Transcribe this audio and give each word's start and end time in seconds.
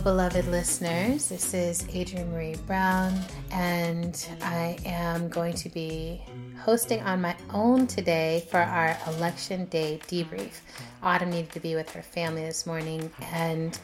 Beloved 0.00 0.46
listeners. 0.46 1.28
This 1.28 1.54
is 1.54 1.82
Adrienne 1.88 2.32
Maree 2.32 2.64
Brown, 2.66 3.18
and 3.50 4.28
I 4.42 4.78
am 4.84 5.28
going 5.28 5.54
to 5.54 5.68
be 5.68 6.22
hosting 6.60 7.00
on 7.02 7.20
my 7.20 7.34
own 7.52 7.88
today 7.88 8.46
for 8.48 8.60
our 8.60 8.96
election 9.08 9.64
day 9.64 10.00
debrief. 10.06 10.60
Autumn 11.02 11.30
needed 11.30 11.50
to 11.52 11.60
be 11.60 11.74
with 11.74 11.90
her 11.90 12.02
family 12.02 12.42
this 12.42 12.64
morning, 12.64 13.10
and 13.32 13.76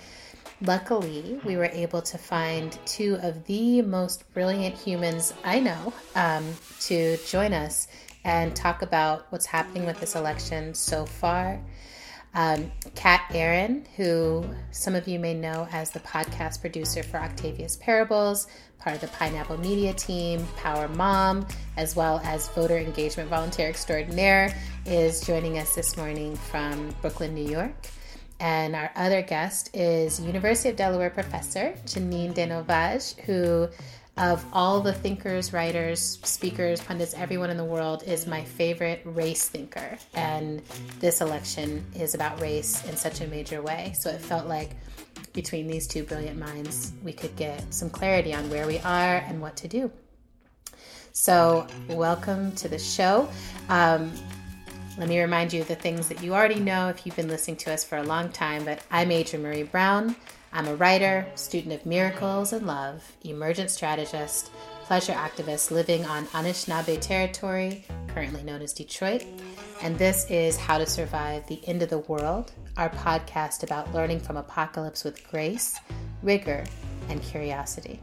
luckily, 0.60 1.40
we 1.44 1.56
were 1.56 1.70
able 1.72 2.02
to 2.02 2.16
find 2.16 2.78
two 2.86 3.18
of 3.22 3.44
the 3.46 3.82
most 3.82 4.32
brilliant 4.34 4.76
humans 4.76 5.34
I 5.44 5.58
know 5.58 5.92
um, 6.14 6.46
to 6.82 7.16
join 7.26 7.52
us 7.52 7.88
and 8.24 8.54
talk 8.54 8.82
about 8.82 9.26
what's 9.30 9.46
happening 9.46 9.84
with 9.84 9.98
this 9.98 10.14
election 10.14 10.74
so 10.74 11.06
far 11.06 11.60
um, 12.34 12.70
Kat 13.04 13.26
Aaron, 13.34 13.84
who 13.98 14.46
some 14.70 14.94
of 14.94 15.06
you 15.06 15.18
may 15.18 15.34
know 15.34 15.68
as 15.70 15.90
the 15.90 16.00
podcast 16.00 16.62
producer 16.62 17.02
for 17.02 17.18
Octavia's 17.18 17.76
Parables, 17.76 18.46
part 18.78 18.94
of 18.94 19.02
the 19.02 19.08
Pineapple 19.08 19.58
Media 19.58 19.92
team, 19.92 20.46
Power 20.56 20.88
Mom, 20.88 21.46
as 21.76 21.94
well 21.94 22.18
as 22.24 22.48
voter 22.48 22.78
engagement 22.78 23.28
volunteer 23.28 23.68
extraordinaire, 23.68 24.56
is 24.86 25.20
joining 25.20 25.58
us 25.58 25.74
this 25.74 25.98
morning 25.98 26.34
from 26.34 26.96
Brooklyn, 27.02 27.34
New 27.34 27.46
York. 27.46 27.74
And 28.40 28.74
our 28.74 28.90
other 28.96 29.20
guest 29.20 29.76
is 29.76 30.18
University 30.18 30.70
of 30.70 30.76
Delaware 30.76 31.10
professor 31.10 31.74
Janine 31.84 32.32
de 32.32 32.46
Novais, 32.46 33.20
who 33.26 33.68
of 34.16 34.44
all 34.52 34.80
the 34.80 34.92
thinkers, 34.92 35.52
writers, 35.52 36.20
speakers, 36.22 36.80
pundits, 36.80 37.14
everyone 37.14 37.50
in 37.50 37.56
the 37.56 37.64
world 37.64 38.04
is 38.06 38.26
my 38.26 38.44
favorite 38.44 39.02
race 39.04 39.48
thinker. 39.48 39.98
And 40.14 40.62
this 41.00 41.20
election 41.20 41.84
is 41.96 42.14
about 42.14 42.40
race 42.40 42.86
in 42.88 42.96
such 42.96 43.20
a 43.20 43.26
major 43.26 43.60
way. 43.60 43.92
So 43.98 44.10
it 44.10 44.20
felt 44.20 44.46
like 44.46 44.70
between 45.32 45.66
these 45.66 45.88
two 45.88 46.04
brilliant 46.04 46.38
minds, 46.38 46.92
we 47.02 47.12
could 47.12 47.34
get 47.34 47.74
some 47.74 47.90
clarity 47.90 48.32
on 48.32 48.48
where 48.50 48.68
we 48.68 48.78
are 48.80 49.16
and 49.16 49.40
what 49.40 49.56
to 49.58 49.68
do. 49.68 49.90
So, 51.12 51.66
welcome 51.88 52.52
to 52.56 52.68
the 52.68 52.78
show. 52.78 53.28
Um, 53.68 54.12
let 54.98 55.08
me 55.08 55.20
remind 55.20 55.52
you 55.52 55.60
of 55.60 55.68
the 55.68 55.76
things 55.76 56.08
that 56.08 56.22
you 56.22 56.34
already 56.34 56.58
know 56.58 56.88
if 56.88 57.04
you've 57.04 57.16
been 57.16 57.28
listening 57.28 57.56
to 57.58 57.72
us 57.72 57.84
for 57.84 57.98
a 57.98 58.02
long 58.02 58.30
time, 58.30 58.64
but 58.64 58.80
I'm 58.90 59.10
Adrienne 59.12 59.44
Maree 59.44 59.70
Brown. 59.70 60.16
I'm 60.56 60.68
a 60.68 60.76
writer, 60.76 61.26
student 61.34 61.74
of 61.74 61.84
miracles 61.84 62.52
and 62.52 62.64
love, 62.64 63.02
emergent 63.24 63.72
strategist, 63.72 64.52
pleasure 64.84 65.12
activist 65.12 65.72
living 65.72 66.04
on 66.04 66.26
Anishinaabe 66.26 67.00
territory, 67.00 67.84
currently 68.06 68.44
known 68.44 68.62
as 68.62 68.72
Detroit. 68.72 69.24
And 69.82 69.98
this 69.98 70.30
is 70.30 70.56
How 70.56 70.78
to 70.78 70.86
Survive 70.86 71.44
the 71.48 71.60
End 71.66 71.82
of 71.82 71.90
the 71.90 71.98
World, 71.98 72.52
our 72.76 72.88
podcast 72.88 73.64
about 73.64 73.92
learning 73.92 74.20
from 74.20 74.36
apocalypse 74.36 75.02
with 75.02 75.28
grace, 75.28 75.76
rigor, 76.22 76.64
and 77.08 77.20
curiosity. 77.20 78.00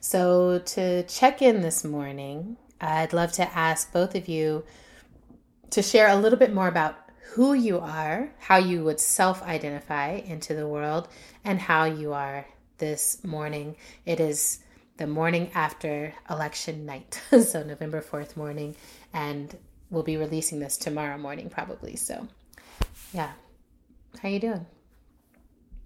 So, 0.00 0.58
to 0.58 1.04
check 1.04 1.40
in 1.40 1.60
this 1.60 1.84
morning, 1.84 2.56
I'd 2.80 3.12
love 3.12 3.30
to 3.34 3.48
ask 3.56 3.92
both 3.92 4.16
of 4.16 4.26
you 4.26 4.64
to 5.70 5.82
share 5.82 6.08
a 6.08 6.16
little 6.16 6.38
bit 6.38 6.52
more 6.52 6.66
about 6.66 7.05
who 7.34 7.54
you 7.54 7.78
are, 7.78 8.30
how 8.38 8.56
you 8.56 8.84
would 8.84 9.00
self 9.00 9.42
identify 9.42 10.12
into 10.12 10.54
the 10.54 10.66
world, 10.66 11.08
and 11.44 11.60
how 11.60 11.84
you 11.84 12.12
are 12.12 12.46
this 12.78 13.22
morning. 13.24 13.76
It 14.04 14.20
is 14.20 14.60
the 14.96 15.06
morning 15.06 15.50
after 15.54 16.14
election 16.30 16.86
night, 16.86 17.20
so 17.42 17.62
November 17.62 18.00
4th 18.00 18.36
morning, 18.36 18.74
and 19.12 19.56
we'll 19.90 20.02
be 20.02 20.16
releasing 20.16 20.60
this 20.60 20.76
tomorrow 20.76 21.18
morning 21.18 21.50
probably. 21.50 21.96
So, 21.96 22.26
yeah. 23.12 23.32
How 24.22 24.28
you 24.28 24.40
doing? 24.40 24.66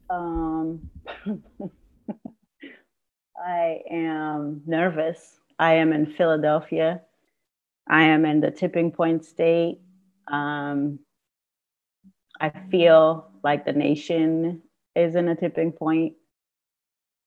Um 0.08 0.90
I 3.44 3.80
am 3.90 4.62
nervous. 4.66 5.38
I 5.58 5.74
am 5.74 5.92
in 5.92 6.14
Philadelphia. 6.14 7.02
I 7.88 8.02
am 8.04 8.24
in 8.24 8.40
the 8.40 8.50
tipping 8.50 8.92
point 8.92 9.24
state. 9.24 9.80
Um, 10.30 11.00
I 12.40 12.50
feel 12.70 13.30
like 13.44 13.64
the 13.64 13.72
nation 13.72 14.62
is 14.96 15.14
in 15.14 15.28
a 15.28 15.36
tipping 15.36 15.72
point. 15.72 16.14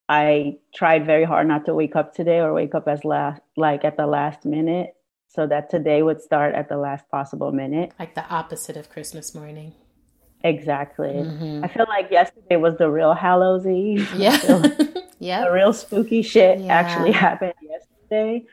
I 0.08 0.58
tried 0.74 1.06
very 1.06 1.24
hard 1.24 1.48
not 1.48 1.64
to 1.66 1.74
wake 1.74 1.96
up 1.96 2.14
today 2.14 2.40
or 2.40 2.52
wake 2.52 2.74
up 2.74 2.88
as 2.88 3.04
last 3.04 3.40
like 3.56 3.84
at 3.84 3.96
the 3.96 4.06
last 4.06 4.44
minute 4.44 4.94
so 5.28 5.46
that 5.46 5.70
today 5.70 6.02
would 6.02 6.20
start 6.20 6.54
at 6.54 6.68
the 6.68 6.76
last 6.76 7.08
possible 7.10 7.52
minute. 7.52 7.92
Like 7.98 8.14
the 8.14 8.26
opposite 8.28 8.76
of 8.76 8.90
Christmas 8.90 9.34
morning. 9.34 9.72
Exactly. 10.42 11.08
Mm-hmm. 11.08 11.64
I 11.64 11.68
feel 11.68 11.86
like 11.88 12.10
yesterday 12.10 12.56
was 12.56 12.76
the 12.76 12.90
real 12.90 13.14
Hallows 13.14 13.66
Eve. 13.66 14.12
Yeah. 14.16 14.38
yeah. 15.18 15.44
The 15.44 15.52
real 15.52 15.72
spooky 15.72 16.22
shit 16.22 16.60
yeah. 16.60 16.74
actually 16.74 17.12
happened 17.12 17.54
yesterday. 17.62 18.44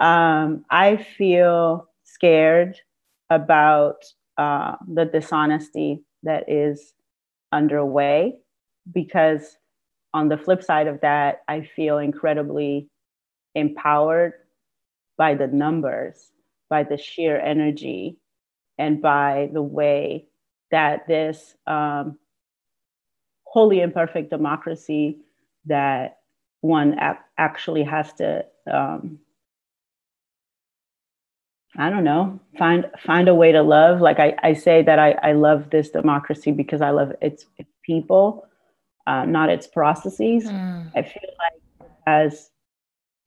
Um, 0.00 0.66
I 0.70 0.96
feel 0.96 1.88
scared 2.04 2.76
about 3.30 4.04
uh, 4.40 4.76
the 4.88 5.04
dishonesty 5.04 6.02
that 6.22 6.48
is 6.48 6.94
underway 7.52 8.38
because 8.90 9.58
on 10.14 10.30
the 10.30 10.38
flip 10.38 10.62
side 10.62 10.86
of 10.86 10.98
that 11.02 11.42
i 11.46 11.60
feel 11.60 11.98
incredibly 11.98 12.88
empowered 13.54 14.32
by 15.18 15.34
the 15.34 15.46
numbers 15.46 16.30
by 16.70 16.82
the 16.82 16.96
sheer 16.96 17.38
energy 17.38 18.16
and 18.78 19.02
by 19.02 19.50
the 19.52 19.62
way 19.62 20.24
that 20.70 21.06
this 21.06 21.54
um, 21.66 22.18
wholly 23.44 23.80
imperfect 23.82 24.30
democracy 24.30 25.18
that 25.66 26.16
one 26.62 26.98
actually 27.36 27.82
has 27.82 28.10
to 28.14 28.42
um, 28.72 29.18
I 31.76 31.88
don't 31.88 32.04
know, 32.04 32.40
find 32.58 32.86
find 32.98 33.28
a 33.28 33.34
way 33.34 33.52
to 33.52 33.62
love. 33.62 34.00
Like 34.00 34.18
I, 34.18 34.34
I 34.42 34.54
say 34.54 34.82
that 34.82 34.98
I, 34.98 35.12
I 35.22 35.32
love 35.32 35.70
this 35.70 35.90
democracy 35.90 36.50
because 36.50 36.82
I 36.82 36.90
love 36.90 37.12
its, 37.22 37.46
its 37.58 37.70
people, 37.84 38.46
uh, 39.06 39.24
not 39.24 39.50
its 39.50 39.66
processes. 39.66 40.44
Mm. 40.44 40.90
I 40.96 41.02
feel 41.02 41.30
like 41.38 41.88
it 41.88 41.92
has 42.06 42.50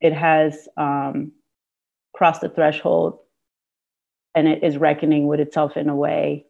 it 0.01 0.13
has 0.13 0.67
um, 0.75 1.31
crossed 2.13 2.41
the 2.41 2.50
threshold 2.50 3.19
and 4.35 4.47
it 4.47 4.62
is 4.63 4.77
reckoning 4.77 5.27
with 5.27 5.39
itself 5.39 5.77
in 5.77 5.88
a 5.88 5.95
way. 5.95 6.45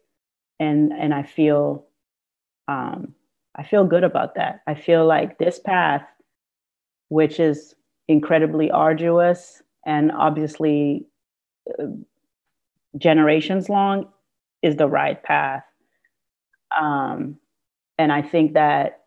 And 0.58 0.92
and 0.92 1.14
I 1.14 1.22
feel 1.22 1.86
um, 2.66 3.14
I 3.54 3.62
feel 3.62 3.84
good 3.84 4.04
about 4.04 4.34
that. 4.34 4.62
I 4.66 4.74
feel 4.74 5.06
like 5.06 5.38
this 5.38 5.60
path, 5.60 6.04
which 7.08 7.38
is 7.38 7.76
incredibly 8.08 8.70
arduous 8.70 9.62
and 9.86 10.10
obviously 10.12 11.06
generations 12.98 13.68
long 13.68 14.08
is 14.62 14.76
the 14.76 14.88
right 14.88 15.22
path. 15.22 15.64
Um, 16.78 17.38
and 17.98 18.12
I 18.12 18.22
think 18.22 18.54
that 18.54 19.04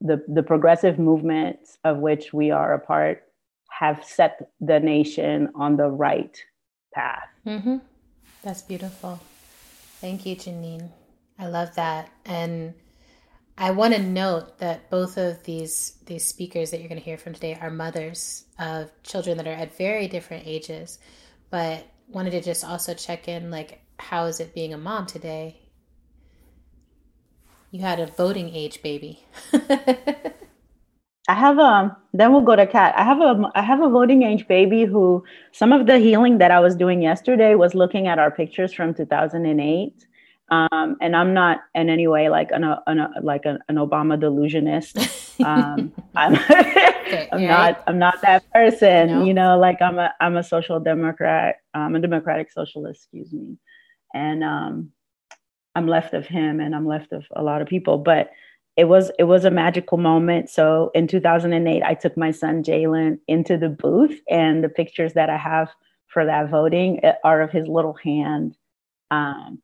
the, 0.00 0.24
the 0.28 0.42
progressive 0.42 0.98
movements 0.98 1.78
of 1.84 1.98
which 1.98 2.32
we 2.32 2.50
are 2.50 2.74
a 2.74 2.78
part 2.78 3.24
have 3.70 4.04
set 4.04 4.50
the 4.60 4.80
nation 4.80 5.48
on 5.54 5.76
the 5.76 5.88
right 5.88 6.36
path. 6.92 7.28
Mm-hmm. 7.46 7.78
That's 8.42 8.62
beautiful. 8.62 9.20
Thank 10.00 10.26
you, 10.26 10.36
Janine. 10.36 10.90
I 11.38 11.46
love 11.46 11.74
that. 11.74 12.10
And 12.24 12.74
I 13.56 13.72
want 13.72 13.94
to 13.94 14.02
note 14.02 14.58
that 14.58 14.88
both 14.88 15.18
of 15.18 15.42
these 15.44 15.98
these 16.06 16.24
speakers 16.24 16.70
that 16.70 16.80
you're 16.80 16.88
going 16.88 16.98
to 16.98 17.04
hear 17.04 17.18
from 17.18 17.34
today 17.34 17.58
are 17.60 17.70
mothers 17.70 18.44
of 18.58 18.90
children 19.02 19.36
that 19.36 19.46
are 19.46 19.52
at 19.52 19.76
very 19.76 20.08
different 20.08 20.46
ages 20.46 20.98
but 21.50 21.86
wanted 22.08 22.30
to 22.30 22.40
just 22.40 22.64
also 22.64 22.94
check 22.94 23.28
in 23.28 23.50
like 23.50 23.80
how 23.98 24.26
is 24.26 24.40
it 24.40 24.54
being 24.54 24.72
a 24.72 24.78
mom 24.78 25.06
today 25.06 25.60
you 27.70 27.80
had 27.80 28.00
a 28.00 28.06
voting 28.06 28.54
age 28.54 28.82
baby 28.82 29.24
I 31.30 31.34
have 31.34 31.58
a 31.58 31.62
um, 31.62 31.96
then 32.12 32.32
we'll 32.32 32.40
go 32.40 32.56
to 32.56 32.66
Kat. 32.66 32.92
I 32.96 33.04
have 33.04 33.20
a 33.20 33.52
I 33.54 33.62
have 33.62 33.80
a 33.80 33.88
voting 33.88 34.24
age 34.24 34.48
baby 34.48 34.84
who 34.84 35.22
some 35.52 35.70
of 35.72 35.86
the 35.86 35.98
healing 35.98 36.38
that 36.38 36.50
I 36.50 36.58
was 36.58 36.74
doing 36.74 37.02
yesterday 37.02 37.54
was 37.54 37.72
looking 37.72 38.08
at 38.08 38.18
our 38.18 38.32
pictures 38.32 38.72
from 38.72 38.94
2008. 38.94 40.06
Um, 40.50 40.96
and 41.00 41.14
I'm 41.14 41.32
not 41.32 41.60
in 41.76 41.88
any 41.88 42.08
way 42.08 42.28
like 42.28 42.50
an, 42.50 42.64
an 42.64 43.06
like 43.22 43.44
an, 43.44 43.60
an 43.68 43.76
Obama 43.76 44.18
delusionist. 44.18 44.98
Um, 45.40 45.90
I'm, 46.16 46.34
I'm 47.32 47.46
not 47.46 47.82
I'm 47.86 47.98
not 47.98 48.20
that 48.22 48.50
person. 48.52 49.08
No. 49.08 49.24
You 49.24 49.34
know, 49.34 49.58
like 49.58 49.80
I'm 49.80 49.98
a 49.98 50.12
I'm 50.20 50.36
a 50.36 50.42
social 50.42 50.80
democrat. 50.80 51.56
I'm 51.74 51.94
a 51.94 52.00
democratic 52.00 52.50
socialist. 52.50 53.02
Excuse 53.02 53.32
me, 53.32 53.56
and 54.14 54.44
um, 54.44 54.90
I'm 55.74 55.86
left 55.86 56.14
of 56.14 56.26
him, 56.26 56.60
and 56.60 56.74
I'm 56.74 56.86
left 56.86 57.12
of 57.12 57.24
a 57.34 57.42
lot 57.42 57.62
of 57.62 57.68
people. 57.68 57.98
But 57.98 58.30
it 58.76 58.84
was 58.84 59.10
it 59.18 59.24
was 59.24 59.44
a 59.44 59.50
magical 59.50 59.98
moment. 59.98 60.50
So 60.50 60.90
in 60.94 61.06
2008, 61.06 61.82
I 61.82 61.94
took 61.94 62.16
my 62.16 62.30
son 62.30 62.62
Jalen 62.62 63.18
into 63.28 63.56
the 63.56 63.68
booth, 63.68 64.20
and 64.28 64.62
the 64.62 64.68
pictures 64.68 65.14
that 65.14 65.30
I 65.30 65.36
have 65.36 65.70
for 66.08 66.24
that 66.24 66.50
voting 66.50 67.00
are 67.24 67.40
of 67.42 67.50
his 67.50 67.66
little 67.66 67.94
hand. 67.94 68.56
Um, 69.10 69.60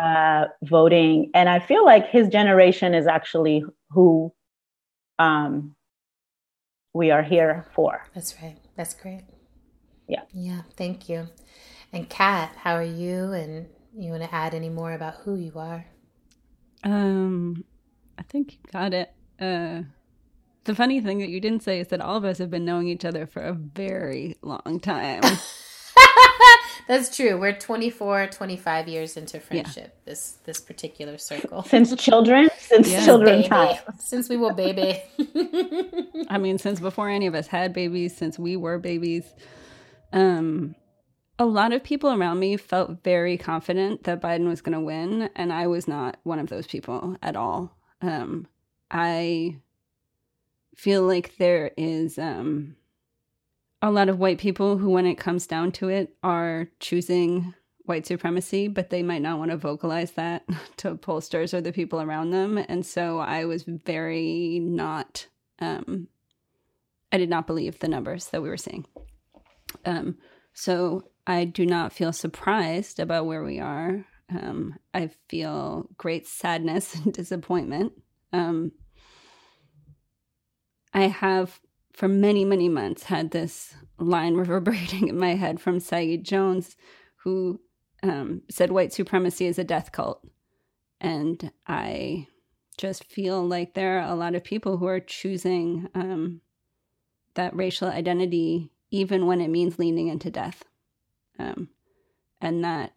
uh, 0.00 0.46
voting. 0.62 1.30
And 1.34 1.48
I 1.48 1.58
feel 1.58 1.84
like 1.84 2.08
his 2.08 2.28
generation 2.28 2.94
is 2.94 3.06
actually 3.06 3.64
who 3.90 4.32
um, 5.18 5.74
we 6.92 7.10
are 7.10 7.22
here 7.22 7.66
for. 7.74 8.06
That's 8.14 8.34
right. 8.42 8.58
That's 8.76 8.94
great. 8.94 9.24
Yeah. 10.08 10.22
Yeah. 10.32 10.62
Thank 10.76 11.08
you. 11.08 11.28
And 11.92 12.08
Kat, 12.08 12.54
how 12.56 12.74
are 12.74 12.82
you? 12.82 13.32
And 13.32 13.66
you 13.96 14.10
want 14.10 14.22
to 14.22 14.34
add 14.34 14.54
any 14.54 14.68
more 14.68 14.92
about 14.92 15.16
who 15.24 15.36
you 15.36 15.52
are? 15.56 15.86
Um, 16.84 17.64
I 18.18 18.22
think 18.22 18.54
you 18.54 18.58
got 18.72 18.94
it. 18.94 19.12
Uh, 19.40 19.82
the 20.64 20.74
funny 20.74 21.00
thing 21.00 21.18
that 21.18 21.28
you 21.28 21.40
didn't 21.40 21.62
say 21.62 21.80
is 21.80 21.88
that 21.88 22.00
all 22.00 22.16
of 22.16 22.24
us 22.24 22.38
have 22.38 22.50
been 22.50 22.64
knowing 22.64 22.88
each 22.88 23.04
other 23.04 23.26
for 23.26 23.42
a 23.42 23.52
very 23.52 24.36
long 24.42 24.80
time. 24.80 25.22
That's 26.88 27.14
true. 27.14 27.38
We're 27.38 27.56
24, 27.56 28.28
25 28.28 28.88
years 28.88 29.16
into 29.16 29.40
friendship. 29.40 29.94
Yeah. 29.94 30.10
This 30.12 30.38
this 30.44 30.60
particular 30.60 31.18
circle. 31.18 31.62
Since 31.62 31.94
children, 31.96 32.50
since 32.58 32.90
yeah. 32.90 33.04
children 33.04 33.44
time. 33.44 33.78
Since 33.98 34.28
we 34.28 34.36
were 34.36 34.52
baby. 34.52 35.02
I 36.28 36.38
mean, 36.38 36.58
since 36.58 36.80
before 36.80 37.08
any 37.08 37.26
of 37.26 37.34
us 37.34 37.46
had 37.46 37.72
babies, 37.72 38.16
since 38.16 38.38
we 38.38 38.56
were 38.56 38.78
babies. 38.78 39.24
Um 40.12 40.74
a 41.38 41.46
lot 41.46 41.72
of 41.72 41.82
people 41.82 42.12
around 42.12 42.38
me 42.38 42.56
felt 42.56 43.02
very 43.02 43.36
confident 43.36 44.04
that 44.04 44.20
Biden 44.20 44.46
was 44.46 44.60
going 44.60 44.74
to 44.74 44.80
win, 44.80 45.28
and 45.34 45.52
I 45.52 45.66
was 45.66 45.88
not 45.88 46.18
one 46.22 46.38
of 46.38 46.48
those 46.48 46.66
people 46.66 47.16
at 47.22 47.36
all. 47.36 47.76
Um, 48.00 48.46
I 48.90 49.56
feel 50.76 51.02
like 51.02 51.36
there 51.38 51.72
is 51.76 52.18
um, 52.18 52.76
a 53.82 53.90
lot 53.90 54.08
of 54.08 54.18
white 54.18 54.38
people 54.38 54.78
who, 54.78 54.88
when 54.88 55.06
it 55.06 55.16
comes 55.16 55.46
down 55.46 55.72
to 55.72 55.88
it, 55.88 56.14
are 56.22 56.68
choosing 56.78 57.52
white 57.84 58.06
supremacy, 58.06 58.68
but 58.68 58.90
they 58.90 59.02
might 59.02 59.22
not 59.22 59.38
want 59.38 59.50
to 59.50 59.56
vocalize 59.56 60.12
that 60.12 60.44
to 60.76 60.94
pollsters 60.94 61.52
or 61.52 61.60
the 61.60 61.72
people 61.72 62.00
around 62.00 62.30
them. 62.30 62.56
And 62.56 62.86
so 62.86 63.18
I 63.18 63.44
was 63.44 63.64
very 63.64 64.60
not, 64.60 65.26
um, 65.58 66.06
I 67.10 67.18
did 67.18 67.28
not 67.28 67.46
believe 67.48 67.80
the 67.80 67.88
numbers 67.88 68.26
that 68.26 68.40
we 68.40 68.48
were 68.48 68.56
seeing. 68.56 68.86
Um, 69.84 70.16
so 70.54 71.08
I 71.26 71.44
do 71.44 71.66
not 71.66 71.92
feel 71.92 72.12
surprised 72.12 73.00
about 73.00 73.26
where 73.26 73.42
we 73.42 73.58
are. 73.58 74.04
Um, 74.30 74.76
I 74.94 75.10
feel 75.28 75.88
great 75.96 76.26
sadness 76.26 76.94
and 77.04 77.12
disappointment. 77.12 77.92
Um, 78.32 78.72
I 80.94 81.08
have, 81.08 81.58
for 81.92 82.08
many, 82.08 82.44
many 82.44 82.68
months, 82.68 83.04
had 83.04 83.30
this 83.30 83.74
line 83.98 84.34
reverberating 84.36 85.08
in 85.08 85.18
my 85.18 85.34
head 85.34 85.60
from 85.60 85.80
Saeed 85.80 86.24
Jones, 86.24 86.76
who 87.16 87.60
um, 88.02 88.42
said 88.50 88.70
white 88.70 88.92
supremacy 88.92 89.46
is 89.46 89.58
a 89.58 89.64
death 89.64 89.92
cult. 89.92 90.26
And 91.00 91.50
I 91.66 92.28
just 92.78 93.04
feel 93.04 93.46
like 93.46 93.74
there 93.74 93.98
are 93.98 94.10
a 94.10 94.14
lot 94.14 94.34
of 94.34 94.44
people 94.44 94.78
who 94.78 94.86
are 94.86 95.00
choosing 95.00 95.88
um, 95.94 96.40
that 97.34 97.54
racial 97.54 97.88
identity, 97.88 98.70
even 98.90 99.26
when 99.26 99.40
it 99.40 99.48
means 99.48 99.78
leaning 99.78 100.08
into 100.08 100.30
death. 100.30 100.64
Um, 101.38 101.68
and 102.40 102.64
that 102.64 102.92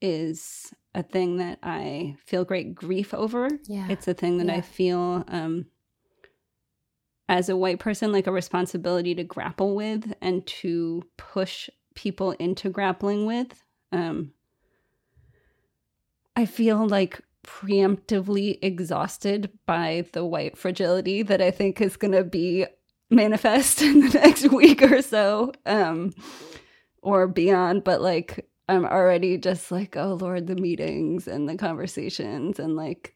is 0.00 0.72
a 0.94 1.02
thing 1.02 1.38
that 1.38 1.58
I 1.62 2.16
feel 2.24 2.44
great 2.44 2.74
grief 2.74 3.14
over. 3.14 3.48
Yeah. 3.66 3.88
It's 3.88 4.08
a 4.08 4.14
thing 4.14 4.38
that 4.38 4.46
yeah. 4.46 4.54
I 4.54 4.60
feel 4.60 5.24
um, 5.28 5.66
as 7.28 7.48
a 7.48 7.56
white 7.56 7.78
person 7.78 8.12
like 8.12 8.26
a 8.26 8.32
responsibility 8.32 9.14
to 9.14 9.24
grapple 9.24 9.74
with 9.74 10.14
and 10.20 10.46
to 10.46 11.02
push 11.16 11.68
people 11.94 12.32
into 12.32 12.70
grappling 12.70 13.26
with. 13.26 13.62
Um, 13.92 14.32
I 16.36 16.46
feel 16.46 16.86
like 16.86 17.20
preemptively 17.44 18.58
exhausted 18.62 19.50
by 19.66 20.06
the 20.12 20.24
white 20.24 20.56
fragility 20.56 21.22
that 21.22 21.40
I 21.40 21.50
think 21.50 21.80
is 21.80 21.96
going 21.96 22.12
to 22.12 22.24
be 22.24 22.66
manifest 23.10 23.82
in 23.82 24.00
the 24.00 24.18
next 24.18 24.50
week 24.50 24.82
or 24.82 25.02
so. 25.02 25.52
Um, 25.66 26.12
or 27.02 27.26
beyond, 27.26 27.84
but 27.84 28.00
like 28.00 28.48
I'm 28.68 28.84
already 28.84 29.38
just 29.38 29.70
like, 29.70 29.96
oh 29.96 30.18
Lord, 30.20 30.46
the 30.46 30.56
meetings 30.56 31.26
and 31.26 31.48
the 31.48 31.56
conversations 31.56 32.58
and 32.58 32.76
like, 32.76 33.14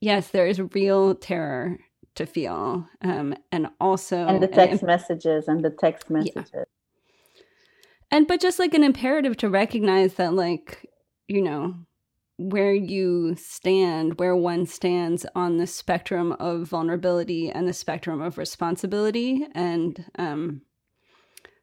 yes, 0.00 0.28
there 0.28 0.46
is 0.46 0.60
real 0.74 1.14
terror 1.14 1.78
to 2.14 2.26
feel. 2.26 2.86
Um, 3.02 3.34
and 3.50 3.68
also 3.80 4.26
and 4.26 4.42
the 4.42 4.48
text 4.48 4.82
messages 4.82 5.48
and 5.48 5.64
the 5.64 5.70
text 5.70 6.10
messages. 6.10 6.50
Yeah. 6.54 6.64
And 8.10 8.26
but 8.26 8.40
just 8.40 8.58
like 8.58 8.74
an 8.74 8.84
imperative 8.84 9.36
to 9.38 9.48
recognize 9.48 10.14
that 10.14 10.34
like, 10.34 10.90
you 11.28 11.42
know, 11.42 11.74
where 12.36 12.74
you 12.74 13.36
stand, 13.36 14.18
where 14.18 14.36
one 14.36 14.66
stands 14.66 15.24
on 15.34 15.56
the 15.56 15.66
spectrum 15.66 16.32
of 16.32 16.68
vulnerability 16.68 17.50
and 17.50 17.66
the 17.66 17.72
spectrum 17.72 18.20
of 18.20 18.38
responsibility. 18.38 19.46
And 19.54 20.04
um 20.18 20.62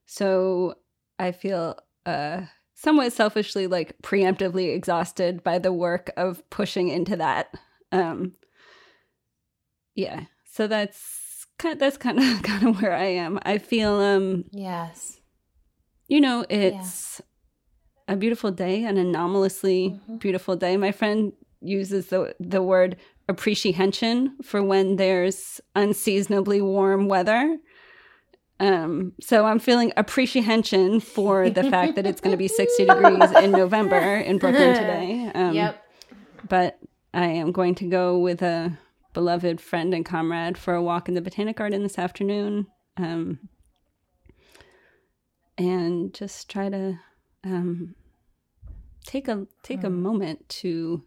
so 0.05 0.73
I 1.19 1.33
feel 1.33 1.77
uh, 2.05 2.41
somewhat 2.73 3.13
selfishly, 3.13 3.67
like 3.67 3.95
preemptively 4.01 4.73
exhausted 4.73 5.43
by 5.43 5.59
the 5.59 5.73
work 5.73 6.11
of 6.17 6.49
pushing 6.49 6.87
into 6.87 7.17
that. 7.17 7.53
Um, 7.91 8.33
yeah, 9.93 10.21
so 10.51 10.67
that's 10.67 11.45
kind 11.57 11.73
of, 11.73 11.79
that's 11.79 11.97
kind 11.97 12.19
of 12.19 12.43
kind 12.43 12.67
of 12.67 12.81
where 12.81 12.93
I 12.93 13.05
am. 13.05 13.39
I 13.43 13.57
feel 13.57 13.93
um 13.95 14.45
yes, 14.51 15.19
you 16.07 16.21
know, 16.21 16.45
it's 16.49 17.21
yeah. 18.07 18.13
a 18.13 18.17
beautiful 18.17 18.51
day, 18.51 18.83
an 18.83 18.97
anomalously 18.97 19.89
mm-hmm. 19.89 20.17
beautiful 20.17 20.55
day. 20.55 20.77
My 20.77 20.91
friend 20.91 21.33
uses 21.61 22.07
the 22.07 22.35
the 22.39 22.61
word 22.61 22.97
appreciation 23.27 24.35
for 24.41 24.63
when 24.63 24.95
there's 24.95 25.61
unseasonably 25.75 26.61
warm 26.61 27.07
weather. 27.07 27.57
Um, 28.59 29.13
so 29.21 29.45
I'm 29.45 29.59
feeling 29.59 29.93
appreciation 29.95 30.99
for 30.99 31.49
the 31.49 31.63
fact 31.63 31.95
that 31.95 32.05
it's 32.05 32.19
going 32.19 32.31
to 32.31 32.37
be 32.37 32.49
60 32.49 32.85
degrees 32.85 33.31
in 33.41 33.51
November 33.51 33.97
in 33.97 34.37
Brooklyn 34.37 34.75
today. 34.75 35.31
Um, 35.33 35.53
yep. 35.53 35.81
But 36.49 36.77
I 37.13 37.27
am 37.27 37.53
going 37.53 37.75
to 37.75 37.85
go 37.85 38.19
with 38.19 38.41
a 38.41 38.77
beloved 39.19 39.59
friend 39.59 39.93
and 39.93 40.05
comrade 40.05 40.57
for 40.57 40.73
a 40.73 40.81
walk 40.81 41.09
in 41.09 41.13
the 41.13 41.19
Botanic 41.19 41.57
Garden 41.57 41.83
this 41.83 41.99
afternoon. 41.99 42.65
Um, 42.95 43.49
and 45.57 46.13
just 46.13 46.49
try 46.49 46.69
to 46.69 46.97
um, 47.43 47.95
take 49.05 49.27
a 49.27 49.45
take 49.61 49.83
a 49.83 49.89
hmm. 49.89 50.01
moment 50.01 50.47
to 50.47 51.03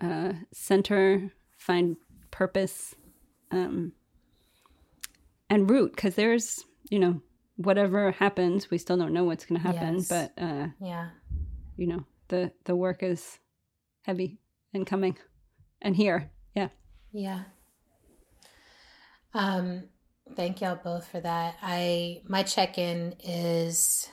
uh, 0.00 0.34
center, 0.52 1.32
find 1.58 1.96
purpose, 2.30 2.94
um, 3.50 3.90
and 5.48 5.68
root 5.68 5.90
because 5.96 6.14
there's 6.14 6.64
you 6.88 7.00
know 7.00 7.20
whatever 7.56 8.12
happens 8.12 8.70
we 8.70 8.78
still 8.78 8.96
don't 8.96 9.12
know 9.12 9.24
what's 9.24 9.44
going 9.44 9.60
to 9.60 9.66
happen 9.66 9.96
yes. 9.96 10.08
but 10.08 10.32
uh 10.42 10.68
yeah 10.80 11.10
you 11.76 11.86
know 11.86 12.06
the 12.28 12.50
the 12.64 12.74
work 12.74 13.02
is 13.02 13.38
heavy 14.02 14.38
and 14.72 14.86
coming 14.86 15.14
and 15.82 15.94
here 15.94 16.30
yeah. 17.12 17.42
Um 19.34 19.84
thank 20.36 20.60
y'all 20.60 20.78
both 20.82 21.06
for 21.08 21.20
that. 21.20 21.56
I 21.62 22.22
my 22.26 22.42
check-in 22.42 23.16
is 23.24 24.08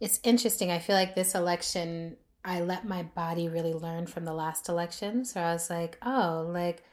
it's 0.00 0.20
interesting. 0.22 0.70
I 0.70 0.78
feel 0.78 0.96
like 0.96 1.14
this 1.14 1.34
election 1.34 2.16
i 2.44 2.60
let 2.60 2.86
my 2.86 3.02
body 3.02 3.48
really 3.48 3.74
learn 3.74 4.06
from 4.06 4.24
the 4.24 4.32
last 4.32 4.68
election. 4.68 5.24
So 5.24 5.40
i 5.40 5.52
was 5.52 5.68
like 5.68 5.98
oh 6.02 6.48
like 6.52 6.84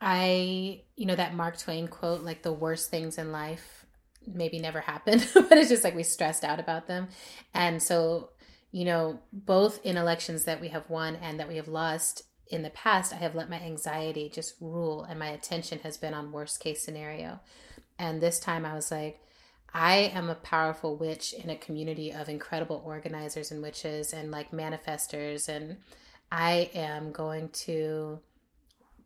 I, 0.00 0.82
you 0.96 1.06
know, 1.06 1.14
that 1.14 1.34
Mark 1.34 1.58
Twain 1.58 1.88
quote, 1.88 2.22
like 2.22 2.42
the 2.42 2.52
worst 2.52 2.90
things 2.90 3.18
in 3.18 3.32
life 3.32 3.86
maybe 4.26 4.58
never 4.58 4.80
happen, 4.80 5.22
but 5.34 5.52
it's 5.52 5.68
just 5.70 5.84
like 5.84 5.94
we 5.94 6.02
stressed 6.02 6.44
out 6.44 6.60
about 6.60 6.86
them. 6.86 7.08
And 7.54 7.82
so, 7.82 8.30
you 8.72 8.84
know, 8.84 9.20
both 9.32 9.84
in 9.84 9.96
elections 9.96 10.44
that 10.44 10.60
we 10.60 10.68
have 10.68 10.88
won 10.90 11.16
and 11.16 11.40
that 11.40 11.48
we 11.48 11.56
have 11.56 11.68
lost 11.68 12.22
in 12.48 12.62
the 12.62 12.70
past, 12.70 13.12
I 13.12 13.16
have 13.16 13.34
let 13.34 13.50
my 13.50 13.60
anxiety 13.60 14.28
just 14.28 14.54
rule 14.60 15.04
and 15.04 15.18
my 15.18 15.28
attention 15.28 15.80
has 15.80 15.96
been 15.96 16.14
on 16.14 16.32
worst 16.32 16.60
case 16.60 16.82
scenario. 16.82 17.40
And 17.98 18.20
this 18.20 18.38
time 18.38 18.64
I 18.64 18.74
was 18.74 18.90
like, 18.90 19.20
I 19.74 20.12
am 20.14 20.30
a 20.30 20.36
powerful 20.36 20.96
witch 20.96 21.32
in 21.32 21.50
a 21.50 21.56
community 21.56 22.12
of 22.12 22.28
incredible 22.28 22.82
organizers 22.84 23.50
and 23.50 23.62
witches 23.62 24.12
and 24.12 24.30
like 24.30 24.52
manifestors. 24.52 25.48
And 25.48 25.78
I 26.30 26.70
am 26.74 27.12
going 27.12 27.50
to 27.50 28.20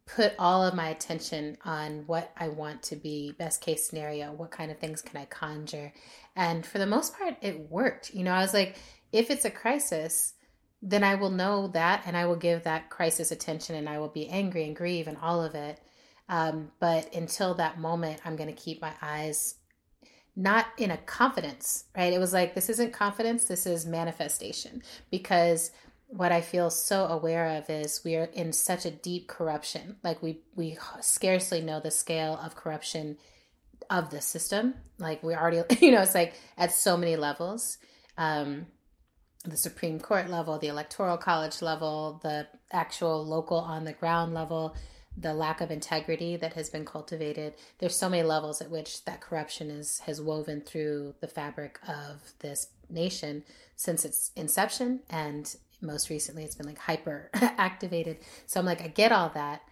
put 0.06 0.35
all 0.38 0.64
of 0.64 0.75
my 0.75 0.88
attention 0.88 1.56
on 1.64 2.04
what 2.06 2.32
I 2.37 2.49
want 2.49 2.82
to 2.85 2.97
be 2.97 3.32
best 3.38 3.61
case 3.61 3.88
scenario, 3.88 4.32
what 4.32 4.50
kind 4.50 4.70
of 4.70 4.78
things 4.78 5.02
can 5.02 5.20
I 5.20 5.25
conjure. 5.25 5.92
And 6.37 6.64
for 6.64 6.78
the 6.78 6.87
most 6.87 7.16
part, 7.16 7.37
it 7.42 7.70
worked. 7.70 8.12
You 8.12 8.25
know, 8.25 8.32
I 8.32 8.42
was 8.42 8.54
like, 8.54 8.76
if 9.12 9.30
it's 9.30 9.44
a 9.44 9.50
crisis, 9.50 10.35
then 10.82 11.04
I 11.04 11.14
will 11.14 11.30
know 11.30 11.68
that 11.68 12.02
and 12.06 12.16
I 12.16 12.26
will 12.26 12.37
give 12.37 12.64
that 12.64 12.90
crisis 12.90 13.30
attention 13.30 13.76
and 13.76 13.88
I 13.88 13.99
will 13.99 14.08
be 14.08 14.28
angry 14.28 14.64
and 14.64 14.75
grieve 14.75 15.08
and 15.08 15.18
all 15.20 15.42
of 15.42 15.54
it. 15.54 15.80
Um, 16.28 16.70
but 16.78 17.14
until 17.14 17.54
that 17.54 17.78
moment, 17.78 18.20
I'm 18.25 18.37
going 18.37 18.54
to 18.54 18.60
keep 18.60 18.80
my 18.80 18.92
eyes 19.02 19.56
not 20.37 20.66
in 20.78 20.90
a 20.90 20.96
confidence, 20.96 21.84
right? 21.96 22.12
It 22.12 22.18
was 22.18 22.32
like, 22.32 22.54
this 22.54 22.70
isn't 22.70 22.92
confidence, 22.92 23.44
this 23.44 23.66
is 23.66 23.84
manifestation 23.84 24.82
because 25.10 25.70
what 26.06 26.32
I 26.32 26.40
feel 26.40 26.70
so 26.70 27.06
aware 27.06 27.58
of 27.58 27.70
is 27.70 28.02
we 28.04 28.16
are 28.16 28.25
in 28.25 28.52
such 28.52 28.84
a 28.84 28.90
deep 28.90 29.28
corruption. 29.28 29.96
Like 30.02 30.22
we 30.22 30.40
we 30.56 30.76
scarcely 31.00 31.60
know 31.60 31.78
the 31.78 31.92
scale 31.92 32.38
of 32.42 32.56
corruption 32.56 33.16
of 33.88 34.10
the 34.10 34.20
system. 34.20 34.75
Like 34.99 35.22
we 35.22 35.34
already, 35.34 35.62
you 35.80 35.92
know, 35.92 36.02
it's 36.02 36.14
like 36.14 36.34
at 36.58 36.72
so 36.72 36.96
many 36.96 37.16
levels. 37.16 37.78
Um, 38.18 38.66
the 39.44 39.56
Supreme 39.56 39.99
Court 39.99 40.28
level, 40.28 40.59
the 40.59 40.68
Electoral 40.68 41.16
College 41.16 41.62
level, 41.62 42.20
the 42.23 42.47
actual 42.73 43.25
local 43.25 43.59
on 43.59 43.85
the 43.85 43.92
ground 43.92 44.35
level, 44.35 44.76
the 45.16 45.35
lack 45.35 45.61
of 45.61 45.70
integrity 45.70 46.37
that 46.37 46.52
has 46.54 46.70
been 46.70 46.85
cultivated. 46.85 47.54
There's 47.78 47.97
so 47.97 48.09
many 48.09 48.23
levels 48.23 48.61
at 48.61 48.70
which 48.70 49.04
that 49.04 49.20
corruption 49.20 49.70
is 49.70 50.00
has 50.00 50.20
woven 50.20 50.61
through 50.61 51.14
the 51.20 51.28
fabric 51.28 51.78
of 51.88 52.32
this 52.40 52.68
nation 52.88 53.44
since 53.76 54.04
its 54.04 54.30
inception 54.37 55.00
and 55.09 55.54
most 55.80 56.11
recently 56.11 56.44
it's 56.44 56.54
been 56.54 56.66
like 56.66 56.78
hyper 56.78 57.30
activated. 57.35 58.18
So 58.47 58.61
I'm 58.61 58.66
like 58.66 58.82
I 58.82 58.88
get 58.88 59.12
all 59.12 59.30
that 59.30 59.62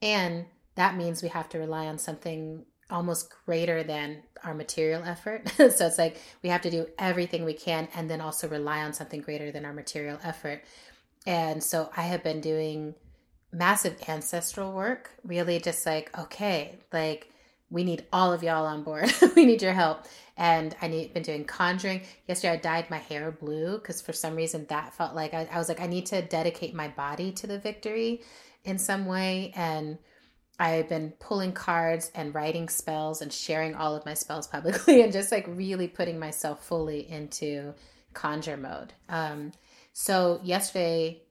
and 0.00 0.46
that 0.76 0.96
means 0.96 1.22
we 1.22 1.28
have 1.28 1.48
to 1.50 1.58
rely 1.58 1.86
on 1.86 1.98
something 1.98 2.64
almost 2.90 3.32
greater 3.44 3.82
than 3.82 4.22
our 4.44 4.54
material 4.54 5.02
effort. 5.04 5.48
so 5.56 5.86
it's 5.86 5.98
like 5.98 6.20
we 6.42 6.48
have 6.48 6.62
to 6.62 6.70
do 6.70 6.86
everything 6.98 7.44
we 7.44 7.54
can 7.54 7.88
and 7.94 8.08
then 8.08 8.20
also 8.20 8.48
rely 8.48 8.82
on 8.82 8.92
something 8.92 9.20
greater 9.20 9.50
than 9.50 9.64
our 9.64 9.72
material 9.72 10.18
effort. 10.22 10.62
And 11.26 11.62
so 11.62 11.90
I 11.96 12.02
have 12.02 12.22
been 12.22 12.40
doing 12.40 12.94
massive 13.52 13.96
ancestral 14.08 14.72
work, 14.72 15.10
really 15.24 15.58
just 15.58 15.84
like, 15.86 16.16
okay, 16.18 16.78
like 16.92 17.30
we 17.70 17.82
need 17.82 18.04
all 18.12 18.32
of 18.32 18.42
y'all 18.42 18.66
on 18.66 18.84
board. 18.84 19.12
we 19.36 19.44
need 19.44 19.62
your 19.62 19.72
help. 19.72 20.04
And 20.36 20.76
I 20.80 20.88
need 20.88 21.14
been 21.14 21.22
doing 21.22 21.44
conjuring. 21.44 22.02
Yesterday 22.28 22.54
I 22.54 22.56
dyed 22.56 22.90
my 22.90 22.98
hair 22.98 23.32
blue 23.32 23.78
because 23.78 24.00
for 24.00 24.12
some 24.12 24.36
reason 24.36 24.66
that 24.68 24.94
felt 24.94 25.14
like 25.14 25.34
I, 25.34 25.48
I 25.50 25.58
was 25.58 25.68
like, 25.68 25.80
I 25.80 25.86
need 25.86 26.06
to 26.06 26.22
dedicate 26.22 26.74
my 26.74 26.88
body 26.88 27.32
to 27.32 27.46
the 27.46 27.58
victory 27.58 28.22
in 28.64 28.78
some 28.78 29.06
way. 29.06 29.52
And 29.56 29.98
I've 30.58 30.88
been 30.88 31.12
pulling 31.18 31.52
cards 31.52 32.10
and 32.14 32.34
writing 32.34 32.68
spells 32.68 33.20
and 33.20 33.32
sharing 33.32 33.74
all 33.74 33.94
of 33.94 34.06
my 34.06 34.14
spells 34.14 34.46
publicly 34.56 35.02
and 35.02 35.12
just 35.12 35.32
like 35.32 35.46
really 35.48 35.88
putting 35.88 36.18
myself 36.18 36.64
fully 36.64 37.08
into 37.10 37.74
conjure 38.14 38.56
mode. 38.56 38.92
Um, 39.08 39.52
so 39.92 40.40
yesterday, 40.42 41.22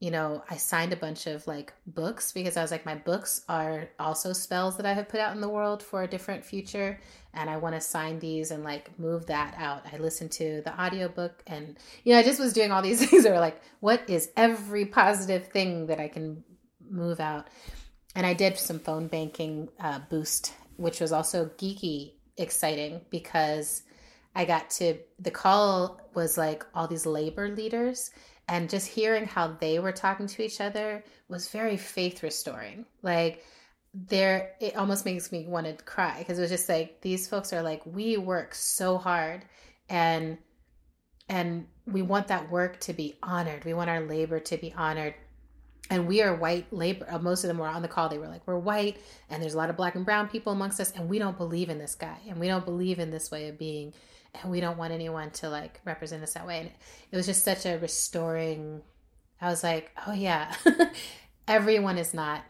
you 0.00 0.10
know, 0.10 0.42
I 0.48 0.56
signed 0.56 0.94
a 0.94 0.96
bunch 0.96 1.26
of 1.26 1.46
like 1.46 1.74
books 1.86 2.32
because 2.32 2.56
I 2.56 2.62
was 2.62 2.70
like, 2.70 2.86
my 2.86 2.94
books 2.94 3.42
are 3.48 3.90
also 3.98 4.32
spells 4.32 4.78
that 4.78 4.86
I 4.86 4.94
have 4.94 5.10
put 5.10 5.20
out 5.20 5.34
in 5.34 5.42
the 5.42 5.48
world 5.48 5.82
for 5.82 6.02
a 6.02 6.08
different 6.08 6.42
future. 6.42 6.98
And 7.34 7.50
I 7.50 7.58
want 7.58 7.74
to 7.74 7.82
sign 7.82 8.18
these 8.18 8.50
and 8.50 8.64
like 8.64 8.98
move 8.98 9.26
that 9.26 9.54
out. 9.58 9.84
I 9.92 9.98
listened 9.98 10.32
to 10.32 10.62
the 10.62 10.78
audiobook 10.80 11.42
and, 11.46 11.76
you 12.04 12.14
know, 12.14 12.18
I 12.18 12.22
just 12.22 12.40
was 12.40 12.54
doing 12.54 12.72
all 12.72 12.80
these 12.80 13.04
things 13.10 13.24
that 13.24 13.32
were 13.32 13.40
like, 13.40 13.60
what 13.80 14.08
is 14.08 14.30
every 14.36 14.86
positive 14.86 15.48
thing 15.48 15.86
that 15.86 16.00
I 16.00 16.08
can 16.08 16.44
move 16.88 17.20
out? 17.20 17.48
And 18.14 18.26
I 18.26 18.34
did 18.34 18.58
some 18.58 18.78
phone 18.78 19.06
banking 19.06 19.68
uh, 19.78 20.00
boost, 20.08 20.52
which 20.76 21.00
was 21.00 21.12
also 21.12 21.46
geeky 21.58 22.12
exciting 22.36 23.00
because 23.10 23.82
I 24.34 24.44
got 24.44 24.70
to 24.70 24.98
the 25.18 25.30
call 25.30 26.00
was 26.14 26.38
like 26.38 26.64
all 26.74 26.88
these 26.88 27.06
labor 27.06 27.48
leaders 27.48 28.10
and 28.48 28.70
just 28.70 28.88
hearing 28.88 29.26
how 29.26 29.56
they 29.60 29.78
were 29.78 29.92
talking 29.92 30.26
to 30.26 30.42
each 30.42 30.60
other 30.60 31.04
was 31.28 31.48
very 31.48 31.76
faith 31.76 32.22
restoring. 32.22 32.86
Like 33.02 33.44
there 33.92 34.52
it 34.60 34.76
almost 34.76 35.04
makes 35.04 35.32
me 35.32 35.46
want 35.46 35.66
to 35.66 35.84
cry 35.84 36.16
because 36.18 36.38
it 36.38 36.42
was 36.42 36.50
just 36.50 36.68
like 36.68 37.00
these 37.00 37.28
folks 37.28 37.52
are 37.52 37.62
like 37.62 37.84
we 37.84 38.16
work 38.16 38.54
so 38.54 38.98
hard 38.98 39.44
and 39.88 40.38
and 41.28 41.66
we 41.86 42.02
want 42.02 42.28
that 42.28 42.50
work 42.50 42.80
to 42.80 42.92
be 42.92 43.16
honored. 43.22 43.64
We 43.64 43.74
want 43.74 43.90
our 43.90 44.00
labor 44.00 44.40
to 44.40 44.56
be 44.56 44.72
honored 44.72 45.14
and 45.90 46.06
we 46.06 46.22
are 46.22 46.34
white 46.34 46.72
labor 46.72 47.06
uh, 47.10 47.18
most 47.18 47.44
of 47.44 47.48
them 47.48 47.58
were 47.58 47.66
on 47.66 47.82
the 47.82 47.88
call 47.88 48.08
they 48.08 48.18
were 48.18 48.28
like 48.28 48.46
we're 48.46 48.58
white 48.58 48.96
and 49.28 49.42
there's 49.42 49.54
a 49.54 49.56
lot 49.58 49.68
of 49.68 49.76
black 49.76 49.96
and 49.96 50.04
brown 50.04 50.28
people 50.28 50.52
amongst 50.52 50.80
us 50.80 50.92
and 50.92 51.08
we 51.08 51.18
don't 51.18 51.36
believe 51.36 51.68
in 51.68 51.78
this 51.78 51.94
guy 51.94 52.16
and 52.28 52.38
we 52.38 52.46
don't 52.46 52.64
believe 52.64 52.98
in 52.98 53.10
this 53.10 53.30
way 53.30 53.48
of 53.48 53.58
being 53.58 53.92
and 54.34 54.50
we 54.50 54.60
don't 54.60 54.78
want 54.78 54.92
anyone 54.92 55.30
to 55.30 55.48
like 55.48 55.80
represent 55.84 56.22
us 56.22 56.34
that 56.34 56.46
way. 56.46 56.60
And 56.60 56.70
it 57.10 57.16
was 57.16 57.26
just 57.26 57.44
such 57.44 57.66
a 57.66 57.78
restoring 57.78 58.82
i 59.40 59.48
was 59.48 59.62
like 59.62 59.90
oh 60.06 60.12
yeah. 60.12 60.54
Everyone 61.48 61.98
is 61.98 62.14
not 62.14 62.44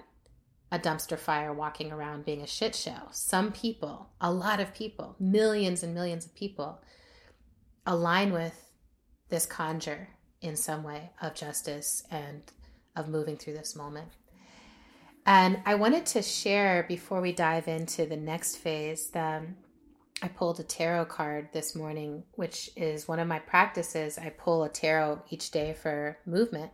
a 0.70 0.78
dumpster 0.78 1.18
fire 1.18 1.52
walking 1.52 1.90
around 1.90 2.26
being 2.26 2.42
a 2.42 2.46
shit 2.46 2.74
show. 2.74 3.08
Some 3.12 3.52
people 3.52 4.10
a 4.20 4.32
lot 4.32 4.60
of 4.60 4.74
people 4.74 5.16
millions 5.18 5.82
and 5.82 5.94
millions 5.94 6.26
of 6.26 6.34
people 6.34 6.82
align 7.86 8.32
with 8.32 8.70
this 9.30 9.46
conjure 9.46 10.08
in 10.40 10.56
some 10.56 10.82
way 10.82 11.10
of 11.22 11.34
justice 11.34 12.02
and 12.10 12.42
of 12.96 13.08
moving 13.08 13.36
through 13.36 13.54
this 13.54 13.76
moment. 13.76 14.08
And 15.26 15.60
I 15.66 15.74
wanted 15.74 16.06
to 16.06 16.22
share 16.22 16.84
before 16.88 17.20
we 17.20 17.32
dive 17.32 17.68
into 17.68 18.06
the 18.06 18.16
next 18.16 18.56
phase 18.56 19.08
that 19.10 19.42
I 20.22 20.28
pulled 20.28 20.60
a 20.60 20.64
tarot 20.64 21.06
card 21.06 21.48
this 21.52 21.74
morning, 21.74 22.24
which 22.32 22.70
is 22.76 23.08
one 23.08 23.18
of 23.18 23.28
my 23.28 23.38
practices. 23.38 24.18
I 24.18 24.30
pull 24.30 24.64
a 24.64 24.68
tarot 24.68 25.22
each 25.30 25.50
day 25.50 25.72
for 25.72 26.18
movement. 26.26 26.72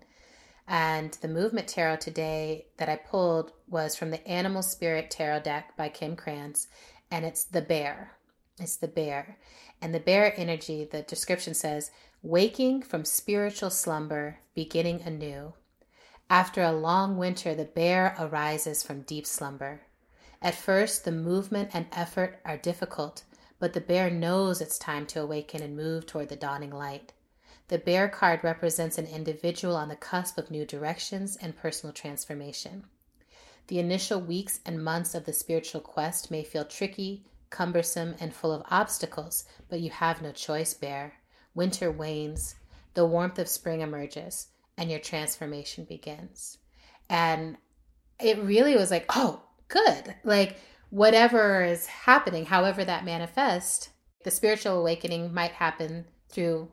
And 0.68 1.12
the 1.23 1.28
movement 1.28 1.68
tarot 1.68 1.96
today 1.96 2.66
that 2.78 2.88
I 2.88 2.96
pulled 2.96 3.52
was 3.68 3.94
from 3.94 4.11
the 4.11 4.26
Animal 4.26 4.62
Spirit 4.62 5.11
Tarot 5.11 5.40
deck 5.40 5.76
by 5.76 5.88
Kim 5.88 6.16
Krans, 6.16 6.66
and 7.08 7.25
it's 7.25 7.44
the 7.44 7.62
bear. 7.62 8.16
It's 8.58 8.76
the 8.76 8.88
bear. 8.88 9.38
And 9.80 9.94
the 9.94 10.00
bear 10.00 10.32
energy, 10.37 10.88
the 10.90 11.02
description 11.02 11.54
says, 11.54 11.92
waking 12.23 12.82
from 12.82 13.04
spiritual 13.04 13.70
slumber, 13.70 14.40
beginning 14.54 15.02
anew. 15.02 15.52
After 16.28 16.61
a 16.61 16.73
long 16.73 17.16
winter, 17.16 17.54
the 17.54 17.64
bear 17.64 18.16
arises 18.18 18.83
from 18.83 19.02
deep 19.02 19.26
slumber. 19.26 19.83
At 20.42 20.56
first, 20.56 21.04
the 21.04 21.12
movement 21.12 21.71
and 21.73 21.87
effort 21.92 22.40
are 22.45 22.56
difficult, 22.56 23.23
but 23.61 23.75
the 23.75 23.80
bear 23.80 24.11
knows 24.11 24.61
it's 24.61 24.76
time 24.76 25.06
to 25.06 25.23
awaken 25.23 25.62
and 25.62 25.76
move 25.76 26.04
toward 26.04 26.28
the 26.28 26.35
dawning 26.35 26.73
light. 26.73 27.12
The 27.68 27.78
bear 27.78 28.09
card 28.09 28.42
represents 28.42 28.99
an 28.99 29.06
individual 29.06 29.76
on 29.76 29.88
the 29.88 29.95
cusp 29.95 30.37
of 30.37 30.50
new 30.50 30.66
directions 30.66 31.37
and 31.37 31.56
personal 31.56 31.92
transformation. 31.92 32.87
The 33.68 33.78
initial 33.78 34.21
weeks 34.21 34.59
and 34.66 34.83
months 34.83 35.14
of 35.14 35.26
the 35.26 35.33
spiritual 35.33 35.80
quest 35.80 36.33
may 36.33 36.42
feel 36.42 36.64
tricky, 36.64 37.25
cumbersome, 37.50 38.16
and 38.18 38.35
full 38.35 38.52
of 38.52 38.66
obstacles, 38.68 39.45
but 39.68 39.78
you 39.78 39.90
have 39.90 40.23
no 40.23 40.33
choice, 40.33 40.75
bear. 40.75 41.14
Winter 41.54 41.92
wanes, 41.92 42.56
the 42.95 43.06
warmth 43.06 43.38
of 43.38 43.49
spring 43.49 43.80
emerges 43.80 44.49
and 44.78 44.90
your 44.90 45.00
transformation 45.00 45.85
begins. 45.85 46.59
And 47.09 47.56
it 48.21 48.38
really 48.38 48.76
was 48.76 48.90
like, 48.90 49.06
oh, 49.11 49.42
good. 49.68 50.14
Like, 50.25 50.59
whatever 50.90 51.64
is 51.64 51.87
happening, 51.87 52.47
however 52.47 52.85
that 52.85 53.04
manifests, 53.04 53.90
the 54.25 54.30
spiritual 54.30 54.78
awakening 54.80 55.33
might 55.33 55.52
happen 55.52 56.04
through 56.28 56.68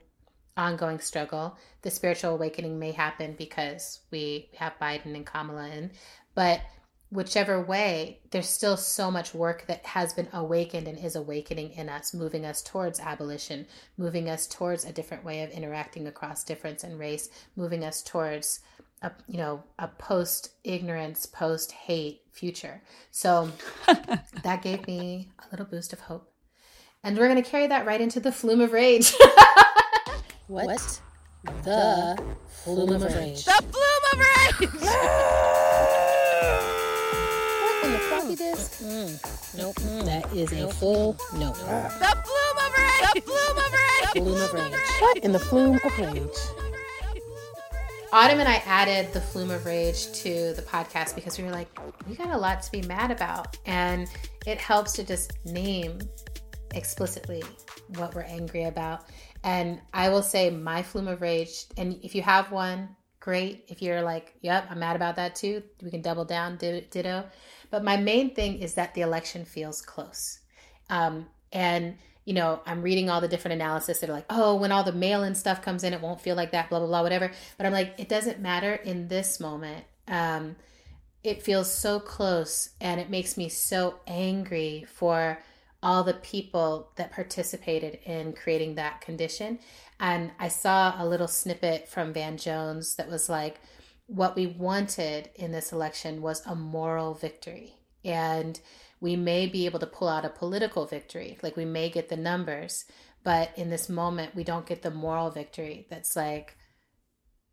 ongoing 0.58 1.00
struggle. 1.00 1.58
The 1.82 1.92
spiritual 1.92 2.34
awakening 2.34 2.80
may 2.80 2.92
happen 2.92 3.36
because 3.38 4.00
we 4.12 4.50
have 4.58 4.74
Biden 4.82 5.16
and 5.16 5.26
Kamala 5.26 5.70
in, 5.70 5.92
but 6.36 6.62
whichever 7.14 7.62
way, 7.62 8.20
there's 8.32 8.50
still 8.50 8.76
so 8.76 9.12
much 9.12 9.36
work 9.36 9.66
that 9.68 9.86
has 9.86 10.14
been 10.14 10.28
awakened 10.34 10.88
and 10.88 10.98
is 10.98 11.16
awakening 11.16 11.72
in 11.74 11.88
us, 11.88 12.14
moving 12.14 12.44
us 12.44 12.62
towards 12.62 13.00
abolition, 13.00 13.68
moving 13.98 14.30
us 14.30 14.48
towards 14.48 14.84
a 14.84 14.92
different 14.92 15.24
way 15.24 15.44
of 15.44 15.52
interacting 15.52 16.08
across 16.08 16.44
difference 16.44 16.84
and 16.84 17.00
race, 17.00 17.30
moving 17.56 17.84
us 17.84 18.02
towards 18.02 18.62
a 19.04 19.12
you 19.28 19.38
know 19.38 19.64
a 19.78 19.88
post 19.88 20.54
ignorance, 20.64 21.28
post 21.28 21.72
hate 21.72 22.22
future. 22.32 22.82
So 23.12 23.52
that 24.44 24.64
gave 24.64 24.88
me 24.88 25.30
a 25.40 25.46
little 25.52 25.68
boost 25.68 25.94
of 25.94 26.00
hope, 26.00 26.32
and 27.04 27.16
we're 27.16 27.30
going 27.30 27.42
to 27.42 27.50
carry 27.50 27.68
that 27.68 27.86
right 27.86 28.02
into 28.02 28.20
the 28.20 28.32
flume 28.32 28.62
of 28.62 28.74
rage. 28.74 29.14
what? 30.48 30.66
what? 30.66 31.02
The, 31.44 31.52
the 31.64 32.24
flume, 32.48 32.88
flume 32.88 33.04
of 33.04 33.16
rage. 33.16 33.46
The 33.46 33.64
flume 33.72 34.72
of 34.72 34.82
rage. 34.82 35.50
floppy 38.24 38.36
Mm. 38.84 39.58
Nope. 39.58 39.76
Mm. 39.76 40.06
That 40.06 40.34
is 40.34 40.52
a 40.54 40.70
full 40.70 41.18
no. 41.34 41.52
The 41.52 42.18
flume 42.24 42.58
of 42.58 42.74
rage! 42.78 43.14
The 43.14 43.22
flume 43.22 43.58
of 43.58 43.74
rage! 43.74 44.12
Flume 44.12 44.42
of 44.42 44.54
rage. 44.54 44.82
What 45.00 45.18
in 45.18 45.32
the 45.32 45.40
flume 45.40 45.80
of 45.84 46.00
rage? 46.00 46.38
Autumn 48.12 48.40
and 48.40 48.48
I 48.48 48.62
added 48.66 49.12
the 49.12 49.22
flume 49.22 49.50
of 49.50 49.66
rage 49.66 50.12
to 50.22 50.54
the 50.54 50.62
podcast 50.62 51.16
because 51.16 51.38
we 51.38 51.44
were 51.44 51.52
like, 51.52 51.68
we 52.08 52.16
got 52.16 52.30
a 52.30 52.38
lot 52.38 52.62
to 52.62 52.72
be 52.72 52.84
mad 52.84 53.10
about. 53.10 53.58
And 53.66 54.08
it 54.46 54.60
helps 54.60 54.94
to 54.94 55.04
just 55.04 55.34
name 55.46 56.00
explicitly 56.76 57.44
what 57.96 58.14
we're 58.14 58.22
angry 58.22 58.66
about. 58.66 59.06
And 59.44 59.82
I 59.94 60.10
will 60.10 60.22
say 60.22 60.50
my 60.52 60.84
flume 60.84 61.08
of 61.08 61.22
rage, 61.22 61.66
and 61.78 62.00
if 62.04 62.14
you 62.14 62.22
have 62.22 62.52
one, 62.52 62.96
great. 63.20 63.66
If 63.68 63.82
you're 63.82 64.02
like, 64.02 64.36
yep, 64.42 64.68
I'm 64.70 64.80
mad 64.80 64.96
about 64.96 65.16
that 65.16 65.34
too, 65.36 65.64
we 65.82 65.90
can 65.90 66.02
double 66.02 66.26
down, 66.26 66.58
ditto. 66.58 67.26
But 67.74 67.84
my 67.84 67.98
main 67.98 68.36
thing 68.36 68.60
is 68.60 68.76
that 68.76 68.94
the 68.94 69.02
election 69.02 69.46
feels 69.46 69.82
close. 69.82 70.38
Um, 70.92 71.26
and 71.52 71.98
you 72.24 72.36
know, 72.36 72.62
I'm 72.68 72.84
reading 72.84 73.10
all 73.10 73.20
the 73.20 73.28
different 73.28 73.56
analysis 73.56 73.98
that 73.98 74.12
are 74.12 74.14
like, 74.14 74.28
oh, 74.30 74.54
when 74.58 74.72
all 74.72 74.84
the 74.84 74.92
mail 74.92 75.24
in 75.24 75.34
stuff 75.34 75.64
comes 75.64 75.84
in, 75.84 75.92
it 75.92 76.00
won't 76.00 76.22
feel 76.22 76.36
like 76.36 76.52
that, 76.52 76.70
blah, 76.70 76.78
blah, 76.78 76.88
blah, 76.88 77.02
whatever. 77.02 77.32
But 77.58 77.66
I'm 77.66 77.74
like, 77.74 77.96
it 77.98 78.08
doesn't 78.08 78.40
matter 78.40 78.76
in 78.76 79.08
this 79.08 79.40
moment. 79.40 79.86
Um, 80.08 80.56
it 81.24 81.42
feels 81.42 81.74
so 81.74 82.00
close 82.00 82.70
and 82.80 83.02
it 83.02 83.10
makes 83.10 83.38
me 83.38 83.50
so 83.50 83.96
angry 84.06 84.86
for 84.88 85.40
all 85.82 86.04
the 86.04 86.14
people 86.14 86.92
that 86.98 87.12
participated 87.12 87.98
in 88.06 88.34
creating 88.34 88.76
that 88.76 89.02
condition. 89.02 89.58
And 90.00 90.30
I 90.38 90.50
saw 90.50 90.94
a 91.04 91.08
little 91.08 91.28
snippet 91.28 91.90
from 91.90 92.14
Van 92.14 92.38
Jones 92.38 92.98
that 92.98 93.10
was 93.10 93.30
like, 93.30 93.60
what 94.08 94.36
we 94.36 94.48
wanted 94.48 95.30
in 95.36 95.52
this 95.52 95.72
election 95.72 96.22
was 96.22 96.46
a 96.46 96.56
moral 96.56 97.14
victory. 97.14 97.76
And 98.04 98.60
we 99.00 99.16
may 99.16 99.48
be 99.48 99.66
able 99.66 99.80
to 99.80 99.88
pull 99.88 100.08
out 100.08 100.26
a 100.26 100.30
political 100.30 100.86
victory, 100.86 101.38
like 101.42 101.58
we 101.58 101.66
may 101.66 101.90
get 101.90 102.10
the 102.10 102.18
numbers, 102.18 102.86
but 103.24 103.52
in 103.58 103.70
this 103.70 103.90
moment, 103.90 104.36
we 104.36 104.44
don't 104.44 104.66
get 104.66 104.82
the 104.82 104.92
moral 104.92 105.30
victory 105.30 105.88
that's 105.90 106.16
like, 106.16 106.58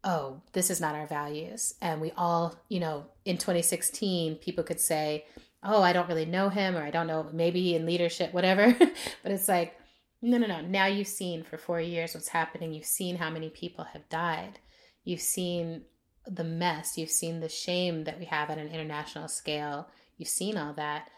oh, 0.03 0.43
this 0.53 0.71
is 0.71 0.81
not 0.81 0.95
our 0.95 1.07
values. 1.07 1.75
And 1.81 2.01
we 2.01 2.13
all, 2.17 2.57
you 2.69 2.81
know, 2.81 3.07
in 3.25 3.37
2016, 3.37 4.37
people 4.37 4.65
could 4.65 4.81
say, 4.81 5.27
oh, 5.63 5.83
I 5.83 5.93
don't 5.93 6.09
really 6.09 6.25
know 6.25 6.49
him, 6.49 6.77
or 6.77 6.83
I 6.83 6.91
don't 6.91 7.07
know, 7.07 7.29
maybe 7.33 7.75
in 7.75 7.87
leadership, 7.87 8.33
whatever. 8.33 8.73
but 9.23 9.33
it's 9.33 9.49
like, 9.49 9.77
no, 10.23 10.39
no, 10.39 10.47
no. 10.47 10.61
Now 10.61 10.87
you've 10.87 11.07
seen 11.07 11.43
for 11.43 11.59
four 11.59 11.81
years 11.81 12.15
what's 12.15 12.29
happening. 12.29 12.73
You've 12.73 12.85
seen 12.85 13.17
how 13.17 13.31
many 13.31 13.51
people 13.51 13.85
have 13.85 14.09
died. 14.09 14.59
You've 15.05 15.21
seen 15.21 15.83
the 16.27 16.45
mess. 16.45 16.97
You've 16.97 17.11
seen 17.11 17.41
the 17.41 17.49
shame 17.49 18.05
that 18.05 18.19
we 18.19 18.27
have 18.27 18.51
at 18.51 18.59
an 18.59 18.69
international 18.69 19.29
scale. 19.29 19.89
You've 20.17 20.29
seen 20.29 20.57
all 20.57 20.75
that 20.75 21.09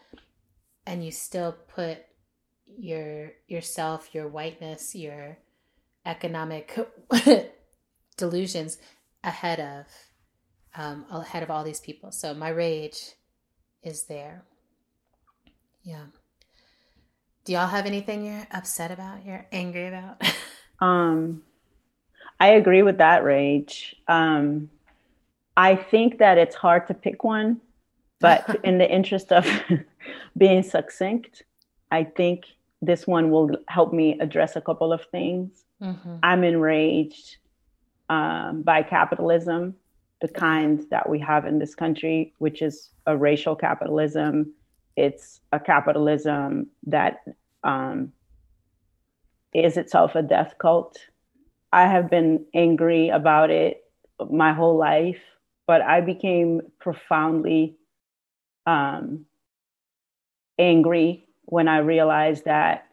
and 0.85 1.03
you 1.03 1.11
still 1.11 1.55
put 1.67 1.99
your 2.65 3.31
yourself, 3.47 4.09
your 4.13 4.27
whiteness, 4.27 4.95
your 4.95 5.37
economic 6.05 6.77
delusions 8.17 8.77
ahead 9.23 9.59
of 9.59 9.85
um, 10.75 11.05
ahead 11.11 11.43
of 11.43 11.51
all 11.51 11.63
these 11.63 11.79
people. 11.79 12.11
So 12.11 12.33
my 12.33 12.49
rage 12.49 13.11
is 13.83 14.05
there. 14.05 14.43
Yeah. 15.83 16.05
Do 17.45 17.53
y'all 17.53 17.67
have 17.67 17.85
anything 17.85 18.25
you're 18.25 18.47
upset 18.51 18.91
about? 18.91 19.25
You're 19.25 19.45
angry 19.51 19.87
about? 19.87 20.23
um, 20.79 21.43
I 22.39 22.51
agree 22.51 22.81
with 22.81 22.97
that 22.99 23.23
rage. 23.23 23.95
Um, 24.07 24.69
I 25.55 25.75
think 25.75 26.17
that 26.17 26.37
it's 26.37 26.55
hard 26.55 26.87
to 26.87 26.93
pick 26.93 27.23
one 27.23 27.61
but 28.23 28.59
in 28.63 28.77
the 28.77 28.89
interest 28.89 29.31
of 29.31 29.45
being 30.37 30.63
succinct, 30.63 31.43
I 31.91 32.05
think 32.05 32.45
this 32.81 33.05
one 33.05 33.29
will 33.29 33.51
help 33.67 33.93
me 33.93 34.17
address 34.19 34.55
a 34.55 34.61
couple 34.61 34.91
of 34.91 35.05
things. 35.11 35.65
Mm-hmm. 35.81 36.15
I'm 36.23 36.43
enraged 36.43 37.37
um, 38.09 38.63
by 38.63 38.81
capitalism, 38.81 39.75
the 40.21 40.29
kind 40.29 40.85
that 40.89 41.09
we 41.09 41.19
have 41.19 41.45
in 41.45 41.59
this 41.59 41.75
country, 41.75 42.33
which 42.37 42.61
is 42.61 42.89
a 43.05 43.15
racial 43.15 43.55
capitalism. 43.55 44.53
It's 44.95 45.41
a 45.51 45.59
capitalism 45.59 46.67
that 46.87 47.25
um, 47.63 48.13
is 49.53 49.75
itself 49.75 50.15
a 50.15 50.21
death 50.21 50.55
cult. 50.59 50.97
I 51.73 51.87
have 51.87 52.09
been 52.09 52.45
angry 52.53 53.09
about 53.09 53.49
it 53.49 53.83
my 54.29 54.53
whole 54.53 54.77
life, 54.77 55.21
but 55.67 55.81
I 55.81 56.01
became 56.01 56.61
profoundly 56.79 57.77
um, 58.65 59.25
angry 60.59 61.27
when 61.45 61.67
I 61.67 61.79
realized 61.79 62.45
that 62.45 62.87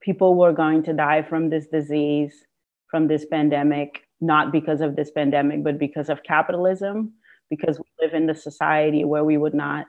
people 0.00 0.34
were 0.34 0.52
going 0.52 0.82
to 0.84 0.92
die 0.92 1.22
from 1.22 1.50
this 1.50 1.66
disease, 1.66 2.44
from 2.88 3.08
this 3.08 3.24
pandemic, 3.26 4.02
not 4.20 4.52
because 4.52 4.80
of 4.80 4.96
this 4.96 5.10
pandemic, 5.10 5.64
but 5.64 5.78
because 5.78 6.08
of 6.08 6.22
capitalism, 6.22 7.12
because 7.50 7.78
we 7.78 7.84
live 8.00 8.14
in 8.14 8.26
the 8.26 8.34
society 8.34 9.04
where 9.04 9.24
we 9.24 9.36
would 9.36 9.54
not 9.54 9.86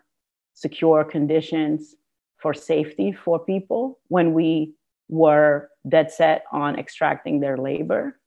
secure 0.54 1.04
conditions 1.04 1.96
for 2.38 2.54
safety 2.54 3.12
for 3.12 3.40
people 3.40 4.00
when 4.08 4.34
we 4.34 4.74
were 5.10 5.70
dead 5.88 6.12
set 6.12 6.44
on 6.52 6.78
extracting 6.78 7.40
their 7.40 7.58
labor. 7.58 8.20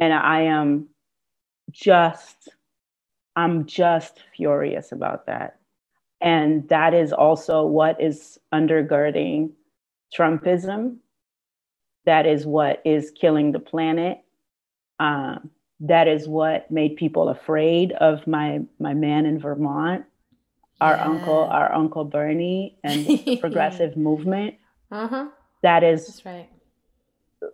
And 0.00 0.12
I 0.12 0.42
am 0.42 0.88
just, 1.70 2.48
I'm 3.36 3.66
just 3.66 4.22
furious 4.34 4.92
about 4.92 5.26
that. 5.26 5.58
And 6.20 6.66
that 6.70 6.94
is 6.94 7.12
also 7.12 7.64
what 7.66 8.00
is 8.00 8.38
undergirding 8.52 9.50
Trumpism. 10.16 10.96
That 12.06 12.26
is 12.26 12.46
what 12.46 12.80
is 12.84 13.10
killing 13.10 13.52
the 13.52 13.58
planet. 13.58 14.18
Um, 14.98 15.50
that 15.80 16.08
is 16.08 16.26
what 16.26 16.70
made 16.70 16.96
people 16.96 17.28
afraid 17.28 17.92
of 17.92 18.26
my 18.26 18.60
my 18.78 18.94
man 18.94 19.26
in 19.26 19.38
Vermont, 19.38 20.06
yeah. 20.80 20.86
our 20.86 20.94
uncle, 20.94 21.44
our 21.44 21.70
uncle 21.74 22.04
Bernie, 22.04 22.78
and 22.82 23.06
the 23.06 23.36
progressive 23.40 23.96
movement. 23.96 24.54
Uh-huh. 24.90 25.26
That 25.62 25.84
is 25.84 26.06
That's 26.06 26.24
right. 26.24 26.48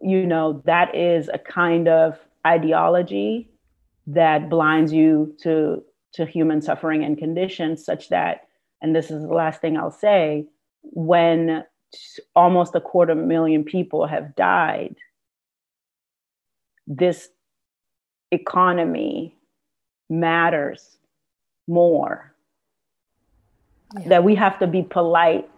You 0.01 0.25
know, 0.25 0.63
that 0.67 0.95
is 0.95 1.29
a 1.33 1.39
kind 1.39 1.89
of 1.89 2.17
ideology 2.47 3.52
that 4.07 4.49
blinds 4.49 4.93
you 4.93 5.35
to 5.43 5.83
to 6.15 6.27
human 6.27 6.61
suffering 6.61 7.05
and 7.05 7.17
conditions 7.17 7.85
such 7.85 8.11
that 8.11 8.47
and 8.83 8.95
this 8.95 9.11
is 9.11 9.23
the 9.23 9.33
last 9.33 9.61
thing 9.61 9.79
I'll 9.79 9.93
say, 9.93 10.47
when 10.83 11.65
almost 12.35 12.75
a 12.75 12.81
quarter 12.81 13.15
million 13.15 13.63
people 13.63 14.07
have 14.09 14.35
died, 14.35 14.97
this 16.87 17.29
economy 18.33 19.37
matters 20.11 20.99
more. 21.69 22.35
Yeah. 24.01 24.09
That 24.09 24.25
we 24.25 24.35
have 24.35 24.59
to 24.59 24.67
be 24.67 24.83
polite 24.83 25.49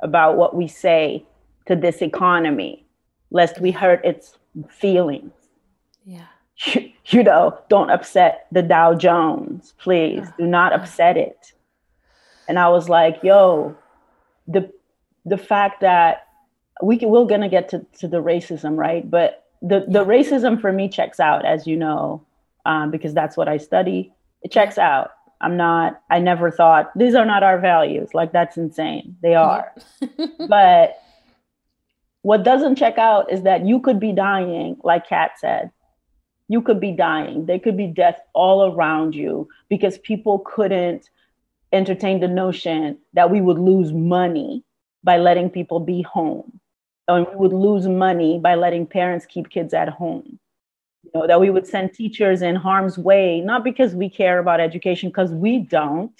about 0.00 0.36
what 0.36 0.56
we 0.56 0.66
say 0.66 1.26
to 1.66 1.76
this 1.76 2.00
economy, 2.00 2.86
lest 3.30 3.60
we 3.60 3.72
hurt 3.72 4.02
its 4.04 4.38
feelings. 4.70 5.32
Yeah. 6.04 6.26
You, 6.66 6.92
you 7.06 7.22
know, 7.22 7.58
don't 7.68 7.90
upset 7.90 8.46
the 8.52 8.62
Dow 8.62 8.94
Jones, 8.94 9.74
please. 9.78 10.26
Do 10.38 10.46
not 10.46 10.72
upset 10.72 11.16
it 11.16 11.52
and 12.50 12.58
I 12.58 12.68
was 12.68 12.88
like, 12.88 13.20
yo, 13.22 13.76
the 14.48 14.72
the 15.24 15.38
fact 15.38 15.82
that 15.82 16.26
we 16.82 16.98
can, 16.98 17.08
we're 17.08 17.24
gonna 17.24 17.48
get 17.48 17.68
to, 17.68 17.86
to 18.00 18.08
the 18.08 18.20
racism, 18.20 18.76
right? 18.76 19.08
But 19.08 19.44
the 19.62 19.84
the 19.86 20.04
racism 20.04 20.60
for 20.60 20.72
me 20.72 20.88
checks 20.88 21.20
out, 21.20 21.46
as 21.46 21.68
you 21.68 21.76
know, 21.76 22.26
um, 22.66 22.90
because 22.90 23.14
that's 23.14 23.36
what 23.36 23.48
I 23.48 23.56
study. 23.56 24.12
It 24.42 24.50
checks 24.50 24.78
out. 24.78 25.12
I'm 25.40 25.56
not. 25.56 26.02
I 26.10 26.18
never 26.18 26.50
thought 26.50 26.90
these 26.98 27.14
are 27.14 27.24
not 27.24 27.44
our 27.44 27.60
values. 27.60 28.14
Like 28.14 28.32
that's 28.32 28.56
insane. 28.56 29.16
They 29.22 29.36
are. 29.36 29.72
but 30.48 31.00
what 32.22 32.42
doesn't 32.42 32.74
check 32.74 32.98
out 32.98 33.30
is 33.30 33.42
that 33.42 33.64
you 33.64 33.78
could 33.78 34.00
be 34.00 34.10
dying, 34.10 34.76
like 34.82 35.08
Kat 35.08 35.38
said. 35.38 35.70
You 36.50 36.60
could 36.60 36.80
be 36.80 36.90
dying. 36.90 37.46
There 37.46 37.60
could 37.60 37.76
be 37.76 37.86
death 37.86 38.18
all 38.32 38.74
around 38.74 39.14
you 39.14 39.48
because 39.68 39.98
people 39.98 40.40
couldn't 40.40 41.08
entertain 41.72 42.18
the 42.18 42.26
notion 42.26 42.98
that 43.12 43.30
we 43.30 43.40
would 43.40 43.60
lose 43.60 43.92
money 43.92 44.64
by 45.04 45.18
letting 45.18 45.48
people 45.48 45.78
be 45.78 46.02
home. 46.02 46.58
And 47.06 47.24
we 47.28 47.36
would 47.36 47.52
lose 47.52 47.86
money 47.86 48.40
by 48.40 48.56
letting 48.56 48.84
parents 48.84 49.26
keep 49.26 49.48
kids 49.48 49.72
at 49.72 49.90
home. 49.90 50.40
You 51.04 51.12
know, 51.14 51.26
that 51.28 51.40
we 51.40 51.50
would 51.50 51.68
send 51.68 51.94
teachers 51.94 52.42
in 52.42 52.56
harm's 52.56 52.98
way, 52.98 53.40
not 53.40 53.62
because 53.62 53.94
we 53.94 54.10
care 54.10 54.40
about 54.40 54.58
education, 54.58 55.10
because 55.10 55.30
we 55.30 55.60
don't. 55.60 56.18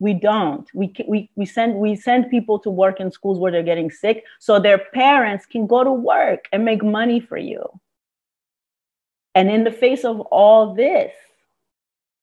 We 0.00 0.14
don't. 0.14 0.68
We, 0.74 0.92
we, 1.06 1.30
we, 1.36 1.46
send, 1.46 1.76
we 1.76 1.94
send 1.94 2.28
people 2.28 2.58
to 2.58 2.70
work 2.70 2.98
in 2.98 3.12
schools 3.12 3.38
where 3.38 3.52
they're 3.52 3.62
getting 3.62 3.92
sick 3.92 4.24
so 4.40 4.58
their 4.58 4.78
parents 4.78 5.46
can 5.46 5.68
go 5.68 5.84
to 5.84 5.92
work 5.92 6.48
and 6.50 6.64
make 6.64 6.82
money 6.82 7.20
for 7.20 7.36
you. 7.36 7.62
And 9.34 9.50
in 9.50 9.64
the 9.64 9.70
face 9.70 10.04
of 10.04 10.20
all 10.20 10.74
this, 10.74 11.12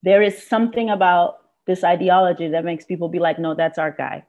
there 0.04 0.22
is 0.22 0.46
something 0.46 0.90
about 0.90 1.38
this 1.66 1.84
ideology 1.84 2.50
that 2.50 2.66
makes 2.66 2.86
people 2.86 3.10
be 3.10 3.20
like, 3.20 3.40
no, 3.40 3.56
that's 3.56 3.78
our 3.78 3.92
guy. 3.92 4.26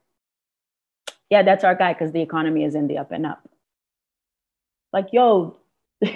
Yeah, 1.30 1.42
that's 1.42 1.64
our 1.64 1.74
guy 1.74 1.92
because 1.92 2.12
the 2.12 2.22
economy 2.22 2.64
is 2.64 2.74
in 2.74 2.86
the 2.86 2.98
up 2.98 3.12
and 3.12 3.26
up. 3.26 3.48
Like, 4.92 5.08
yo, 5.12 5.58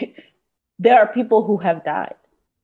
there 0.79 0.99
are 0.99 1.13
people 1.13 1.45
who 1.45 1.59
have 1.59 1.85
died 1.85 2.15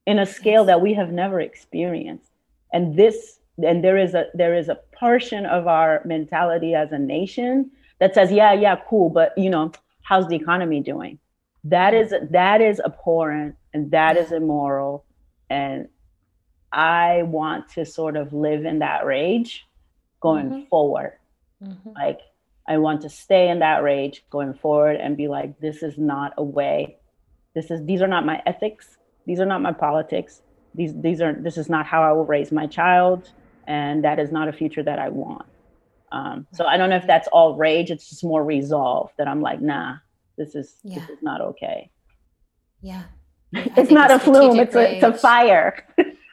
in 0.07 0.19
a 0.19 0.27
scale 0.27 0.65
that 0.65 0.81
we 0.81 0.95
have 0.95 1.13
never 1.13 1.41
experienced. 1.41 2.31
And 2.73 2.97
this, 2.97 3.39
and 3.63 3.85
there 3.85 3.99
is 3.99 4.15
a 4.15 4.27
there 4.35 4.55
is 4.55 4.69
a 4.69 4.81
portion 4.99 5.45
of 5.47 5.67
our 5.67 6.03
mentality 6.05 6.75
as 6.75 6.93
a 6.93 6.99
nation 6.99 7.71
that 8.01 8.15
says, 8.15 8.33
yeah, 8.33 8.53
yeah, 8.53 8.77
cool, 8.89 9.11
but 9.11 9.37
you 9.37 9.51
know, 9.51 9.73
how's 10.03 10.27
the 10.29 10.37
economy 10.37 10.81
doing? 10.81 11.19
That 11.65 11.95
is 11.95 12.15
that 12.31 12.61
is 12.61 12.81
abhorrent 12.81 13.57
and 13.75 13.91
that 13.91 14.17
is 14.17 14.33
immoral. 14.33 15.05
And 15.51 15.89
I 16.73 17.23
want 17.23 17.71
to 17.71 17.85
sort 17.85 18.17
of 18.17 18.33
live 18.33 18.65
in 18.65 18.81
that 18.81 19.05
rage 19.05 19.67
going 20.21 20.51
mm-hmm. 20.51 20.69
forward. 20.69 21.19
Mm-hmm. 21.63 21.91
Like 21.91 22.21
I 22.67 22.79
want 22.79 23.03
to 23.03 23.09
stay 23.09 23.49
in 23.49 23.61
that 23.61 23.83
rage 23.83 24.25
going 24.31 24.55
forward 24.55 24.97
and 24.97 25.17
be 25.17 25.29
like, 25.29 25.59
this 25.59 25.83
is 25.83 25.99
not 25.99 26.35
a 26.37 26.43
way. 26.43 26.99
This 27.55 27.71
is 27.71 27.85
these 27.85 28.03
are 28.03 28.09
not 28.09 28.27
my 28.27 28.43
ethics. 28.47 28.99
These 29.27 29.41
are 29.41 29.47
not 29.47 29.63
my 29.63 29.73
politics. 29.73 30.43
These 30.75 30.93
these 31.01 31.21
are 31.21 31.33
this 31.33 31.57
is 31.57 31.69
not 31.69 31.87
how 31.87 32.03
I 32.03 32.13
will 32.13 32.27
raise 32.27 32.53
my 32.53 32.67
child, 32.67 33.31
and 33.67 34.05
that 34.05 34.19
is 34.19 34.31
not 34.31 34.49
a 34.49 34.53
future 34.53 34.83
that 34.83 34.99
I 34.99 35.09
want. 35.09 35.47
Um, 36.13 36.47
so 36.53 36.65
I 36.65 36.77
don't 36.77 36.91
know 36.91 36.97
if 36.97 37.07
that's 37.07 37.29
all 37.29 37.57
rage. 37.57 37.91
It's 37.91 38.09
just 38.09 38.25
more 38.25 38.45
resolve 38.45 39.11
that 39.19 39.29
I'm 39.29 39.41
like, 39.41 39.61
nah, 39.61 39.97
this 40.39 40.55
is 40.55 40.77
Yeah. 40.85 41.01
this 41.01 41.11
is 41.11 41.23
not 41.23 41.41
okay. 41.41 41.91
Yeah. 42.81 43.03
It's 43.53 43.91
not 43.91 44.11
a 44.11 44.19
flume. 44.19 44.59
It's 44.61 44.75
a, 44.75 44.95
it's 44.97 45.05
a 45.05 45.13
fire. 45.13 45.87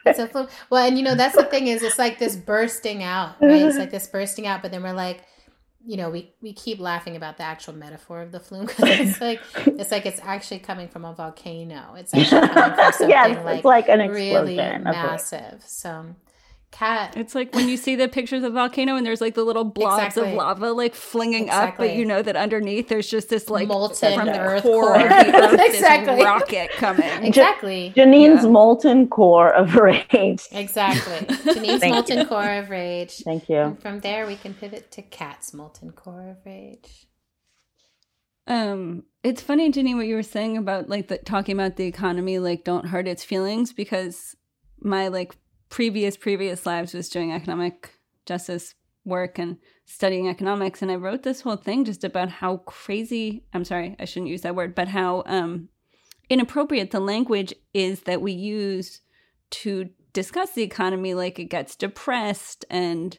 It's 0.04 0.18
a 0.18 0.28
flume. 0.28 0.48
Well, 0.70 0.86
and 0.86 0.96
you 0.96 1.02
know, 1.04 1.14
that's 1.14 1.34
the 1.34 1.44
thing 1.44 1.66
is 1.66 1.82
it's 1.82 1.98
like 1.98 2.18
this 2.18 2.36
bursting 2.36 3.02
out, 3.02 3.34
right? 3.40 3.62
It's 3.62 3.76
like 3.78 3.90
this 3.96 4.06
bursting 4.06 4.46
out, 4.46 4.62
but 4.62 4.70
then 4.70 4.82
we're 4.82 4.92
like, 4.92 5.24
you 5.84 5.96
know, 5.96 6.10
we, 6.10 6.34
we 6.42 6.52
keep 6.52 6.78
laughing 6.80 7.16
about 7.16 7.36
the 7.38 7.44
actual 7.44 7.72
metaphor 7.74 8.20
of 8.20 8.32
the 8.32 8.40
flume 8.40 8.66
because 8.66 8.84
it's 8.88 9.20
like 9.28 9.40
it's 9.66 9.90
like 9.90 10.04
it's 10.06 10.20
actually 10.22 10.58
coming 10.60 10.88
from 10.88 11.04
a 11.04 11.12
volcano. 11.14 11.94
It's 11.96 12.12
actually 12.14 12.48
coming 12.48 12.74
from 12.74 12.92
something 12.92 13.08
yes, 13.08 13.44
like, 13.44 13.56
it's 13.56 13.64
like 13.64 13.88
an 13.88 14.00
really 14.10 14.54
explosion. 14.58 14.84
rage. 14.84 14.94
massive. 14.94 15.62
So, 15.66 16.14
Kat, 16.72 17.16
It's 17.16 17.34
like 17.34 17.54
when 17.54 17.68
you 17.68 17.76
see 17.78 17.96
the 17.96 18.06
pictures 18.06 18.38
of 18.42 18.52
the 18.52 18.58
volcano 18.58 18.96
and 18.96 19.06
there's 19.06 19.20
like 19.22 19.34
the 19.34 19.44
little 19.44 19.64
blobs 19.64 20.04
Exactly. 20.04 20.32
of 20.32 20.36
lava 20.36 20.72
like 20.72 20.94
flinging 20.94 21.48
up, 21.48 21.76
but 21.78 21.94
you 21.94 22.04
know 22.04 22.20
that 22.20 22.36
underneath 22.36 22.88
there's 22.88 23.08
just 23.08 23.30
this 23.30 23.48
like 23.48 23.66
Molten 23.68 24.14
from 24.14 24.26
the 24.26 24.38
earth 24.38 24.62
core, 24.62 24.82
core. 24.82 24.96
of 24.96 25.08
the 25.08 25.36
earth, 25.42 25.60
Exactly. 25.74 26.16
this 26.16 26.24
rocket 26.24 26.70
coming. 26.72 27.08
exactly, 27.24 27.92
Janine's 27.96 28.42
Yeah. 28.44 28.50
molten 28.50 29.08
core 29.08 29.50
of 29.54 29.74
rage. 29.76 30.42
exactly. 30.52 31.26
Janine's 31.54 31.82
molten 31.84 32.18
you. 32.18 32.24
core 32.26 32.50
of 32.58 32.68
rage. 32.68 33.18
Thank 33.24 33.48
you. 33.48 33.56
And 33.56 33.80
from 33.80 34.00
there, 34.00 34.26
we 34.26 34.36
can 34.36 34.52
pivot 34.52 34.90
to 34.92 35.02
Kat's 35.02 35.54
molten 35.54 35.92
core 35.92 36.28
of 36.30 36.44
rage. 36.44 37.06
Um, 38.46 39.04
it's 39.22 39.40
funny, 39.42 39.70
Jenny, 39.72 39.94
what 39.94 40.06
you 40.06 40.14
were 40.14 40.22
saying 40.22 40.56
about 40.56 40.88
like 40.88 41.08
the, 41.08 41.18
talking 41.18 41.54
about 41.58 41.76
the 41.76 41.86
economy, 41.86 42.38
like 42.38 42.64
don't 42.64 42.88
hurt 42.88 43.08
its 43.08 43.24
feelings, 43.24 43.72
because 43.72 44.36
my 44.80 45.08
like 45.08 45.36
previous 45.68 46.16
previous 46.16 46.66
lives 46.66 46.94
was 46.94 47.08
doing 47.08 47.32
economic 47.32 47.90
justice 48.24 48.74
work 49.04 49.38
and 49.38 49.58
studying 49.84 50.28
economics, 50.28 50.82
and 50.82 50.90
I 50.90 50.96
wrote 50.96 51.22
this 51.22 51.42
whole 51.42 51.56
thing 51.56 51.84
just 51.84 52.02
about 52.04 52.28
how 52.28 52.58
crazy. 52.58 53.44
I'm 53.54 53.64
sorry, 53.64 53.96
I 53.98 54.04
shouldn't 54.04 54.30
use 54.30 54.42
that 54.42 54.56
word, 54.56 54.74
but 54.74 54.88
how 54.88 55.22
um 55.26 55.68
inappropriate 56.28 56.90
the 56.90 57.00
language 57.00 57.54
is 57.72 58.00
that 58.00 58.20
we 58.20 58.32
use 58.32 59.00
to 59.48 59.90
discuss 60.12 60.52
the 60.52 60.62
economy, 60.62 61.14
like 61.14 61.38
it 61.38 61.44
gets 61.44 61.76
depressed 61.76 62.64
and 62.68 63.18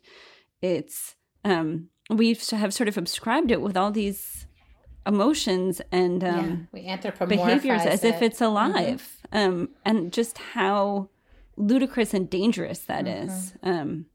it's 0.61 1.15
um 1.45 1.89
we 2.09 2.37
have 2.51 2.73
sort 2.73 2.87
of 2.87 2.93
subscribed 2.93 3.51
it 3.51 3.61
with 3.61 3.77
all 3.77 3.91
these 3.91 4.45
emotions 5.05 5.81
and 5.91 6.23
um 6.23 6.67
yeah, 6.73 6.81
we 6.81 6.85
anthropomorphize 6.85 7.29
behaviors 7.29 7.81
as 7.85 8.03
if 8.03 8.21
it's 8.21 8.41
alive. 8.41 9.17
Um 9.31 9.69
and 9.85 10.11
just 10.11 10.37
how 10.37 11.09
ludicrous 11.57 12.13
and 12.13 12.29
dangerous 12.29 12.79
that 12.79 13.07
is. 13.07 13.53
um 13.63 14.05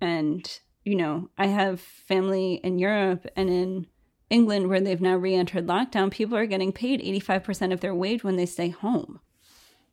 and 0.00 0.60
you 0.84 0.94
know 0.94 1.28
i 1.38 1.46
have 1.46 1.80
family 1.80 2.54
in 2.64 2.78
europe 2.78 3.26
and 3.36 3.48
in 3.48 3.86
england 4.30 4.68
where 4.68 4.80
they've 4.80 5.00
now 5.00 5.16
re-entered 5.16 5.66
lockdown 5.66 6.10
people 6.10 6.36
are 6.36 6.46
getting 6.46 6.72
paid 6.72 7.00
85% 7.00 7.72
of 7.72 7.80
their 7.80 7.94
wage 7.94 8.24
when 8.24 8.36
they 8.36 8.46
stay 8.46 8.68
home 8.70 9.20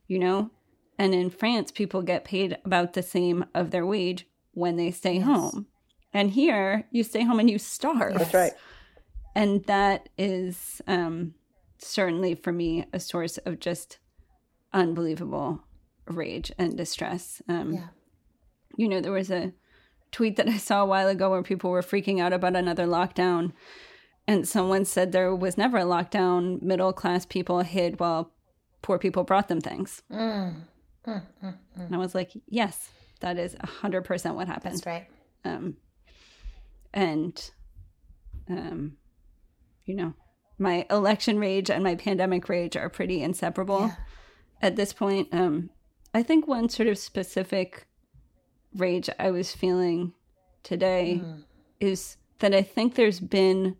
you 0.06 0.18
know 0.18 0.50
and 0.98 1.14
in 1.14 1.30
france 1.30 1.70
people 1.70 2.02
get 2.02 2.24
paid 2.24 2.56
about 2.64 2.92
the 2.94 3.02
same 3.02 3.44
of 3.54 3.70
their 3.70 3.86
wage 3.86 4.26
when 4.52 4.76
they 4.76 4.90
stay 4.90 5.14
Yes. 5.18 5.26
home 5.26 5.66
and 6.12 6.30
here 6.32 6.84
you 6.90 7.02
stay 7.04 7.22
home 7.24 7.38
and 7.38 7.50
you 7.50 7.58
starve 7.58 8.18
That's 8.18 8.34
right. 8.34 8.52
and 9.34 9.64
that 9.66 10.08
is 10.18 10.80
um, 10.88 11.34
certainly 11.78 12.34
for 12.34 12.50
me 12.52 12.86
a 12.92 12.98
source 12.98 13.36
of 13.38 13.60
just 13.60 13.98
unbelievable 14.72 15.62
rage 16.08 16.52
and 16.58 16.76
distress. 16.76 17.40
Um, 17.48 17.72
Yeah. 17.72 17.88
You 18.76 18.88
know, 18.88 19.00
there 19.00 19.12
was 19.12 19.30
a 19.30 19.52
tweet 20.12 20.36
that 20.36 20.48
I 20.48 20.56
saw 20.56 20.82
a 20.82 20.86
while 20.86 21.08
ago 21.08 21.30
where 21.30 21.42
people 21.42 21.70
were 21.70 21.82
freaking 21.82 22.20
out 22.20 22.32
about 22.32 22.54
another 22.56 22.86
lockdown, 22.86 23.52
and 24.26 24.46
someone 24.46 24.84
said 24.84 25.10
there 25.12 25.34
was 25.34 25.58
never 25.58 25.78
a 25.78 25.84
lockdown. 25.84 26.62
Middle 26.62 26.92
class 26.92 27.26
people 27.26 27.60
hid 27.60 27.98
while 27.98 28.32
poor 28.82 28.98
people 28.98 29.24
brought 29.24 29.48
them 29.48 29.60
things, 29.60 30.02
Mm, 30.10 30.62
mm, 31.06 31.22
mm, 31.22 31.22
mm. 31.42 31.54
and 31.76 31.94
I 31.94 31.98
was 31.98 32.14
like, 32.14 32.30
yes, 32.46 32.90
that 33.20 33.36
is 33.38 33.56
hundred 33.64 34.02
percent 34.04 34.36
what 34.36 34.46
happened. 34.46 34.74
That's 34.76 34.86
right. 34.86 35.06
um, 35.44 35.76
and 36.94 37.50
um, 38.48 38.96
you 39.84 39.94
know 39.94 40.14
my 40.58 40.86
election 40.90 41.38
rage 41.38 41.70
and 41.70 41.84
my 41.84 41.94
pandemic 41.94 42.48
rage 42.48 42.76
are 42.76 42.88
pretty 42.88 43.22
inseparable 43.22 43.80
Yeah. 43.80 43.94
at 44.62 44.76
this 44.76 44.92
point 44.92 45.28
um, 45.32 45.70
i 46.14 46.22
think 46.22 46.46
one 46.46 46.68
sort 46.68 46.88
of 46.88 46.98
specific 46.98 47.86
rage 48.76 49.08
i 49.18 49.30
was 49.30 49.52
feeling 49.54 50.12
today 50.62 51.20
Mm. 51.22 51.44
is 51.80 52.16
that 52.40 52.54
i 52.54 52.62
think 52.62 52.94
there's 52.94 53.20
been 53.20 53.76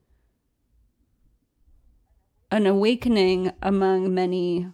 an 2.51 2.67
awakening 2.67 3.53
among 3.63 4.15
many 4.15 4.69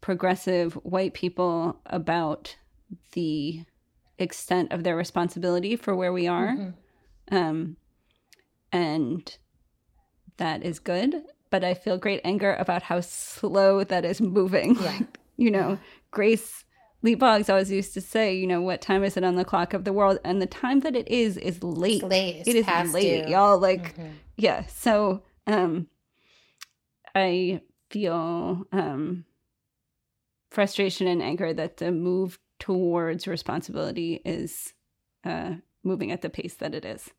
progressive 0.00 0.74
white 0.74 1.14
people 1.14 1.80
about 1.86 2.56
the 3.12 3.64
extent 4.18 4.72
of 4.72 4.82
their 4.84 4.96
responsibility 4.96 5.76
for 5.76 5.94
where 5.94 6.12
we 6.12 6.26
are 6.26 6.52
Mhm. 6.56 6.74
um, 7.30 7.76
and 8.72 9.38
that 10.36 10.62
is 10.64 10.78
good. 10.80 11.24
But 11.50 11.62
I 11.64 11.74
feel 11.74 11.96
great 11.96 12.20
anger 12.24 12.54
about 12.58 12.82
how 12.82 13.00
slow 13.00 13.84
that 13.84 14.04
is 14.04 14.20
moving. 14.20 14.74
Yeah. 14.76 15.00
you 15.36 15.50
know, 15.50 15.78
Grace 16.14 16.64
Lee 17.02 17.14
Boggs 17.14 17.50
always 17.50 17.70
used 17.70 17.92
to 17.94 18.00
say, 18.00 18.34
you 18.34 18.46
know, 18.46 18.62
what 18.62 18.80
time 18.80 19.04
is 19.04 19.16
it 19.18 19.24
on 19.24 19.34
the 19.34 19.44
clock 19.44 19.74
of 19.74 19.84
the 19.84 19.92
world? 19.92 20.18
And 20.24 20.40
the 20.40 20.46
time 20.46 20.80
that 20.80 20.96
it 20.96 21.06
is 21.08 21.36
is 21.36 21.62
late. 21.62 22.02
It's 22.02 22.10
late. 22.10 22.36
It's 22.36 22.48
it 22.48 22.56
is 22.56 22.64
past 22.64 22.94
late, 22.94 23.26
due. 23.26 23.32
y'all. 23.32 23.58
Like, 23.58 23.94
Mhm. 23.96 24.14
yeah. 24.36 24.64
So, 24.66 25.22
um, 25.46 25.88
I 27.14 27.60
feel 27.90 28.64
um 28.72 29.24
frustration 30.50 31.06
and 31.06 31.22
anger 31.22 31.52
that 31.52 31.76
the 31.78 31.92
move 31.92 32.38
towards 32.58 33.26
responsibility 33.26 34.20
is 34.24 34.72
uh 35.24 35.54
moving 35.82 36.10
at 36.10 36.22
the 36.22 36.30
pace 36.30 36.54
that 36.54 36.74
it 36.74 36.84
is. 36.84 37.10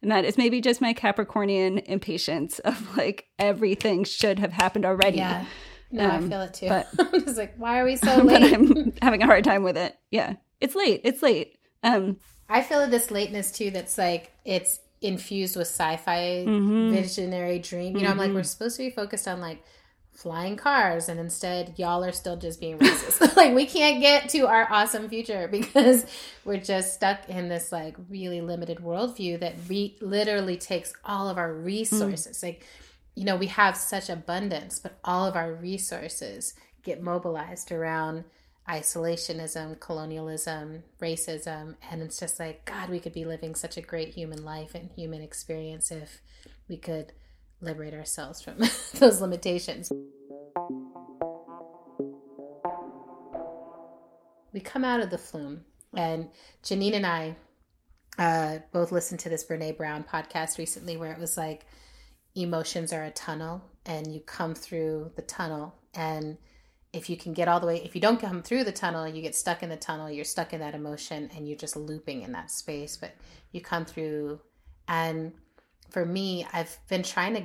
And 0.00 0.10
that 0.12 0.24
is 0.24 0.38
maybe 0.38 0.60
just 0.60 0.80
my 0.80 0.94
Capricornian 0.94 1.82
impatience 1.86 2.60
of 2.60 2.96
like 2.96 3.26
everything 3.38 4.04
should 4.04 4.38
have 4.38 4.52
happened 4.52 4.86
already. 4.86 5.18
Yeah. 5.18 5.44
No, 5.90 6.04
I 6.08 6.16
Um, 6.16 6.28
feel 6.30 6.42
it 6.42 6.54
too. 6.54 6.68
but- 6.68 6.88
I'm 6.98 7.24
just 7.24 7.38
like, 7.38 7.54
why 7.56 7.78
are 7.80 7.84
we 7.84 7.96
so 7.96 8.16
but 8.24 8.40
late? 8.42 8.54
I'm 8.54 8.92
having 9.02 9.22
a 9.22 9.26
hard 9.26 9.44
time 9.44 9.62
with 9.62 9.76
it. 9.76 9.96
Yeah. 10.10 10.34
It's 10.60 10.74
late. 10.74 11.00
It's 11.04 11.22
late. 11.22 11.56
Um 11.82 12.16
I 12.48 12.62
feel 12.62 12.86
this 12.88 13.10
lateness 13.10 13.52
too 13.52 13.70
that's 13.70 13.96
like 13.98 14.32
it's 14.44 14.80
infused 15.00 15.56
with 15.56 15.68
sci-fi 15.68 16.44
Mhm. 16.46 16.90
visionary 16.92 17.58
dream. 17.60 17.96
You 17.96 18.02
know, 18.04 18.10
I'm 18.10 18.18
like 18.18 18.32
we're 18.32 18.42
supposed 18.42 18.76
to 18.78 18.82
be 18.82 18.90
focused 18.90 19.28
on 19.28 19.40
like 19.40 19.62
flying 20.12 20.56
cars 20.56 21.08
and 21.08 21.20
instead 21.20 21.74
y'all 21.76 22.02
are 22.02 22.10
still 22.10 22.36
just 22.36 22.58
being 22.60 22.76
racist. 22.78 23.36
like 23.36 23.54
we 23.54 23.64
can't 23.66 24.00
get 24.00 24.28
to 24.30 24.48
our 24.48 24.66
awesome 24.72 25.08
future 25.08 25.46
because 25.46 26.04
we're 26.44 26.56
just 26.58 26.94
stuck 26.94 27.28
in 27.28 27.48
this 27.48 27.70
like 27.70 27.94
really 28.10 28.40
limited 28.40 28.78
worldview 28.78 29.38
that 29.38 29.54
re- 29.68 29.96
literally 30.00 30.56
takes 30.56 30.92
all 31.04 31.28
of 31.28 31.38
our 31.38 31.52
resources. 31.54 32.42
Like 32.42 32.66
you 33.18 33.24
know, 33.24 33.34
we 33.34 33.48
have 33.48 33.76
such 33.76 34.08
abundance, 34.08 34.78
but 34.78 34.96
all 35.02 35.26
of 35.26 35.34
our 35.34 35.52
resources 35.52 36.54
get 36.84 37.02
mobilized 37.02 37.72
around 37.72 38.22
isolationism, 38.68 39.80
colonialism, 39.80 40.84
racism, 41.02 41.74
and 41.90 42.00
it's 42.00 42.20
just 42.20 42.38
like 42.38 42.64
God, 42.64 42.90
we 42.90 43.00
could 43.00 43.12
be 43.12 43.24
living 43.24 43.56
such 43.56 43.76
a 43.76 43.80
great 43.80 44.10
human 44.10 44.44
life 44.44 44.72
and 44.76 44.88
human 44.94 45.20
experience 45.20 45.90
if 45.90 46.22
we 46.68 46.76
could 46.76 47.12
liberate 47.60 47.92
ourselves 47.92 48.40
from 48.40 48.58
those 48.94 49.20
limitations. 49.20 49.90
We 54.52 54.60
come 54.60 54.84
out 54.84 55.00
of 55.00 55.10
the 55.10 55.18
flume, 55.18 55.64
and 55.92 56.28
Janine 56.62 56.94
and 56.94 57.04
I 57.04 57.34
uh, 58.16 58.58
both 58.70 58.92
listened 58.92 59.18
to 59.20 59.28
this 59.28 59.44
Brene 59.44 59.76
Brown 59.76 60.04
podcast 60.04 60.56
recently 60.56 60.96
where 60.96 61.10
it 61.10 61.18
was 61.18 61.36
like 61.36 61.66
emotions 62.42 62.92
are 62.92 63.04
a 63.04 63.10
tunnel 63.10 63.62
and 63.86 64.12
you 64.12 64.20
come 64.20 64.54
through 64.54 65.10
the 65.16 65.22
tunnel 65.22 65.74
and 65.94 66.38
if 66.92 67.10
you 67.10 67.16
can 67.16 67.32
get 67.32 67.48
all 67.48 67.60
the 67.60 67.66
way 67.66 67.82
if 67.84 67.94
you 67.94 68.00
don't 68.00 68.20
come 68.20 68.42
through 68.42 68.64
the 68.64 68.72
tunnel 68.72 69.06
you 69.06 69.22
get 69.22 69.34
stuck 69.34 69.62
in 69.62 69.68
the 69.68 69.76
tunnel 69.76 70.10
you're 70.10 70.24
stuck 70.24 70.52
in 70.52 70.60
that 70.60 70.74
emotion 70.74 71.30
and 71.36 71.48
you're 71.48 71.58
just 71.58 71.76
looping 71.76 72.22
in 72.22 72.32
that 72.32 72.50
space 72.50 72.96
but 72.96 73.12
you 73.52 73.60
come 73.60 73.84
through 73.84 74.40
and 74.86 75.32
for 75.90 76.04
me 76.04 76.46
i've 76.52 76.78
been 76.88 77.02
trying 77.02 77.34
to 77.34 77.42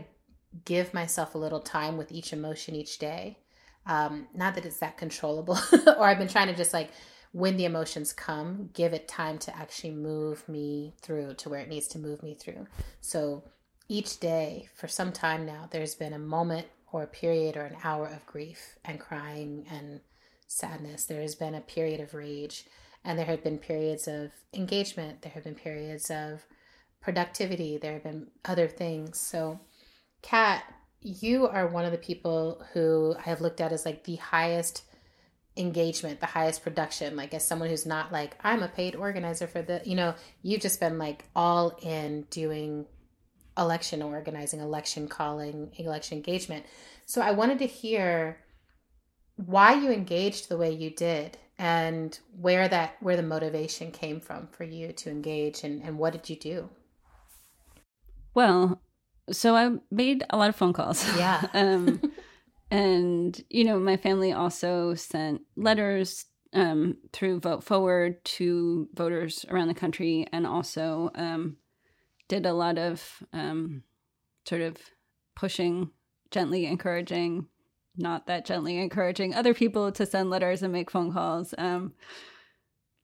give 0.65 0.93
myself 0.93 1.35
a 1.35 1.37
little 1.37 1.59
time 1.59 1.97
with 1.97 2.11
each 2.11 2.31
emotion 2.31 2.75
each 2.75 2.99
day 2.99 3.37
um, 3.85 4.27
not 4.33 4.55
that 4.55 4.65
it's 4.65 4.77
that 4.77 4.97
controllable 4.97 5.57
or 5.97 6.03
i've 6.03 6.19
been 6.19 6.27
trying 6.27 6.47
to 6.47 6.55
just 6.55 6.73
like 6.73 6.89
when 7.33 7.57
the 7.57 7.65
emotions 7.65 8.13
come, 8.13 8.69
give 8.73 8.93
it 8.93 9.07
time 9.07 9.39
to 9.39 9.55
actually 9.57 9.89
move 9.89 10.47
me 10.47 10.93
through 11.01 11.33
to 11.33 11.49
where 11.49 11.59
it 11.59 11.67
needs 11.67 11.87
to 11.89 11.99
move 11.99 12.21
me 12.21 12.35
through. 12.35 12.67
So 13.01 13.43
each 13.87 14.19
day 14.19 14.69
for 14.75 14.87
some 14.87 15.11
time 15.11 15.45
now, 15.45 15.67
there's 15.71 15.95
been 15.95 16.13
a 16.13 16.19
moment 16.19 16.67
or 16.91 17.03
a 17.03 17.07
period 17.07 17.57
or 17.57 17.63
an 17.63 17.77
hour 17.83 18.05
of 18.07 18.25
grief 18.25 18.77
and 18.85 18.99
crying 18.99 19.65
and 19.69 19.99
sadness. 20.47 21.05
There 21.05 21.21
has 21.21 21.35
been 21.35 21.55
a 21.55 21.61
period 21.61 21.99
of 21.99 22.13
rage, 22.13 22.65
and 23.03 23.17
there 23.17 23.25
have 23.25 23.43
been 23.43 23.57
periods 23.57 24.07
of 24.07 24.31
engagement. 24.53 25.21
There 25.21 25.31
have 25.31 25.43
been 25.43 25.55
periods 25.55 26.09
of 26.09 26.45
productivity. 27.01 27.77
There 27.77 27.93
have 27.93 28.03
been 28.03 28.27
other 28.45 28.67
things. 28.67 29.19
So, 29.19 29.59
Kat, 30.21 30.63
you 31.01 31.47
are 31.47 31.67
one 31.67 31.85
of 31.85 31.91
the 31.91 31.97
people 31.97 32.63
who 32.73 33.15
I 33.17 33.23
have 33.23 33.41
looked 33.41 33.59
at 33.59 33.73
as 33.73 33.85
like 33.85 34.05
the 34.05 34.15
highest 34.15 34.83
engagement, 35.57 36.19
the 36.19 36.25
highest 36.25 36.63
production. 36.63 37.15
Like 37.15 37.33
as 37.33 37.45
someone 37.45 37.69
who's 37.69 37.85
not 37.85 38.11
like 38.11 38.37
I'm 38.43 38.63
a 38.63 38.67
paid 38.67 38.95
organizer 38.95 39.47
for 39.47 39.61
the, 39.61 39.81
you 39.83 39.95
know, 39.95 40.15
you've 40.41 40.61
just 40.61 40.79
been 40.79 40.97
like 40.97 41.25
all 41.35 41.77
in 41.81 42.21
doing 42.29 42.85
election 43.57 44.01
organizing, 44.01 44.59
election 44.59 45.07
calling, 45.07 45.71
election 45.77 46.17
engagement. 46.17 46.65
So 47.05 47.21
I 47.21 47.31
wanted 47.31 47.59
to 47.59 47.65
hear 47.65 48.37
why 49.35 49.73
you 49.73 49.91
engaged 49.91 50.49
the 50.49 50.57
way 50.57 50.71
you 50.71 50.89
did 50.89 51.37
and 51.57 52.17
where 52.39 52.67
that 52.67 52.95
where 52.99 53.15
the 53.15 53.23
motivation 53.23 53.91
came 53.91 54.19
from 54.19 54.47
for 54.47 54.63
you 54.63 54.91
to 54.91 55.09
engage 55.09 55.63
and, 55.63 55.83
and 55.83 55.97
what 55.97 56.13
did 56.13 56.29
you 56.29 56.35
do? 56.35 56.69
Well, 58.33 58.81
so 59.31 59.55
I 59.55 59.71
made 59.91 60.23
a 60.29 60.37
lot 60.37 60.49
of 60.49 60.55
phone 60.55 60.73
calls. 60.73 61.05
Yeah. 61.17 61.45
um, 61.53 62.01
and 62.71 63.39
you 63.49 63.63
know, 63.63 63.79
my 63.79 63.97
family 63.97 64.33
also 64.33 64.95
sent 64.95 65.41
letters 65.55 66.25
um, 66.53 66.97
through 67.11 67.39
Vote 67.39 67.63
Forward 67.63 68.23
to 68.25 68.87
voters 68.93 69.45
around 69.49 69.67
the 69.67 69.73
country, 69.73 70.27
and 70.31 70.45
also 70.45 71.09
um, 71.15 71.57
did 72.27 72.45
a 72.45 72.53
lot 72.53 72.77
of 72.77 73.23
um, 73.33 73.83
sort 74.47 74.61
of 74.61 74.77
pushing, 75.35 75.91
gently 76.31 76.65
encouraging, 76.65 77.47
not 77.97 78.27
that 78.27 78.45
gently 78.45 78.77
encouraging 78.79 79.33
other 79.33 79.53
people 79.53 79.91
to 79.91 80.05
send 80.05 80.29
letters 80.29 80.63
and 80.63 80.73
make 80.73 80.89
phone 80.89 81.13
calls. 81.13 81.53
Um, 81.57 81.93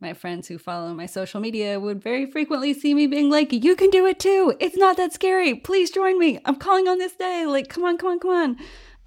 my 0.02 0.14
friends 0.14 0.48
who 0.48 0.58
follow 0.58 0.94
my 0.94 1.06
social 1.06 1.42
media 1.42 1.80
would 1.80 2.02
very 2.02 2.26
frequently 2.26 2.74
see 2.74 2.94
me 2.94 3.06
being 3.06 3.30
like, 3.30 3.52
You 3.52 3.76
can 3.76 3.90
do 3.90 4.06
it 4.06 4.20
too. 4.20 4.54
It's 4.60 4.78
not 4.78 4.98
that 4.98 5.14
scary. 5.14 5.56
Please 5.56 5.92
join 5.92 6.18
me. 6.18 6.40
I'm 6.46 6.56
calling 6.56 6.88
on 6.88 6.98
this 6.98 7.16
day. 7.16 7.46
Like, 7.46 7.68
come 7.68 7.84
on, 7.84 7.98
come 7.98 8.12
on, 8.12 8.20
come 8.20 8.32
on. 8.32 8.58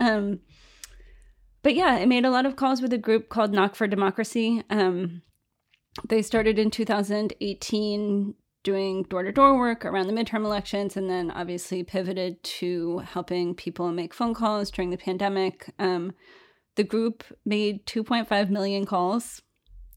Um, 0.00 0.40
but 1.62 1.74
yeah, 1.74 1.86
I 1.86 2.06
made 2.06 2.24
a 2.24 2.30
lot 2.30 2.44
of 2.44 2.56
calls 2.56 2.82
with 2.82 2.92
a 2.92 2.98
group 2.98 3.28
called 3.28 3.52
Knock 3.52 3.74
for 3.74 3.86
Democracy. 3.86 4.62
Um, 4.68 5.22
they 6.08 6.22
started 6.22 6.58
in 6.58 6.70
2018 6.70 8.34
doing 8.62 9.02
door 9.04 9.22
to 9.22 9.32
door 9.32 9.58
work 9.58 9.84
around 9.84 10.06
the 10.06 10.12
midterm 10.12 10.44
elections 10.44 10.96
and 10.96 11.10
then 11.10 11.30
obviously 11.30 11.82
pivoted 11.82 12.42
to 12.44 12.98
helping 12.98 13.54
people 13.54 13.90
make 13.90 14.14
phone 14.14 14.34
calls 14.34 14.70
during 14.70 14.90
the 14.90 14.96
pandemic. 14.96 15.72
Um, 15.78 16.12
the 16.76 16.84
group 16.84 17.24
made 17.44 17.86
2.5 17.86 18.50
million 18.50 18.86
calls. 18.86 19.42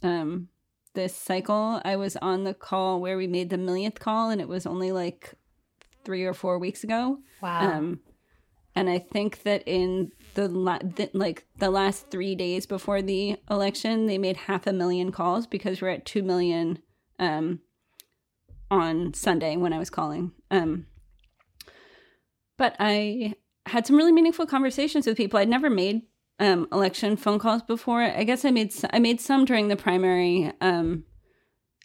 Um, 0.01 0.49
this 0.95 1.15
cycle. 1.15 1.81
I 1.85 1.95
was 1.97 2.17
on 2.17 2.43
the 2.43 2.53
call 2.53 2.99
where 2.99 3.17
we 3.17 3.27
made 3.27 3.51
the 3.51 3.57
millionth 3.57 3.99
call, 3.99 4.29
and 4.29 4.41
it 4.41 4.47
was 4.47 4.65
only 4.65 4.91
like 4.91 5.35
three 6.03 6.23
or 6.23 6.33
four 6.33 6.57
weeks 6.57 6.83
ago. 6.83 7.19
Wow. 7.41 7.77
Um, 7.77 7.99
and 8.75 8.89
I 8.89 8.99
think 8.99 9.43
that 9.43 9.63
in 9.65 10.11
the, 10.33 10.47
la- 10.49 10.79
the 10.79 11.09
like 11.13 11.45
the 11.59 11.69
last 11.69 12.09
three 12.09 12.35
days 12.35 12.65
before 12.65 13.01
the 13.01 13.37
election, 13.49 14.07
they 14.07 14.17
made 14.17 14.37
half 14.37 14.65
a 14.65 14.73
million 14.73 15.11
calls 15.11 15.45
because 15.45 15.81
we're 15.81 15.89
at 15.89 16.05
two 16.05 16.23
million 16.23 16.79
um, 17.19 17.59
on 18.71 19.13
Sunday 19.13 19.55
when 19.57 19.73
I 19.73 19.79
was 19.79 19.89
calling. 19.89 20.31
Um, 20.51 20.87
but 22.57 22.75
I 22.79 23.35
had 23.65 23.85
some 23.87 23.95
really 23.95 24.11
meaningful 24.11 24.45
conversations 24.45 25.05
with 25.05 25.17
people. 25.17 25.39
I'd 25.39 25.49
never 25.49 25.69
made 25.69 26.03
um, 26.39 26.67
election 26.71 27.15
phone 27.15 27.39
calls 27.39 27.61
before. 27.61 28.01
I 28.01 28.23
guess 28.23 28.45
I 28.45 28.51
made 28.51 28.71
some, 28.71 28.89
I 28.93 28.99
made 28.99 29.21
some 29.21 29.45
during 29.45 29.67
the 29.67 29.75
primary, 29.75 30.51
um, 30.61 31.05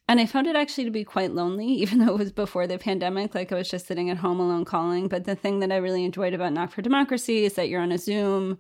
and 0.08 0.20
I 0.20 0.26
found 0.26 0.48
it 0.48 0.56
actually 0.56 0.84
to 0.84 0.90
be 0.90 1.04
quite 1.04 1.32
lonely, 1.32 1.66
even 1.82 1.98
though 1.98 2.14
it 2.14 2.18
was 2.18 2.32
before 2.32 2.66
the 2.66 2.78
pandemic. 2.78 3.34
Like 3.34 3.52
I 3.52 3.56
was 3.56 3.70
just 3.70 3.86
sitting 3.86 4.10
at 4.10 4.18
home 4.18 4.40
alone 4.40 4.64
calling. 4.64 5.08
But 5.08 5.24
the 5.24 5.36
thing 5.36 5.60
that 5.60 5.72
I 5.72 5.76
really 5.76 6.04
enjoyed 6.04 6.34
about 6.34 6.52
Knock 6.52 6.72
for 6.72 6.82
Democracy 6.82 7.44
is 7.44 7.54
that 7.54 7.68
you're 7.68 7.80
on 7.80 7.92
a 7.92 7.98
Zoom, 7.98 8.58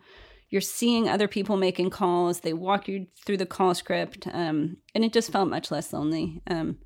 you're 0.48 0.60
seeing 0.60 1.08
other 1.08 1.28
people 1.28 1.56
making 1.56 1.90
calls. 1.90 2.40
They 2.40 2.52
walk 2.52 2.88
you 2.88 3.06
through 3.24 3.38
the 3.38 3.46
call 3.46 3.74
script, 3.74 4.26
um, 4.32 4.76
and 4.94 5.04
it 5.04 5.12
just 5.12 5.32
felt 5.32 5.48
much 5.48 5.70
less 5.70 5.92
lonely. 5.92 6.42
Um, 6.48 6.78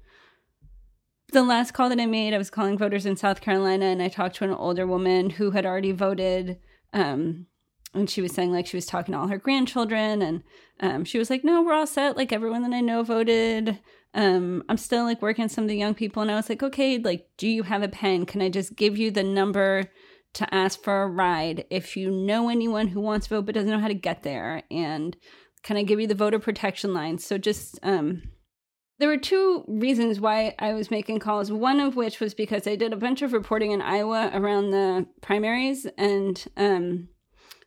the 1.33 1.43
last 1.43 1.73
call 1.73 1.89
that 1.89 2.01
I 2.01 2.07
made, 2.07 2.35
I 2.35 2.39
was 2.39 2.51
calling 2.51 2.79
voters 2.79 3.07
in 3.07 3.17
South 3.17 3.41
Carolina, 3.41 3.87
and 3.87 4.03
I 4.03 4.09
talked 4.09 4.37
to 4.37 4.45
an 4.45 4.51
older 4.51 4.87
woman 4.87 5.31
who 5.31 5.51
had 5.51 5.67
already 5.67 5.93
voted. 5.93 6.59
Um, 6.93 7.47
and 7.95 8.11
she 8.11 8.21
was 8.21 8.33
saying 8.33 8.53
like 8.53 8.67
she 8.67 8.77
was 8.77 8.87
talking 8.87 9.13
to 9.13 9.19
all 9.19 9.29
her 9.29 9.39
grandchildren 9.39 10.21
and 10.21 10.43
um, 10.81 11.05
she 11.05 11.19
was 11.19 11.31
like 11.31 11.45
no 11.45 11.63
we're 11.63 11.73
all 11.73 11.87
set. 11.87 12.17
Like 12.17 12.33
everyone 12.33 12.63
that 12.63 12.73
i 12.73 12.81
know 12.81 13.03
voted. 13.03 13.79
Um, 14.15 14.63
i'm 14.69 14.77
still 14.77 15.05
like 15.05 15.23
working 15.23 15.49
some 15.49 15.65
of 15.65 15.69
the 15.69 15.77
young 15.77 15.95
people. 15.95 16.21
And 16.23 16.31
i 16.31 16.35
was 16.35 16.49
like 16.49 16.63
okay 16.63 16.99
like 16.99 17.29
do 17.39 17.49
you 17.49 17.63
have 17.63 17.83
a 17.83 17.89
pen? 17.89 18.27
Can 18.27 18.43
i 18.43 18.49
just 18.49 18.77
give 18.77 18.99
you 18.99 19.11
the 19.11 19.23
number 19.23 19.85
to 20.35 20.55
ask 20.55 20.83
for 20.83 21.03
a 21.03 21.09
ride? 21.09 21.65
If 21.71 21.97
you 21.97 22.11
know 22.11 22.49
anyone 22.49 22.89
who 22.89 23.01
wants 23.01 23.29
to 23.29 23.37
vote 23.37 23.47
but 23.47 23.55
doesn't 23.55 23.71
know 23.71 23.79
how 23.79 23.89
to 23.89 23.95
get 23.95 24.23
there 24.23 24.63
and 24.71 25.17
can 25.63 25.77
i 25.77 25.83
give 25.83 26.01
you 26.01 26.07
the 26.07 26.15
voter 26.15 26.39
protection 26.39 26.93
line? 26.93 27.19
So 27.19 27.39
just 27.39 27.79
um, 27.83 28.23
there 28.99 29.09
were 29.09 29.19
two 29.19 29.65
reasons 29.67 30.21
why 30.21 30.55
I 30.59 30.73
was 30.73 30.91
making 30.91 31.19
calls. 31.19 31.51
One 31.51 31.81
of 31.81 31.97
which 31.97 32.21
was 32.21 32.35
because 32.35 32.67
I 32.67 32.77
did 32.77 32.93
a 32.93 32.97
bunch 32.97 33.23
of 33.23 33.33
reporting 33.33 33.73
in 33.73 33.83
Iowa 33.83 34.31
around 34.33 34.71
the 34.71 35.07
primaries, 35.21 35.87
and 35.99 36.45
um, 36.57 37.09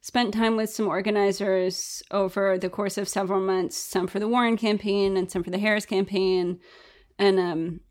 spent 0.01 0.33
time 0.33 0.55
with 0.55 0.69
some 0.69 0.87
organizers 0.87 2.01
over 2.11 2.57
the 2.57 2.69
course 2.69 2.97
of 2.97 3.09
several 3.09 3.41
months, 3.41 3.77
some 3.77 4.07
for 4.07 4.19
the 4.19 4.27
Warren 4.27 4.55
campaign 4.55 5.17
and 5.17 5.29
some 5.29 5.43
for 5.43 5.49
the 5.49 5.59
Harris 5.59 5.85
campaign, 5.85 6.59
and 7.19 7.39
um, 7.39 7.81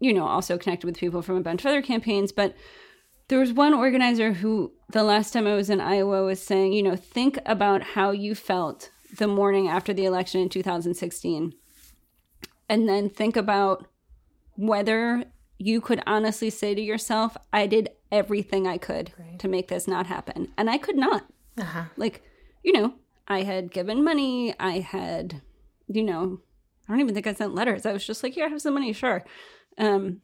you 0.00 0.12
know, 0.12 0.26
also 0.26 0.58
connected 0.58 0.86
with 0.86 0.98
people 0.98 1.22
from 1.22 1.36
a 1.36 1.42
bunch 1.42 1.62
of 1.62 1.66
other 1.66 1.82
campaigns. 1.82 2.32
But 2.32 2.54
there 3.28 3.40
was 3.40 3.52
one 3.52 3.74
organizer 3.74 4.32
who, 4.32 4.72
the 4.90 5.02
last 5.02 5.32
time 5.32 5.46
I 5.46 5.54
was 5.54 5.68
in 5.68 5.80
Iowa, 5.80 6.24
was 6.24 6.42
saying, 6.42 6.72
you 6.72 6.82
know, 6.82 6.96
think 6.96 7.38
about 7.44 7.82
how 7.82 8.10
you 8.10 8.34
felt 8.34 8.90
the 9.18 9.28
morning 9.28 9.68
after 9.68 9.92
the 9.92 10.04
election 10.04 10.40
in 10.40 10.48
2016, 10.48 11.52
and 12.68 12.88
then 12.88 13.08
think 13.10 13.36
about 13.36 13.86
whether 14.56 15.24
you 15.58 15.80
could 15.80 16.02
honestly 16.06 16.50
say 16.50 16.74
to 16.74 16.80
yourself, 16.80 17.36
I 17.52 17.66
did 17.66 17.90
everything 18.12 18.66
I 18.66 18.78
could 18.78 19.12
Right. 19.18 19.38
to 19.38 19.48
make 19.48 19.68
this 19.68 19.88
not 19.88 20.06
happen. 20.06 20.52
And 20.56 20.68
I 20.68 20.78
could 20.78 20.96
not. 20.96 21.26
Uh-huh. 21.58 21.84
Like, 21.96 22.22
you 22.62 22.72
know, 22.72 22.94
I 23.28 23.42
had 23.42 23.72
given 23.72 24.04
money. 24.04 24.54
I 24.60 24.80
had, 24.80 25.40
you 25.88 26.02
know, 26.02 26.40
I 26.88 26.92
don't 26.92 27.00
even 27.00 27.14
think 27.14 27.26
I 27.26 27.32
sent 27.34 27.54
letters. 27.54 27.86
I 27.86 27.92
was 27.92 28.06
just 28.06 28.22
like, 28.22 28.34
here, 28.34 28.46
I 28.46 28.48
have 28.48 28.60
some 28.60 28.74
money, 28.74 28.92
sure. 28.92 29.24
Um, 29.78 30.20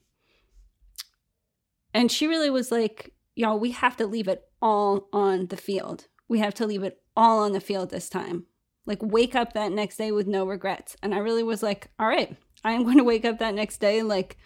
and 1.95 2.11
she 2.11 2.27
really 2.27 2.51
was 2.51 2.71
like, 2.71 3.13
y'all, 3.35 3.59
we 3.59 3.73
have 3.73 3.97
to 3.97 4.07
leave 4.07 4.29
it 4.29 4.43
all 4.61 5.09
on 5.13 5.47
the 5.49 5.57
field. 5.57 6.07
We 6.29 6.39
have 6.39 6.55
to 6.55 6.67
leave 6.67 6.83
it 6.83 7.01
all 7.17 7.41
on 7.41 7.53
the 7.53 7.61
field 7.61 7.91
this 7.91 8.09
time. 8.09 8.47
Like, 8.87 8.99
wake 9.03 9.35
up 9.35 9.53
that 9.53 9.73
next 9.73 9.97
day 9.97 10.13
with 10.13 10.27
no 10.27 10.45
regrets. 10.45 10.97
And 11.03 11.15
I 11.15 11.19
really 11.19 11.43
was 11.43 11.63
like, 11.63 11.89
all 11.99 12.07
right, 12.07 12.37
I 12.65 12.73
am 12.73 12.85
going 12.85 12.99
to 12.99 13.05
wake 13.05 13.25
up 13.25 13.39
that 13.39 13.55
next 13.55 13.79
day. 13.79 14.03
Like, 14.03 14.37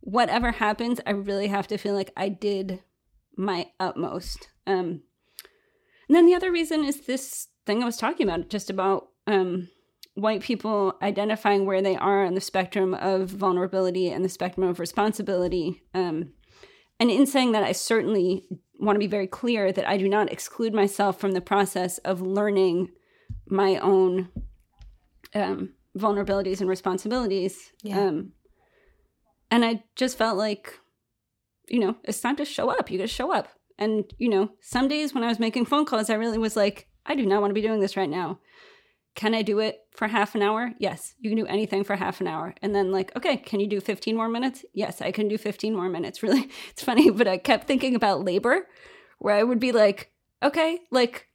whatever 0.00 0.52
happens, 0.52 1.00
I 1.06 1.10
really 1.10 1.48
have 1.48 1.66
to 1.68 1.78
feel 1.78 1.94
like 1.94 2.12
I 2.16 2.28
did 2.28 2.82
my 3.36 3.66
utmost. 3.80 4.48
Um, 4.66 5.02
and 6.08 6.16
then 6.16 6.26
the 6.26 6.34
other 6.34 6.52
reason 6.52 6.84
is 6.84 7.06
this 7.06 7.48
thing 7.66 7.82
I 7.82 7.86
was 7.86 7.96
talking 7.96 8.28
about, 8.28 8.50
just 8.50 8.70
about 8.70 9.08
um, 9.26 9.68
white 10.14 10.42
people 10.42 10.94
identifying 11.02 11.66
where 11.66 11.82
they 11.82 11.96
are 11.96 12.24
on 12.24 12.34
the 12.34 12.40
spectrum 12.40 12.94
of 12.94 13.30
vulnerability 13.30 14.10
and 14.10 14.24
the 14.24 14.28
spectrum 14.28 14.66
of 14.66 14.78
responsibility. 14.78 15.82
Um, 15.94 16.32
and 17.00 17.10
in 17.10 17.26
saying 17.26 17.52
that, 17.52 17.64
I 17.64 17.72
certainly 17.72 18.44
want 18.78 18.96
to 18.96 19.00
be 19.00 19.06
very 19.06 19.26
clear 19.26 19.72
that 19.72 19.88
I 19.88 19.96
do 19.96 20.08
not 20.08 20.30
exclude 20.30 20.74
myself 20.74 21.18
from 21.18 21.32
the 21.32 21.40
process 21.40 21.98
of 21.98 22.20
learning 22.20 22.90
my 23.46 23.76
own 23.78 24.28
um, 25.34 25.70
vulnerabilities 25.96 26.60
and 26.60 26.68
responsibilities. 26.68 27.72
Yeah. 27.82 28.00
Um, 28.00 28.32
and 29.50 29.64
I 29.64 29.84
just 29.96 30.18
felt 30.18 30.36
like, 30.36 30.78
you 31.68 31.78
know, 31.78 31.96
it's 32.04 32.20
time 32.20 32.36
to 32.36 32.44
show 32.44 32.70
up. 32.70 32.90
You 32.90 32.98
got 32.98 33.04
to 33.04 33.08
show 33.08 33.32
up. 33.32 33.48
And, 33.78 34.04
you 34.18 34.28
know, 34.28 34.50
some 34.60 34.88
days 34.88 35.14
when 35.14 35.24
I 35.24 35.28
was 35.28 35.40
making 35.40 35.66
phone 35.66 35.84
calls, 35.84 36.10
I 36.10 36.14
really 36.14 36.38
was 36.38 36.56
like, 36.56 36.88
I 37.06 37.14
do 37.14 37.26
not 37.26 37.40
want 37.40 37.50
to 37.50 37.54
be 37.54 37.62
doing 37.62 37.80
this 37.80 37.96
right 37.96 38.08
now. 38.08 38.40
Can 39.14 39.34
I 39.34 39.42
do 39.42 39.60
it 39.60 39.78
for 39.92 40.08
half 40.08 40.34
an 40.34 40.42
hour? 40.42 40.72
Yes, 40.78 41.14
you 41.20 41.30
can 41.30 41.38
do 41.38 41.46
anything 41.46 41.84
for 41.84 41.94
half 41.94 42.20
an 42.20 42.26
hour. 42.26 42.54
And 42.62 42.74
then, 42.74 42.90
like, 42.90 43.14
okay, 43.16 43.36
can 43.36 43.60
you 43.60 43.68
do 43.68 43.80
15 43.80 44.16
more 44.16 44.28
minutes? 44.28 44.64
Yes, 44.72 45.00
I 45.00 45.12
can 45.12 45.28
do 45.28 45.38
15 45.38 45.74
more 45.74 45.88
minutes. 45.88 46.18
Really, 46.22 46.50
it's 46.70 46.82
funny, 46.82 47.10
but 47.10 47.28
I 47.28 47.38
kept 47.38 47.68
thinking 47.68 47.94
about 47.94 48.24
labor 48.24 48.66
where 49.18 49.36
I 49.36 49.42
would 49.44 49.60
be 49.60 49.70
like, 49.70 50.10
okay, 50.42 50.80
like, 50.90 51.28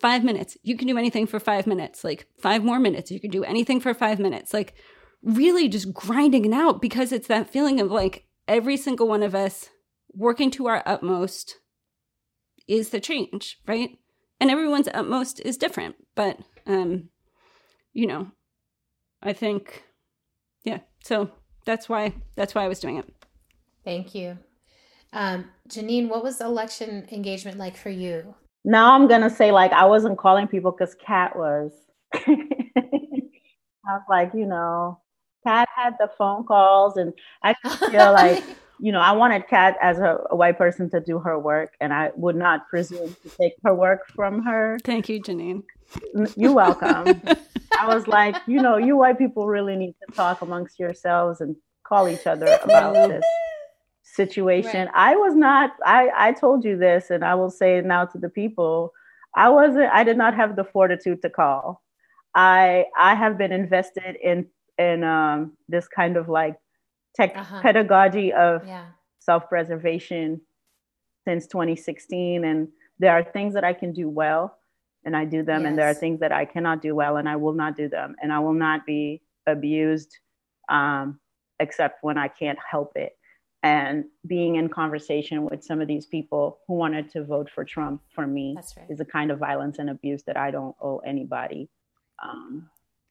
five 0.00 0.24
minutes. 0.24 0.56
You 0.62 0.76
can 0.76 0.86
do 0.86 0.98
anything 0.98 1.26
for 1.26 1.40
five 1.40 1.66
minutes. 1.66 2.04
Like 2.04 2.26
five 2.38 2.64
more 2.64 2.78
minutes. 2.78 3.10
You 3.10 3.20
can 3.20 3.30
do 3.30 3.44
anything 3.44 3.80
for 3.80 3.94
five 3.94 4.18
minutes. 4.18 4.54
Like 4.54 4.74
really 5.22 5.68
just 5.68 5.92
grinding 5.92 6.44
it 6.44 6.52
out 6.52 6.80
because 6.80 7.12
it's 7.12 7.28
that 7.28 7.50
feeling 7.50 7.80
of 7.80 7.90
like 7.90 8.26
every 8.48 8.76
single 8.76 9.08
one 9.08 9.22
of 9.22 9.34
us 9.34 9.68
working 10.12 10.50
to 10.52 10.66
our 10.66 10.82
utmost 10.86 11.56
is 12.66 12.90
the 12.90 13.00
change, 13.00 13.58
right? 13.66 13.98
And 14.40 14.50
everyone's 14.50 14.88
utmost 14.94 15.40
is 15.40 15.56
different. 15.56 15.96
But 16.14 16.38
um, 16.66 17.10
you 17.92 18.06
know, 18.06 18.30
I 19.22 19.32
think 19.32 19.84
yeah, 20.64 20.80
so 21.04 21.30
that's 21.66 21.88
why 21.88 22.14
that's 22.36 22.54
why 22.54 22.64
I 22.64 22.68
was 22.68 22.80
doing 22.80 22.96
it. 22.96 23.12
Thank 23.84 24.14
you. 24.14 24.38
Um, 25.12 25.46
Janine, 25.68 26.08
what 26.08 26.22
was 26.22 26.40
election 26.40 27.08
engagement 27.10 27.58
like 27.58 27.76
for 27.76 27.90
you? 27.90 28.34
Now 28.64 28.94
I'm 28.94 29.08
gonna 29.08 29.30
say 29.30 29.52
like 29.52 29.72
I 29.72 29.86
wasn't 29.86 30.18
calling 30.18 30.46
people 30.46 30.72
because 30.72 30.94
Kat 30.94 31.36
was. 31.36 31.72
I 32.14 33.94
was 33.94 34.02
like, 34.08 34.32
you 34.34 34.46
know, 34.46 35.00
Kat 35.46 35.68
had 35.74 35.94
the 35.98 36.10
phone 36.18 36.44
calls, 36.44 36.96
and 36.96 37.12
I 37.42 37.54
feel 37.90 38.12
like, 38.12 38.44
you 38.78 38.92
know, 38.92 39.00
I 39.00 39.12
wanted 39.12 39.48
Kat 39.48 39.76
as 39.80 39.98
a, 39.98 40.18
a, 40.30 40.36
white 40.36 40.58
person 40.58 40.90
to 40.90 41.00
do 41.00 41.18
her 41.18 41.38
work, 41.38 41.74
and 41.80 41.92
I 41.92 42.10
would 42.14 42.36
not 42.36 42.68
presume 42.68 43.16
to 43.22 43.28
take 43.40 43.54
her 43.64 43.74
work 43.74 44.06
from 44.14 44.42
her. 44.42 44.78
Thank 44.84 45.08
you, 45.08 45.20
Janine. 45.20 45.62
You're 46.36 46.52
welcome. 46.52 47.20
I 47.78 47.86
was 47.86 48.06
like, 48.06 48.36
you 48.46 48.60
know, 48.60 48.76
you 48.76 48.96
white 48.96 49.18
people 49.18 49.46
really 49.46 49.76
need 49.76 49.94
to 50.06 50.14
talk 50.14 50.42
amongst 50.42 50.78
yourselves 50.78 51.40
and 51.40 51.56
call 51.84 52.08
each 52.08 52.26
other 52.26 52.58
about 52.62 52.92
this 53.08 53.24
situation. 54.14 54.86
Right. 54.86 55.12
I 55.12 55.16
was 55.16 55.34
not, 55.34 55.72
I, 55.84 56.10
I 56.16 56.32
told 56.32 56.64
you 56.64 56.76
this, 56.76 57.10
and 57.10 57.24
I 57.24 57.34
will 57.34 57.50
say 57.50 57.78
it 57.78 57.84
now 57.84 58.04
to 58.06 58.18
the 58.18 58.28
people. 58.28 58.92
I 59.34 59.48
wasn't, 59.48 59.90
I 59.92 60.04
did 60.04 60.16
not 60.16 60.34
have 60.34 60.56
the 60.56 60.64
fortitude 60.64 61.22
to 61.22 61.30
call. 61.30 61.82
I, 62.34 62.86
I 62.98 63.14
have 63.14 63.38
been 63.38 63.52
invested 63.52 64.16
in, 64.22 64.46
in 64.78 65.04
um, 65.04 65.56
this 65.68 65.88
kind 65.88 66.16
of 66.16 66.28
like 66.28 66.56
tech 67.14 67.36
uh-huh. 67.36 67.62
pedagogy 67.62 68.32
of 68.32 68.66
yeah. 68.66 68.86
self-preservation 69.18 70.40
since 71.26 71.46
2016. 71.46 72.44
And 72.44 72.68
there 72.98 73.12
are 73.12 73.22
things 73.22 73.54
that 73.54 73.64
I 73.64 73.72
can 73.72 73.92
do 73.92 74.08
well 74.08 74.56
and 75.04 75.16
I 75.16 75.24
do 75.24 75.42
them. 75.42 75.62
Yes. 75.62 75.68
And 75.68 75.78
there 75.78 75.88
are 75.88 75.94
things 75.94 76.20
that 76.20 76.32
I 76.32 76.44
cannot 76.44 76.82
do 76.82 76.94
well 76.94 77.16
and 77.16 77.28
I 77.28 77.36
will 77.36 77.52
not 77.52 77.76
do 77.76 77.88
them. 77.88 78.16
And 78.22 78.32
I 78.32 78.38
will 78.40 78.54
not 78.54 78.86
be 78.86 79.22
abused 79.46 80.16
um, 80.68 81.18
except 81.58 82.02
when 82.02 82.18
I 82.18 82.28
can't 82.28 82.58
help 82.70 82.92
it 82.96 83.16
and 83.62 84.04
being 84.26 84.56
in 84.56 84.68
conversation 84.68 85.42
with 85.44 85.62
some 85.62 85.80
of 85.80 85.88
these 85.88 86.06
people 86.06 86.60
who 86.66 86.74
wanted 86.74 87.10
to 87.12 87.24
vote 87.24 87.50
for 87.54 87.64
Trump 87.64 88.00
for 88.14 88.26
me 88.26 88.56
right. 88.56 88.86
is 88.88 89.00
a 89.00 89.04
kind 89.04 89.30
of 89.30 89.38
violence 89.38 89.78
and 89.78 89.90
abuse 89.90 90.22
that 90.24 90.36
I 90.36 90.50
don't 90.50 90.74
owe 90.80 90.98
anybody, 90.98 91.68
um, 92.22 92.70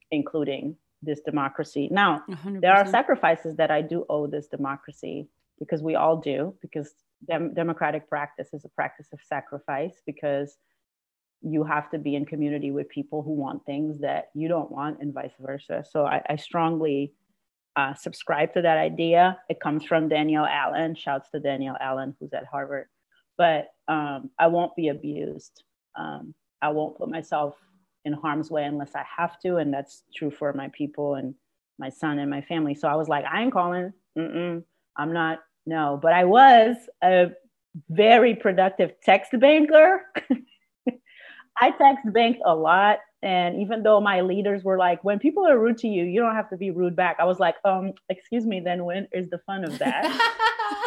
including 0.10 0.76
this 1.04 1.22
democracy. 1.22 1.88
Now, 1.92 2.24
100%. 2.30 2.62
there 2.62 2.74
are 2.74 2.86
sacrifices 2.88 3.56
that 3.58 3.70
I 3.70 3.82
do 3.82 4.06
owe 4.10 4.26
this 4.26 4.48
democracy 4.48 5.28
because 5.60 5.84
we 5.84 5.96
all 5.96 6.18
do, 6.18 6.56
because 6.62 6.94
dem- 7.28 7.54
democratic 7.54 8.10
practice 8.10 8.50
is 8.54 8.66
a 8.66 8.70
practice 8.70 9.08
of 9.14 9.20
sacrifice, 9.22 10.02
because 10.06 10.58
you 11.42 11.64
have 11.64 11.90
to 11.92 12.00
be 12.00 12.16
in 12.16 12.26
community 12.26 12.72
with 12.72 12.90
people 12.90 13.22
who 13.22 13.34
want 13.34 13.66
things 13.66 14.00
that 14.00 14.30
you 14.34 14.48
don't 14.48 14.72
want, 14.72 15.00
and 15.00 15.14
vice 15.14 15.32
versa. 15.40 15.86
So 15.90 16.06
I, 16.06 16.22
I 16.28 16.36
strongly 16.38 17.14
uh, 17.76 17.94
subscribe 17.94 18.54
to 18.54 18.62
that 18.62 18.78
idea. 18.78 19.38
It 19.50 19.60
comes 19.60 19.86
from 19.86 20.10
Danielle 20.10 20.46
Allen. 20.46 20.96
Shouts 20.96 21.30
to 21.32 21.40
Danielle 21.40 21.78
Allen, 21.80 22.16
who's 22.20 22.34
at 22.34 22.46
Harvard. 22.46 22.88
But 23.38 23.68
um, 23.88 24.30
I 24.38 24.48
won't 24.48 24.76
be 24.76 24.90
abused. 24.90 25.64
Um, 25.96 26.34
I 26.62 26.70
won't 26.70 26.98
put 26.98 27.10
myself 27.10 27.56
in 28.06 28.14
harm's 28.14 28.50
way 28.52 28.66
unless 28.66 28.96
I 28.96 29.04
have 29.18 29.40
to, 29.42 29.58
and 29.58 29.74
that's 29.74 30.04
true 30.16 30.32
for 30.32 30.52
my 30.54 30.70
people 30.70 31.16
and 31.16 31.36
my 31.78 31.90
son 31.90 32.20
and 32.20 32.30
my 32.30 32.42
family. 32.42 32.76
So 32.76 32.88
I 32.88 32.96
was 32.96 33.08
like, 33.08 33.26
I 33.26 33.42
ain't 33.42 33.54
calling. 33.54 33.94
Mm-mm, 34.18 34.64
I'm 34.98 35.14
not. 35.14 35.40
No, 35.66 36.00
but 36.02 36.14
I 36.14 36.26
was 36.26 36.76
a 37.04 37.32
very 37.90 38.36
productive 38.36 38.92
text 39.04 39.32
banker. 39.40 40.02
I 41.58 41.72
text 41.72 42.12
banked 42.12 42.42
a 42.46 42.56
lot. 42.56 43.00
And 43.22 43.62
even 43.62 43.84
though 43.84 44.00
my 44.00 44.22
leaders 44.22 44.64
were 44.64 44.78
like, 44.78 45.04
when 45.04 45.20
people 45.20 45.46
are 45.46 45.60
rude 45.60 45.78
to 45.80 45.88
you, 45.88 46.06
you 46.06 46.22
don't 46.22 46.36
have 46.36 46.50
to 46.52 46.58
be 46.58 46.72
rude 46.72 46.96
back. 46.96 47.18
I 47.20 47.26
was 47.26 47.40
like, 47.40 47.56
um, 47.66 47.94
excuse 48.08 48.46
me, 48.46 48.62
then 48.62 48.86
when 48.86 49.08
is 49.12 49.30
the 49.30 49.40
fun 49.40 49.66
of 49.66 49.78
that? 49.80 50.06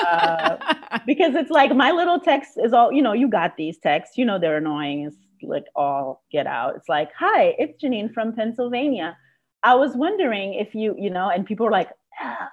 uh, 0.09 0.99
because 1.07 1.35
it's 1.35 1.51
like 1.51 1.75
my 1.77 1.90
little 1.90 2.18
text 2.18 2.53
is 2.57 2.73
all, 2.73 2.90
you 2.90 3.03
know, 3.03 3.12
you 3.12 3.29
got 3.29 3.57
these 3.57 3.79
texts, 3.79 4.16
you 4.16 4.25
know, 4.25 4.38
they're 4.38 4.57
annoying. 4.57 5.05
It's 5.05 5.16
like 5.42 5.64
all 5.77 6.25
get 6.33 6.47
out. 6.47 6.77
It's 6.77 6.88
like, 6.88 7.11
hi, 7.18 7.55
it's 7.59 7.83
Janine 7.83 8.12
from 8.14 8.35
Pennsylvania. 8.35 9.16
I 9.62 9.75
was 9.75 9.95
wondering 9.95 10.55
if 10.55 10.75
you, 10.75 10.95
you 10.99 11.11
know, 11.11 11.29
and 11.29 11.45
people 11.45 11.66
are 11.66 11.71
like, 11.71 11.90
ah, 12.21 12.49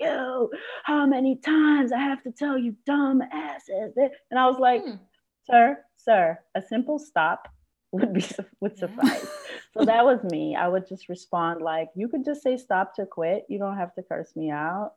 you, 0.00 0.50
how 0.84 1.06
many 1.06 1.36
times 1.36 1.92
I 1.92 2.00
have 2.00 2.22
to 2.24 2.32
tell 2.32 2.58
you 2.58 2.74
dumb 2.84 3.22
asses? 3.32 3.92
And 4.30 4.40
I 4.40 4.46
was 4.46 4.58
like, 4.58 4.82
hmm. 4.82 4.96
sir, 5.48 5.78
sir, 5.96 6.38
a 6.56 6.62
simple 6.62 6.98
stop 6.98 7.48
would 7.94 8.12
be 8.12 8.24
would 8.60 8.76
suffice. 8.76 9.26
so 9.76 9.84
that 9.84 10.04
was 10.04 10.22
me. 10.24 10.56
I 10.56 10.68
would 10.68 10.86
just 10.88 11.08
respond 11.08 11.62
like, 11.62 11.88
you 11.94 12.08
could 12.08 12.24
just 12.24 12.42
say 12.42 12.56
stop 12.56 12.94
to 12.96 13.06
quit. 13.06 13.46
You 13.48 13.58
don't 13.58 13.76
have 13.76 13.94
to 13.94 14.02
curse 14.02 14.34
me 14.36 14.50
out. 14.50 14.92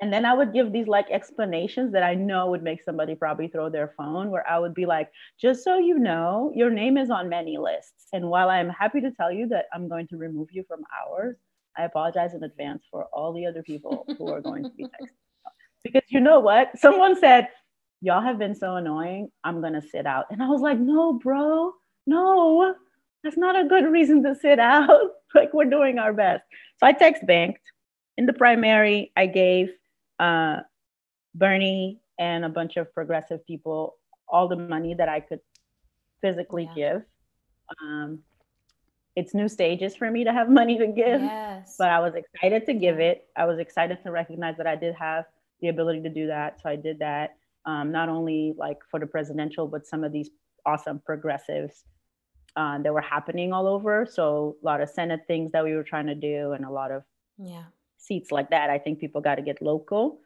And 0.00 0.12
then 0.12 0.24
I 0.24 0.32
would 0.32 0.52
give 0.52 0.72
these 0.72 0.86
like 0.86 1.10
explanations 1.10 1.92
that 1.92 2.04
I 2.04 2.14
know 2.14 2.50
would 2.50 2.62
make 2.62 2.82
somebody 2.82 3.14
probably 3.16 3.48
throw 3.48 3.68
their 3.68 3.94
phone, 3.96 4.30
where 4.30 4.48
I 4.48 4.58
would 4.58 4.74
be 4.74 4.86
like, 4.86 5.10
just 5.40 5.64
so 5.64 5.78
you 5.78 5.98
know, 5.98 6.52
your 6.54 6.70
name 6.70 6.96
is 6.96 7.10
on 7.10 7.28
many 7.28 7.58
lists. 7.58 8.06
And 8.12 8.30
while 8.30 8.48
I'm 8.48 8.68
happy 8.68 9.00
to 9.00 9.10
tell 9.10 9.32
you 9.32 9.48
that 9.48 9.66
I'm 9.74 9.88
going 9.88 10.06
to 10.08 10.16
remove 10.16 10.48
you 10.52 10.64
from 10.68 10.82
ours, 11.04 11.36
I 11.76 11.84
apologize 11.84 12.34
in 12.34 12.44
advance 12.44 12.84
for 12.90 13.06
all 13.12 13.32
the 13.32 13.46
other 13.46 13.62
people 13.62 14.06
who 14.16 14.28
are 14.28 14.40
going 14.40 14.64
to 14.64 14.70
be 14.70 14.84
texting. 15.00 15.08
because 15.82 16.08
you 16.08 16.20
know 16.20 16.38
what? 16.40 16.78
Someone 16.78 17.18
said, 17.18 17.48
Y'all 18.00 18.22
have 18.22 18.38
been 18.38 18.54
so 18.54 18.76
annoying. 18.76 19.28
I'm 19.42 19.60
going 19.60 19.72
to 19.72 19.82
sit 19.82 20.06
out. 20.06 20.26
And 20.30 20.40
I 20.40 20.46
was 20.46 20.60
like, 20.60 20.78
No, 20.78 21.14
bro, 21.14 21.72
no, 22.08 22.74
that's 23.22 23.36
not 23.36 23.54
a 23.54 23.68
good 23.68 23.84
reason 23.84 24.22
to 24.22 24.34
sit 24.34 24.58
out. 24.58 24.88
like 25.34 25.52
we're 25.52 25.66
doing 25.66 25.98
our 25.98 26.12
best. 26.12 26.42
So 26.78 26.86
I 26.86 26.92
text 26.92 27.26
banked. 27.26 27.60
In 28.16 28.26
the 28.26 28.32
primary, 28.32 29.12
I 29.16 29.26
gave 29.26 29.68
uh, 30.18 30.60
Bernie 31.34 32.00
and 32.18 32.44
a 32.44 32.48
bunch 32.48 32.76
of 32.76 32.92
progressive 32.92 33.46
people 33.46 33.96
all 34.28 34.48
the 34.48 34.56
money 34.56 34.94
that 34.94 35.08
I 35.08 35.20
could 35.20 35.40
physically 36.20 36.68
yeah. 36.74 36.94
give. 36.94 37.02
Um, 37.82 38.20
it's 39.14 39.34
new 39.34 39.48
stages 39.48 39.94
for 39.94 40.10
me 40.10 40.24
to 40.24 40.32
have 40.32 40.48
money 40.60 40.78
to 40.78 40.86
give, 40.86 41.20
yes. 41.20 41.76
but 41.78 41.90
I 41.90 42.00
was 42.00 42.14
excited 42.14 42.64
to 42.66 42.74
give 42.74 42.98
it. 42.98 43.26
I 43.36 43.44
was 43.44 43.58
excited 43.58 43.98
to 44.02 44.10
recognize 44.10 44.56
that 44.56 44.66
I 44.66 44.76
did 44.76 44.94
have 44.94 45.26
the 45.60 45.68
ability 45.68 46.02
to 46.02 46.08
do 46.08 46.26
that. 46.28 46.60
So 46.62 46.70
I 46.70 46.76
did 46.76 47.00
that, 47.00 47.36
um, 47.66 47.92
not 47.92 48.08
only 48.08 48.54
like 48.56 48.78
for 48.90 48.98
the 48.98 49.06
presidential, 49.06 49.66
but 49.68 49.86
some 49.86 50.02
of 50.04 50.12
these 50.12 50.30
awesome 50.64 51.00
progressives 51.04 51.84
uh, 52.56 52.78
that 52.78 52.92
were 52.92 53.00
happening 53.00 53.52
all 53.52 53.66
over. 53.66 54.06
So 54.06 54.56
a 54.62 54.66
lot 54.66 54.80
of 54.80 54.88
Senate 54.88 55.20
things 55.26 55.52
that 55.52 55.64
we 55.64 55.74
were 55.74 55.84
trying 55.84 56.06
to 56.06 56.14
do, 56.14 56.52
and 56.52 56.64
a 56.64 56.70
lot 56.70 56.90
of 56.90 57.02
yeah 57.38 57.64
seats 57.98 58.32
like 58.32 58.50
that. 58.50 58.70
I 58.70 58.78
think 58.78 58.98
people 58.98 59.20
got 59.20 59.36
to 59.36 59.42
get 59.42 59.60
local. 59.60 60.20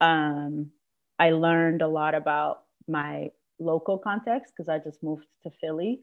Um, 0.00 0.70
I 1.18 1.30
learned 1.30 1.82
a 1.82 1.88
lot 1.88 2.14
about 2.14 2.62
my 2.86 3.30
local 3.58 3.98
context 3.98 4.52
because 4.54 4.68
I 4.68 4.78
just 4.78 5.02
moved 5.02 5.26
to 5.42 5.50
Philly 5.60 6.00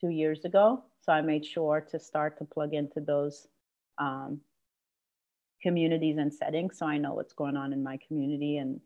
two 0.00 0.10
years 0.10 0.44
ago. 0.44 0.84
So 1.00 1.12
I 1.12 1.20
made 1.20 1.44
sure 1.44 1.86
to 1.90 1.98
start 2.00 2.38
to 2.38 2.44
plug 2.44 2.74
into 2.74 3.00
those 3.00 3.46
um, 3.98 4.40
communities 5.62 6.16
and 6.18 6.32
settings 6.32 6.78
so 6.78 6.86
I 6.86 6.98
know 6.98 7.14
what's 7.14 7.34
going 7.34 7.56
on 7.56 7.72
in 7.72 7.82
my 7.82 7.98
community. 8.06 8.58
And 8.58 8.80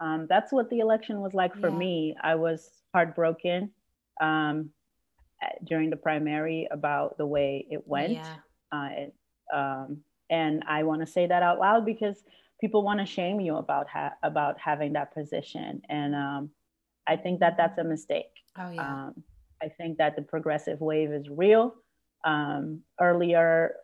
um, 0.00 0.26
that's 0.28 0.52
what 0.52 0.68
the 0.70 0.80
election 0.80 1.20
was 1.20 1.34
like 1.34 1.54
for 1.56 1.68
yeah. 1.68 1.76
me. 1.76 2.16
I 2.22 2.34
was 2.34 2.70
heartbroken. 2.92 3.70
Um, 4.20 4.70
during 5.64 5.90
the 5.90 5.96
primary 5.96 6.68
about 6.70 7.16
the 7.18 7.26
way 7.26 7.66
it 7.70 7.86
went. 7.86 8.12
Yeah. 8.12 8.36
Uh, 8.72 8.88
it, 8.92 9.14
um, 9.52 9.98
and 10.30 10.64
I 10.66 10.82
want 10.84 11.00
to 11.02 11.06
say 11.06 11.26
that 11.26 11.42
out 11.42 11.58
loud 11.58 11.84
because 11.84 12.22
people 12.60 12.82
want 12.82 13.00
to 13.00 13.06
shame 13.06 13.40
you 13.40 13.56
about 13.56 13.88
ha- 13.88 14.14
about 14.22 14.58
having 14.58 14.94
that 14.94 15.14
position, 15.14 15.82
and 15.88 16.14
um, 16.14 16.50
I 17.06 17.16
think 17.16 17.40
that 17.40 17.56
that's 17.56 17.78
a 17.78 17.84
mistake. 17.84 18.32
Oh 18.58 18.70
yeah. 18.70 19.06
Um, 19.06 19.22
I 19.62 19.68
think 19.68 19.98
that 19.98 20.16
the 20.16 20.22
progressive 20.22 20.80
wave 20.80 21.12
is 21.12 21.28
real. 21.28 21.74
Um, 22.24 22.80
earlier, 23.00 23.76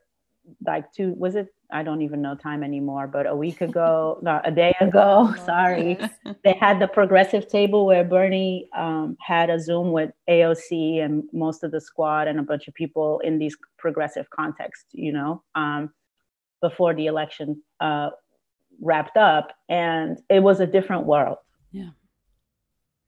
like 0.67 0.93
two 0.93 1.13
was 1.17 1.37
it 1.37 1.49
I 1.73 1.83
don't 1.83 2.03
even 2.03 2.23
know 2.23 2.35
time 2.35 2.62
anymore, 2.62 3.07
but 3.07 3.27
a 3.27 3.35
week 3.35 3.61
ago, 3.61 4.18
no, 4.23 4.41
a 4.45 4.51
day 4.51 4.75
ago, 4.81 5.35
sorry, 5.45 5.99
they 6.45 6.55
had 6.61 6.81
the 6.81 6.89
progressive 6.89 7.49
table 7.49 7.87
where 7.87 8.05
Bernie 8.05 8.68
um, 8.77 9.16
had 9.21 9.51
a 9.51 9.59
Zoom 9.59 9.93
with 9.93 10.11
AOC 10.29 11.03
and 11.05 11.25
most 11.33 11.62
of 11.62 11.71
the 11.71 11.81
squad 11.81 12.29
and 12.29 12.39
a 12.39 12.43
bunch 12.43 12.68
of 12.68 12.75
people 12.75 13.21
in 13.21 13.39
these 13.39 13.57
progressive 13.79 14.29
contexts, 14.31 14.87
you 14.93 15.12
know, 15.12 15.43
um, 15.55 15.91
before 16.61 16.95
the 16.95 17.07
election 17.07 17.62
uh, 17.81 18.11
wrapped 18.81 19.16
up. 19.16 19.53
And 19.68 20.18
it 20.29 20.41
was 20.41 20.61
a 20.61 20.66
different 20.66 21.07
world. 21.07 21.39
Yeah. 21.73 21.91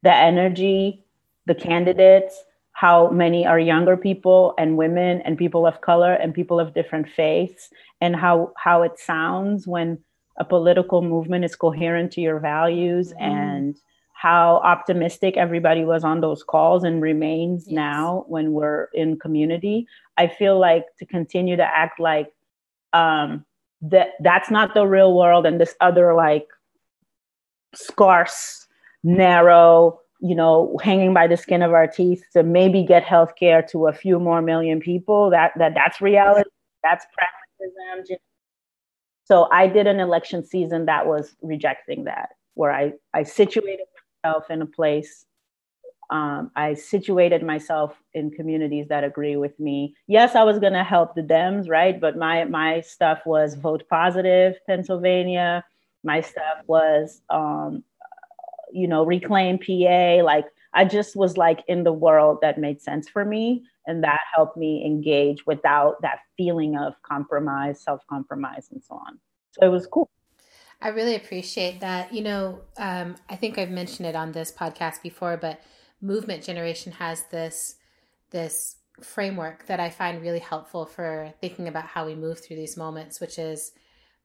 The 0.03 0.15
energy, 0.15 1.05
the 1.47 1.55
candidates, 1.55 2.43
how 2.83 3.09
many 3.11 3.47
are 3.47 3.61
younger 3.61 3.97
people 3.97 4.55
and 4.59 4.77
women 4.77 5.23
and 5.25 5.39
people 5.39 5.69
of 5.69 5.81
color 5.83 6.15
and 6.15 6.35
people 6.35 6.59
of 6.59 6.75
different 6.75 7.09
faiths 7.09 7.71
and 8.01 8.17
how 8.17 8.53
how 8.57 8.83
it 8.83 8.99
sounds 8.99 9.69
when 9.69 9.97
a 10.37 10.45
political 10.45 11.01
movement 11.01 11.45
is 11.45 11.55
coherent 11.55 12.11
to 12.11 12.21
your 12.21 12.41
values 12.41 13.13
mm. 13.13 13.21
and 13.21 13.77
how 14.15 14.57
optimistic 14.75 15.37
everybody 15.37 15.85
was 15.85 16.03
on 16.03 16.21
those 16.21 16.43
calls 16.43 16.83
and 16.83 17.01
remains 17.01 17.67
yes. 17.69 17.77
now 17.77 18.25
when 18.27 18.53
we're 18.53 18.89
in 18.95 19.17
community 19.17 19.87
i 20.17 20.27
feel 20.27 20.59
like 20.59 20.85
to 20.99 21.07
continue 21.07 21.57
to 21.57 21.69
act 21.83 22.01
like 22.01 22.33
um, 22.93 23.45
that 23.81 24.09
that's 24.19 24.51
not 24.51 24.75
the 24.75 24.85
real 24.85 25.15
world 25.15 25.47
and 25.47 25.61
this 25.61 25.77
other 25.81 26.15
like 26.15 26.49
scarce 27.77 28.67
narrow 29.05 30.02
you 30.23 30.35
know 30.35 30.79
hanging 30.83 31.13
by 31.13 31.27
the 31.27 31.37
skin 31.37 31.63
of 31.63 31.73
our 31.73 31.87
teeth 31.87 32.25
to 32.33 32.43
maybe 32.43 32.83
get 32.85 33.03
health 33.03 33.35
care 33.39 33.61
to 33.61 33.89
a 33.89 33.93
few 33.93 34.19
more 34.19 34.41
million 34.41 34.81
people 34.81 35.31
that 35.31 35.53
that 35.59 35.75
that's 35.75 36.01
reality 36.01 36.49
that's 36.83 37.05
pragmatism 37.13 38.19
so 39.25 39.49
i 39.53 39.67
did 39.67 39.87
an 39.87 40.01
election 40.01 40.45
season 40.45 40.87
that 40.87 41.07
was 41.07 41.35
rejecting 41.43 42.05
that 42.05 42.31
where 42.55 42.73
i 42.73 42.93
i 43.13 43.23
situated 43.23 43.87
myself 44.23 44.49
in 44.49 44.63
a 44.63 44.67
place 44.67 45.27
um, 46.11 46.51
I 46.57 46.75
situated 46.75 47.43
myself 47.43 47.97
in 48.13 48.31
communities 48.31 48.87
that 48.89 49.03
agree 49.03 49.37
with 49.37 49.59
me. 49.59 49.95
Yes, 50.09 50.35
I 50.35 50.43
was 50.43 50.59
going 50.59 50.75
to 50.75 50.85
help 50.85 51.15
the 51.15 51.23
Dems, 51.23 51.71
right? 51.71 51.99
But 51.99 52.19
my 52.19 52.45
my 52.45 52.83
stuff 52.83 53.21
was 53.25 53.55
vote 53.55 53.85
positive, 53.89 54.57
Pennsylvania. 54.67 55.65
My 56.05 56.21
stuff 56.21 56.59
was, 56.67 57.23
um, 57.31 57.83
you 58.73 58.89
know, 58.89 59.05
reclaim 59.05 59.59
PA. 59.59 60.25
Like 60.25 60.47
I 60.75 60.85
just 60.85 61.17
was 61.17 61.37
like 61.37 61.61
in 61.69 61.85
the 61.85 61.93
world 61.93 62.39
that 62.43 62.59
made 62.59 62.81
sense 62.81 63.09
for 63.09 63.25
me, 63.25 63.65
and 63.87 64.03
that 64.05 64.21
helped 64.35 64.57
me 64.57 64.85
engage 64.85 65.47
without 65.47 66.01
that 66.03 66.21
feeling 66.37 66.77
of 66.77 66.95
compromise, 67.03 67.83
self 67.83 68.01
compromise, 68.09 68.69
and 68.71 68.83
so 68.83 68.95
on. 68.95 69.19
So 69.53 69.67
it 69.67 69.71
was 69.71 69.87
cool. 69.87 70.11
I 70.81 70.89
really 70.89 71.15
appreciate 71.15 71.81
that. 71.81 72.13
You 72.13 72.23
know, 72.23 72.61
um, 72.77 73.17
I 73.29 73.37
think 73.37 73.59
I've 73.59 73.71
mentioned 73.71 74.09
it 74.09 74.17
on 74.17 74.33
this 74.33 74.51
podcast 74.51 75.03
before, 75.03 75.37
but 75.37 75.61
movement 76.01 76.43
generation 76.43 76.93
has 76.93 77.25
this 77.31 77.77
this 78.31 78.77
framework 79.01 79.67
that 79.67 79.81
I 79.81 79.91
find 79.91 80.21
really 80.21 80.39
helpful 80.39 80.87
for 80.87 81.33
thinking 81.41 81.69
about 81.69 81.87
how 81.87 82.07
we 82.07 82.15
move 82.15 82.41
through 82.41 82.57
these 82.57 82.77
moments, 82.77 83.21
which 83.21 83.39
is 83.39 83.73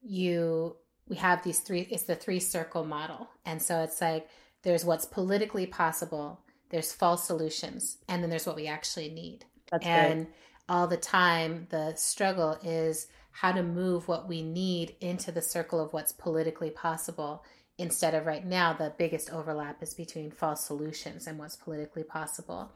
you 0.01 0.77
we 1.09 1.15
have 1.17 1.43
these 1.43 1.59
three 1.59 1.87
it's 1.91 2.03
the 2.03 2.15
three 2.15 2.39
circle 2.39 2.85
model. 2.85 3.29
And 3.45 3.61
so 3.61 3.81
it's 3.81 4.01
like 4.01 4.29
there's 4.63 4.85
what's 4.85 5.05
politically 5.05 5.65
possible, 5.65 6.41
there's 6.69 6.91
false 6.91 7.25
solutions, 7.25 7.97
and 8.07 8.21
then 8.21 8.29
there's 8.29 8.45
what 8.45 8.55
we 8.55 8.67
actually 8.67 9.09
need. 9.09 9.45
That's 9.71 9.85
and 9.85 10.25
great. 10.25 10.35
all 10.69 10.87
the 10.87 10.97
time 10.97 11.67
the 11.69 11.93
struggle 11.95 12.57
is 12.63 13.07
how 13.31 13.51
to 13.51 13.61
move 13.61 14.07
what 14.07 14.27
we 14.27 14.41
need 14.41 14.95
into 14.99 15.31
the 15.31 15.41
circle 15.41 15.79
of 15.79 15.93
what's 15.93 16.11
politically 16.11 16.71
possible 16.71 17.43
instead 17.77 18.15
of 18.15 18.25
right 18.25 18.45
now 18.45 18.73
the 18.73 18.93
biggest 18.97 19.31
overlap 19.31 19.83
is 19.83 19.93
between 19.93 20.31
false 20.31 20.65
solutions 20.65 21.27
and 21.27 21.37
what's 21.37 21.55
politically 21.55 22.03
possible 22.03 22.71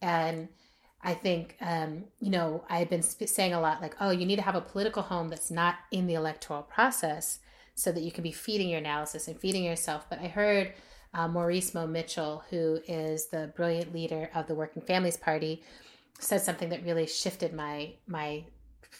and 0.00 0.48
i 1.02 1.12
think 1.12 1.56
um, 1.60 2.04
you 2.20 2.30
know 2.30 2.64
i've 2.70 2.88
been 2.88 3.02
sp- 3.04 3.28
saying 3.28 3.52
a 3.52 3.60
lot 3.60 3.82
like 3.82 3.94
oh 4.00 4.10
you 4.10 4.24
need 4.24 4.36
to 4.36 4.42
have 4.42 4.54
a 4.54 4.60
political 4.60 5.02
home 5.02 5.28
that's 5.28 5.50
not 5.50 5.74
in 5.90 6.06
the 6.06 6.14
electoral 6.14 6.62
process 6.62 7.40
so 7.76 7.92
that 7.92 8.02
you 8.02 8.10
can 8.10 8.22
be 8.22 8.32
feeding 8.32 8.68
your 8.68 8.80
analysis 8.80 9.28
and 9.28 9.38
feeding 9.38 9.62
yourself. 9.64 10.06
But 10.10 10.18
i 10.18 10.26
heard 10.26 10.74
uh, 11.14 11.28
maurice 11.28 11.72
mo 11.72 11.86
mitchell 11.86 12.42
who 12.50 12.80
is 12.88 13.28
the 13.28 13.52
brilliant 13.56 13.94
leader 13.94 14.28
of 14.34 14.46
the 14.48 14.54
working 14.54 14.82
families 14.82 15.16
party 15.16 15.62
said 16.18 16.42
something 16.42 16.68
that 16.70 16.84
really 16.84 17.06
shifted 17.06 17.52
my 17.54 17.94
my 18.06 18.44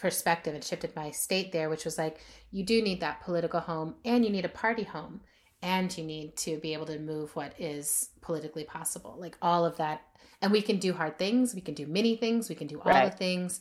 perspective 0.01 0.55
and 0.55 0.63
shifted 0.63 0.95
my 0.95 1.11
state 1.11 1.53
there 1.53 1.69
which 1.69 1.85
was 1.85 1.99
like 1.99 2.21
you 2.53 2.65
do 2.65 2.81
need 2.81 3.01
that 3.01 3.21
political 3.23 3.61
home 3.61 3.95
and 4.05 4.25
you 4.25 4.31
need 4.31 4.45
a 4.45 4.51
party 4.51 4.85
home 4.85 5.21
and 5.63 5.97
you 5.97 6.05
need 6.05 6.37
to 6.37 6.59
be 6.59 6.75
able 6.75 6.87
to 6.87 6.99
move 6.99 7.35
what 7.35 7.53
is 7.59 8.11
politically 8.21 8.65
possible. 8.65 9.17
Like 9.19 9.37
all 9.43 9.65
of 9.65 9.77
that 9.79 10.03
and 10.43 10.53
we 10.53 10.61
can 10.61 10.79
do 10.79 10.93
hard 10.93 11.19
things. 11.19 11.55
We 11.55 11.63
can 11.63 11.75
do 11.75 11.87
many 11.87 12.17
things. 12.17 12.49
We 12.49 12.55
can 12.55 12.67
do 12.67 12.79
all 12.79 12.93
right. 12.93 13.11
the 13.11 13.17
things. 13.17 13.61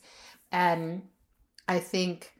And 0.51 1.03
i 1.67 1.79
think 1.79 2.31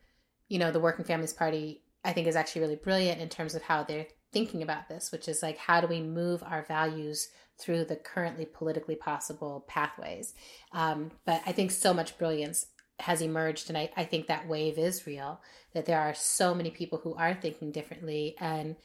you 0.50 0.60
know 0.60 0.72
the 0.72 0.80
working 0.80 1.04
families 1.04 1.34
party 1.34 1.82
i 2.06 2.14
think 2.14 2.28
is 2.28 2.36
actually 2.36 2.62
really 2.62 2.76
brilliant 2.76 3.22
in 3.22 3.30
terms 3.30 3.56
of 3.56 3.62
how 3.64 3.84
they're 3.84 4.08
thinking 4.32 4.62
about 4.62 4.88
this 4.88 5.12
which 5.12 5.28
is 5.28 5.42
like 5.42 5.58
how 5.58 5.82
do 5.82 5.88
we 5.88 6.02
move 6.02 6.44
our 6.44 6.64
values 6.64 7.30
through 7.58 7.86
the 7.86 7.96
currently 7.96 8.44
politically 8.46 8.98
possible 8.98 9.64
pathways? 9.68 10.34
Um, 10.74 11.12
but 11.26 11.42
i 11.46 11.52
think 11.52 11.72
so 11.72 11.94
much 11.94 12.18
brilliance 12.18 12.68
has 13.00 13.22
emerged 13.22 13.70
and 13.70 13.78
I, 13.78 13.90
I 13.98 14.06
think 14.06 14.28
that 14.28 14.48
wave 14.48 14.78
is 14.78 15.06
real 15.06 15.42
that 15.74 15.86
there 15.86 16.00
are 16.00 16.14
so 16.14 16.56
many 16.56 16.70
people 16.70 17.00
who 17.00 17.14
are 17.16 17.34
thinking 17.34 17.72
differently 17.72 18.36
and 18.40 18.78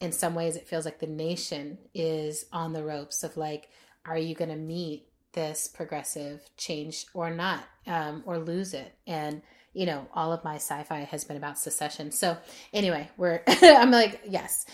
in 0.00 0.10
some 0.10 0.34
ways 0.34 0.56
it 0.56 0.66
feels 0.66 0.84
like 0.84 0.98
the 0.98 1.06
nation 1.06 1.78
is 1.94 2.46
on 2.52 2.72
the 2.72 2.82
ropes 2.82 3.22
of 3.22 3.36
like 3.36 3.68
are 4.04 4.18
you 4.18 4.34
going 4.34 4.50
to 4.50 4.56
meet 4.56 5.06
this 5.32 5.68
progressive 5.68 6.42
change 6.56 7.06
or 7.14 7.30
not 7.30 7.64
um, 7.86 8.22
or 8.26 8.38
lose 8.38 8.74
it? 8.74 8.94
And 9.06 9.42
you 9.72 9.86
know 9.86 10.06
all 10.14 10.32
of 10.32 10.44
my 10.44 10.56
sci-fi 10.56 11.00
has 11.00 11.24
been 11.24 11.36
about 11.36 11.58
secession 11.58 12.10
so 12.10 12.36
anyway 12.72 13.08
we're 13.16 13.40
i'm 13.62 13.90
like 13.90 14.20
yes 14.26 14.64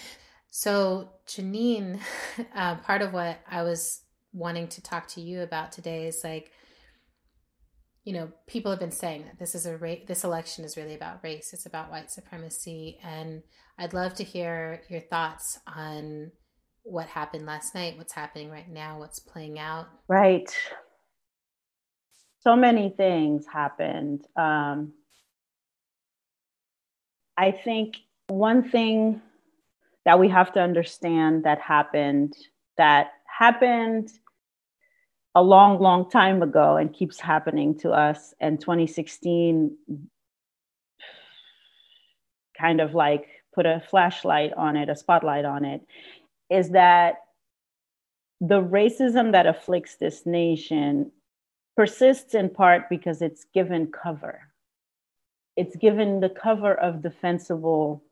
so 0.50 1.10
janine 1.26 2.00
uh, 2.54 2.74
part 2.76 3.02
of 3.02 3.12
what 3.12 3.38
i 3.50 3.62
was 3.62 4.02
wanting 4.32 4.68
to 4.68 4.82
talk 4.82 5.06
to 5.08 5.20
you 5.20 5.42
about 5.42 5.72
today 5.72 6.06
is 6.06 6.20
like 6.22 6.50
you 8.04 8.12
know 8.12 8.30
people 8.46 8.70
have 8.70 8.80
been 8.80 8.90
saying 8.90 9.24
that 9.24 9.38
this 9.38 9.54
is 9.54 9.66
a 9.66 9.76
ra- 9.76 10.04
this 10.06 10.24
election 10.24 10.64
is 10.64 10.76
really 10.76 10.94
about 10.94 11.22
race 11.22 11.52
it's 11.52 11.66
about 11.66 11.90
white 11.90 12.10
supremacy 12.10 12.98
and 13.02 13.42
I'd 13.78 13.94
love 13.94 14.14
to 14.14 14.24
hear 14.24 14.82
your 14.88 15.00
thoughts 15.00 15.60
on 15.66 16.32
what 16.82 17.06
happened 17.06 17.46
last 17.46 17.74
night, 17.74 17.96
what's 17.96 18.12
happening 18.12 18.50
right 18.50 18.68
now, 18.68 18.98
what's 18.98 19.20
playing 19.20 19.58
out. 19.58 19.86
Right. 20.08 20.52
So 22.40 22.54
many 22.56 22.90
things 22.90 23.46
happened. 23.46 24.26
Um, 24.36 24.92
I 27.36 27.50
think 27.50 27.96
one 28.28 28.68
thing 28.68 29.22
that 30.04 30.18
we 30.18 30.28
have 30.28 30.52
to 30.52 30.60
understand 30.60 31.44
that 31.44 31.60
happened, 31.60 32.34
that 32.76 33.12
happened 33.26 34.10
a 35.34 35.42
long, 35.42 35.80
long 35.80 36.08
time 36.10 36.42
ago 36.42 36.76
and 36.76 36.92
keeps 36.92 37.20
happening 37.20 37.78
to 37.78 37.90
us. 37.90 38.34
And 38.40 38.60
2016 38.60 39.76
kind 42.58 42.80
of 42.80 42.94
like 42.94 43.28
put 43.54 43.66
a 43.66 43.82
flashlight 43.88 44.52
on 44.54 44.76
it, 44.76 44.88
a 44.88 44.96
spotlight 44.96 45.44
on 45.44 45.64
it, 45.64 45.80
is 46.50 46.70
that 46.70 47.16
the 48.40 48.62
racism 48.62 49.32
that 49.32 49.46
afflicts 49.46 49.96
this 49.96 50.24
nation 50.24 51.10
persists 51.78 52.34
in 52.34 52.50
part 52.50 52.88
because 52.90 53.22
it's 53.22 53.44
given 53.54 53.86
cover. 53.86 54.40
It's 55.56 55.76
given 55.76 56.18
the 56.18 56.28
cover 56.28 56.74
of 56.74 57.02
defensible 57.02 58.02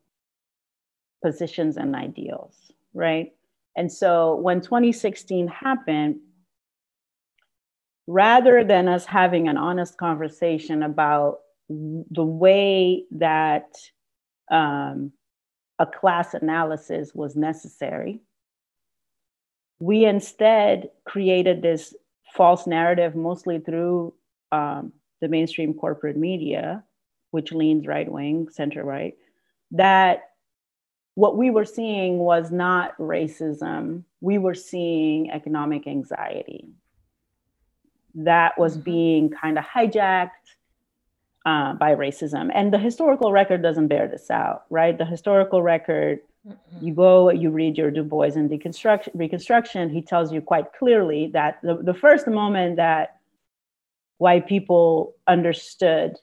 positions 1.20 1.76
and 1.76 1.96
ideals, 1.96 2.54
right? 2.94 3.32
And 3.76 3.92
so 3.92 4.36
when 4.36 4.60
2016 4.60 5.48
happened, 5.48 6.20
rather 8.06 8.62
than 8.62 8.86
us 8.86 9.04
having 9.04 9.48
an 9.48 9.56
honest 9.56 9.98
conversation 9.98 10.84
about 10.84 11.38
the 11.68 12.24
way 12.24 13.02
that 13.10 13.74
um, 14.48 15.10
a 15.80 15.86
class 15.86 16.34
analysis 16.34 17.16
was 17.16 17.34
necessary. 17.34 18.20
We 19.80 20.04
instead 20.04 20.90
created 21.04 21.62
this 21.62 21.96
false 22.34 22.66
narrative, 22.66 23.14
mostly 23.14 23.58
through 23.58 24.14
um, 24.52 24.92
the 25.20 25.28
mainstream 25.28 25.74
corporate 25.74 26.16
media, 26.16 26.84
which 27.30 27.52
leans 27.52 27.86
right 27.86 28.10
wing, 28.10 28.48
center 28.50 28.84
right, 28.84 29.14
that 29.70 30.30
what 31.14 31.36
we 31.36 31.50
were 31.50 31.64
seeing 31.64 32.18
was 32.18 32.50
not 32.50 32.96
racism, 32.98 34.04
we 34.20 34.38
were 34.38 34.54
seeing 34.54 35.30
economic 35.30 35.86
anxiety 35.86 36.68
that 38.16 38.58
was 38.58 38.74
mm-hmm. 38.74 38.82
being 38.82 39.30
kind 39.30 39.58
of 39.58 39.64
hijacked 39.64 40.30
uh, 41.44 41.74
by 41.74 41.94
racism. 41.94 42.50
And 42.52 42.72
the 42.72 42.78
historical 42.78 43.30
record 43.30 43.62
doesn't 43.62 43.88
bear 43.88 44.08
this 44.08 44.30
out, 44.30 44.64
right? 44.70 44.96
The 44.96 45.04
historical 45.04 45.62
record. 45.62 46.20
You 46.80 46.94
go, 46.94 47.30
you 47.30 47.51
read 47.51 47.76
your 47.76 47.90
Du 47.90 48.03
Bois 48.03 48.32
and 48.36 48.51
Deconstruction, 48.51 49.11
Reconstruction, 49.14 49.90
he 49.90 50.03
tells 50.03 50.32
you 50.32 50.40
quite 50.40 50.72
clearly 50.78 51.30
that 51.32 51.59
the, 51.62 51.76
the 51.82 51.94
first 51.94 52.26
moment 52.26 52.76
that 52.76 53.16
white 54.18 54.47
people 54.47 55.14
understood 55.26 56.16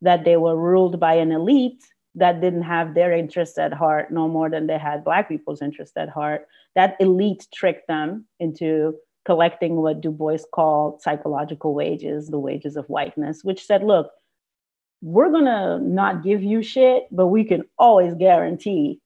that 0.00 0.24
they 0.24 0.36
were 0.36 0.56
ruled 0.56 1.00
by 1.00 1.14
an 1.14 1.32
elite 1.32 1.84
that 2.14 2.40
didn't 2.40 2.62
have 2.62 2.94
their 2.94 3.12
interests 3.12 3.58
at 3.58 3.72
heart 3.72 4.10
no 4.12 4.28
more 4.28 4.48
than 4.48 4.66
they 4.66 4.78
had 4.78 5.04
black 5.04 5.28
people's 5.28 5.60
interests 5.60 5.96
at 5.96 6.08
heart 6.08 6.46
that 6.74 6.96
elite 7.00 7.46
tricked 7.52 7.88
them 7.88 8.24
into 8.38 8.94
collecting 9.24 9.76
what 9.76 10.00
Du 10.00 10.10
Bois 10.10 10.38
called 10.52 11.00
psychological 11.00 11.74
wages, 11.74 12.28
the 12.28 12.38
wages 12.38 12.76
of 12.76 12.86
whiteness, 12.86 13.42
which 13.42 13.64
said, 13.64 13.82
look, 13.82 14.10
we're 15.00 15.30
going 15.30 15.44
to 15.44 15.78
not 15.80 16.22
give 16.22 16.42
you 16.42 16.62
shit, 16.62 17.04
but 17.10 17.28
we 17.28 17.44
can 17.44 17.64
always 17.78 18.14
guarantee 18.14 19.00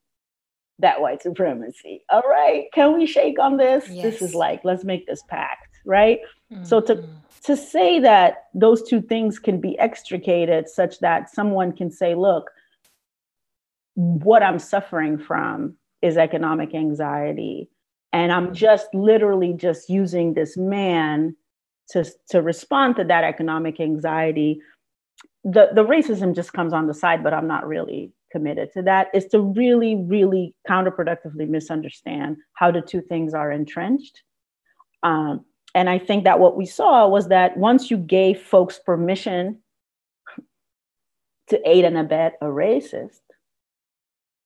that 0.79 1.01
white 1.01 1.23
supremacy. 1.23 2.05
All 2.11 2.23
right, 2.29 2.65
can 2.73 2.97
we 2.97 3.07
shake 3.07 3.39
on 3.39 3.57
this? 3.57 3.89
Yes. 3.89 4.03
This 4.03 4.23
is 4.23 4.35
like, 4.35 4.65
let's 4.65 4.85
make 4.85 5.07
this 5.07 5.23
pact, 5.29 5.79
right? 5.85 6.21
Mm-hmm. 6.53 6.65
So 6.65 6.81
to 6.83 7.05
to 7.45 7.57
say 7.57 8.01
that 8.01 8.49
those 8.55 8.83
two 8.83 9.01
things 9.01 9.39
can 9.39 9.61
be 9.61 9.79
extricated 9.79 10.69
such 10.69 10.99
that 11.01 11.31
someone 11.31 11.73
can 11.73 11.91
say, 11.91 12.15
look, 12.15 12.51
what 13.95 14.43
I'm 14.43 14.59
suffering 14.59 15.19
from 15.19 15.77
is 16.03 16.17
economic 16.17 16.75
anxiety. 16.75 17.69
And 18.13 18.33
I'm 18.33 18.55
just 18.55 18.89
literally 18.95 19.53
just 19.53 19.89
using 19.89 20.35
this 20.35 20.57
man 20.57 21.37
to, 21.91 22.05
to 22.31 22.43
respond 22.43 22.97
to 22.97 23.05
that 23.05 23.25
economic 23.25 23.81
anxiety. 23.81 24.61
The, 25.45 25.69
the 25.75 25.85
racism 25.85 26.35
just 26.35 26.53
comes 26.53 26.73
on 26.73 26.87
the 26.87 26.95
side, 26.95 27.23
but 27.23 27.35
I'm 27.35 27.49
not 27.49 27.67
really 27.67 28.13
committed 28.31 28.73
to 28.75 28.83
that. 28.83 29.09
Is 29.15 29.27
to 29.27 29.41
really, 29.41 29.97
really 29.97 30.55
counterproductively 30.69 31.49
misunderstand 31.49 32.37
how 32.55 32.71
the 32.71 32.83
two 32.83 33.01
things 33.01 33.35
are 33.35 33.53
entrenched. 33.53 34.23
Um, 35.03 35.45
and 35.75 35.89
I 35.89 35.99
think 35.99 36.25
that 36.25 36.41
what 36.41 36.57
we 36.57 36.67
saw 36.67 37.09
was 37.09 37.29
that 37.29 37.57
once 37.57 37.91
you 37.91 37.99
gave 37.99 38.41
folks 38.41 38.79
permission 38.79 39.61
to 41.49 41.69
aid 41.69 41.85
and 41.85 41.97
abet 41.97 42.35
a 42.41 42.47
racist 42.47 43.21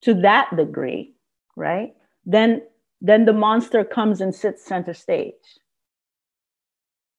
to 0.03 0.15
that 0.15 0.55
degree, 0.57 1.15
right? 1.57 1.95
Then 2.25 2.63
then 3.01 3.25
the 3.25 3.33
monster 3.33 3.85
comes 3.85 4.21
and 4.21 4.35
sits 4.35 4.65
center 4.65 4.95
stage. 4.95 5.33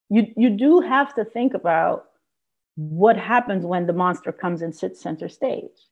You 0.10 0.28
you 0.38 0.52
do 0.52 0.80
have 0.80 1.14
to 1.16 1.26
think 1.26 1.54
about 1.54 2.06
what 2.76 3.18
happens 3.18 3.66
when 3.66 3.88
the 3.88 3.94
monster 3.94 4.32
comes 4.32 4.62
and 4.62 4.76
sits 4.76 5.02
center 5.02 5.30
stage. 5.30 5.90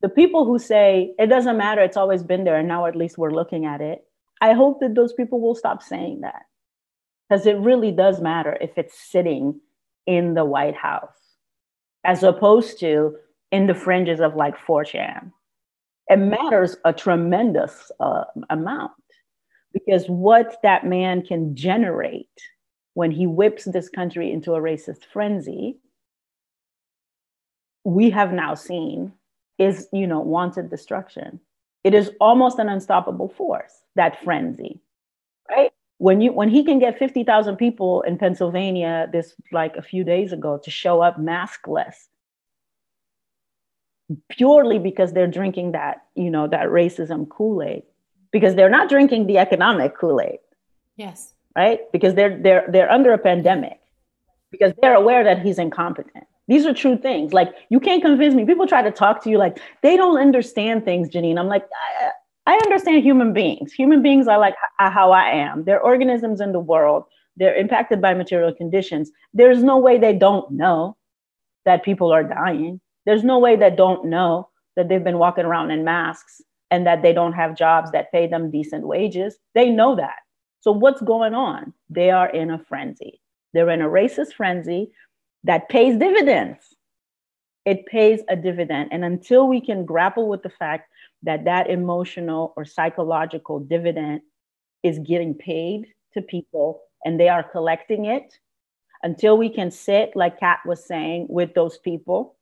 The 0.00 0.08
people 0.08 0.44
who 0.44 0.58
say 0.58 1.14
it 1.18 1.26
doesn't 1.26 1.56
matter, 1.56 1.82
it's 1.82 1.96
always 1.96 2.22
been 2.22 2.44
there, 2.44 2.56
and 2.56 2.68
now 2.68 2.86
at 2.86 2.96
least 2.96 3.18
we're 3.18 3.32
looking 3.32 3.66
at 3.66 3.80
it. 3.80 4.04
I 4.40 4.52
hope 4.52 4.80
that 4.80 4.94
those 4.94 5.12
people 5.12 5.40
will 5.40 5.54
stop 5.54 5.82
saying 5.82 6.20
that 6.20 6.42
because 7.28 7.46
it 7.46 7.58
really 7.58 7.90
does 7.90 8.20
matter 8.20 8.56
if 8.60 8.76
it's 8.76 8.98
sitting 9.10 9.60
in 10.06 10.34
the 10.34 10.44
White 10.44 10.76
House 10.76 11.10
as 12.04 12.22
opposed 12.22 12.78
to 12.80 13.16
in 13.50 13.66
the 13.66 13.74
fringes 13.74 14.20
of 14.20 14.36
like 14.36 14.56
4chan. 14.58 15.32
It 16.08 16.16
matters 16.16 16.76
a 16.84 16.92
tremendous 16.92 17.90
uh, 18.00 18.24
amount 18.48 18.92
because 19.72 20.06
what 20.06 20.56
that 20.62 20.86
man 20.86 21.22
can 21.22 21.54
generate 21.54 22.28
when 22.94 23.10
he 23.10 23.26
whips 23.26 23.64
this 23.64 23.88
country 23.88 24.32
into 24.32 24.54
a 24.54 24.60
racist 24.60 25.04
frenzy, 25.12 25.78
we 27.84 28.10
have 28.10 28.32
now 28.32 28.54
seen 28.54 29.12
is, 29.58 29.88
you 29.92 30.06
know, 30.06 30.20
wanted 30.20 30.70
destruction. 30.70 31.40
It 31.84 31.94
is 31.94 32.10
almost 32.20 32.58
an 32.58 32.68
unstoppable 32.68 33.28
force, 33.28 33.72
that 33.94 34.22
frenzy, 34.22 34.80
right? 35.48 35.72
when 35.98 36.20
you 36.20 36.32
when 36.32 36.48
he 36.48 36.64
can 36.64 36.78
get 36.78 36.98
50,000 36.98 37.56
people 37.56 38.02
in 38.02 38.16
Pennsylvania 38.16 39.08
this 39.12 39.34
like 39.52 39.76
a 39.76 39.82
few 39.82 40.04
days 40.04 40.32
ago 40.32 40.58
to 40.62 40.70
show 40.70 41.02
up 41.02 41.18
maskless 41.18 42.06
purely 44.30 44.78
because 44.78 45.12
they're 45.12 45.26
drinking 45.26 45.72
that 45.72 46.04
you 46.14 46.30
know 46.30 46.46
that 46.46 46.68
racism 46.68 47.28
Kool-Aid 47.28 47.82
because 48.30 48.54
they're 48.54 48.70
not 48.70 48.88
drinking 48.88 49.26
the 49.26 49.38
economic 49.38 49.98
Kool-Aid 49.98 50.38
yes 50.96 51.34
right 51.56 51.80
because 51.92 52.14
they're 52.14 52.38
they're 52.38 52.66
they're 52.70 52.90
under 52.90 53.12
a 53.12 53.18
pandemic 53.18 53.80
because 54.50 54.72
they're 54.80 54.94
aware 54.94 55.24
that 55.24 55.42
he's 55.42 55.58
incompetent 55.58 56.26
these 56.48 56.66
are 56.66 56.74
true 56.74 56.96
things 56.96 57.32
like 57.32 57.54
you 57.70 57.78
can't 57.78 58.02
convince 58.02 58.34
me 58.34 58.44
people 58.44 58.66
try 58.66 58.82
to 58.82 58.90
talk 58.90 59.22
to 59.22 59.30
you 59.30 59.38
like 59.38 59.58
they 59.82 59.96
don't 59.96 60.18
understand 60.18 60.84
things 60.84 61.08
Janine 61.08 61.38
I'm 61.38 61.48
like 61.48 61.64
I 62.48 62.54
understand 62.64 63.04
human 63.04 63.34
beings. 63.34 63.74
Human 63.74 64.00
beings 64.00 64.26
are 64.26 64.38
like 64.38 64.54
uh, 64.80 64.90
how 64.90 65.12
I 65.12 65.28
am. 65.28 65.64
They're 65.64 65.82
organisms 65.82 66.40
in 66.40 66.52
the 66.52 66.58
world. 66.58 67.04
They're 67.36 67.54
impacted 67.54 68.00
by 68.00 68.14
material 68.14 68.54
conditions. 68.54 69.10
There's 69.34 69.62
no 69.62 69.76
way 69.76 69.98
they 69.98 70.14
don't 70.14 70.50
know 70.50 70.96
that 71.66 71.84
people 71.84 72.10
are 72.10 72.24
dying. 72.24 72.80
There's 73.04 73.22
no 73.22 73.38
way 73.38 73.54
they 73.54 73.70
don't 73.70 74.06
know 74.06 74.48
that 74.76 74.88
they've 74.88 75.04
been 75.04 75.18
walking 75.18 75.44
around 75.44 75.72
in 75.72 75.84
masks 75.84 76.40
and 76.70 76.86
that 76.86 77.02
they 77.02 77.12
don't 77.12 77.34
have 77.34 77.54
jobs 77.54 77.90
that 77.92 78.10
pay 78.12 78.26
them 78.26 78.50
decent 78.50 78.86
wages. 78.86 79.36
They 79.54 79.68
know 79.68 79.94
that. 79.96 80.16
So, 80.60 80.72
what's 80.72 81.02
going 81.02 81.34
on? 81.34 81.74
They 81.90 82.10
are 82.10 82.30
in 82.30 82.50
a 82.50 82.58
frenzy. 82.58 83.20
They're 83.52 83.68
in 83.68 83.82
a 83.82 83.88
racist 83.88 84.32
frenzy 84.32 84.90
that 85.44 85.68
pays 85.68 85.98
dividends. 85.98 86.58
It 87.64 87.86
pays 87.86 88.20
a 88.28 88.36
dividend. 88.36 88.90
And 88.92 89.04
until 89.04 89.46
we 89.46 89.60
can 89.60 89.84
grapple 89.84 90.28
with 90.28 90.42
the 90.42 90.50
fact 90.50 90.90
that 91.22 91.44
that 91.44 91.68
emotional 91.68 92.52
or 92.56 92.64
psychological 92.64 93.58
dividend 93.60 94.22
is 94.82 94.98
getting 95.00 95.34
paid 95.34 95.86
to 96.14 96.22
people 96.22 96.82
and 97.04 97.18
they 97.18 97.28
are 97.28 97.42
collecting 97.42 98.06
it 98.06 98.38
until 99.02 99.36
we 99.36 99.48
can 99.48 99.70
sit 99.70 100.12
like 100.14 100.40
kat 100.40 100.60
was 100.66 100.84
saying 100.84 101.26
with 101.28 101.54
those 101.54 101.78
people 101.78 102.36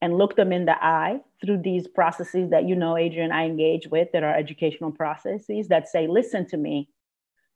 and 0.00 0.16
look 0.16 0.36
them 0.36 0.52
in 0.52 0.64
the 0.64 0.84
eye 0.84 1.18
through 1.44 1.60
these 1.62 1.88
processes 1.88 2.50
that 2.50 2.68
you 2.68 2.76
know 2.76 2.96
adrienne 2.96 3.32
i 3.32 3.44
engage 3.44 3.86
with 3.88 4.08
that 4.12 4.22
are 4.22 4.34
educational 4.34 4.92
processes 4.92 5.68
that 5.68 5.88
say 5.88 6.06
listen 6.06 6.46
to 6.46 6.56
me 6.56 6.88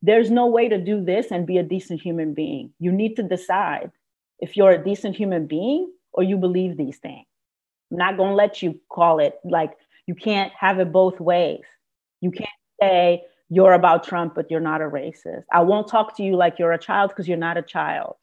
there's 0.01 0.29
no 0.29 0.47
way 0.47 0.67
to 0.67 0.77
do 0.77 1.03
this 1.03 1.31
and 1.31 1.47
be 1.47 1.57
a 1.57 1.63
decent 1.63 2.01
human 2.01 2.33
being 2.33 2.73
you 2.79 2.91
need 2.91 3.15
to 3.15 3.23
decide 3.23 3.91
if 4.45 4.55
you're 4.57 4.71
a 4.71 4.83
decent 4.83 5.15
human 5.15 5.47
being 5.47 5.83
or 6.13 6.23
you 6.23 6.37
believe 6.37 6.77
these 6.77 6.99
things 7.05 7.25
i'm 7.91 7.97
not 7.97 8.17
going 8.17 8.31
to 8.31 8.35
let 8.35 8.61
you 8.61 8.69
call 8.89 9.19
it 9.19 9.35
like 9.57 9.73
you 10.07 10.15
can't 10.15 10.51
have 10.57 10.79
it 10.79 10.91
both 10.91 11.19
ways. 11.19 11.63
You 12.21 12.31
can't 12.31 12.49
say 12.81 13.23
you're 13.49 13.73
about 13.73 14.03
Trump, 14.03 14.35
but 14.35 14.49
you're 14.49 14.59
not 14.59 14.81
a 14.81 14.85
racist. 14.85 15.43
I 15.51 15.61
won't 15.61 15.87
talk 15.87 16.15
to 16.17 16.23
you 16.23 16.35
like 16.35 16.59
you're 16.59 16.73
a 16.73 16.77
child 16.77 17.11
because 17.11 17.27
you're 17.27 17.37
not 17.37 17.57
a 17.57 17.61
child, 17.61 18.15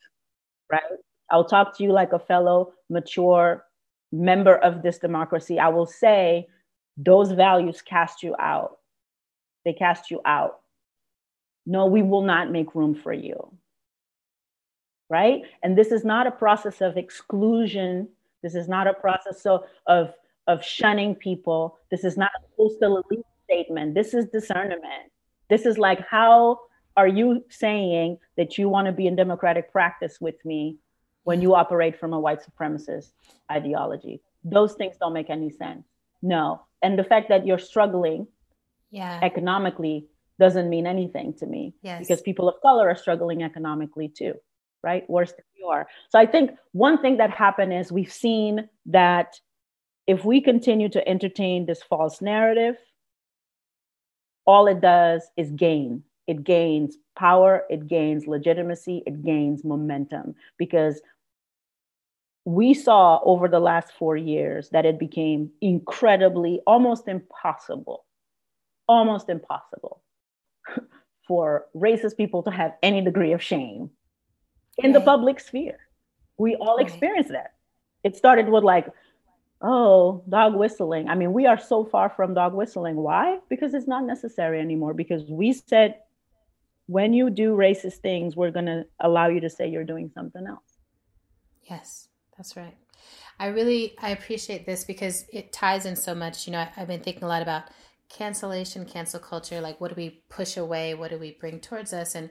right? 0.70 0.82
I'll 1.30 1.44
talk 1.44 1.76
to 1.76 1.84
you 1.84 1.92
like 1.92 2.12
a 2.12 2.18
fellow, 2.18 2.72
mature 2.88 3.64
member 4.12 4.56
of 4.56 4.82
this 4.82 4.98
democracy. 4.98 5.58
I 5.58 5.68
will 5.68 5.86
say 5.86 6.48
those 6.96 7.32
values 7.32 7.80
cast 7.82 8.22
you 8.22 8.34
out. 8.38 8.78
They 9.64 9.72
cast 9.72 10.10
you 10.10 10.20
out. 10.24 10.60
No, 11.66 11.86
we 11.86 12.02
will 12.02 12.22
not 12.22 12.50
make 12.50 12.74
room 12.74 12.94
for 12.94 13.12
you. 13.12 13.52
Right? 15.10 15.42
And 15.62 15.76
this 15.76 15.90
is 15.92 16.04
not 16.04 16.26
a 16.26 16.30
process 16.30 16.80
of 16.80 16.96
exclusion. 16.96 18.08
This 18.42 18.54
is 18.54 18.68
not 18.68 18.86
a 18.86 18.94
process 18.94 19.44
of, 19.44 19.64
of 19.86 20.14
of 20.46 20.64
shunning 20.64 21.14
people. 21.14 21.78
This 21.90 22.04
is 22.04 22.16
not 22.16 22.30
a 22.38 22.56
postal 22.56 23.02
elite 23.02 23.26
statement. 23.44 23.94
This 23.94 24.14
is 24.14 24.26
discernment. 24.26 25.10
This 25.48 25.66
is 25.66 25.78
like, 25.78 26.06
how 26.08 26.60
are 26.96 27.08
you 27.08 27.44
saying 27.48 28.18
that 28.36 28.58
you 28.58 28.68
want 28.68 28.86
to 28.86 28.92
be 28.92 29.06
in 29.06 29.16
democratic 29.16 29.72
practice 29.72 30.20
with 30.20 30.44
me 30.44 30.78
when 31.24 31.40
you 31.40 31.54
operate 31.54 31.98
from 31.98 32.12
a 32.12 32.20
white 32.20 32.40
supremacist 32.42 33.12
ideology? 33.50 34.22
Those 34.44 34.74
things 34.74 34.96
don't 34.98 35.12
make 35.12 35.30
any 35.30 35.50
sense. 35.50 35.84
No. 36.22 36.62
And 36.82 36.98
the 36.98 37.04
fact 37.04 37.28
that 37.28 37.46
you're 37.46 37.58
struggling 37.58 38.26
yeah. 38.90 39.20
economically 39.22 40.06
doesn't 40.38 40.70
mean 40.70 40.86
anything 40.86 41.34
to 41.34 41.46
me 41.46 41.74
yes. 41.82 42.00
because 42.00 42.22
people 42.22 42.48
of 42.48 42.60
color 42.62 42.88
are 42.88 42.96
struggling 42.96 43.42
economically 43.42 44.08
too, 44.08 44.34
right? 44.82 45.08
Worse 45.08 45.32
than 45.32 45.44
you 45.58 45.66
are. 45.66 45.86
So 46.08 46.18
I 46.18 46.26
think 46.26 46.52
one 46.72 47.00
thing 47.00 47.18
that 47.18 47.30
happened 47.30 47.72
is 47.72 47.92
we've 47.92 48.12
seen 48.12 48.68
that 48.86 49.38
if 50.06 50.24
we 50.24 50.40
continue 50.40 50.88
to 50.88 51.06
entertain 51.08 51.66
this 51.66 51.82
false 51.82 52.20
narrative, 52.20 52.76
all 54.46 54.66
it 54.66 54.80
does 54.80 55.22
is 55.36 55.50
gain. 55.52 56.02
It 56.26 56.44
gains 56.44 56.96
power, 57.16 57.64
it 57.70 57.86
gains 57.86 58.26
legitimacy, 58.26 59.02
it 59.06 59.24
gains 59.24 59.64
momentum 59.64 60.34
because 60.58 61.00
we 62.44 62.72
saw 62.72 63.20
over 63.24 63.48
the 63.48 63.60
last 63.60 63.92
four 63.98 64.16
years 64.16 64.70
that 64.70 64.86
it 64.86 64.98
became 64.98 65.50
incredibly, 65.60 66.60
almost 66.66 67.06
impossible, 67.06 68.04
almost 68.88 69.28
impossible 69.28 70.02
for 71.28 71.66
racist 71.76 72.16
people 72.16 72.42
to 72.44 72.50
have 72.50 72.72
any 72.82 73.02
degree 73.02 73.32
of 73.32 73.42
shame 73.42 73.90
in 74.84 74.92
the 74.92 75.00
public 75.00 75.40
sphere. 75.40 75.78
We 76.38 76.56
all 76.56 76.76
right. 76.76 76.86
experienced 76.86 77.30
that. 77.30 77.54
It 78.02 78.16
started 78.16 78.48
with 78.48 78.64
like 78.64 78.86
oh, 79.62 80.22
dog 80.28 80.54
whistling. 80.54 81.08
I 81.08 81.14
mean, 81.14 81.32
we 81.32 81.46
are 81.46 81.58
so 81.58 81.84
far 81.84 82.08
from 82.08 82.34
dog 82.34 82.54
whistling. 82.54 82.96
Why? 82.96 83.38
Because 83.48 83.74
it's 83.74 83.88
not 83.88 84.04
necessary 84.04 84.60
anymore. 84.60 84.94
Because 84.94 85.24
we 85.28 85.52
said, 85.52 85.96
when 86.86 87.12
you 87.12 87.30
do 87.30 87.54
racist 87.54 87.98
things, 87.98 88.36
we're 88.36 88.50
going 88.50 88.66
to 88.66 88.84
allow 89.00 89.28
you 89.28 89.40
to 89.40 89.50
say 89.50 89.68
you're 89.68 89.84
doing 89.84 90.10
something 90.14 90.46
else. 90.46 90.78
Yes, 91.64 92.08
that's 92.36 92.56
right. 92.56 92.76
I 93.38 93.46
really 93.46 93.94
I 94.02 94.10
appreciate 94.10 94.66
this 94.66 94.84
because 94.84 95.24
it 95.32 95.52
ties 95.52 95.86
in 95.86 95.96
so 95.96 96.14
much. 96.14 96.46
You 96.46 96.52
know, 96.52 96.58
I, 96.58 96.70
I've 96.76 96.88
been 96.88 97.00
thinking 97.00 97.24
a 97.24 97.28
lot 97.28 97.42
about 97.42 97.64
cancellation, 98.10 98.84
cancel 98.84 99.20
culture. 99.20 99.60
Like, 99.60 99.80
what 99.80 99.88
do 99.88 99.94
we 99.96 100.22
push 100.28 100.56
away? 100.56 100.94
What 100.94 101.10
do 101.10 101.18
we 101.18 101.36
bring 101.40 101.60
towards 101.60 101.92
us? 101.92 102.14
And 102.14 102.30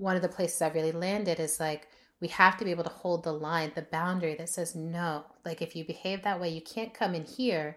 one 0.00 0.16
of 0.16 0.22
the 0.22 0.28
places 0.28 0.62
I've 0.62 0.74
really 0.74 0.92
landed 0.92 1.38
is 1.38 1.60
like 1.60 1.86
we 2.20 2.28
have 2.28 2.56
to 2.56 2.64
be 2.64 2.70
able 2.70 2.84
to 2.84 2.90
hold 2.90 3.22
the 3.22 3.32
line, 3.32 3.72
the 3.74 3.82
boundary 3.82 4.34
that 4.34 4.48
says 4.48 4.74
no. 4.74 5.24
Like 5.44 5.60
if 5.60 5.76
you 5.76 5.84
behave 5.84 6.22
that 6.22 6.40
way, 6.40 6.48
you 6.48 6.62
can't 6.62 6.94
come 6.94 7.14
in 7.14 7.24
here. 7.24 7.76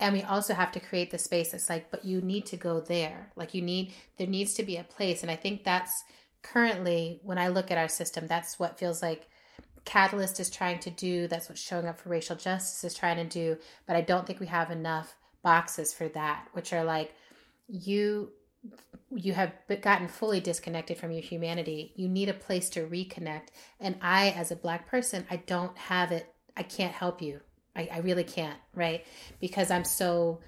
And 0.00 0.14
we 0.14 0.22
also 0.22 0.54
have 0.54 0.70
to 0.72 0.80
create 0.80 1.10
the 1.10 1.18
space 1.18 1.50
that's 1.50 1.68
like, 1.68 1.90
but 1.90 2.04
you 2.04 2.20
need 2.20 2.46
to 2.46 2.56
go 2.56 2.80
there. 2.80 3.32
Like 3.34 3.54
you 3.54 3.62
need, 3.62 3.92
there 4.16 4.28
needs 4.28 4.54
to 4.54 4.62
be 4.62 4.76
a 4.76 4.84
place. 4.84 5.22
And 5.22 5.30
I 5.30 5.36
think 5.36 5.64
that's 5.64 6.04
currently, 6.42 7.18
when 7.24 7.38
I 7.38 7.48
look 7.48 7.72
at 7.72 7.78
our 7.78 7.88
system, 7.88 8.28
that's 8.28 8.58
what 8.60 8.78
feels 8.78 9.02
like 9.02 9.28
Catalyst 9.84 10.38
is 10.38 10.50
trying 10.50 10.78
to 10.80 10.90
do. 10.90 11.26
That's 11.26 11.48
what 11.48 11.58
showing 11.58 11.86
up 11.86 11.98
for 11.98 12.10
racial 12.10 12.36
justice 12.36 12.84
is 12.84 12.96
trying 12.96 13.16
to 13.16 13.24
do. 13.24 13.56
But 13.86 13.96
I 13.96 14.02
don't 14.02 14.26
think 14.26 14.38
we 14.38 14.46
have 14.46 14.70
enough 14.70 15.16
boxes 15.42 15.92
for 15.92 16.08
that, 16.08 16.46
which 16.52 16.72
are 16.72 16.84
like, 16.84 17.14
you 17.68 18.30
you 19.10 19.32
have 19.32 19.52
gotten 19.80 20.08
fully 20.08 20.40
disconnected 20.40 20.98
from 20.98 21.10
your 21.10 21.22
humanity. 21.22 21.92
You 21.96 22.08
need 22.08 22.28
a 22.28 22.34
place 22.34 22.68
to 22.70 22.86
reconnect. 22.86 23.48
And 23.80 23.96
I, 24.02 24.30
as 24.30 24.50
a 24.50 24.56
Black 24.56 24.88
person, 24.88 25.26
I 25.30 25.36
don't 25.36 25.76
have 25.78 26.12
it. 26.12 26.32
I 26.56 26.62
can't 26.62 26.92
help 26.92 27.22
you. 27.22 27.40
I, 27.74 27.88
I 27.92 27.98
really 27.98 28.24
can't, 28.24 28.58
right? 28.74 29.06
Because 29.40 29.70
I'm 29.70 29.84
so, 29.84 30.40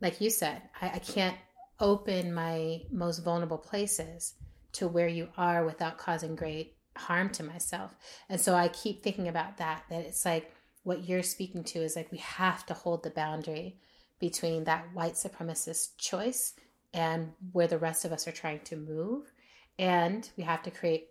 like 0.00 0.20
you 0.20 0.30
said, 0.30 0.62
I, 0.80 0.90
I 0.90 0.98
can't 0.98 1.36
open 1.80 2.34
my 2.34 2.82
most 2.90 3.20
vulnerable 3.20 3.58
places 3.58 4.34
to 4.72 4.88
where 4.88 5.08
you 5.08 5.28
are 5.36 5.64
without 5.64 5.98
causing 5.98 6.36
great 6.36 6.76
harm 6.96 7.30
to 7.30 7.42
myself. 7.42 7.94
And 8.28 8.40
so 8.40 8.54
I 8.54 8.68
keep 8.68 9.02
thinking 9.02 9.28
about 9.28 9.58
that, 9.58 9.84
that 9.88 10.04
it's 10.04 10.24
like 10.24 10.52
what 10.82 11.08
you're 11.08 11.22
speaking 11.22 11.64
to 11.64 11.78
is 11.78 11.96
like 11.96 12.12
we 12.12 12.18
have 12.18 12.66
to 12.66 12.74
hold 12.74 13.02
the 13.02 13.10
boundary 13.10 13.78
between 14.18 14.64
that 14.64 14.92
white 14.92 15.14
supremacist 15.14 15.96
choice 15.98 16.54
and 16.94 17.32
where 17.52 17.66
the 17.66 17.78
rest 17.78 18.04
of 18.04 18.12
us 18.12 18.28
are 18.28 18.32
trying 18.32 18.60
to 18.60 18.76
move. 18.76 19.32
And 19.78 20.28
we 20.36 20.44
have 20.44 20.62
to 20.62 20.70
create 20.70 21.08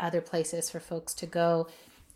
other 0.00 0.20
places 0.20 0.70
for 0.70 0.80
folks 0.80 1.14
to 1.14 1.26
go. 1.26 1.68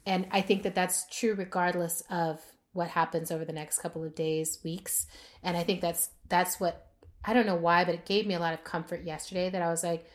And 0.06 0.26
I 0.30 0.40
think 0.40 0.62
that 0.62 0.74
that's 0.74 1.06
true 1.08 1.34
regardless 1.34 2.02
of 2.10 2.40
what 2.72 2.88
happens 2.88 3.30
over 3.30 3.44
the 3.44 3.52
next 3.52 3.78
couple 3.80 4.02
of 4.02 4.14
days, 4.14 4.58
weeks. 4.64 5.06
And 5.42 5.56
I 5.56 5.62
think 5.62 5.80
that's 5.80 6.10
that's 6.28 6.58
what 6.58 6.88
I 7.24 7.34
don't 7.34 7.46
know 7.46 7.54
why, 7.54 7.84
but 7.84 7.94
it 7.94 8.06
gave 8.06 8.26
me 8.26 8.34
a 8.34 8.40
lot 8.40 8.54
of 8.54 8.64
comfort 8.64 9.04
yesterday 9.04 9.50
that 9.50 9.62
I 9.62 9.70
was 9.70 9.84
like 9.84 10.06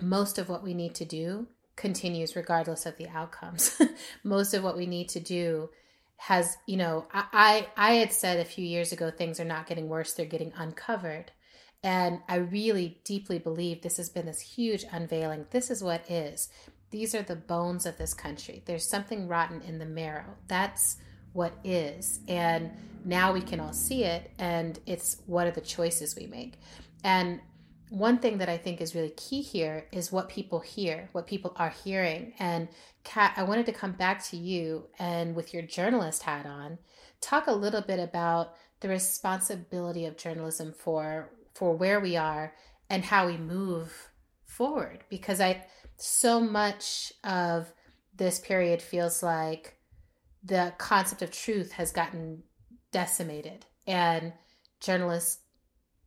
most 0.00 0.38
of 0.38 0.48
what 0.48 0.62
we 0.62 0.74
need 0.74 0.94
to 0.94 1.04
do 1.04 1.48
continues 1.76 2.36
regardless 2.36 2.86
of 2.86 2.96
the 2.96 3.08
outcomes. 3.08 3.80
most 4.24 4.54
of 4.54 4.62
what 4.62 4.76
we 4.76 4.86
need 4.86 5.08
to 5.10 5.20
do 5.20 5.70
has, 6.16 6.56
you 6.66 6.76
know, 6.76 7.06
I, 7.12 7.66
I 7.76 7.90
I 7.90 7.94
had 7.94 8.12
said 8.12 8.38
a 8.38 8.44
few 8.44 8.64
years 8.64 8.92
ago 8.92 9.10
things 9.10 9.40
are 9.40 9.44
not 9.44 9.66
getting 9.66 9.88
worse, 9.88 10.12
they're 10.12 10.26
getting 10.26 10.52
uncovered. 10.56 11.32
And 11.82 12.20
I 12.28 12.36
really 12.36 13.00
deeply 13.04 13.38
believe 13.38 13.82
this 13.82 13.98
has 13.98 14.10
been 14.10 14.26
this 14.26 14.40
huge 14.40 14.84
unveiling. 14.90 15.46
This 15.50 15.70
is 15.70 15.82
what 15.82 16.10
is. 16.10 16.48
These 16.90 17.14
are 17.14 17.22
the 17.22 17.36
bones 17.36 17.86
of 17.86 17.98
this 17.98 18.14
country. 18.14 18.62
There's 18.64 18.88
something 18.88 19.28
rotten 19.28 19.60
in 19.62 19.78
the 19.78 19.86
marrow. 19.86 20.36
That's 20.48 20.96
what 21.32 21.52
is. 21.62 22.20
And 22.26 22.70
now 23.04 23.32
we 23.32 23.40
can 23.40 23.60
all 23.60 23.72
see 23.72 24.04
it. 24.04 24.30
And 24.38 24.78
it's 24.86 25.22
what 25.26 25.46
are 25.46 25.52
the 25.52 25.60
choices 25.60 26.16
we 26.16 26.26
make. 26.26 26.54
And 27.04 27.40
one 27.90 28.18
thing 28.18 28.38
that 28.38 28.48
I 28.48 28.56
think 28.56 28.80
is 28.80 28.94
really 28.94 29.10
key 29.10 29.40
here 29.40 29.86
is 29.92 30.12
what 30.12 30.28
people 30.28 30.60
hear, 30.60 31.08
what 31.12 31.26
people 31.26 31.52
are 31.56 31.70
hearing. 31.84 32.34
And 32.38 32.68
Kat, 33.04 33.34
I 33.36 33.44
wanted 33.44 33.66
to 33.66 33.72
come 33.72 33.92
back 33.92 34.24
to 34.26 34.36
you 34.36 34.86
and 34.98 35.34
with 35.34 35.54
your 35.54 35.62
journalist 35.62 36.24
hat 36.24 36.44
on, 36.44 36.78
talk 37.20 37.46
a 37.46 37.52
little 37.52 37.80
bit 37.80 37.98
about 37.98 38.54
the 38.80 38.88
responsibility 38.88 40.04
of 40.04 40.16
journalism 40.16 40.72
for 40.72 41.30
for 41.58 41.76
where 41.76 41.98
we 41.98 42.16
are 42.16 42.54
and 42.88 43.04
how 43.04 43.26
we 43.26 43.36
move 43.36 44.10
forward 44.44 45.00
because 45.10 45.40
i 45.40 45.60
so 45.96 46.40
much 46.40 47.12
of 47.24 47.72
this 48.16 48.38
period 48.38 48.80
feels 48.80 49.24
like 49.24 49.74
the 50.44 50.72
concept 50.78 51.20
of 51.20 51.32
truth 51.32 51.72
has 51.72 51.90
gotten 51.90 52.44
decimated 52.92 53.66
and 53.88 54.32
journalists 54.78 55.40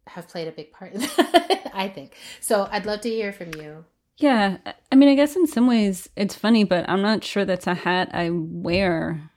have 0.07 0.29
played 0.29 0.47
a 0.47 0.53
big 0.53 0.71
part 0.71 0.93
in 0.93 1.01
that 1.01 1.71
i 1.73 1.89
think. 1.89 2.15
So 2.39 2.69
i'd 2.71 2.85
love 2.85 3.01
to 3.01 3.09
hear 3.09 3.33
from 3.33 3.53
you. 3.55 3.83
Yeah 4.15 4.57
i 4.89 4.95
mean 4.95 5.09
i 5.09 5.15
guess 5.15 5.35
in 5.35 5.47
some 5.47 5.67
ways 5.67 6.07
it's 6.15 6.35
funny 6.35 6.63
but 6.63 6.87
i'm 6.87 7.01
not 7.01 7.25
sure 7.25 7.43
that's 7.43 7.67
a 7.67 7.73
hat 7.73 8.09
i 8.13 8.29
wear 8.31 9.29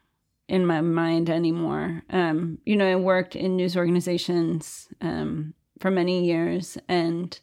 in 0.47 0.65
my 0.65 0.81
mind 0.81 1.29
anymore. 1.29 2.05
Um 2.09 2.59
you 2.65 2.77
know 2.77 2.89
i 2.91 2.95
worked 2.95 3.35
in 3.35 3.57
news 3.57 3.77
organizations 3.77 4.87
um 5.01 5.55
for 5.81 5.91
many 5.91 6.25
years, 6.25 6.79
and 6.89 7.39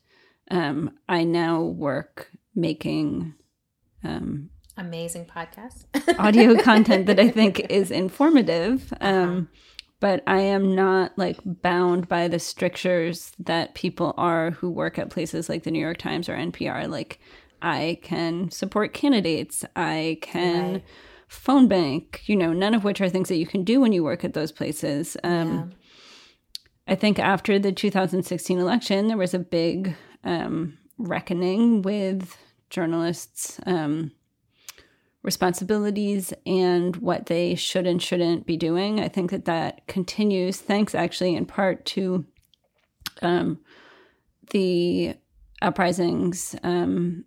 um, 0.50 0.92
I 1.08 1.24
now 1.24 1.62
work 1.62 2.32
making 2.56 3.34
um, 4.04 4.50
amazing 4.78 5.26
podcasts, 5.26 5.86
audio 6.20 6.62
content 6.62 7.06
that 7.08 7.20
I 7.20 7.30
think 7.32 7.60
is 7.70 7.92
informative. 7.92 8.94
Um, 9.02 9.30
uh-huh. 9.30 9.42
But 10.00 10.24
I 10.26 10.40
am 10.40 10.74
not 10.74 11.16
like 11.16 11.38
bound 11.46 12.08
by 12.08 12.28
the 12.28 12.40
strictures 12.40 13.34
that 13.38 13.76
people 13.76 14.16
are 14.18 14.50
who 14.50 14.72
work 14.72 14.98
at 14.98 15.12
places 15.12 15.48
like 15.48 15.62
the 15.62 15.70
New 15.70 15.80
York 15.80 15.98
Times 15.98 16.28
or 16.28 16.36
NPR. 16.36 16.90
Like, 16.90 17.20
I 17.62 18.00
can 18.02 18.50
support 18.50 18.94
candidates. 18.94 19.64
I 19.76 20.18
can. 20.22 20.74
Right 20.74 20.84
phone 21.32 21.70
bank, 21.70 22.22
you 22.26 22.36
know, 22.36 22.52
none 22.52 22.74
of 22.74 22.84
which 22.84 23.00
are 23.00 23.08
things 23.08 23.30
that 23.30 23.38
you 23.38 23.48
can 23.48 23.64
do 23.64 23.80
when 23.80 23.94
you 23.94 24.04
work 24.04 24.26
at 24.26 24.34
those 24.34 24.52
places. 24.52 25.16
Um, 25.24 25.72
I 26.88 26.96
think 26.96 27.20
after 27.20 27.60
the 27.60 27.72
2016 27.72 28.58
election, 28.58 29.08
there 29.08 29.18
was 29.18 29.34
a 29.34 29.40
big 29.40 29.96
um, 30.24 30.78
reckoning 30.98 31.82
with 31.82 32.38
journalists' 32.70 33.60
um, 33.66 34.12
responsibilities 35.24 36.34
and 36.46 36.96
what 36.98 37.28
they 37.28 37.56
should 37.56 37.86
and 37.86 38.02
shouldn't 38.02 38.46
be 38.46 38.58
doing. 38.58 39.00
I 39.00 39.08
think 39.08 39.32
that 39.32 39.46
that 39.46 39.86
continues, 39.88 40.58
thanks 40.60 40.96
actually 40.96 41.36
in 41.36 41.46
part 41.46 41.86
to 41.88 42.26
um, 43.22 43.60
the 44.50 45.16
uprisings 45.62 46.56
um, 46.64 47.26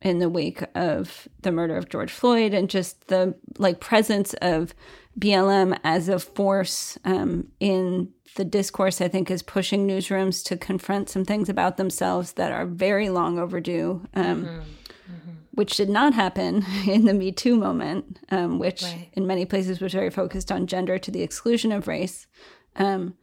in 0.00 0.18
the 0.18 0.28
wake 0.28 0.62
of 0.74 1.28
the 1.42 1.52
murder 1.52 1.76
of 1.76 1.88
George 1.88 2.12
Floyd 2.12 2.54
and 2.54 2.70
just 2.70 3.08
the 3.08 3.34
like 3.58 3.80
presence 3.80 4.34
of 4.34 4.74
BLM 5.18 5.78
as 5.82 6.08
a 6.08 6.18
force 6.18 6.98
um, 7.04 7.48
in 7.58 8.10
the 8.36 8.44
discourse, 8.44 9.00
I 9.00 9.08
think, 9.08 9.30
is 9.30 9.42
pushing 9.42 9.86
newsrooms 9.86 10.44
to 10.44 10.56
confront 10.56 11.08
some 11.08 11.24
things 11.24 11.48
about 11.48 11.76
themselves 11.76 12.34
that 12.34 12.52
are 12.52 12.66
very 12.66 13.08
long 13.08 13.38
overdue, 13.38 14.06
um, 14.14 14.44
mm-hmm. 14.44 14.58
Mm-hmm. 14.58 15.30
which 15.52 15.76
did 15.76 15.88
not 15.88 16.14
happen 16.14 16.64
in 16.86 17.04
the 17.04 17.14
Me 17.14 17.32
Too 17.32 17.56
moment, 17.56 18.20
um, 18.30 18.60
which 18.60 18.84
right. 18.84 19.08
in 19.14 19.26
many 19.26 19.44
places 19.44 19.80
was 19.80 19.92
very 19.92 20.10
focused 20.10 20.52
on 20.52 20.68
gender 20.68 20.98
to 20.98 21.10
the 21.10 21.22
exclusion 21.22 21.72
of 21.72 21.88
race. 21.88 22.28
Um, 22.76 23.14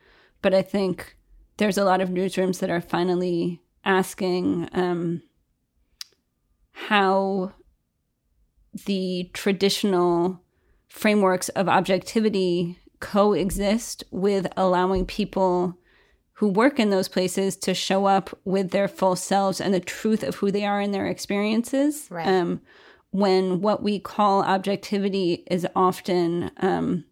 but 0.41 0.53
I 0.53 0.61
think 0.61 1.15
there's 1.57 1.78
a 1.78 1.86
lot 1.86 2.01
of 2.01 2.09
newsrooms 2.09 2.59
that 2.59 2.69
are 2.69 2.82
finally 2.82 3.61
asking 3.86 4.67
um, 4.73 5.21
how 6.76 7.53
the 8.86 9.30
traditional 9.34 10.41
frameworks 10.88 11.49
of 11.49 11.67
objectivity 11.69 12.78
coexist 12.99 14.03
with 14.11 14.47
allowing 14.57 15.05
people 15.05 15.78
who 16.34 16.49
work 16.49 16.80
in 16.80 16.89
those 16.89 17.07
places 17.07 17.55
to 17.55 17.73
show 17.73 18.05
up 18.05 18.38
with 18.43 18.71
their 18.71 18.89
full 18.89 19.15
selves 19.15 19.61
and 19.61 19.73
the 19.73 19.80
truth 19.80 20.21
of 20.21 20.36
who 20.36 20.51
they 20.51 20.65
are 20.65 20.82
in 20.82 20.91
their 20.91 21.07
experiences. 21.07 22.07
Right. 22.09 22.28
Um, 22.28 22.61
when 23.11 23.61
what 23.61 23.82
we 23.82 23.99
call 23.99 24.43
objectivity 24.43 25.45
is 25.49 25.65
often 25.76 26.51
um, 26.57 27.05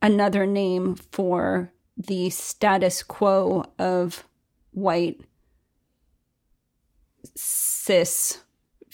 another 0.00 0.46
name 0.46 0.94
for 0.94 1.72
the 1.96 2.30
status 2.30 3.02
quo 3.02 3.64
of 3.76 4.24
white, 4.70 5.20
cis, 7.34 8.38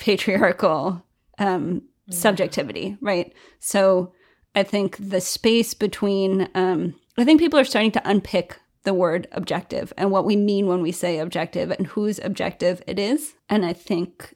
patriarchal 0.04 1.02
um, 1.38 1.80
subjectivity, 2.10 2.94
right? 3.00 3.32
So 3.58 4.12
I 4.54 4.62
think 4.62 4.98
the 4.98 5.22
space 5.22 5.72
between, 5.72 6.50
um, 6.54 6.94
I 7.16 7.24
think 7.24 7.40
people 7.40 7.58
are 7.58 7.64
starting 7.64 7.92
to 7.92 8.02
unpick 8.04 8.60
the 8.82 8.92
word 8.92 9.26
objective 9.32 9.94
and 9.96 10.10
what 10.10 10.26
we 10.26 10.36
mean 10.36 10.66
when 10.66 10.82
we 10.82 10.92
say 10.92 11.18
objective 11.18 11.70
and 11.70 11.86
whose 11.86 12.18
objective 12.18 12.82
it 12.86 12.98
is. 12.98 13.32
And 13.48 13.64
I 13.64 13.72
think 13.72 14.34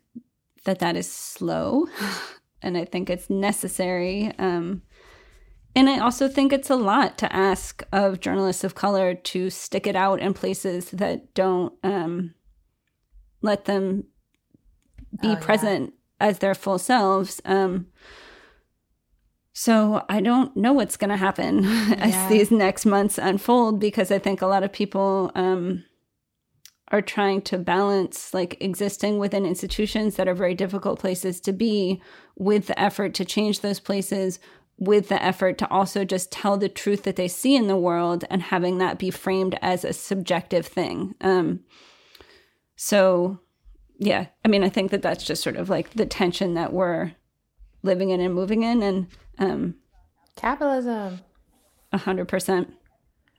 that 0.65 0.79
that 0.79 0.97
is 0.97 1.13
slow 1.13 1.87
and 2.63 2.79
I 2.79 2.87
think 2.87 3.11
it's 3.11 3.29
necessary. 3.29 4.33
Um, 4.39 4.81
and 5.77 5.91
I 5.91 5.99
also 5.99 6.29
think 6.29 6.51
it's 6.51 6.71
a 6.71 6.77
lot 6.77 7.19
to 7.19 7.31
ask 7.31 7.83
of 7.93 8.21
journalists 8.21 8.65
of 8.65 8.75
color 8.75 9.15
to 9.15 9.51
stick 9.51 9.87
it 9.87 9.97
out 9.97 10.19
in 10.21 10.33
places 10.33 10.93
that 10.93 11.35
don't 11.35 11.75
um, 11.85 12.33
let 13.43 13.67
them 13.67 14.05
be 15.21 15.29
oh, 15.29 15.37
present 15.37 15.95
as 16.21 16.39
their 16.39 16.55
full 16.55 16.79
selves. 16.79 17.41
Um, 17.45 17.87
so 19.53 20.05
I 20.09 20.21
don't 20.21 20.57
know 20.57 20.73
what's 20.73 20.97
going 20.97 21.11
to 21.11 21.17
happen 21.17 21.63
yeah. 21.65 21.95
as 21.99 22.29
these 22.29 22.51
next 22.51 22.87
months 22.87 23.19
unfold 23.19 23.81
because 23.81 24.11
I 24.11 24.19
think 24.19 24.41
a 24.41 24.47
lot 24.47 24.63
of 24.63 24.73
people 24.73 25.33
um, 25.35 25.85
are 26.91 27.03
trying 27.03 27.43
to 27.43 27.59
balance 27.59 28.33
like 28.33 28.57
existing 28.61 29.19
within 29.19 29.45
institutions 29.45 30.17
that 30.17 30.29
are 30.29 30.35
very 30.35 30.55
difficult 30.55 30.99
places 30.99 31.41
to 31.41 31.53
be 31.53 32.01
with 32.37 32.67
the 32.67 32.79
effort 32.79 33.15
to 33.15 33.25
change 33.25 33.61
those 33.61 33.81
places 33.81 34.39
with 34.79 35.09
the 35.09 35.21
effort 35.21 35.59
to 35.59 35.69
also 35.71 36.05
just 36.05 36.31
tell 36.31 36.57
the 36.57 36.69
truth 36.69 37.03
that 37.03 37.17
they 37.17 37.27
see 37.27 37.57
in 37.57 37.67
the 37.67 37.77
world 37.77 38.25
and 38.31 38.43
having 38.43 38.79
that 38.79 38.97
be 38.97 39.11
framed 39.11 39.59
as 39.61 39.85
a 39.85 39.93
subjective 39.93 40.67
thing 40.67 41.15
um 41.21 41.61
so 42.77 43.41
yeah 43.99 44.27
i 44.45 44.49
mean 44.49 44.65
i 44.65 44.69
think 44.69 44.91
that 44.91 45.03
that's 45.03 45.25
just 45.25 45.43
sort 45.43 45.57
of 45.57 45.69
like 45.69 45.91
the 45.91 46.07
tension 46.07 46.55
that 46.55 46.73
we're 46.73 47.13
living 47.83 48.11
in 48.11 48.21
and 48.21 48.35
moving 48.35 48.63
in 48.63 48.83
and 48.83 49.07
um 49.39 49.75
Capitalism. 50.37 51.21
a 51.93 51.99
hundred 51.99 52.29
percent 52.29 52.73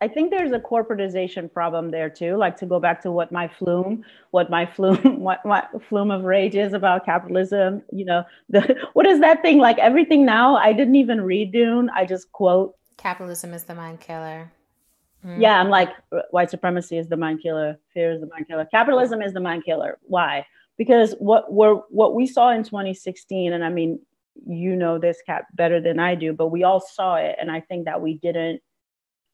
I 0.01 0.07
think 0.07 0.31
there's 0.31 0.53
a 0.53 0.59
corporatization 0.59 1.51
problem 1.51 1.91
there 1.91 2.09
too. 2.09 2.37
Like 2.37 2.55
to 2.57 2.65
go 2.65 2.79
back 2.79 3.01
to 3.01 3.11
what 3.11 3.31
my 3.31 3.49
flume, 3.49 4.05
what 4.31 4.49
my 4.49 4.65
flume, 4.65 5.19
what 5.19 5.43
my 5.45 5.65
flume 5.89 6.11
of 6.11 6.23
rage 6.23 6.55
is 6.55 6.71
about 6.73 7.05
capitalism. 7.05 7.81
You 7.91 8.05
know, 8.05 8.23
the 8.47 8.75
what 8.93 9.05
is 9.05 9.19
that 9.19 9.41
thing 9.41 9.57
like? 9.57 9.77
Everything 9.77 10.25
now. 10.25 10.55
I 10.55 10.71
didn't 10.71 10.95
even 10.95 11.21
read 11.21 11.51
Dune. 11.51 11.89
I 11.89 12.05
just 12.05 12.31
quote. 12.31 12.75
Capitalism 12.97 13.53
is 13.53 13.65
the 13.65 13.75
mind 13.75 13.99
killer. 13.99 14.51
Mm. 15.25 15.41
Yeah, 15.41 15.59
I'm 15.59 15.69
like 15.69 15.89
white 16.31 16.49
supremacy 16.49 16.97
is 16.97 17.09
the 17.09 17.17
mind 17.17 17.41
killer. 17.41 17.77
Fear 17.93 18.13
is 18.13 18.21
the 18.21 18.27
mind 18.27 18.47
killer. 18.47 18.65
Capitalism 18.65 19.21
is 19.21 19.33
the 19.33 19.41
mind 19.41 19.65
killer. 19.65 19.97
Why? 20.03 20.45
Because 20.77 21.13
what 21.19 21.51
we're 21.51 21.75
what 21.89 22.15
we 22.15 22.25
saw 22.25 22.51
in 22.51 22.63
2016, 22.63 23.51
and 23.51 23.63
I 23.63 23.69
mean, 23.69 23.99
you 24.47 24.75
know 24.75 24.97
this 24.97 25.21
Kat 25.25 25.45
better 25.53 25.81
than 25.81 25.99
I 25.99 26.15
do, 26.15 26.31
but 26.31 26.47
we 26.47 26.63
all 26.63 26.79
saw 26.79 27.15
it, 27.15 27.35
and 27.39 27.51
I 27.51 27.59
think 27.59 27.85
that 27.85 28.01
we 28.01 28.13
didn't 28.15 28.61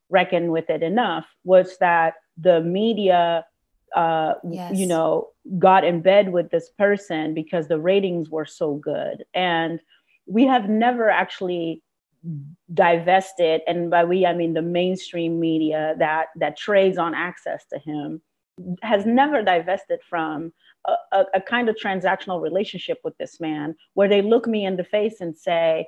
reckon 0.10 0.52
with 0.52 0.70
it 0.70 0.84
enough 0.84 1.26
was 1.44 1.78
that 1.80 2.16
the 2.38 2.62
media 2.62 3.46
uh, 3.96 4.34
Yes. 4.44 4.76
you 4.76 4.86
know 4.88 5.30
got 5.58 5.84
in 5.84 6.02
bed 6.02 6.32
with 6.32 6.50
this 6.52 6.70
person 6.78 7.34
because 7.34 7.68
the 7.68 7.80
ratings 7.80 8.30
were 8.30 8.46
so 8.46 8.76
good 8.76 9.24
and 9.34 9.80
we 10.28 10.46
have 10.46 10.70
never 10.70 11.10
actually 11.10 11.82
divested 12.74 13.62
and 13.68 13.90
by 13.92 14.04
we 14.04 14.26
i 14.26 14.34
mean 14.34 14.54
the 14.54 14.62
mainstream 14.62 15.40
media 15.40 15.96
that 16.00 16.28
that 16.36 16.58
trades 16.58 16.98
on 16.98 17.14
access 17.14 17.66
to 17.66 17.78
him 17.80 18.22
has 18.82 19.06
never 19.06 19.44
divested 19.44 20.00
from 20.10 20.52
a, 20.88 20.94
a, 21.12 21.26
a 21.36 21.42
kind 21.42 21.70
of 21.70 21.76
transactional 21.76 22.42
relationship 22.42 23.00
with 23.04 23.18
this 23.18 23.40
man 23.40 23.76
where 23.94 24.08
they 24.08 24.22
look 24.22 24.48
me 24.48 24.66
in 24.66 24.78
the 24.78 24.84
face 24.84 25.22
and 25.22 25.38
say 25.38 25.86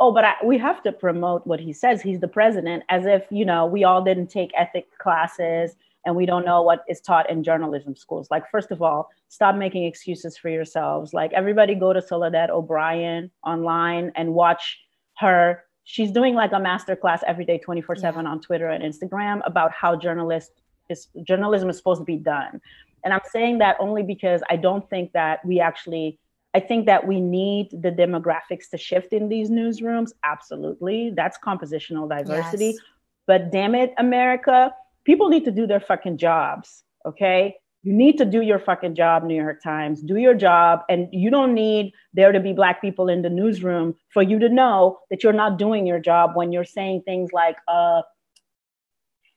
oh 0.00 0.12
but 0.12 0.24
I, 0.24 0.34
we 0.44 0.58
have 0.58 0.82
to 0.82 0.92
promote 0.92 1.46
what 1.46 1.60
he 1.60 1.72
says. 1.72 2.02
He's 2.02 2.20
the 2.20 2.28
president 2.28 2.82
as 2.88 3.06
if 3.06 3.24
you 3.30 3.44
know 3.44 3.66
we 3.66 3.84
all 3.84 4.02
didn't 4.02 4.28
take 4.28 4.50
ethic 4.56 4.86
classes 4.98 5.76
and 6.04 6.16
we 6.16 6.26
don't 6.26 6.44
know 6.44 6.62
what 6.62 6.82
is 6.88 7.00
taught 7.00 7.30
in 7.30 7.44
journalism 7.44 7.94
schools. 7.94 8.28
Like 8.30 8.50
first 8.50 8.72
of 8.72 8.82
all 8.82 9.08
stop 9.28 9.54
making 9.54 9.84
excuses 9.84 10.36
for 10.36 10.48
yourselves. 10.48 11.14
Like 11.14 11.32
everybody 11.32 11.74
go 11.74 11.92
to 11.92 12.02
soledad 12.02 12.50
o'brien 12.50 13.30
online 13.46 14.12
and 14.16 14.34
watch 14.34 14.80
her 15.22 15.64
she's 15.84 16.10
doing 16.10 16.34
like 16.34 16.52
a 16.52 16.60
master 16.60 16.94
class 16.94 17.22
every 17.26 17.44
day 17.44 17.58
24 17.58 17.96
7 17.96 18.26
on 18.26 18.40
twitter 18.40 18.68
and 18.68 18.84
instagram 18.84 19.40
about 19.46 19.72
how 19.72 19.96
journalist 19.96 20.52
is 20.90 21.08
journalism 21.22 21.70
is 21.70 21.76
supposed 21.76 22.00
to 22.00 22.04
be 22.04 22.16
done 22.16 22.60
and 23.04 23.14
i'm 23.14 23.26
saying 23.30 23.58
that 23.58 23.76
only 23.80 24.02
because 24.02 24.42
i 24.50 24.56
don't 24.56 24.88
think 24.90 25.12
that 25.12 25.44
we 25.44 25.60
actually 25.60 26.18
I 26.54 26.60
think 26.60 26.86
that 26.86 27.06
we 27.06 27.20
need 27.20 27.70
the 27.70 27.90
demographics 27.90 28.68
to 28.70 28.78
shift 28.78 29.12
in 29.12 29.28
these 29.28 29.48
newsrooms. 29.48 30.10
Absolutely. 30.22 31.10
That's 31.16 31.38
compositional 31.38 32.08
diversity. 32.08 32.66
Yes. 32.66 32.78
But 33.26 33.50
damn 33.50 33.74
it, 33.74 33.94
America, 33.98 34.74
people 35.04 35.28
need 35.30 35.44
to 35.46 35.50
do 35.50 35.66
their 35.66 35.80
fucking 35.80 36.18
jobs. 36.18 36.84
Okay. 37.06 37.56
You 37.82 37.92
need 37.92 38.16
to 38.18 38.24
do 38.24 38.42
your 38.42 38.60
fucking 38.60 38.94
job, 38.94 39.24
New 39.24 39.34
York 39.34 39.60
Times. 39.62 40.02
Do 40.02 40.16
your 40.16 40.34
job. 40.34 40.80
And 40.88 41.08
you 41.12 41.30
don't 41.30 41.52
need 41.52 41.92
there 42.14 42.30
to 42.30 42.38
be 42.38 42.52
Black 42.52 42.80
people 42.80 43.08
in 43.08 43.22
the 43.22 43.30
newsroom 43.30 43.96
for 44.10 44.22
you 44.22 44.38
to 44.38 44.48
know 44.48 45.00
that 45.10 45.24
you're 45.24 45.32
not 45.32 45.58
doing 45.58 45.86
your 45.86 45.98
job 45.98 46.36
when 46.36 46.52
you're 46.52 46.64
saying 46.64 47.02
things 47.02 47.32
like, 47.32 47.56
uh, 47.66 48.02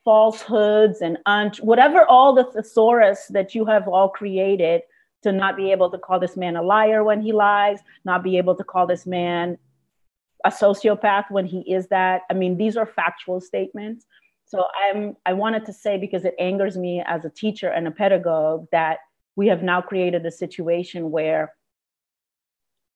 falsehoods 0.04 1.02
and 1.02 1.18
un- 1.26 1.52
whatever 1.62 2.06
all 2.06 2.36
the 2.36 2.44
thesaurus 2.54 3.26
that 3.32 3.56
you 3.56 3.66
have 3.66 3.88
all 3.88 4.08
created 4.08 4.84
to 5.24 5.32
not 5.32 5.58
be 5.58 5.72
able 5.72 5.90
to 5.90 5.98
call 5.98 6.20
this 6.20 6.38
man 6.38 6.56
a 6.56 6.62
liar 6.62 7.04
when 7.04 7.20
he 7.20 7.34
lies, 7.34 7.80
not 8.06 8.24
be 8.24 8.38
able 8.38 8.56
to 8.56 8.64
call 8.64 8.86
this 8.86 9.08
man 9.08 9.58
a 10.46 10.50
sociopath 10.50 11.26
when 11.32 11.48
he 11.48 11.62
is 11.62 11.88
that. 11.88 12.22
I 12.30 12.36
mean, 12.36 12.56
these 12.56 12.78
are 12.78 12.86
factual 12.86 13.42
statements. 13.42 14.06
So 14.46 14.66
I'm 14.84 15.16
I 15.26 15.34
wanted 15.34 15.66
to 15.66 15.74
say 15.74 15.98
because 15.98 16.24
it 16.24 16.36
angers 16.40 16.78
me 16.78 17.04
as 17.06 17.26
a 17.26 17.30
teacher 17.30 17.70
and 17.70 17.88
a 17.88 17.92
pedagogue 17.92 18.68
that 18.72 19.00
we 19.36 19.48
have 19.48 19.64
now 19.64 19.82
created 19.82 20.26
a 20.26 20.32
situation 20.32 21.12
where 21.12 21.54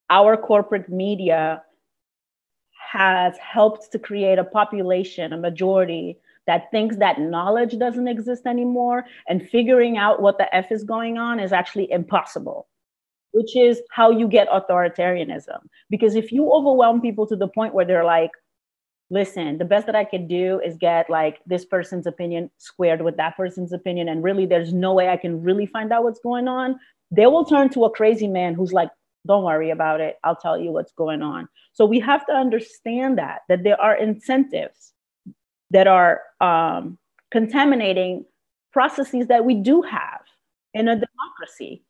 our 0.09 0.37
corporate 0.37 0.89
media 0.89 1.61
has 2.91 3.37
helped 3.37 3.91
to 3.91 3.99
create 3.99 4.39
a 4.39 4.43
population, 4.43 5.33
a 5.33 5.37
majority 5.37 6.17
that 6.47 6.71
thinks 6.71 6.97
that 6.97 7.19
knowledge 7.19 7.77
doesn't 7.77 8.07
exist 8.07 8.47
anymore 8.47 9.05
and 9.27 9.47
figuring 9.47 9.97
out 9.97 10.21
what 10.21 10.37
the 10.39 10.55
F 10.55 10.71
is 10.71 10.83
going 10.83 11.17
on 11.17 11.39
is 11.39 11.53
actually 11.53 11.91
impossible, 11.91 12.67
which 13.31 13.55
is 13.55 13.81
how 13.91 14.09
you 14.09 14.27
get 14.27 14.49
authoritarianism. 14.49 15.59
Because 15.91 16.15
if 16.15 16.31
you 16.31 16.51
overwhelm 16.51 17.01
people 17.01 17.27
to 17.27 17.35
the 17.35 17.47
point 17.47 17.75
where 17.75 17.85
they're 17.85 18.05
like, 18.05 18.31
listen, 19.09 19.57
the 19.57 19.65
best 19.65 19.85
that 19.87 19.95
I 19.95 20.03
could 20.03 20.27
do 20.27 20.61
is 20.63 20.77
get 20.77 21.09
like 21.09 21.39
this 21.45 21.65
person's 21.65 22.05
opinion 22.05 22.49
squared 22.57 23.01
with 23.01 23.17
that 23.17 23.35
person's 23.35 23.73
opinion, 23.73 24.09
and 24.09 24.23
really 24.23 24.45
there's 24.45 24.73
no 24.73 24.93
way 24.93 25.09
I 25.09 25.17
can 25.17 25.41
really 25.41 25.65
find 25.65 25.91
out 25.91 26.03
what's 26.03 26.19
going 26.19 26.47
on, 26.47 26.79
they 27.11 27.25
will 27.25 27.45
turn 27.45 27.69
to 27.69 27.85
a 27.85 27.89
crazy 27.89 28.27
man 28.27 28.53
who's 28.53 28.73
like, 28.73 28.89
don't 29.27 29.43
worry 29.43 29.69
about 29.69 29.99
it. 29.99 30.17
I'll 30.23 30.35
tell 30.35 30.57
you 30.57 30.71
what's 30.71 30.93
going 30.93 31.21
on. 31.21 31.47
So 31.73 31.85
we 31.85 31.99
have 31.99 32.25
to 32.27 32.33
understand 32.33 33.17
that 33.17 33.41
that 33.49 33.63
there 33.63 33.79
are 33.79 33.95
incentives 33.95 34.93
that 35.71 35.87
are 35.87 36.21
um, 36.41 36.97
contaminating 37.31 38.25
processes 38.71 39.27
that 39.27 39.45
we 39.45 39.55
do 39.55 39.81
have 39.81 40.21
in 40.73 40.87
a 40.87 40.93
democracy. 40.93 41.83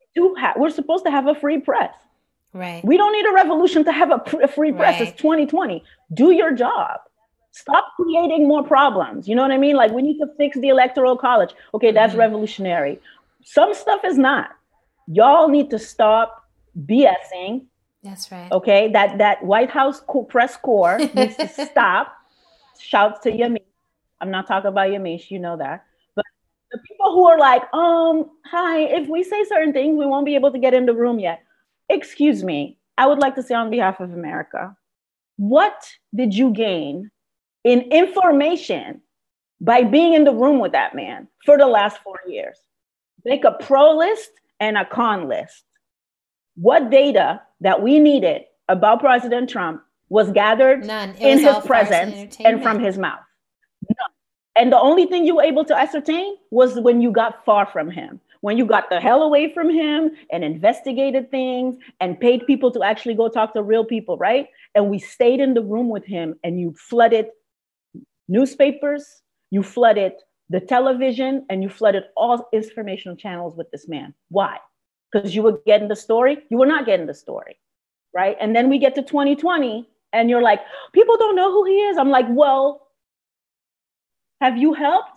We 0.00 0.22
do 0.22 0.34
have, 0.34 0.56
we're 0.56 0.70
supposed 0.70 1.04
to 1.04 1.10
have 1.10 1.26
a 1.26 1.34
free 1.34 1.60
press. 1.60 1.94
Right. 2.54 2.84
We 2.84 2.96
don't 2.96 3.12
need 3.12 3.26
a 3.26 3.32
revolution 3.34 3.84
to 3.84 3.92
have 3.92 4.10
a, 4.12 4.18
pr- 4.20 4.42
a 4.42 4.48
free 4.48 4.72
press. 4.72 5.00
Right. 5.00 5.08
It's 5.08 5.20
2020. 5.20 5.84
Do 6.14 6.30
your 6.30 6.52
job. 6.52 7.00
Stop 7.50 7.84
creating 7.96 8.48
more 8.48 8.62
problems. 8.64 9.28
You 9.28 9.34
know 9.34 9.42
what 9.42 9.50
I 9.50 9.58
mean? 9.58 9.76
Like 9.76 9.90
we 9.92 10.02
need 10.02 10.18
to 10.18 10.26
fix 10.38 10.56
the 10.58 10.68
electoral 10.68 11.16
college. 11.16 11.50
Okay, 11.74 11.90
that's 11.92 12.14
Mhm. 12.14 12.18
revolutionary. 12.18 13.00
Some 13.44 13.74
stuff 13.74 14.04
is 14.04 14.16
not. 14.16 14.50
Y'all 15.08 15.48
need 15.48 15.68
to 15.70 15.78
stop 15.78 16.44
BSing. 16.86 17.66
That's 18.02 18.30
right. 18.32 18.50
Okay, 18.52 18.90
that 18.92 19.18
that 19.18 19.44
White 19.44 19.70
House 19.70 20.00
co- 20.00 20.24
press 20.24 20.56
corps 20.56 20.98
needs 21.14 21.36
to 21.36 21.48
stop. 21.48 22.12
Shouts 22.78 23.20
to 23.20 23.30
Yamiche. 23.30 23.62
I'm 24.20 24.30
not 24.30 24.46
talking 24.46 24.68
about 24.68 24.88
Yamiche, 24.90 25.30
you 25.30 25.38
know 25.38 25.56
that. 25.56 25.84
But 26.16 26.24
the 26.72 26.78
people 26.88 27.12
who 27.12 27.26
are 27.26 27.38
like, 27.38 27.62
um, 27.74 28.30
hi, 28.44 28.80
if 28.80 29.08
we 29.08 29.22
say 29.22 29.44
certain 29.44 29.72
things, 29.72 29.96
we 29.98 30.06
won't 30.06 30.26
be 30.26 30.34
able 30.34 30.50
to 30.52 30.58
get 30.58 30.74
in 30.74 30.86
the 30.86 30.94
room 30.94 31.18
yet. 31.18 31.42
Excuse 31.88 32.42
me. 32.42 32.78
I 32.96 33.06
would 33.06 33.18
like 33.18 33.34
to 33.36 33.42
say 33.42 33.54
on 33.54 33.70
behalf 33.70 34.00
of 34.00 34.12
America, 34.12 34.76
what 35.36 35.90
did 36.14 36.34
you 36.34 36.52
gain 36.52 37.10
in 37.64 37.80
information 37.82 39.00
by 39.60 39.82
being 39.82 40.14
in 40.14 40.24
the 40.24 40.34
room 40.34 40.60
with 40.60 40.72
that 40.72 40.94
man 40.94 41.28
for 41.44 41.58
the 41.58 41.66
last 41.66 41.98
four 42.02 42.20
years? 42.28 42.58
Make 43.24 43.44
a 43.44 43.52
pro 43.52 43.96
list 43.96 44.30
and 44.60 44.76
a 44.76 44.84
con 44.84 45.28
list. 45.28 45.64
What 46.56 46.90
data 46.90 47.42
that 47.60 47.82
we 47.82 47.98
needed 47.98 48.42
about 48.68 49.00
President 49.00 49.50
Trump 49.50 49.82
was 50.08 50.30
gathered. 50.30 50.84
In 51.18 51.38
his 51.40 51.56
presence 51.64 52.36
and 52.40 52.62
from 52.62 52.78
his 52.78 52.96
mouth? 52.98 53.20
None. 53.88 54.10
And 54.56 54.72
the 54.72 54.78
only 54.78 55.06
thing 55.06 55.24
you 55.24 55.36
were 55.36 55.42
able 55.42 55.64
to 55.64 55.76
ascertain 55.76 56.36
was 56.50 56.78
when 56.78 57.00
you 57.00 57.10
got 57.10 57.44
far 57.44 57.66
from 57.66 57.90
him, 57.90 58.20
when 58.44 58.58
you 58.58 58.66
got 58.66 58.90
the 58.90 59.00
hell 59.00 59.22
away 59.22 59.50
from 59.54 59.70
him 59.70 60.10
and 60.30 60.44
investigated 60.44 61.30
things 61.30 61.78
and 62.00 62.20
paid 62.20 62.46
people 62.46 62.70
to 62.70 62.82
actually 62.82 63.14
go 63.14 63.26
talk 63.26 63.54
to 63.54 63.62
real 63.62 63.86
people, 63.86 64.18
right? 64.18 64.48
And 64.74 64.90
we 64.90 64.98
stayed 64.98 65.40
in 65.40 65.54
the 65.54 65.62
room 65.62 65.88
with 65.88 66.04
him 66.04 66.34
and 66.44 66.60
you 66.60 66.74
flooded 66.76 67.28
newspapers, 68.28 69.22
you 69.50 69.62
flooded 69.62 70.12
the 70.50 70.60
television, 70.60 71.46
and 71.48 71.62
you 71.62 71.70
flooded 71.70 72.04
all 72.18 72.46
informational 72.52 73.16
channels 73.16 73.56
with 73.56 73.70
this 73.70 73.88
man. 73.88 74.12
Why? 74.28 74.58
Because 75.10 75.34
you 75.34 75.40
were 75.40 75.62
getting 75.64 75.88
the 75.88 75.96
story? 75.96 76.36
You 76.50 76.58
were 76.58 76.66
not 76.66 76.84
getting 76.84 77.06
the 77.06 77.14
story, 77.14 77.58
right? 78.12 78.36
And 78.38 78.54
then 78.54 78.68
we 78.68 78.78
get 78.78 78.94
to 78.96 79.02
2020 79.02 79.88
and 80.12 80.28
you're 80.28 80.42
like, 80.42 80.60
people 80.92 81.16
don't 81.16 81.34
know 81.34 81.50
who 81.50 81.64
he 81.64 81.80
is. 81.80 81.96
I'm 81.96 82.10
like, 82.10 82.26
well, 82.28 82.88
have 84.42 84.58
you 84.58 84.74
helped? 84.74 85.16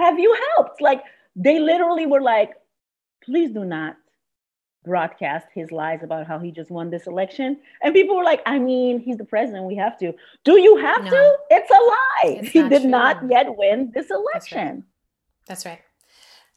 Have 0.00 0.18
you 0.18 0.36
helped? 0.56 0.80
Like, 0.80 1.04
they 1.38 1.58
literally 1.60 2.06
were 2.06 2.20
like, 2.20 2.50
please 3.24 3.50
do 3.52 3.64
not 3.64 3.96
broadcast 4.84 5.46
his 5.54 5.70
lies 5.70 6.02
about 6.02 6.26
how 6.26 6.38
he 6.38 6.50
just 6.50 6.70
won 6.70 6.90
this 6.90 7.06
election. 7.06 7.58
And 7.82 7.94
people 7.94 8.16
were 8.16 8.24
like, 8.24 8.40
I 8.46 8.58
mean, 8.58 9.00
he's 9.00 9.18
the 9.18 9.24
president. 9.24 9.64
We 9.66 9.76
have 9.76 9.98
to. 9.98 10.12
Do 10.44 10.58
you 10.60 10.76
have 10.76 11.04
No. 11.04 11.10
to? 11.10 11.36
It's 11.50 11.70
a 11.70 11.74
lie. 11.74 12.40
It's 12.40 12.48
he 12.52 12.60
not 12.62 12.70
did 12.70 12.82
true. 12.82 12.90
not 12.90 13.30
yet 13.30 13.56
win 13.56 13.92
this 13.94 14.08
right. 14.10 14.18
election. 14.18 14.84
That's 15.46 15.64
right. 15.66 15.80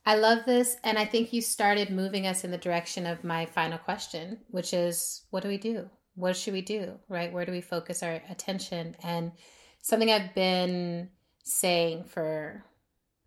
I 0.05 0.15
love 0.15 0.45
this. 0.45 0.77
And 0.83 0.97
I 0.97 1.05
think 1.05 1.31
you 1.33 1.41
started 1.41 1.89
moving 1.91 2.25
us 2.25 2.43
in 2.43 2.51
the 2.51 2.57
direction 2.57 3.05
of 3.05 3.23
my 3.23 3.45
final 3.45 3.77
question, 3.77 4.39
which 4.49 4.73
is 4.73 5.23
what 5.29 5.43
do 5.43 5.49
we 5.49 5.57
do? 5.57 5.89
What 6.15 6.35
should 6.35 6.53
we 6.53 6.61
do? 6.61 6.99
Right? 7.09 7.31
Where 7.31 7.45
do 7.45 7.51
we 7.51 7.61
focus 7.61 8.01
our 8.01 8.21
attention? 8.29 8.95
And 9.03 9.31
something 9.81 10.09
I've 10.11 10.33
been 10.33 11.09
saying 11.43 12.05
for 12.05 12.63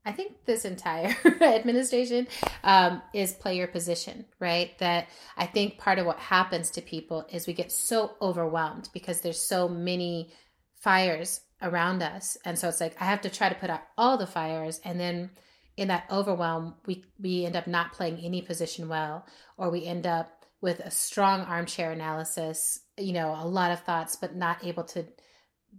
I 0.07 0.13
think 0.13 0.45
this 0.45 0.65
entire 0.65 1.17
administration 1.41 2.29
um, 2.63 3.01
is 3.13 3.33
play 3.33 3.57
your 3.57 3.69
position, 3.69 4.27
right? 4.39 4.79
That 4.79 5.09
I 5.37 5.47
think 5.47 5.79
part 5.79 5.99
of 5.99 6.07
what 6.07 6.19
happens 6.19 6.71
to 6.73 6.83
people 6.83 7.27
is 7.33 7.47
we 7.47 7.55
get 7.55 7.73
so 7.73 8.13
overwhelmed 8.21 8.91
because 8.93 9.21
there's 9.21 9.41
so 9.41 9.69
many 9.69 10.31
fires 10.75 11.41
around 11.63 12.03
us. 12.03 12.37
And 12.45 12.59
so 12.59 12.69
it's 12.69 12.81
like, 12.81 13.01
I 13.01 13.07
have 13.07 13.23
to 13.23 13.31
try 13.31 13.49
to 13.49 13.55
put 13.55 13.71
out 13.71 13.83
all 13.97 14.19
the 14.19 14.27
fires. 14.27 14.81
And 14.85 15.01
then 15.01 15.31
in 15.77 15.89
that 15.89 16.05
overwhelm, 16.11 16.75
we, 16.87 17.05
we 17.19 17.47
end 17.47 17.57
up 17.57 17.67
not 17.67 17.93
playing 17.93 18.19
any 18.19 18.43
position 18.43 18.89
well, 18.89 19.27
or 19.57 19.71
we 19.71 19.87
end 19.87 20.07
up 20.07 20.45
with 20.61 20.81
a 20.81 20.91
strong 20.91 21.41
armchair 21.41 21.91
analysis, 21.91 22.81
you 22.99 23.13
know, 23.13 23.37
a 23.39 23.47
lot 23.47 23.71
of 23.71 23.81
thoughts, 23.81 24.17
but 24.17 24.37
not 24.37 24.65
able 24.65 24.85
to 24.85 25.07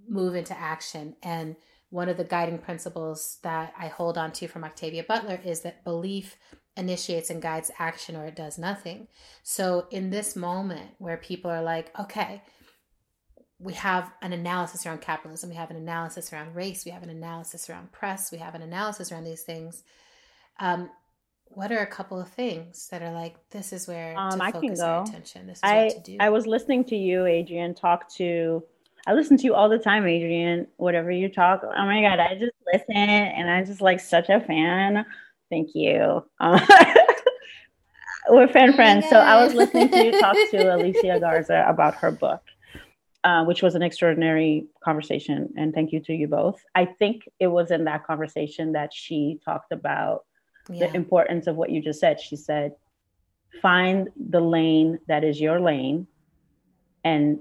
move 0.07 0.35
into 0.35 0.57
action. 0.57 1.15
And 1.23 1.55
one 1.89 2.09
of 2.09 2.17
the 2.17 2.23
guiding 2.23 2.57
principles 2.57 3.37
that 3.43 3.73
I 3.77 3.87
hold 3.87 4.17
on 4.17 4.31
to 4.33 4.47
from 4.47 4.63
Octavia 4.63 5.03
Butler 5.03 5.39
is 5.43 5.61
that 5.61 5.83
belief 5.83 6.37
initiates 6.77 7.29
and 7.29 7.41
guides 7.41 7.71
action 7.79 8.15
or 8.15 8.25
it 8.25 8.35
does 8.35 8.57
nothing. 8.57 9.07
So, 9.43 9.87
in 9.91 10.09
this 10.09 10.35
moment 10.35 10.91
where 10.97 11.17
people 11.17 11.49
are 11.49 11.63
like, 11.63 11.97
okay, 11.97 12.41
we 13.59 13.73
have 13.73 14.11
an 14.21 14.33
analysis 14.33 14.85
around 14.85 15.01
capitalism, 15.01 15.49
we 15.49 15.55
have 15.55 15.71
an 15.71 15.77
analysis 15.77 16.33
around 16.33 16.55
race, 16.55 16.83
we 16.83 16.91
have 16.91 17.03
an 17.03 17.09
analysis 17.09 17.69
around 17.69 17.91
press, 17.91 18.31
we 18.31 18.39
have 18.39 18.55
an 18.55 18.61
analysis 18.61 19.11
around 19.11 19.23
these 19.23 19.43
things. 19.43 19.83
Um, 20.59 20.89
what 21.45 21.71
are 21.71 21.79
a 21.79 21.87
couple 21.87 22.19
of 22.19 22.27
things 22.27 22.89
that 22.89 23.01
are 23.01 23.13
like 23.13 23.35
this 23.51 23.71
is 23.71 23.87
where 23.87 24.17
Um, 24.17 24.39
to 24.39 24.43
I 24.43 24.51
can 24.51 24.61
focus 24.61 24.81
our 24.81 25.03
go. 25.05 25.09
attention? 25.09 25.47
This 25.47 25.57
is 25.57 25.63
I 25.63 25.83
what 25.85 25.93
to 25.93 26.11
do. 26.11 26.17
I 26.19 26.29
was 26.29 26.47
listening 26.47 26.83
to 26.85 26.97
you, 26.97 27.25
Adrienne, 27.25 27.75
talk 27.75 28.09
to. 28.15 28.63
I 29.07 29.13
listen 29.13 29.37
to 29.37 29.43
you 29.43 29.53
all 29.53 29.69
the 29.69 29.77
time, 29.77 30.03
Adrienne. 30.03 30.67
Whatever 30.77 31.11
you 31.11 31.29
talk, 31.29 31.61
oh 31.63 31.85
my 31.85 32.01
god, 32.01 32.19
I 32.19 32.35
just 32.35 32.53
listen, 32.73 32.95
and 32.95 33.49
I'm 33.49 33.65
just 33.65 33.81
like 33.81 33.99
such 33.99 34.29
a 34.29 34.39
fan. 34.41 35.05
Thank 35.49 35.75
you. 35.75 36.25
Um, 36.39 36.59
we're 38.29 38.47
fan 38.47 38.73
Oh 38.73 38.75
friends. 38.75 39.05
So 39.09 39.17
I 39.17 39.43
was 39.43 39.53
listening 39.53 39.89
to 39.89 40.05
you 40.05 40.19
talk 40.19 40.35
to 40.51 40.57
Alicia 40.75 41.19
Garza 41.19 41.65
about 41.67 41.95
her 41.95 42.11
book, 42.11 42.41
uh, 43.23 43.43
which 43.45 43.61
was 43.61 43.75
an 43.75 43.83
extraordinary 43.83 44.65
conversation. 44.83 45.53
And 45.55 45.73
thank 45.73 45.91
you 45.91 45.99
to 46.01 46.13
you 46.13 46.27
both. 46.27 46.63
I 46.73 46.85
think 46.85 47.29
it 47.39 47.47
was 47.47 47.69
in 47.69 47.83
that 47.83 48.05
conversation 48.05 48.71
that 48.71 48.91
she 48.93 49.39
talked 49.45 49.71
about 49.71 50.25
yeah. 50.69 50.87
the 50.87 50.95
importance 50.95 51.45
of 51.45 51.55
what 51.55 51.69
you 51.69 51.81
just 51.81 51.99
said. 51.99 52.19
She 52.19 52.35
said, 52.35 52.73
find 53.61 54.09
the 54.29 54.41
lane 54.41 54.99
that 55.07 55.23
is 55.23 55.39
your 55.39 55.59
lane 55.59 56.07
and 57.03 57.39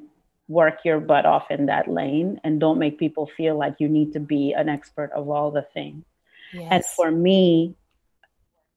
work 0.49 0.81
your 0.85 1.01
butt 1.01 1.27
off 1.27 1.51
in 1.51 1.67
that 1.67 1.89
lane 1.89 2.41
and 2.45 2.61
don't 2.61 2.79
make 2.79 2.99
people 2.99 3.27
feel 3.37 3.57
like 3.57 3.77
you 3.79 3.89
need 3.89 4.13
to 4.13 4.21
be 4.21 4.53
an 4.53 4.69
expert 4.69 5.11
of 5.13 5.29
all 5.29 5.51
the 5.51 5.67
things. 5.75 6.05
yes. 6.53 6.69
And 6.71 6.85
for 6.85 7.11
me, 7.11 7.75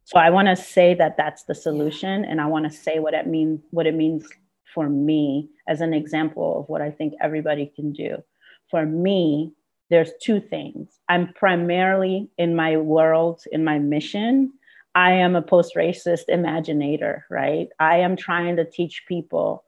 so 0.06 0.18
I 0.18 0.30
want 0.30 0.48
to 0.48 0.56
say 0.56 0.94
that 0.94 1.18
that's 1.18 1.44
the 1.44 1.56
solution 1.56 2.24
and 2.24 2.40
I 2.40 2.46
want 2.46 2.66
to 2.66 2.72
say 2.72 3.00
what 3.00 3.14
it 3.14 3.28
means 3.28 3.60
what 3.72 3.88
it 3.88 3.94
means 3.94 4.26
for 4.74 4.88
me 4.88 5.50
as 5.68 5.82
an 5.82 5.94
example 5.94 6.62
of 6.62 6.70
what 6.70 6.82
I 6.82 6.92
think 6.92 7.14
everybody 7.22 7.72
can 7.76 7.92
do. 7.92 8.24
For 8.72 8.86
me, 8.86 9.52
there's 9.90 10.12
two 10.22 10.40
things. 10.40 11.00
I'm 11.10 11.34
primarily 11.34 12.30
in 12.38 12.56
my 12.56 12.78
world, 12.78 13.44
in 13.52 13.64
my 13.64 13.80
mission, 13.80 14.54
I 14.96 15.12
am 15.12 15.36
a 15.36 15.42
post-racist 15.42 16.30
imaginator, 16.30 17.22
right? 17.30 17.70
I 17.80 17.98
am 17.98 18.16
trying 18.16 18.56
to 18.56 18.66
teach 18.66 19.04
people 19.08 19.64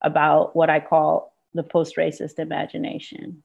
about 0.00 0.56
what 0.56 0.70
I 0.70 0.80
call 0.80 1.31
the 1.54 1.62
post-racist 1.62 2.38
imagination, 2.38 3.42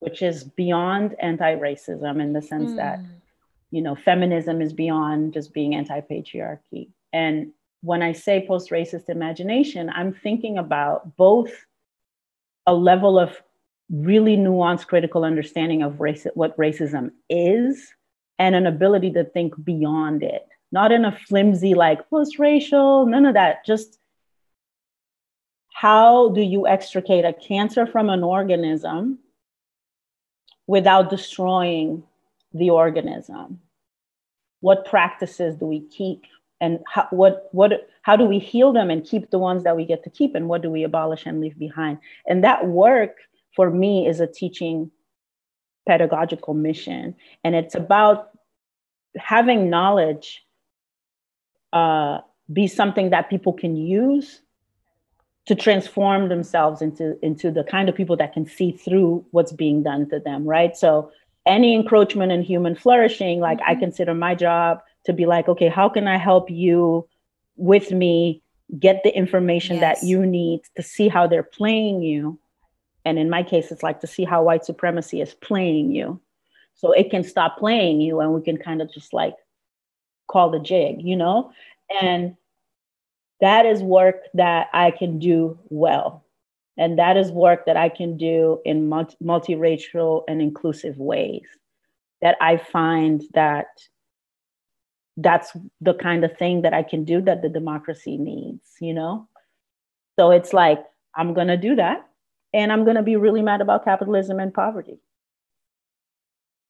which 0.00 0.22
is 0.22 0.44
beyond 0.44 1.14
anti-racism 1.20 2.20
in 2.20 2.32
the 2.32 2.42
sense 2.42 2.74
that 2.74 2.98
Mm. 2.98 3.06
you 3.70 3.82
know, 3.82 3.96
feminism 3.96 4.60
is 4.62 4.72
beyond 4.72 5.32
just 5.32 5.52
being 5.52 5.74
anti 5.74 6.00
patriarchy. 6.00 6.90
And 7.12 7.52
when 7.82 8.02
I 8.02 8.12
say 8.12 8.46
post 8.46 8.70
racist 8.70 9.08
imagination, 9.08 9.90
I'm 9.90 10.12
thinking 10.12 10.58
about 10.58 11.16
both 11.16 11.52
a 12.66 12.74
level 12.74 13.18
of 13.18 13.42
really 13.90 14.36
nuanced 14.36 14.86
critical 14.86 15.24
understanding 15.24 15.82
of 15.82 16.00
race, 16.00 16.26
what 16.34 16.56
racism 16.56 17.10
is, 17.28 17.92
and 18.38 18.54
an 18.54 18.66
ability 18.66 19.10
to 19.12 19.24
think 19.24 19.52
beyond 19.64 20.22
it, 20.22 20.46
not 20.72 20.92
in 20.92 21.04
a 21.04 21.12
flimsy, 21.28 21.74
like 21.74 22.08
post 22.08 22.38
racial, 22.38 23.06
none 23.06 23.26
of 23.26 23.34
that. 23.34 23.64
Just 23.66 23.98
how 25.84 26.30
do 26.30 26.40
you 26.40 26.66
extricate 26.66 27.26
a 27.26 27.34
cancer 27.34 27.86
from 27.86 28.08
an 28.08 28.22
organism 28.24 29.18
without 30.66 31.10
destroying 31.10 32.02
the 32.54 32.70
organism? 32.70 33.60
What 34.60 34.86
practices 34.86 35.56
do 35.56 35.66
we 35.66 35.80
keep? 35.80 36.22
And 36.58 36.78
how, 36.86 37.06
what, 37.10 37.50
what, 37.52 37.86
how 38.00 38.16
do 38.16 38.24
we 38.24 38.38
heal 38.38 38.72
them 38.72 38.88
and 38.88 39.04
keep 39.04 39.30
the 39.30 39.38
ones 39.38 39.62
that 39.64 39.76
we 39.76 39.84
get 39.84 40.02
to 40.04 40.08
keep? 40.08 40.34
And 40.34 40.48
what 40.48 40.62
do 40.62 40.70
we 40.70 40.84
abolish 40.84 41.26
and 41.26 41.38
leave 41.42 41.58
behind? 41.58 41.98
And 42.26 42.42
that 42.44 42.66
work 42.66 43.18
for 43.54 43.68
me 43.68 44.08
is 44.08 44.20
a 44.20 44.26
teaching 44.26 44.90
pedagogical 45.86 46.54
mission. 46.54 47.14
And 47.44 47.54
it's 47.54 47.74
about 47.74 48.30
having 49.18 49.68
knowledge 49.68 50.46
uh, 51.74 52.20
be 52.50 52.68
something 52.68 53.10
that 53.10 53.28
people 53.28 53.52
can 53.52 53.76
use 53.76 54.40
to 55.46 55.54
transform 55.54 56.28
themselves 56.28 56.80
into, 56.80 57.18
into 57.24 57.50
the 57.50 57.64
kind 57.64 57.88
of 57.88 57.94
people 57.94 58.16
that 58.16 58.32
can 58.32 58.46
see 58.46 58.72
through 58.72 59.24
what's 59.30 59.52
being 59.52 59.82
done 59.82 60.08
to 60.08 60.18
them, 60.18 60.44
right? 60.44 60.76
So 60.76 61.10
any 61.44 61.74
encroachment 61.74 62.32
in 62.32 62.42
human 62.42 62.74
flourishing, 62.74 63.40
like 63.40 63.58
I 63.66 63.72
mm-hmm. 63.72 63.80
consider 63.80 64.14
my 64.14 64.34
job 64.34 64.80
to 65.04 65.12
be 65.12 65.26
like, 65.26 65.48
okay, 65.48 65.68
how 65.68 65.88
can 65.88 66.08
I 66.08 66.16
help 66.16 66.50
you 66.50 67.06
with 67.56 67.90
me 67.92 68.42
get 68.78 69.02
the 69.04 69.14
information 69.14 69.76
Yes. 69.76 70.00
that 70.00 70.06
you 70.06 70.24
need 70.24 70.62
to 70.76 70.82
see 70.82 71.08
how 71.08 71.26
they're 71.26 71.42
playing 71.42 72.02
you? 72.02 72.38
And 73.04 73.18
in 73.18 73.28
my 73.28 73.42
case, 73.42 73.70
it's 73.70 73.82
like 73.82 74.00
to 74.00 74.06
see 74.06 74.24
how 74.24 74.42
white 74.42 74.64
supremacy 74.64 75.20
is 75.20 75.34
playing 75.34 75.92
you. 75.92 76.20
So 76.74 76.92
it 76.92 77.10
can 77.10 77.22
stop 77.22 77.58
playing 77.58 78.00
you 78.00 78.20
and 78.20 78.32
we 78.32 78.40
can 78.40 78.56
kind 78.56 78.80
of 78.80 78.90
just 78.90 79.12
like 79.12 79.34
call 80.26 80.50
the 80.50 80.58
jig, 80.58 81.02
you 81.02 81.16
know? 81.16 81.52
And 82.00 82.36
that 83.44 83.66
is 83.66 83.82
work 83.82 84.22
that 84.32 84.68
I 84.72 84.90
can 84.90 85.18
do 85.18 85.58
well. 85.68 86.24
And 86.78 86.98
that 86.98 87.18
is 87.18 87.30
work 87.30 87.66
that 87.66 87.76
I 87.76 87.90
can 87.90 88.16
do 88.16 88.60
in 88.64 88.88
multi- 88.88 89.18
multiracial 89.22 90.22
and 90.26 90.40
inclusive 90.40 90.96
ways. 90.96 91.44
That 92.22 92.36
I 92.40 92.56
find 92.56 93.22
that 93.34 93.66
that's 95.18 95.54
the 95.82 95.92
kind 95.92 96.24
of 96.24 96.36
thing 96.38 96.62
that 96.62 96.72
I 96.72 96.82
can 96.82 97.04
do 97.04 97.20
that 97.20 97.42
the 97.42 97.50
democracy 97.50 98.16
needs, 98.16 98.66
you 98.80 98.94
know? 98.94 99.28
So 100.18 100.30
it's 100.30 100.54
like, 100.54 100.82
I'm 101.14 101.34
going 101.34 101.48
to 101.48 101.58
do 101.58 101.76
that. 101.76 101.98
And 102.54 102.72
I'm 102.72 102.84
going 102.84 102.96
to 102.96 103.02
be 103.02 103.16
really 103.16 103.42
mad 103.42 103.60
about 103.60 103.84
capitalism 103.84 104.40
and 104.40 104.54
poverty 104.54 105.00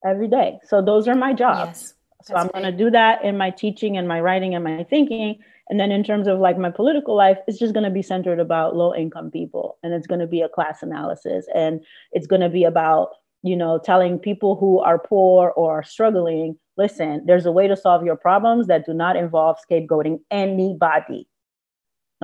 every 0.04 0.26
day. 0.26 0.58
So 0.64 0.82
those 0.82 1.06
are 1.06 1.14
my 1.14 1.34
jobs. 1.34 1.80
Yes. 1.82 1.94
So 2.24 2.32
That's 2.32 2.44
I'm 2.44 2.50
going 2.50 2.70
to 2.70 2.76
do 2.76 2.90
that 2.90 3.22
in 3.22 3.36
my 3.36 3.50
teaching 3.50 3.96
and 3.96 4.08
my 4.08 4.20
writing 4.20 4.54
and 4.54 4.64
my 4.64 4.84
thinking. 4.84 5.38
And 5.68 5.78
then 5.78 5.92
in 5.92 6.02
terms 6.02 6.26
of 6.26 6.38
like 6.38 6.58
my 6.58 6.70
political 6.70 7.14
life, 7.14 7.38
it's 7.46 7.58
just 7.58 7.74
going 7.74 7.84
to 7.84 7.90
be 7.90 8.02
centered 8.02 8.40
about 8.40 8.76
low 8.76 8.94
income 8.94 9.30
people. 9.30 9.78
And 9.82 9.92
it's 9.92 10.06
going 10.06 10.20
to 10.20 10.26
be 10.26 10.40
a 10.40 10.48
class 10.48 10.82
analysis. 10.82 11.46
And 11.54 11.84
it's 12.12 12.26
going 12.26 12.40
to 12.40 12.48
be 12.48 12.64
about, 12.64 13.10
you 13.42 13.56
know, 13.56 13.78
telling 13.78 14.18
people 14.18 14.56
who 14.56 14.78
are 14.80 14.98
poor 14.98 15.50
or 15.50 15.78
are 15.78 15.82
struggling, 15.82 16.56
listen, 16.78 17.24
there's 17.26 17.46
a 17.46 17.52
way 17.52 17.68
to 17.68 17.76
solve 17.76 18.04
your 18.04 18.16
problems 18.16 18.68
that 18.68 18.86
do 18.86 18.94
not 18.94 19.16
involve 19.16 19.58
scapegoating 19.70 20.20
anybody. 20.30 21.28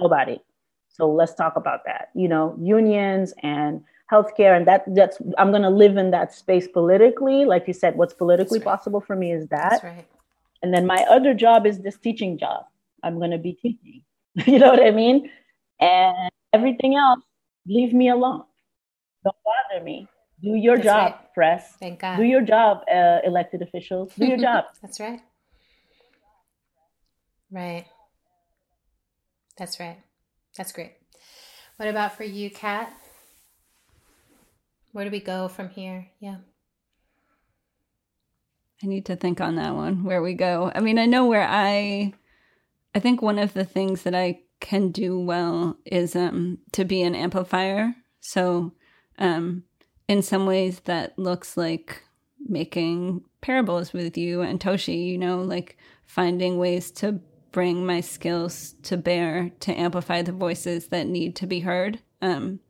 Nobody. 0.01 0.40
So 0.88 1.11
let's 1.11 1.34
talk 1.34 1.57
about 1.57 1.80
that. 1.84 2.09
You 2.14 2.28
know, 2.28 2.57
unions 2.61 3.34
and 3.42 3.82
healthcare 4.11 4.57
and 4.57 4.67
that 4.67 4.85
that's 4.95 5.19
I'm 5.39 5.51
going 5.51 5.63
to 5.63 5.71
live 5.71 5.97
in 5.97 6.11
that 6.11 6.35
space 6.35 6.67
politically. 6.67 7.45
Like 7.45 7.67
you 7.69 7.75
said, 7.75 7.97
what's 7.97 8.15
politically 8.15 8.59
right. 8.59 8.65
possible 8.65 9.01
for 9.01 9.17
me 9.17 9.33
is 9.33 9.47
that. 9.49 9.71
That's 9.71 9.85
right. 9.85 10.07
And 10.63 10.75
then 10.75 10.87
my 10.87 11.07
other 11.09 11.33
job 11.33 11.67
is 11.67 11.79
this 11.79 11.97
teaching 11.97 12.39
job. 12.39 12.65
I'm 13.03 13.19
going 13.19 13.31
to 13.31 13.39
be 13.39 13.55
teaching. 13.55 14.03
you 14.47 14.59
know 14.59 14.69
what 14.69 14.83
I 14.83 14.91
mean? 14.91 15.31
And 15.81 16.31
everything 16.53 16.97
else, 16.97 17.21
leave 17.67 17.95
me 17.95 18.11
alone. 18.11 18.45
Don't 19.25 19.37
bother 19.45 19.83
me. 19.83 20.07
Do 20.43 20.55
your 20.55 20.77
That's 20.77 20.87
job, 20.87 21.13
right. 21.13 21.35
press. 21.35 21.77
Thank 21.79 22.01
God. 22.01 22.17
Do 22.17 22.25
your 22.25 22.41
job, 22.41 22.83
uh, 22.93 23.19
elected 23.25 23.63
officials. 23.63 24.13
Do 24.19 24.27
your 24.27 24.37
job. 24.49 24.65
That's 24.83 25.01
right. 25.01 25.21
Right. 27.51 27.87
That's 29.59 29.81
right. 29.81 29.99
That's 30.57 30.73
great. 30.73 30.95
What 31.77 31.89
about 31.89 32.17
for 32.17 32.25
you, 32.25 32.51
Kat? 32.51 32.93
Where 34.93 35.05
do 35.05 35.11
we 35.11 35.20
go 35.20 35.49
from 35.49 35.68
here? 35.68 36.09
Yeah. 36.18 36.36
I 38.82 38.86
need 38.86 39.07
to 39.07 39.16
think 39.16 39.41
on 39.41 39.57
that 39.57 39.74
one 39.74 40.05
where 40.05 40.22
we 40.22 40.34
go. 40.34 40.72
I 40.74 40.80
mean, 40.80 40.99
I 40.99 41.07
know 41.07 41.26
where 41.26 41.47
I 41.47 42.14
I 42.95 42.99
think 42.99 43.22
one 43.22 43.38
of 43.38 43.53
the 43.53 43.64
things 43.64 44.03
that 44.03 44.14
I 44.14 44.41
can 44.61 44.91
do 44.91 45.18
well 45.18 45.76
is 45.84 46.16
um 46.16 46.59
to 46.72 46.84
be 46.84 47.03
an 47.03 47.14
amplifier. 47.14 47.95
So 48.20 48.72
um 49.18 49.64
in 50.09 50.22
some 50.22 50.47
ways 50.47 50.80
that 50.80 51.18
looks 51.18 51.57
like 51.57 52.03
making 52.47 53.22
parables 53.43 53.93
with 53.93 54.16
you 54.16 54.41
and 54.41 54.59
Toshi, 54.59 55.07
you 55.07 55.18
know, 55.18 55.41
like 55.41 55.76
finding 56.07 56.59
ways 56.59 56.91
to 56.91 57.20
bring 57.53 57.84
my 57.84 58.01
skills 58.01 58.74
to 58.82 58.97
bear 58.97 59.51
to 59.61 59.78
amplify 59.78 60.22
the 60.22 60.32
voices 60.32 60.88
that 60.88 61.07
need 61.07 61.36
to 61.36 61.47
be 61.47 61.61
heard. 61.61 62.01
Um 62.22 62.61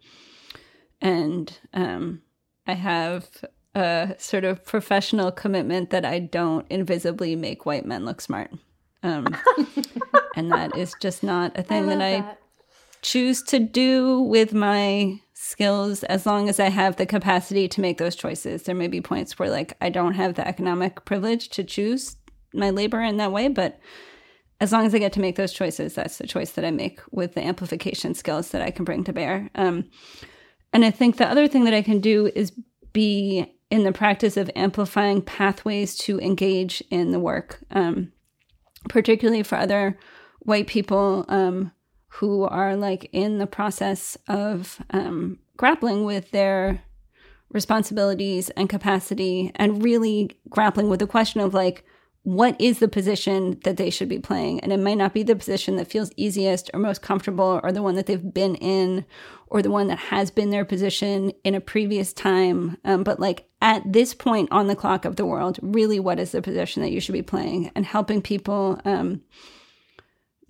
and 1.01 1.59
um 1.73 2.23
I 2.67 2.75
have 2.75 3.29
a 3.75 4.15
sort 4.19 4.45
of 4.45 4.65
professional 4.65 5.31
commitment 5.31 5.91
that 5.91 6.05
I 6.05 6.19
don't 6.19 6.67
invisibly 6.71 7.37
make 7.37 7.67
white 7.67 7.87
men 7.87 8.05
look 8.05 8.21
smart. 8.21 8.51
Um, 9.03 9.27
and 10.37 10.51
that 10.53 10.77
is 10.77 10.95
just 11.01 11.23
not 11.23 11.59
a 11.59 11.63
thing 11.63 11.87
love 11.87 11.99
that 11.99 12.05
I 12.05 12.21
that. 12.21 12.41
choose 13.03 13.43
to 13.45 13.59
do 13.59 14.21
with 14.21 14.53
my 14.53 15.21
skills 15.35 16.05
as 16.05 16.27
long 16.27 16.49
as 16.49 16.61
I 16.61 16.69
have 16.69 16.97
the 16.97 17.07
capacity 17.07 17.67
to 17.69 17.81
make 17.81 17.99
those 17.99 18.15
choices. 18.15 18.65
There 18.65 18.75
may 18.75 18.89
be 18.89 19.01
points 19.01 19.39
where 19.39 19.51
like 19.51 19.77
I 19.81 19.89
don't 19.89 20.15
have 20.15 20.35
the 20.35 20.47
economic 20.47 21.05
privilege 21.05 21.49
to 21.51 21.65
choose 21.65 22.17
my 22.53 22.71
labor 22.71 23.01
in 23.01 23.17
that 23.17 23.33
way, 23.33 23.49
but 23.49 23.81
as 24.61 24.73
long 24.73 24.85
as 24.85 24.95
I 24.95 24.99
get 24.99 25.15
to 25.15 25.21
make 25.21 25.37
those 25.37 25.55
choices, 25.55 25.95
that's 25.95 26.19
the 26.19 26.27
choice 26.27 26.53
that 26.53 26.65
I 26.65 26.71
make 26.71 27.01
with 27.11 27.35
the 27.35 27.43
amplification 27.43 28.15
skills 28.15 28.51
that 28.51 28.61
I 28.61 28.71
can 28.71 28.85
bring 28.85 29.05
to 29.05 29.13
bear. 29.13 29.49
Um, 29.55 29.89
and 30.73 30.85
I 30.85 30.91
think 30.91 31.17
the 31.17 31.29
other 31.29 31.49
thing 31.49 31.65
that 31.65 31.75
I 31.75 31.83
can 31.83 32.01
do 32.01 32.31
is 32.35 32.53
be 32.93 33.57
in 33.71 33.85
the 33.85 33.93
practice 33.93 34.37
of 34.37 34.51
amplifying 34.57 35.23
pathways 35.23 35.97
to 35.97 36.19
engage 36.21 36.83
in 36.91 37.13
the 37.13 37.21
work, 37.21 37.61
um, 37.71 38.13
particularly 38.89 39.43
for 39.43 39.57
other 39.57 39.99
white 40.41 40.67
people 40.67 41.25
um, 41.29 41.73
who 42.09 42.45
are 42.45 42.77
like 42.77 43.09
in 43.13 43.39
the 43.39 43.47
process 43.47 44.17
of 44.29 44.81
um, 44.91 45.39
grappling 45.57 46.05
with 46.05 46.31
their 46.33 46.83
responsibilities 47.51 48.51
and 48.51 48.69
capacity 48.69 49.53
and 49.57 49.85
really 49.85 50.31
grappling 50.49 50.89
with 50.89 51.01
the 51.01 51.07
question 51.07 51.41
of 51.41 51.55
like, 51.55 51.85
what 52.23 52.61
is 52.61 52.81
the 52.81 52.89
position 52.89 53.59
that 53.65 53.79
they 53.79 53.89
should 53.89 54.09
be 54.09 54.19
playing? 54.19 54.61
And 54.61 54.73
it 54.73 54.79
might 54.79 54.99
not 54.99 55.15
be 55.15 55.23
the 55.23 55.35
position 55.35 55.77
that 55.77 55.91
feels 55.91 56.13
easiest 56.17 56.71
or 56.75 56.81
most 56.81 57.01
comfortable 57.01 57.61
or 57.63 57.73
the 57.73 57.83
one 57.83 57.95
that 57.95 58.07
they've 58.07 58.35
been 58.35 58.57
in 58.57 59.07
or 59.47 59.63
the 59.63 59.71
one 59.71 59.87
that 59.87 59.99
has 59.99 60.31
been 60.31 60.51
their 60.51 60.67
position 60.67 61.33
in 61.45 61.55
a 61.55 61.61
previous 61.61 62.13
time. 62.13 62.77
Um, 62.85 63.05
but 63.05 63.21
like 63.21 63.49
at 63.63 63.91
this 63.91 64.13
point 64.13 64.53
on 64.53 64.67
the 64.67 64.77
clock 64.77 65.07
of 65.07 65.17
the 65.17 65.25
world, 65.25 65.59
really, 65.63 65.99
what 65.99 66.21
is 66.21 66.33
the 66.33 66.43
position 66.43 66.83
that 66.83 66.93
you 66.93 67.01
should 67.01 67.15
be 67.15 67.23
playing 67.23 67.71
and 67.75 67.87
helping 67.87 68.21
people 68.21 68.79
um, 68.85 69.23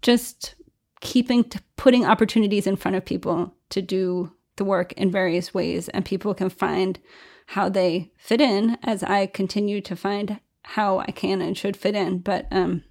just 0.03 0.57
keeping, 1.01 1.45
t- 1.45 1.61
putting 1.77 2.05
opportunities 2.05 2.67
in 2.67 2.77
front 2.77 2.97
of 2.97 3.05
people 3.05 3.55
to 3.71 3.81
do 3.81 4.33
the 4.57 4.65
work 4.65 4.93
in 4.95 5.13
various 5.13 5.55
ways. 5.55 5.89
And 5.91 6.05
people 6.05 6.35
can 6.35 6.51
find 6.51 6.99
how 7.47 7.69
they 7.69 8.11
fit 8.17 8.41
in 8.41 8.77
as 8.83 9.05
I 9.05 9.27
continue 9.27 9.81
to 9.83 9.95
find 9.95 10.41
how 10.75 10.99
I 11.01 11.11
can 11.13 11.41
and 11.43 11.57
should 11.57 11.77
fit 11.77 11.95
in. 11.95 12.19
But 12.19 12.47
um 12.51 12.83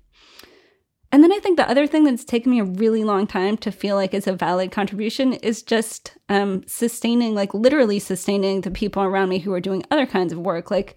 and 1.11 1.23
then 1.23 1.31
I 1.33 1.39
think 1.39 1.57
the 1.57 1.67
other 1.67 1.87
thing 1.87 2.03
that's 2.03 2.23
taken 2.23 2.51
me 2.51 2.59
a 2.59 2.63
really 2.65 3.03
long 3.03 3.25
time 3.25 3.57
to 3.57 3.71
feel 3.71 3.95
like 3.95 4.13
is 4.13 4.27
a 4.27 4.33
valid 4.33 4.71
contribution 4.71 5.33
is 5.33 5.63
just 5.63 6.17
um 6.29 6.63
sustaining 6.67 7.33
like 7.35 7.53
literally 7.53 7.99
sustaining 7.99 8.61
the 8.61 8.71
people 8.71 9.01
around 9.03 9.29
me 9.29 9.39
who 9.39 9.53
are 9.53 9.59
doing 9.59 9.83
other 9.91 10.05
kinds 10.05 10.31
of 10.33 10.39
work. 10.39 10.69
Like 10.69 10.95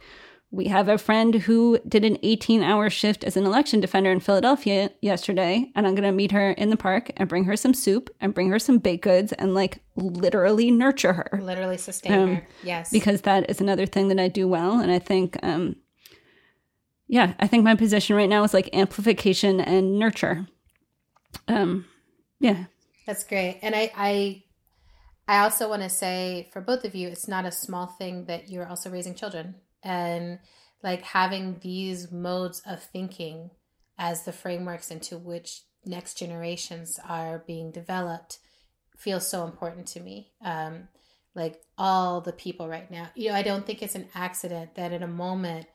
we 0.54 0.66
have 0.66 0.86
a 0.90 0.98
friend 0.98 1.34
who 1.34 1.78
did 1.88 2.04
an 2.04 2.18
18 2.22 2.62
hour 2.62 2.90
shift 2.90 3.24
as 3.24 3.38
an 3.38 3.46
election 3.46 3.80
defender 3.80 4.12
in 4.12 4.20
Philadelphia 4.20 4.90
yesterday, 5.00 5.70
and 5.74 5.86
I'm 5.86 5.94
going 5.94 6.02
to 6.04 6.12
meet 6.12 6.30
her 6.32 6.50
in 6.50 6.68
the 6.68 6.76
park 6.76 7.10
and 7.16 7.26
bring 7.26 7.44
her 7.44 7.56
some 7.56 7.72
soup 7.72 8.10
and 8.20 8.34
bring 8.34 8.50
her 8.50 8.58
some 8.58 8.76
baked 8.76 9.02
goods 9.04 9.32
and 9.32 9.54
like 9.54 9.78
literally 9.96 10.70
nurture 10.70 11.14
her 11.14 11.40
Literally 11.42 11.78
sustain 11.78 12.12
Um, 12.12 12.34
her. 12.34 12.46
Yes. 12.62 12.90
because 12.90 13.22
that 13.22 13.48
is 13.48 13.62
another 13.62 13.86
thing 13.86 14.08
that 14.08 14.18
I 14.20 14.28
do 14.28 14.46
well. 14.46 14.78
And 14.78 14.92
I 14.92 14.98
think, 14.98 15.38
um, 15.42 15.76
yeah, 17.12 17.34
I 17.38 17.46
think 17.46 17.62
my 17.62 17.74
position 17.74 18.16
right 18.16 18.28
now 18.28 18.42
is 18.42 18.54
like 18.54 18.70
amplification 18.72 19.60
and 19.60 19.98
nurture. 19.98 20.46
Um, 21.46 21.84
yeah, 22.40 22.64
That's 23.06 23.22
great. 23.22 23.58
And 23.60 23.76
I 23.76 23.92
I 23.94 24.42
I 25.28 25.38
also 25.40 25.68
want 25.68 25.82
to 25.82 25.90
say 25.90 26.48
for 26.54 26.62
both 26.62 26.86
of 26.86 26.94
you, 26.94 27.08
it's 27.08 27.28
not 27.28 27.44
a 27.44 27.52
small 27.52 27.86
thing 27.86 28.24
that 28.28 28.48
you're 28.48 28.66
also 28.66 28.88
raising 28.88 29.14
children 29.14 29.56
and 29.82 30.38
like 30.82 31.02
having 31.02 31.58
these 31.60 32.10
modes 32.10 32.62
of 32.64 32.82
thinking 32.82 33.50
as 33.98 34.24
the 34.24 34.32
frameworks 34.32 34.90
into 34.90 35.18
which 35.18 35.64
next 35.84 36.14
generations 36.14 36.98
are 37.06 37.44
being 37.46 37.72
developed 37.72 38.38
feels 38.96 39.28
so 39.28 39.44
important 39.44 39.86
to 39.88 40.00
me. 40.00 40.32
Um, 40.42 40.88
like 41.34 41.60
all 41.76 42.22
the 42.22 42.32
people 42.32 42.68
right 42.68 42.90
now, 42.90 43.10
you 43.14 43.28
know, 43.28 43.34
I 43.34 43.42
don't 43.42 43.66
think 43.66 43.82
it's 43.82 43.96
an 43.96 44.08
accident 44.14 44.76
that 44.76 44.92
in 44.92 45.02
a 45.02 45.06
moment 45.06 45.66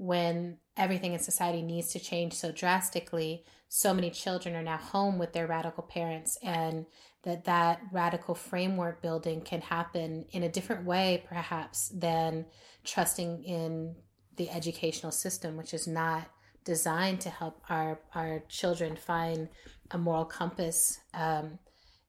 when 0.00 0.56
everything 0.76 1.12
in 1.12 1.18
society 1.18 1.62
needs 1.62 1.92
to 1.92 1.98
change 1.98 2.34
so 2.34 2.52
drastically, 2.52 3.44
so 3.68 3.94
many 3.94 4.10
children 4.10 4.54
are 4.56 4.62
now 4.62 4.76
home 4.76 5.18
with 5.18 5.32
their 5.32 5.46
radical 5.46 5.84
parents 5.84 6.36
and 6.42 6.86
that 7.22 7.44
that 7.44 7.80
radical 7.92 8.34
framework 8.34 9.00
building 9.02 9.40
can 9.40 9.60
happen 9.60 10.24
in 10.32 10.42
a 10.42 10.48
different 10.48 10.84
way 10.84 11.22
perhaps 11.28 11.88
than 11.90 12.46
trusting 12.84 13.44
in 13.44 13.94
the 14.36 14.50
educational 14.50 15.12
system 15.12 15.56
which 15.56 15.74
is 15.74 15.86
not 15.86 16.26
designed 16.64 17.20
to 17.20 17.30
help 17.30 17.62
our 17.68 18.00
our 18.14 18.42
children 18.48 18.96
find 18.96 19.48
a 19.92 19.98
moral 19.98 20.24
compass 20.24 21.00
um, 21.14 21.58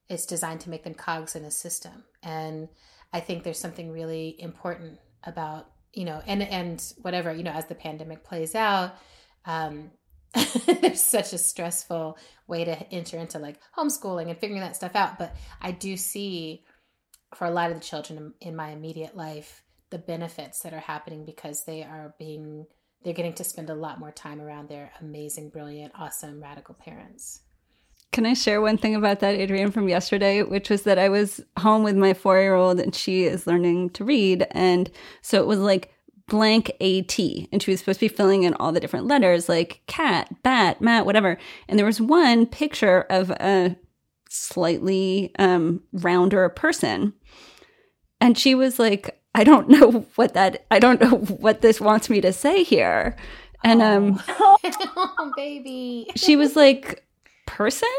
it's 0.08 0.26
designed 0.26 0.60
to 0.60 0.70
make 0.70 0.84
them 0.84 0.94
cogs 0.94 1.36
in 1.36 1.44
a 1.44 1.50
system. 1.50 2.04
And 2.22 2.68
i 3.12 3.20
think 3.20 3.44
there's 3.44 3.60
something 3.60 3.92
really 3.92 4.36
important 4.40 4.98
about 5.24 5.71
you 5.92 6.04
know 6.04 6.22
and 6.26 6.42
and 6.42 6.92
whatever 7.02 7.32
you 7.32 7.42
know 7.42 7.52
as 7.52 7.66
the 7.66 7.74
pandemic 7.74 8.24
plays 8.24 8.54
out 8.54 8.94
um 9.44 9.90
there's 10.80 11.00
such 11.00 11.34
a 11.34 11.38
stressful 11.38 12.16
way 12.46 12.64
to 12.64 12.92
enter 12.92 13.18
into 13.18 13.38
like 13.38 13.58
homeschooling 13.76 14.30
and 14.30 14.38
figuring 14.38 14.62
that 14.62 14.76
stuff 14.76 14.96
out. 14.96 15.18
But 15.18 15.36
i 15.60 15.72
do 15.72 15.96
see 15.96 16.64
for 17.34 17.46
a 17.46 17.50
lot 17.50 17.70
of 17.70 17.78
the 17.78 17.84
children 17.84 18.34
in, 18.40 18.48
in 18.48 18.56
my 18.56 18.70
immediate 18.70 19.16
life 19.16 19.62
the 19.90 19.98
benefits 19.98 20.60
that 20.60 20.72
are 20.72 20.80
happening 20.80 21.24
because 21.24 21.64
they 21.64 21.82
are 21.82 22.14
being 22.18 22.66
they're 23.04 23.12
getting 23.12 23.34
to 23.34 23.44
spend 23.44 23.68
a 23.68 23.74
lot 23.74 24.00
more 24.00 24.12
time 24.12 24.40
around 24.40 24.68
their 24.68 24.90
amazing 25.00 25.50
brilliant 25.50 25.92
awesome 25.94 26.42
radical 26.42 26.74
parents 26.74 27.40
Can 28.12 28.26
I 28.26 28.34
share 28.34 28.60
one 28.60 28.76
thing 28.76 28.94
about 28.94 29.20
that, 29.20 29.34
Adrienne, 29.34 29.70
from 29.70 29.88
yesterday, 29.88 30.42
which 30.42 30.68
was 30.68 30.82
that 30.82 30.98
I 30.98 31.08
was 31.08 31.40
home 31.58 31.82
with 31.82 31.96
my 31.96 32.12
four 32.12 32.38
year 32.38 32.54
old 32.54 32.78
and 32.78 32.94
she 32.94 33.24
is 33.24 33.46
learning 33.46 33.90
to 33.90 34.04
read. 34.04 34.46
And 34.50 34.90
so 35.22 35.40
it 35.40 35.46
was 35.46 35.58
like 35.58 35.92
blank 36.28 36.70
AT. 36.80 37.18
And 37.18 37.62
she 37.62 37.70
was 37.70 37.80
supposed 37.80 38.00
to 38.00 38.08
be 38.08 38.14
filling 38.14 38.42
in 38.42 38.54
all 38.54 38.70
the 38.70 38.80
different 38.80 39.06
letters 39.06 39.48
like 39.48 39.82
cat, 39.86 40.30
bat, 40.42 40.80
mat, 40.80 41.06
whatever. 41.06 41.38
And 41.68 41.78
there 41.78 41.86
was 41.86 42.00
one 42.00 42.46
picture 42.46 43.06
of 43.08 43.30
a 43.30 43.76
slightly 44.28 45.32
um, 45.38 45.82
rounder 45.92 46.48
person. 46.50 47.14
And 48.20 48.36
she 48.36 48.54
was 48.54 48.78
like, 48.78 49.20
I 49.34 49.44
don't 49.44 49.68
know 49.68 50.06
what 50.16 50.34
that, 50.34 50.66
I 50.70 50.78
don't 50.78 51.00
know 51.00 51.16
what 51.16 51.62
this 51.62 51.80
wants 51.80 52.10
me 52.10 52.20
to 52.20 52.32
say 52.32 52.62
here. 52.62 53.16
And 53.64 53.80
um, 53.80 54.22
oh 54.28 55.32
baby 55.36 56.10
she 56.16 56.36
was 56.36 56.56
like, 56.56 57.06
person? 57.52 57.88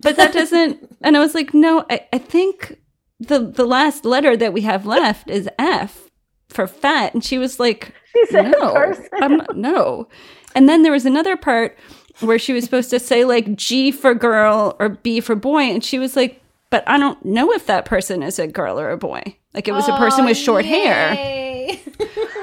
But 0.00 0.16
that 0.16 0.32
doesn't, 0.32 0.96
and 1.02 1.16
I 1.16 1.20
was 1.20 1.32
like, 1.32 1.54
no, 1.54 1.86
I, 1.88 2.08
I 2.12 2.18
think 2.18 2.76
the, 3.20 3.38
the 3.38 3.64
last 3.64 4.04
letter 4.04 4.36
that 4.36 4.52
we 4.52 4.62
have 4.62 4.84
left 4.84 5.30
is 5.30 5.48
F 5.60 6.10
for 6.48 6.66
fat. 6.66 7.14
And 7.14 7.24
she 7.24 7.38
was 7.38 7.60
like, 7.60 7.94
She 8.12 8.26
said 8.26 8.50
no, 8.50 8.96
not, 9.20 9.56
no. 9.56 10.08
And 10.56 10.68
then 10.68 10.82
there 10.82 10.90
was 10.90 11.06
another 11.06 11.36
part 11.36 11.78
where 12.18 12.36
she 12.36 12.52
was 12.52 12.64
supposed 12.64 12.90
to 12.90 12.98
say 12.98 13.24
like 13.24 13.54
G 13.54 13.92
for 13.92 14.12
girl 14.12 14.74
or 14.80 14.88
B 14.88 15.20
for 15.20 15.36
boy. 15.36 15.62
And 15.62 15.84
she 15.84 16.00
was 16.00 16.16
like, 16.16 16.42
but 16.68 16.82
I 16.88 16.98
don't 16.98 17.24
know 17.24 17.52
if 17.52 17.66
that 17.66 17.84
person 17.84 18.24
is 18.24 18.40
a 18.40 18.48
girl 18.48 18.80
or 18.80 18.90
a 18.90 18.96
boy. 18.96 19.22
Like 19.54 19.68
it 19.68 19.72
was 19.72 19.86
a 19.86 19.96
person 19.98 20.24
with 20.24 20.36
oh, 20.36 20.40
short 20.40 20.64
hair. 20.64 21.14
hair 21.14 21.42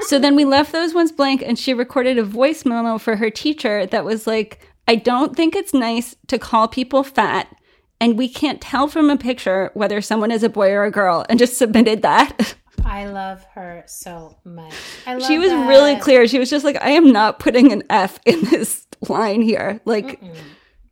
So 0.09 0.17
then 0.17 0.35
we 0.35 0.45
left 0.45 0.71
those 0.71 0.93
ones 0.93 1.11
blank, 1.11 1.43
and 1.45 1.57
she 1.57 1.73
recorded 1.73 2.17
a 2.17 2.23
voice 2.23 2.65
memo 2.65 2.97
for 2.97 3.15
her 3.15 3.29
teacher 3.29 3.85
that 3.85 4.05
was 4.05 4.25
like, 4.25 4.67
I 4.89 4.95
don't 4.95 5.35
think 5.35 5.55
it's 5.55 5.71
nice 5.71 6.15
to 6.29 6.39
call 6.39 6.67
people 6.67 7.03
fat, 7.03 7.55
and 8.01 8.17
we 8.17 8.27
can't 8.27 8.59
tell 8.59 8.87
from 8.87 9.11
a 9.11 9.17
picture 9.17 9.69
whether 9.75 10.01
someone 10.01 10.31
is 10.31 10.41
a 10.41 10.49
boy 10.49 10.71
or 10.71 10.83
a 10.83 10.89
girl, 10.89 11.27
and 11.29 11.37
just 11.37 11.59
submitted 11.59 12.01
that. 12.01 12.55
I 12.83 13.05
love 13.05 13.45
her 13.53 13.83
so 13.85 14.39
much. 14.43 14.73
I 15.05 15.13
love 15.13 15.27
she 15.27 15.37
was 15.37 15.51
that. 15.51 15.69
really 15.69 15.95
clear. 15.97 16.27
She 16.27 16.39
was 16.39 16.49
just 16.49 16.65
like, 16.65 16.81
I 16.81 16.89
am 16.89 17.11
not 17.11 17.37
putting 17.37 17.71
an 17.71 17.83
F 17.91 18.19
in 18.25 18.41
this 18.45 18.87
line 19.07 19.43
here. 19.43 19.79
Like, 19.85 20.19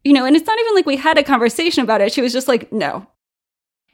you 0.04 0.14
know, 0.14 0.26
and 0.26 0.36
it's 0.36 0.46
not 0.46 0.60
even 0.60 0.76
like 0.76 0.86
we 0.86 0.98
had 0.98 1.18
a 1.18 1.24
conversation 1.24 1.82
about 1.82 2.02
it. 2.02 2.14
She 2.14 2.22
was 2.22 2.34
just 2.34 2.48
like, 2.48 2.72
no. 2.72 3.08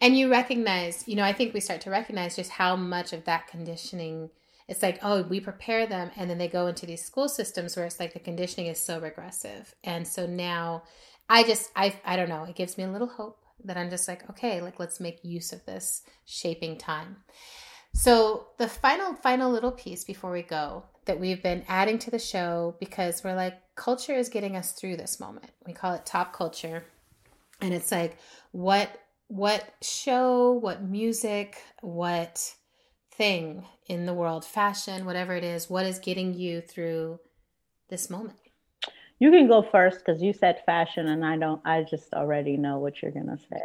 And 0.01 0.17
you 0.17 0.29
recognize, 0.29 1.07
you 1.07 1.15
know, 1.15 1.23
I 1.23 1.31
think 1.31 1.53
we 1.53 1.61
start 1.61 1.79
to 1.81 1.89
recognize 1.89 2.35
just 2.35 2.51
how 2.51 2.75
much 2.75 3.13
of 3.13 3.23
that 3.23 3.47
conditioning 3.47 4.31
it's 4.67 4.81
like 4.81 4.99
oh 5.01 5.23
we 5.23 5.39
prepare 5.39 5.85
them 5.85 6.11
and 6.15 6.29
then 6.29 6.37
they 6.37 6.47
go 6.47 6.67
into 6.67 6.85
these 6.85 7.03
school 7.03 7.29
systems 7.29 7.75
where 7.75 7.85
it's 7.85 7.99
like 7.99 8.13
the 8.13 8.19
conditioning 8.19 8.67
is 8.67 8.79
so 8.79 8.99
regressive. 8.99 9.73
And 9.83 10.07
so 10.07 10.25
now 10.25 10.83
i 11.29 11.43
just 11.43 11.71
i 11.75 11.95
i 12.05 12.15
don't 12.15 12.29
know 12.29 12.43
it 12.43 12.55
gives 12.55 12.77
me 12.77 12.83
a 12.83 12.91
little 12.91 13.07
hope 13.07 13.39
that 13.63 13.77
i'm 13.77 13.89
just 13.89 14.09
like 14.09 14.29
okay 14.29 14.59
like 14.59 14.77
let's 14.77 14.99
make 14.99 15.23
use 15.23 15.53
of 15.53 15.65
this 15.65 16.03
shaping 16.25 16.77
time. 16.77 17.17
So 17.95 18.47
the 18.57 18.67
final 18.67 19.13
final 19.15 19.51
little 19.51 19.71
piece 19.71 20.03
before 20.03 20.31
we 20.31 20.41
go 20.41 20.83
that 21.05 21.19
we've 21.19 21.43
been 21.43 21.63
adding 21.67 21.99
to 21.99 22.11
the 22.11 22.19
show 22.19 22.75
because 22.79 23.23
we're 23.23 23.35
like 23.35 23.59
culture 23.75 24.15
is 24.15 24.29
getting 24.29 24.55
us 24.55 24.71
through 24.71 24.97
this 24.97 25.19
moment. 25.19 25.51
We 25.65 25.73
call 25.73 25.93
it 25.93 26.05
top 26.05 26.33
culture. 26.33 26.85
And 27.61 27.73
it's 27.73 27.91
like 27.91 28.17
what 28.51 28.89
what 29.27 29.63
show 29.81 30.51
what 30.51 30.83
music 30.83 31.57
what 31.81 32.53
thing 33.17 33.65
in 33.87 34.05
the 34.05 34.13
world, 34.13 34.45
fashion, 34.45 35.05
whatever 35.05 35.35
it 35.35 35.43
is, 35.43 35.69
what 35.69 35.85
is 35.85 35.99
getting 35.99 36.33
you 36.33 36.61
through 36.61 37.19
this 37.89 38.09
moment? 38.09 38.37
You 39.19 39.31
can 39.31 39.47
go 39.47 39.61
first 39.61 39.99
because 39.99 40.21
you 40.21 40.33
said 40.33 40.61
fashion, 40.65 41.07
and 41.07 41.23
I 41.23 41.37
don't. 41.37 41.61
I 41.63 41.83
just 41.83 42.13
already 42.13 42.57
know 42.57 42.79
what 42.79 43.01
you're 43.01 43.11
gonna 43.11 43.37
say. 43.49 43.61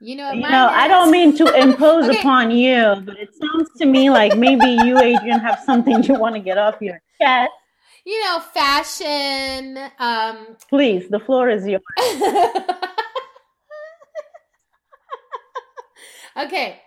You 0.00 0.16
know, 0.16 0.32
you 0.32 0.40
know, 0.40 0.68
I 0.68 0.88
don't 0.88 1.12
mean 1.12 1.36
to 1.36 1.46
impose 1.62 2.08
okay. 2.08 2.18
upon 2.18 2.50
you, 2.50 2.96
but 3.04 3.16
it 3.18 3.28
sounds 3.34 3.70
to 3.78 3.86
me 3.86 4.10
like 4.10 4.36
maybe 4.36 4.66
you, 4.84 4.98
Adrienne, 4.98 5.38
have 5.38 5.60
something 5.64 6.02
you 6.02 6.18
want 6.18 6.34
to 6.34 6.40
get 6.40 6.58
off 6.58 6.74
your 6.80 7.00
chest. 7.20 7.52
You 8.04 8.20
know, 8.24 8.40
fashion. 8.40 9.78
Um, 10.00 10.56
Please, 10.68 11.08
the 11.08 11.20
floor 11.20 11.48
is 11.48 11.64
yours. 11.64 11.82
okay, 16.36 16.80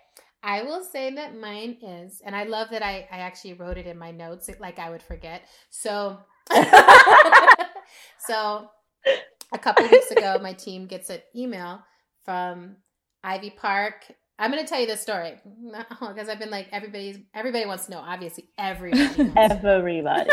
I 0.46 0.62
will 0.62 0.84
say 0.84 1.14
that 1.16 1.36
mine 1.36 1.78
is, 1.82 2.22
and 2.24 2.36
I 2.36 2.44
love 2.44 2.70
that 2.70 2.84
I, 2.84 3.08
I 3.12 3.18
actually 3.18 3.54
wrote 3.54 3.80
it 3.80 3.88
in 3.88 3.98
my 3.98 4.12
notes, 4.12 4.48
like 4.60 4.78
I 4.78 4.92
would 4.92 5.02
forget. 5.02 5.42
So, 5.72 6.20
so 8.20 8.70
a 9.52 9.58
couple 9.58 9.88
weeks 9.90 10.12
ago, 10.12 10.38
my 10.40 10.54
team 10.54 10.86
gets 10.86 11.10
an 11.10 11.22
email 11.36 11.80
from 12.24 12.76
Ivy 13.24 13.50
Park. 13.50 14.06
I'm 14.38 14.52
going 14.52 14.64
to 14.64 14.70
tell 14.70 14.80
you 14.80 14.86
this 14.86 15.02
story 15.02 15.34
because 16.00 16.30
I've 16.30 16.40
been 16.40 16.52
like 16.52 16.68
everybody's 16.72 17.18
everybody 17.34 17.66
wants 17.66 17.86
to 17.86 17.92
know. 17.92 18.00
Obviously, 18.00 18.50
everybody. 18.60 19.32
everybody. 19.36 20.30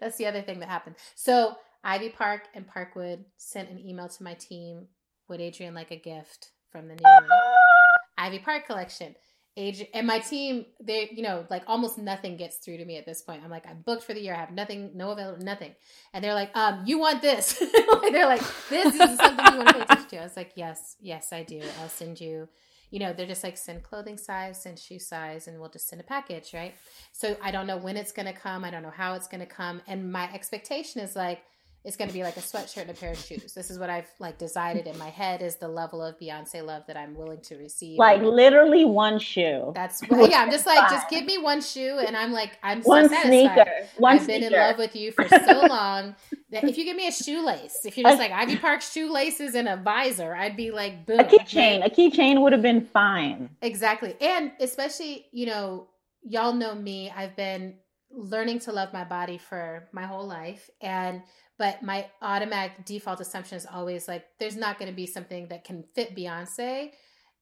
That's 0.00 0.18
the 0.18 0.26
other 0.26 0.42
thing 0.42 0.60
that 0.60 0.68
happened. 0.68 0.96
So 1.14 1.54
Ivy 1.82 2.10
Park 2.10 2.42
and 2.54 2.66
Parkwood 2.68 3.24
sent 3.38 3.70
an 3.70 3.78
email 3.78 4.10
to 4.10 4.22
my 4.22 4.34
team. 4.34 4.88
Would 5.28 5.40
Adrienne 5.40 5.74
like 5.74 5.92
a 5.92 5.96
gift 5.96 6.50
from 6.70 6.88
the 6.88 6.94
new? 6.96 7.81
Ivy 8.22 8.38
Park 8.38 8.66
collection. 8.66 9.14
Age 9.54 9.84
and 9.92 10.06
my 10.06 10.18
team, 10.18 10.64
they, 10.80 11.10
you 11.12 11.22
know, 11.22 11.44
like 11.50 11.64
almost 11.66 11.98
nothing 11.98 12.38
gets 12.38 12.56
through 12.56 12.78
to 12.78 12.84
me 12.86 12.96
at 12.96 13.04
this 13.04 13.20
point. 13.20 13.42
I'm 13.44 13.50
like, 13.50 13.66
I'm 13.68 13.82
booked 13.84 14.04
for 14.04 14.14
the 14.14 14.20
year. 14.20 14.32
I 14.32 14.38
have 14.38 14.52
nothing, 14.52 14.92
no 14.94 15.10
available, 15.10 15.44
nothing. 15.44 15.74
And 16.14 16.24
they're 16.24 16.32
like, 16.32 16.56
um, 16.56 16.84
you 16.86 16.98
want 16.98 17.20
this? 17.20 17.62
they're 18.12 18.26
like, 18.26 18.40
this 18.70 18.94
is 18.94 19.18
something 19.18 19.46
you 19.52 19.58
want 19.58 19.68
to 19.68 19.74
pay 19.74 19.80
attention 19.80 20.08
to. 20.08 20.20
I 20.20 20.22
was 20.22 20.36
like, 20.36 20.52
yes, 20.54 20.96
yes, 21.00 21.34
I 21.34 21.42
do. 21.42 21.60
I'll 21.80 21.90
send 21.90 22.18
you. 22.18 22.48
You 22.90 23.00
know, 23.00 23.12
they're 23.12 23.26
just 23.26 23.44
like 23.44 23.58
send 23.58 23.82
clothing 23.82 24.16
size, 24.16 24.62
send 24.62 24.78
shoe 24.78 24.98
size, 24.98 25.48
and 25.48 25.58
we'll 25.58 25.70
just 25.70 25.88
send 25.88 26.00
a 26.00 26.04
package, 26.04 26.54
right? 26.54 26.74
So 27.12 27.36
I 27.42 27.50
don't 27.50 27.66
know 27.66 27.76
when 27.76 27.96
it's 27.96 28.12
going 28.12 28.26
to 28.26 28.32
come. 28.34 28.64
I 28.64 28.70
don't 28.70 28.82
know 28.82 28.90
how 28.90 29.14
it's 29.14 29.28
going 29.28 29.40
to 29.40 29.46
come. 29.46 29.82
And 29.86 30.12
my 30.12 30.32
expectation 30.32 31.02
is 31.02 31.16
like, 31.16 31.42
it's 31.84 31.96
going 31.96 32.08
to 32.08 32.14
be 32.14 32.22
like 32.22 32.36
a 32.36 32.40
sweatshirt 32.40 32.82
and 32.82 32.90
a 32.90 32.94
pair 32.94 33.10
of 33.10 33.18
shoes. 33.18 33.54
This 33.54 33.68
is 33.68 33.78
what 33.78 33.90
I've 33.90 34.08
like 34.20 34.38
decided 34.38 34.86
in 34.86 34.96
my 34.98 35.08
head 35.08 35.42
is 35.42 35.56
the 35.56 35.66
level 35.66 36.00
of 36.02 36.16
Beyonce 36.18 36.64
love 36.64 36.84
that 36.86 36.96
I'm 36.96 37.16
willing 37.16 37.40
to 37.42 37.56
receive. 37.56 37.98
Like 37.98 38.22
literally 38.22 38.84
one 38.84 39.18
shoe. 39.18 39.72
That's 39.74 40.00
yeah. 40.10 40.42
I'm 40.42 40.50
just 40.50 40.64
like, 40.64 40.88
just 40.90 41.08
give 41.10 41.24
me 41.24 41.38
one 41.38 41.60
shoe, 41.60 41.98
and 42.06 42.16
I'm 42.16 42.32
like, 42.32 42.52
I'm 42.62 42.82
so 42.82 42.88
one 42.88 43.08
satisfied. 43.08 43.28
Sneaker. 43.28 43.70
One 43.98 44.16
I've 44.16 44.26
been 44.26 44.44
in 44.44 44.52
love 44.52 44.78
with 44.78 44.94
you 44.94 45.10
for 45.10 45.26
so 45.26 45.60
long 45.68 46.14
that 46.50 46.64
if 46.64 46.78
you 46.78 46.84
give 46.84 46.96
me 46.96 47.08
a 47.08 47.12
shoelace, 47.12 47.80
if 47.84 47.98
you're 47.98 48.08
just 48.08 48.20
like 48.20 48.30
Ivy 48.30 48.56
Park 48.58 48.80
shoelaces 48.80 49.54
and 49.56 49.66
a 49.66 49.76
visor, 49.76 50.34
I'd 50.34 50.56
be 50.56 50.70
like, 50.70 51.04
boom. 51.04 51.18
A 51.18 51.24
keychain. 51.24 51.84
A 51.84 51.90
keychain 51.90 52.42
would 52.42 52.52
have 52.52 52.62
been 52.62 52.86
fine. 52.86 53.50
Exactly, 53.60 54.14
and 54.20 54.52
especially 54.60 55.26
you 55.32 55.46
know, 55.46 55.88
y'all 56.22 56.52
know 56.52 56.76
me. 56.76 57.12
I've 57.14 57.34
been 57.34 57.74
learning 58.14 58.60
to 58.60 58.72
love 58.72 58.92
my 58.92 59.04
body 59.04 59.38
for 59.38 59.88
my 59.92 60.04
whole 60.04 60.26
life, 60.26 60.70
and 60.80 61.22
but 61.58 61.82
my 61.82 62.06
automatic 62.20 62.84
default 62.84 63.20
assumption 63.20 63.56
is 63.56 63.66
always 63.66 64.08
like 64.08 64.24
there's 64.38 64.56
not 64.56 64.78
going 64.78 64.90
to 64.90 64.96
be 64.96 65.06
something 65.06 65.48
that 65.48 65.64
can 65.64 65.84
fit 65.94 66.16
Beyonce 66.16 66.90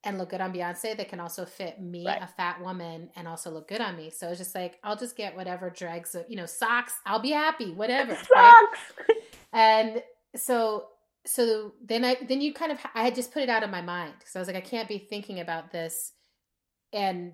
and 0.05 0.19
look 0.19 0.31
good 0.31 0.41
on 0.41 0.53
Beyonce 0.53 0.97
that 0.97 1.09
can 1.09 1.21
also 1.21 1.45
fit 1.45 1.81
me, 1.81 2.07
right. 2.07 2.23
a 2.23 2.27
fat 2.27 2.61
woman, 2.61 3.11
and 3.17 3.29
also 3.29 3.51
look 3.51 3.69
good 3.69 3.81
on 3.81 3.97
me. 3.97 4.11
So 4.11 4.29
it's 4.29 4.39
just 4.39 4.55
like 4.55 4.79
I'll 4.83 4.97
just 4.97 5.17
get 5.17 5.37
whatever 5.37 5.71
dregs 5.71 6.15
of 6.15 6.25
you 6.29 6.37
know 6.37 6.47
socks. 6.47 6.95
I'll 7.07 7.21
be 7.21 7.31
happy, 7.31 7.73
whatever. 7.73 8.15
Socks. 8.35 8.79
Right? 9.09 9.19
and 9.53 10.03
so 10.37 10.87
so 11.27 11.75
then 11.85 12.05
I 12.05 12.17
then 12.27 12.41
you 12.41 12.55
kind 12.55 12.73
of 12.73 12.79
I 12.95 13.05
had 13.05 13.15
just 13.15 13.33
put 13.33 13.43
it 13.43 13.49
out 13.49 13.63
of 13.63 13.71
my 13.71 13.83
mind 13.83 14.15
because 14.19 14.35
I 14.35 14.39
was 14.39 14.49
like 14.49 14.57
I 14.57 14.63
can't 14.63 14.89
be 14.89 14.99
thinking 14.99 15.41
about 15.41 15.71
this 15.71 16.13
and 16.93 17.33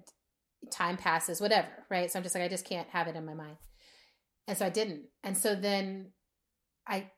time 0.70 0.96
passes, 0.96 1.40
whatever, 1.40 1.68
right? 1.90 2.10
So 2.10 2.18
I'm 2.18 2.22
just 2.22 2.34
like 2.34 2.44
I 2.44 2.48
just 2.48 2.68
can't 2.68 2.88
have 2.90 3.08
it 3.08 3.16
in 3.16 3.24
my 3.24 3.34
mind, 3.34 3.56
and 4.46 4.56
so 4.56 4.66
I 4.66 4.70
didn't. 4.70 5.04
And 5.22 5.36
so 5.36 5.54
then 5.54 6.12
I 6.86 7.10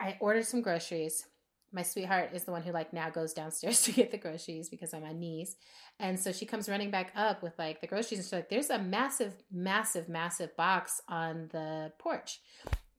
I 0.00 0.16
ordered 0.20 0.46
some 0.46 0.62
groceries. 0.62 1.26
My 1.74 1.82
sweetheart 1.82 2.30
is 2.34 2.44
the 2.44 2.50
one 2.50 2.62
who 2.62 2.72
like 2.72 2.92
now 2.92 3.08
goes 3.08 3.32
downstairs 3.32 3.82
to 3.84 3.92
get 3.92 4.10
the 4.10 4.18
groceries 4.18 4.68
because 4.68 4.92
I'm 4.92 5.04
on 5.04 5.18
knees. 5.20 5.56
And 6.00 6.18
so 6.18 6.32
she 6.32 6.44
comes 6.44 6.68
running 6.68 6.90
back 6.90 7.12
up 7.14 7.42
with 7.42 7.58
like 7.58 7.80
the 7.80 7.86
groceries 7.86 8.18
and 8.18 8.24
she's 8.24 8.32
like, 8.32 8.50
there's 8.50 8.70
a 8.70 8.78
massive, 8.78 9.32
massive, 9.50 10.08
massive 10.08 10.54
box 10.56 11.00
on 11.08 11.48
the 11.52 11.92
porch 11.98 12.40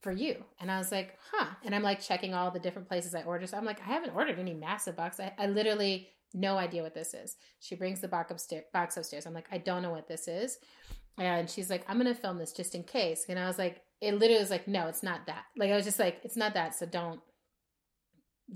for 0.00 0.12
you. 0.12 0.44
And 0.60 0.70
I 0.70 0.78
was 0.78 0.90
like, 0.90 1.18
huh. 1.32 1.46
And 1.64 1.74
I'm 1.74 1.82
like 1.82 2.00
checking 2.00 2.34
all 2.34 2.50
the 2.50 2.58
different 2.58 2.88
places 2.88 3.14
I 3.14 3.22
ordered. 3.22 3.48
So 3.48 3.56
I'm 3.56 3.64
like, 3.64 3.80
I 3.80 3.92
haven't 3.92 4.14
ordered 4.14 4.38
any 4.38 4.54
massive 4.54 4.96
box. 4.96 5.20
I, 5.20 5.32
I 5.38 5.46
literally 5.46 6.08
no 6.34 6.58
idea 6.58 6.82
what 6.82 6.94
this 6.94 7.14
is. 7.14 7.36
She 7.60 7.74
brings 7.76 8.00
the 8.00 8.08
box 8.08 8.30
upstairs 8.30 8.64
box 8.72 8.96
upstairs. 8.96 9.26
I'm 9.26 9.34
like, 9.34 9.48
I 9.52 9.58
don't 9.58 9.82
know 9.82 9.90
what 9.90 10.08
this 10.08 10.28
is. 10.28 10.58
And 11.16 11.48
she's 11.48 11.70
like, 11.70 11.84
I'm 11.88 11.96
gonna 11.96 12.14
film 12.14 12.38
this 12.38 12.52
just 12.52 12.74
in 12.74 12.82
case. 12.82 13.24
And 13.28 13.38
I 13.38 13.46
was 13.46 13.58
like, 13.58 13.82
it 14.00 14.14
literally 14.14 14.40
was 14.40 14.50
like, 14.50 14.66
no, 14.66 14.88
it's 14.88 15.02
not 15.02 15.26
that. 15.26 15.44
Like 15.56 15.70
I 15.70 15.76
was 15.76 15.84
just 15.84 15.98
like, 15.98 16.20
it's 16.24 16.36
not 16.36 16.54
that, 16.54 16.74
so 16.74 16.86
don't 16.86 17.20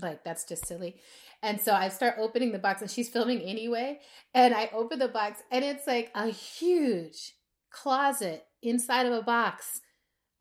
like 0.01 0.23
that's 0.23 0.43
just 0.43 0.67
silly. 0.67 0.97
And 1.41 1.59
so 1.59 1.73
I 1.73 1.89
start 1.89 2.15
opening 2.19 2.51
the 2.51 2.59
box 2.59 2.81
and 2.81 2.91
she's 2.91 3.09
filming 3.09 3.41
anyway. 3.41 3.99
And 4.33 4.53
I 4.53 4.69
open 4.73 4.99
the 4.99 5.07
box 5.07 5.41
and 5.51 5.63
it's 5.63 5.87
like 5.87 6.11
a 6.13 6.27
huge 6.27 7.33
closet 7.71 8.45
inside 8.61 9.05
of 9.05 9.13
a 9.13 9.21
box, 9.21 9.81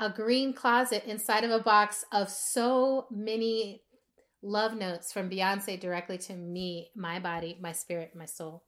a 0.01 0.11
green 0.11 0.53
closet 0.53 1.05
inside 1.07 1.45
of 1.45 1.51
a 1.51 1.61
box 1.61 2.05
of 2.13 2.29
so 2.29 3.07
many 3.11 3.83
love 4.43 4.75
notes 4.75 5.13
from 5.13 5.31
Beyonce 5.31 5.79
directly 5.79 6.19
to 6.19 6.35
me, 6.35 6.91
my 6.95 7.19
body, 7.19 7.57
my 7.61 7.73
spirit, 7.73 8.13
my 8.15 8.27
soul. 8.27 8.65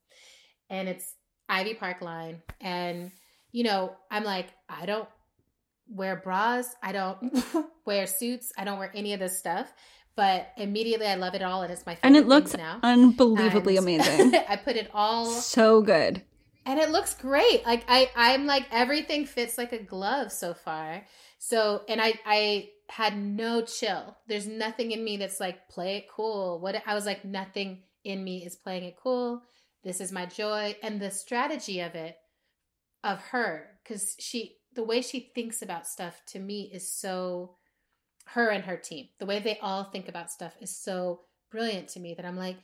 And 0.68 0.88
it's 0.88 1.14
Ivy 1.48 1.74
Park 1.74 2.00
line. 2.00 2.42
And, 2.60 3.10
you 3.52 3.64
know, 3.64 3.94
I'm 4.10 4.24
like, 4.24 4.48
I 4.68 4.86
don't 4.86 5.08
wear 5.88 6.16
bras. 6.16 6.66
I 6.82 6.92
don't 6.92 7.44
wear 7.84 8.06
suits. 8.06 8.52
I 8.56 8.64
don't 8.64 8.78
wear 8.78 8.92
any 8.94 9.12
of 9.12 9.20
this 9.20 9.38
stuff. 9.38 9.72
But 10.16 10.48
immediately, 10.56 11.06
I 11.06 11.14
love 11.14 11.34
it 11.34 11.42
all, 11.42 11.62
and 11.62 11.72
it's 11.72 11.86
my 11.86 11.94
favorite. 11.94 12.08
And 12.08 12.16
it 12.16 12.26
looks 12.26 12.56
now. 12.56 12.80
unbelievably 12.82 13.76
and 13.76 13.84
amazing. 13.84 14.34
I 14.48 14.56
put 14.56 14.76
it 14.76 14.90
all 14.92 15.24
so 15.26 15.80
good, 15.82 16.22
and 16.66 16.78
it 16.78 16.90
looks 16.90 17.14
great. 17.14 17.64
Like 17.64 17.84
I, 17.88 18.10
I'm 18.14 18.44
like 18.44 18.66
everything 18.70 19.24
fits 19.24 19.56
like 19.56 19.72
a 19.72 19.82
glove 19.82 20.32
so 20.32 20.52
far. 20.52 21.06
So, 21.38 21.82
and 21.88 22.02
I, 22.02 22.14
I 22.26 22.68
had 22.90 23.16
no 23.16 23.62
chill. 23.62 24.16
There's 24.26 24.46
nothing 24.46 24.90
in 24.90 25.02
me 25.04 25.16
that's 25.16 25.40
like 25.40 25.68
play 25.68 25.96
it 25.96 26.06
cool. 26.14 26.60
What 26.60 26.82
I 26.86 26.94
was 26.94 27.06
like, 27.06 27.24
nothing 27.24 27.84
in 28.04 28.22
me 28.22 28.44
is 28.44 28.56
playing 28.56 28.84
it 28.84 28.96
cool. 29.00 29.42
This 29.82 30.00
is 30.00 30.12
my 30.12 30.26
joy, 30.26 30.76
and 30.82 31.00
the 31.00 31.10
strategy 31.10 31.80
of 31.80 31.94
it, 31.94 32.16
of 33.02 33.20
her, 33.30 33.78
because 33.82 34.14
she 34.18 34.56
the 34.74 34.84
way 34.84 35.02
she 35.02 35.30
thinks 35.34 35.62
about 35.62 35.86
stuff 35.86 36.20
to 36.26 36.38
me 36.38 36.70
is 36.72 36.92
so 36.92 37.56
her 38.26 38.48
and 38.48 38.64
her 38.64 38.76
team. 38.76 39.08
The 39.18 39.26
way 39.26 39.38
they 39.38 39.58
all 39.60 39.84
think 39.84 40.08
about 40.08 40.30
stuff 40.30 40.54
is 40.60 40.76
so 40.76 41.20
brilliant 41.50 41.88
to 41.90 42.00
me 42.00 42.14
that 42.14 42.26
I'm 42.26 42.36
like, 42.36 42.58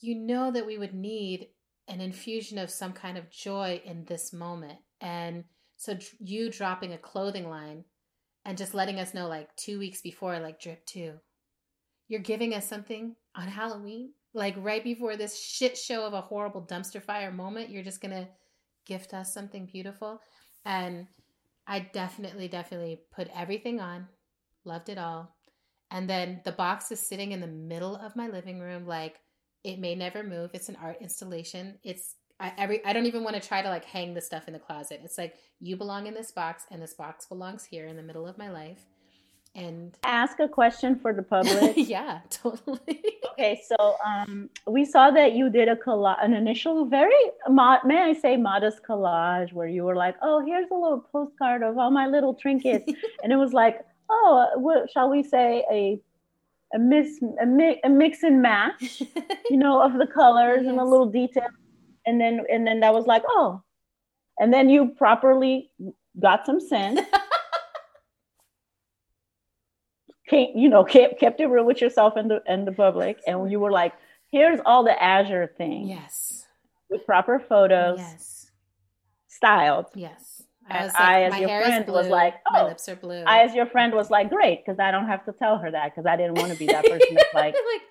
you 0.00 0.14
know 0.14 0.50
that 0.50 0.66
we 0.66 0.78
would 0.78 0.94
need 0.94 1.48
an 1.88 2.00
infusion 2.00 2.58
of 2.58 2.70
some 2.70 2.92
kind 2.92 3.18
of 3.18 3.30
joy 3.30 3.82
in 3.84 4.04
this 4.04 4.32
moment. 4.32 4.78
And 5.00 5.44
so 5.76 5.98
you 6.18 6.50
dropping 6.50 6.92
a 6.92 6.98
clothing 6.98 7.48
line 7.48 7.84
and 8.48 8.56
just 8.56 8.72
letting 8.72 8.98
us 8.98 9.12
know 9.12 9.28
like 9.28 9.54
2 9.56 9.78
weeks 9.78 10.00
before 10.00 10.38
like 10.38 10.58
drip 10.58 10.86
2. 10.86 11.12
You're 12.08 12.20
giving 12.20 12.54
us 12.54 12.66
something 12.66 13.14
on 13.36 13.46
Halloween, 13.46 14.14
like 14.32 14.54
right 14.56 14.82
before 14.82 15.18
this 15.18 15.38
shit 15.38 15.76
show 15.76 16.06
of 16.06 16.14
a 16.14 16.22
horrible 16.22 16.62
dumpster 16.62 17.02
fire 17.02 17.30
moment, 17.30 17.68
you're 17.68 17.82
just 17.82 18.00
to 18.00 18.26
gift 18.86 19.12
us 19.12 19.34
something 19.34 19.66
beautiful. 19.66 20.22
And 20.64 21.08
I 21.66 21.80
definitely, 21.92 22.48
definitely 22.48 23.02
put 23.14 23.28
everything 23.36 23.80
on, 23.80 24.08
loved 24.64 24.88
it 24.88 24.96
all. 24.96 25.36
And 25.90 26.08
then 26.08 26.40
the 26.46 26.52
box 26.52 26.90
is 26.90 27.06
sitting 27.06 27.32
in 27.32 27.40
the 27.40 27.46
middle 27.46 27.96
of 27.96 28.16
my 28.16 28.28
living 28.28 28.60
room, 28.60 28.86
like 28.86 29.20
it 29.62 29.78
may 29.78 29.94
never 29.94 30.22
move. 30.22 30.52
It's 30.54 30.70
an 30.70 30.78
art 30.82 30.96
installation. 31.02 31.78
It's 31.84 32.14
I, 32.40 32.52
every 32.56 32.84
I 32.84 32.92
don't 32.92 33.06
even 33.06 33.24
want 33.24 33.40
to 33.40 33.46
try 33.46 33.62
to 33.62 33.68
like 33.68 33.84
hang 33.84 34.14
the 34.14 34.20
stuff 34.20 34.46
in 34.46 34.52
the 34.52 34.58
closet. 34.60 35.00
It's 35.04 35.18
like 35.18 35.34
you 35.60 35.76
belong 35.76 36.06
in 36.06 36.14
this 36.14 36.30
box, 36.30 36.64
and 36.70 36.80
this 36.80 36.94
box 36.94 37.26
belongs 37.26 37.64
here 37.64 37.86
in 37.86 37.96
the 37.96 38.02
middle 38.02 38.26
of 38.26 38.38
my 38.38 38.50
life. 38.50 38.86
And 39.54 39.96
Ask 40.04 40.38
a 40.38 40.46
question 40.46 40.96
for 40.96 41.12
the 41.12 41.22
public. 41.22 41.72
yeah, 41.76 42.20
totally. 42.30 43.02
okay, 43.32 43.60
so 43.66 43.96
um, 44.06 44.50
we 44.68 44.84
saw 44.84 45.10
that 45.10 45.32
you 45.32 45.50
did 45.50 45.68
a 45.68 45.74
collage, 45.74 46.22
an 46.24 46.32
initial, 46.34 46.84
very 46.84 47.10
mo- 47.48 47.80
may 47.84 47.98
I 47.98 48.12
say, 48.12 48.36
modest 48.36 48.84
collage, 48.84 49.52
where 49.52 49.66
you 49.66 49.82
were 49.84 49.96
like, 49.96 50.14
"Oh, 50.22 50.44
here's 50.44 50.70
a 50.70 50.74
little 50.74 51.00
postcard 51.10 51.62
of 51.62 51.76
all 51.76 51.90
my 51.90 52.06
little 52.06 52.34
trinkets," 52.34 52.84
and 53.24 53.32
it 53.32 53.36
was 53.36 53.52
like, 53.52 53.80
"Oh, 54.08 54.50
what 54.56 54.90
shall 54.92 55.10
we 55.10 55.22
say 55.24 55.64
a 55.72 56.00
a 56.74 56.78
miss 56.78 57.20
a, 57.42 57.46
mi- 57.46 57.80
a 57.82 57.88
mix 57.88 58.22
and 58.22 58.40
match, 58.42 59.02
you 59.50 59.56
know, 59.56 59.80
of 59.82 59.94
the 59.94 60.06
colors 60.06 60.66
and 60.66 60.78
the 60.78 60.84
little 60.84 61.10
detail," 61.10 61.48
and 62.08 62.20
then 62.20 62.44
and 62.50 62.66
then 62.66 62.80
that 62.80 62.94
was 62.94 63.06
like, 63.06 63.22
"Oh," 63.28 63.62
and 64.38 64.52
then 64.52 64.68
you 64.68 64.88
properly 64.96 65.70
got 66.20 66.46
some 66.46 66.60
sense. 66.60 67.00
You 70.30 70.68
know, 70.68 70.84
kept 70.84 71.18
kept 71.18 71.40
it 71.40 71.46
real 71.46 71.64
with 71.64 71.80
yourself 71.80 72.14
and 72.16 72.30
the 72.30 72.42
and 72.46 72.66
the 72.66 72.72
public, 72.72 73.18
and 73.26 73.50
you 73.50 73.58
were 73.60 73.70
like, 73.70 73.94
"Here's 74.30 74.60
all 74.66 74.84
the 74.84 75.02
Azure 75.02 75.46
thing 75.56 75.86
yes, 75.86 76.44
with 76.90 77.06
proper 77.06 77.38
photos, 77.38 77.98
yes, 77.98 78.50
styled." 79.26 79.86
yes. 79.94 80.42
And 80.68 80.84
was 80.84 80.92
I, 80.98 81.22
as 81.22 81.30
my 81.32 81.38
your 81.38 81.62
friend, 81.62 81.86
blue, 81.86 81.94
was 81.94 82.08
like, 82.08 82.34
my 82.50 82.60
"Oh." 82.60 82.66
lips 82.66 82.90
are 82.90 82.96
blue. 82.96 83.24
I, 83.26 83.44
as 83.44 83.54
your 83.54 83.64
friend, 83.64 83.94
was 83.94 84.10
like, 84.10 84.28
"Great," 84.28 84.62
because 84.62 84.78
I 84.78 84.90
don't 84.90 85.06
have 85.06 85.24
to 85.24 85.32
tell 85.32 85.56
her 85.56 85.70
that 85.70 85.94
because 85.94 86.04
I 86.04 86.16
didn't 86.16 86.34
want 86.34 86.52
to 86.52 86.58
be 86.58 86.66
that 86.66 86.84
person 86.90 87.14
that's 87.14 87.32
like, 87.32 87.54
like, 87.54 87.82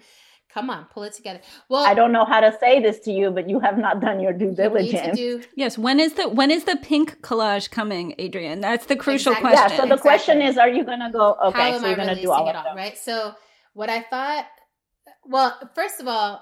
come 0.54 0.70
on, 0.70 0.86
pull 0.86 1.04
it 1.04 1.14
together. 1.14 1.42
Well, 1.70 1.86
"I 1.86 1.94
don't 1.94 2.12
know 2.12 2.26
how 2.26 2.40
to 2.40 2.56
say 2.60 2.80
this 2.82 3.00
to 3.02 3.12
you, 3.12 3.32
but 3.32 3.50
you 3.50 3.60
have 3.60 3.78
not 3.78 4.00
done 4.00 4.20
your 4.20 4.34
due 4.34 4.50
you 4.50 4.56
diligence." 4.56 5.18
do 5.18 5.42
Yes. 5.56 5.78
When 5.78 6.00
is 6.00 6.14
the 6.14 6.28
when 6.30 6.52
is 6.52 6.64
the 6.66 6.78
pink 6.78 7.22
collage 7.22 7.70
coming, 7.72 8.16
Adrienne? 8.20 8.62
That's 8.62 8.86
the 8.86 8.96
crucial 8.96 9.34
Exactly. 9.34 9.52
yeah. 9.52 9.68
question. 9.68 9.90
So 9.90 9.96
the 9.96 10.02
question 10.02 10.42
is, 10.42 10.58
are 10.58 10.70
you 10.70 10.84
gonna 10.84 11.12
go? 11.12 11.36
Okay, 11.46 11.60
how 11.60 11.68
am 11.76 11.80
so 11.82 11.86
I 11.86 11.90
you're 11.90 11.98
gonna 11.98 12.16
do 12.22 12.32
all 12.32 12.48
it 12.48 12.56
of 12.56 12.64
them. 12.64 12.76
right? 12.78 12.98
So 12.98 13.34
what 13.74 13.90
I 13.90 14.02
thought, 14.02 14.46
well, 15.26 15.58
first 15.76 16.00
of 16.00 16.08
all, 16.08 16.42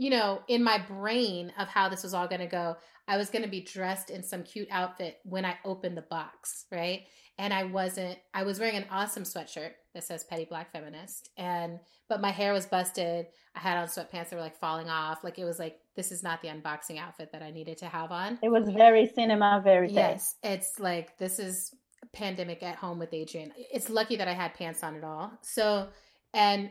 you 0.00 0.08
know, 0.08 0.40
in 0.48 0.64
my 0.64 0.78
brain 0.78 1.52
of 1.58 1.68
how 1.68 1.90
this 1.90 2.02
was 2.02 2.14
all 2.14 2.26
going 2.26 2.40
to 2.40 2.46
go, 2.46 2.74
I 3.06 3.18
was 3.18 3.28
going 3.28 3.44
to 3.44 3.50
be 3.50 3.60
dressed 3.60 4.08
in 4.08 4.22
some 4.22 4.44
cute 4.44 4.68
outfit 4.70 5.18
when 5.24 5.44
I 5.44 5.58
opened 5.62 5.94
the 5.94 6.02
box, 6.02 6.64
right? 6.72 7.02
And 7.36 7.52
I 7.52 7.64
wasn't. 7.64 8.18
I 8.32 8.44
was 8.44 8.58
wearing 8.58 8.76
an 8.76 8.86
awesome 8.90 9.24
sweatshirt 9.24 9.72
that 9.92 10.04
says 10.04 10.24
"Petty 10.24 10.46
Black 10.46 10.72
Feminist," 10.72 11.28
and 11.36 11.80
but 12.08 12.22
my 12.22 12.30
hair 12.30 12.54
was 12.54 12.64
busted. 12.64 13.26
I 13.54 13.60
had 13.60 13.76
on 13.76 13.88
sweatpants 13.88 14.30
that 14.30 14.32
were 14.32 14.40
like 14.40 14.58
falling 14.58 14.88
off. 14.88 15.22
Like 15.22 15.38
it 15.38 15.44
was 15.44 15.58
like 15.58 15.76
this 15.96 16.12
is 16.12 16.22
not 16.22 16.40
the 16.40 16.48
unboxing 16.48 16.98
outfit 16.98 17.32
that 17.32 17.42
I 17.42 17.50
needed 17.50 17.76
to 17.78 17.86
have 17.86 18.10
on. 18.10 18.38
It 18.42 18.50
was 18.50 18.70
very 18.70 19.06
cinema, 19.14 19.60
very 19.62 19.90
Yes, 19.90 20.34
it's 20.42 20.78
like 20.78 21.18
this 21.18 21.38
is 21.38 21.74
pandemic 22.14 22.62
at 22.62 22.76
home 22.76 22.98
with 22.98 23.12
Adrienne. 23.12 23.52
It's 23.56 23.90
lucky 23.90 24.16
that 24.16 24.28
I 24.28 24.34
had 24.34 24.54
pants 24.54 24.82
on 24.82 24.96
at 24.96 25.04
all. 25.04 25.32
So, 25.42 25.88
and 26.32 26.70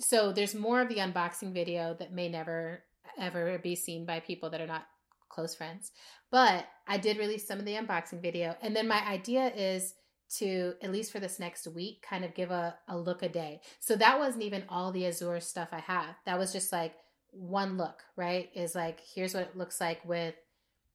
so 0.00 0.32
there's 0.32 0.54
more 0.54 0.80
of 0.80 0.88
the 0.88 0.96
unboxing 0.96 1.52
video 1.52 1.94
that 1.98 2.12
may 2.12 2.28
never 2.28 2.84
ever 3.18 3.58
be 3.58 3.74
seen 3.74 4.04
by 4.04 4.20
people 4.20 4.50
that 4.50 4.60
are 4.60 4.66
not 4.66 4.86
close 5.28 5.54
friends. 5.54 5.92
But 6.30 6.66
I 6.86 6.98
did 6.98 7.18
release 7.18 7.46
some 7.46 7.58
of 7.58 7.64
the 7.64 7.74
unboxing 7.74 8.22
video. 8.22 8.56
And 8.62 8.74
then 8.74 8.88
my 8.88 9.04
idea 9.06 9.52
is 9.54 9.94
to, 10.38 10.74
at 10.82 10.92
least 10.92 11.12
for 11.12 11.20
this 11.20 11.38
next 11.38 11.66
week, 11.68 12.04
kind 12.08 12.24
of 12.24 12.34
give 12.34 12.50
a, 12.50 12.74
a 12.88 12.96
look 12.96 13.22
a 13.22 13.28
day. 13.28 13.60
So 13.80 13.96
that 13.96 14.18
wasn't 14.18 14.44
even 14.44 14.64
all 14.68 14.90
the 14.90 15.06
Azure 15.06 15.40
stuff 15.40 15.68
I 15.72 15.80
have. 15.80 16.16
That 16.26 16.38
was 16.38 16.52
just 16.52 16.72
like 16.72 16.94
one 17.30 17.76
look, 17.76 18.02
right? 18.16 18.50
Is 18.54 18.74
like, 18.74 19.00
here's 19.14 19.34
what 19.34 19.44
it 19.44 19.56
looks 19.56 19.80
like 19.80 20.04
with 20.04 20.34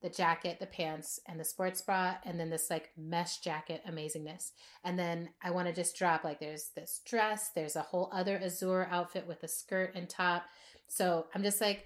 the 0.02 0.10
jacket, 0.10 0.60
the 0.60 0.66
pants, 0.66 1.20
and 1.28 1.40
the 1.40 1.44
sports 1.44 1.82
bra, 1.82 2.16
and 2.26 2.40
then 2.40 2.50
this 2.50 2.70
like 2.70 2.90
mesh 2.98 3.40
jacket 3.40 3.82
amazingness. 3.88 4.52
And 4.84 4.98
then 4.98 5.30
I 5.42 5.52
want 5.52 5.68
to 5.68 5.74
just 5.74 5.96
drop 5.98 6.24
like 6.24 6.40
there's 6.40 6.72
this 6.76 7.02
dress, 7.06 7.52
there's 7.54 7.76
a 7.76 7.82
whole 7.82 8.10
other 8.14 8.40
Azure 8.44 8.88
outfit 8.90 9.28
with 9.28 9.44
a 9.44 9.48
skirt 9.48 9.94
and 9.96 10.10
top. 10.10 10.46
So 10.88 11.28
I'm 11.36 11.44
just 11.44 11.62
like, 11.62 11.86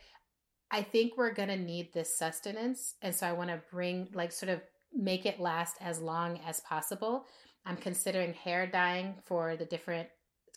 I 0.72 0.82
think 0.82 1.18
we're 1.18 1.34
gonna 1.34 1.58
need 1.58 1.94
this 1.94 2.18
sustenance. 2.18 2.96
And 3.02 3.14
so 3.14 3.28
I 3.28 3.34
want 3.34 3.50
to 3.50 3.62
bring 3.72 4.10
like 4.14 4.32
sort 4.32 4.50
of 4.50 4.62
make 4.94 5.26
it 5.26 5.40
last 5.40 5.78
as 5.82 6.00
long 6.00 6.40
as 6.46 6.60
possible. 6.62 7.26
I'm 7.66 7.78
considering 7.78 8.34
hair 8.34 8.68
dyeing 8.68 9.16
for 9.26 9.56
the 9.56 9.66
different 9.66 10.10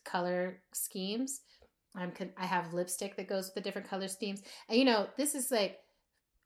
color 0.05 0.61
schemes. 0.73 1.41
I'm 1.95 2.12
con- 2.12 2.33
I 2.37 2.47
have 2.47 2.74
lipstick 2.74 3.16
that 3.16 3.28
goes 3.28 3.47
with 3.47 3.55
the 3.55 3.61
different 3.61 3.89
color 3.89 4.09
schemes. 4.09 4.43
And 4.69 4.78
you 4.78 4.85
know, 4.85 5.09
this 5.16 5.35
is 5.35 5.51
like 5.51 5.78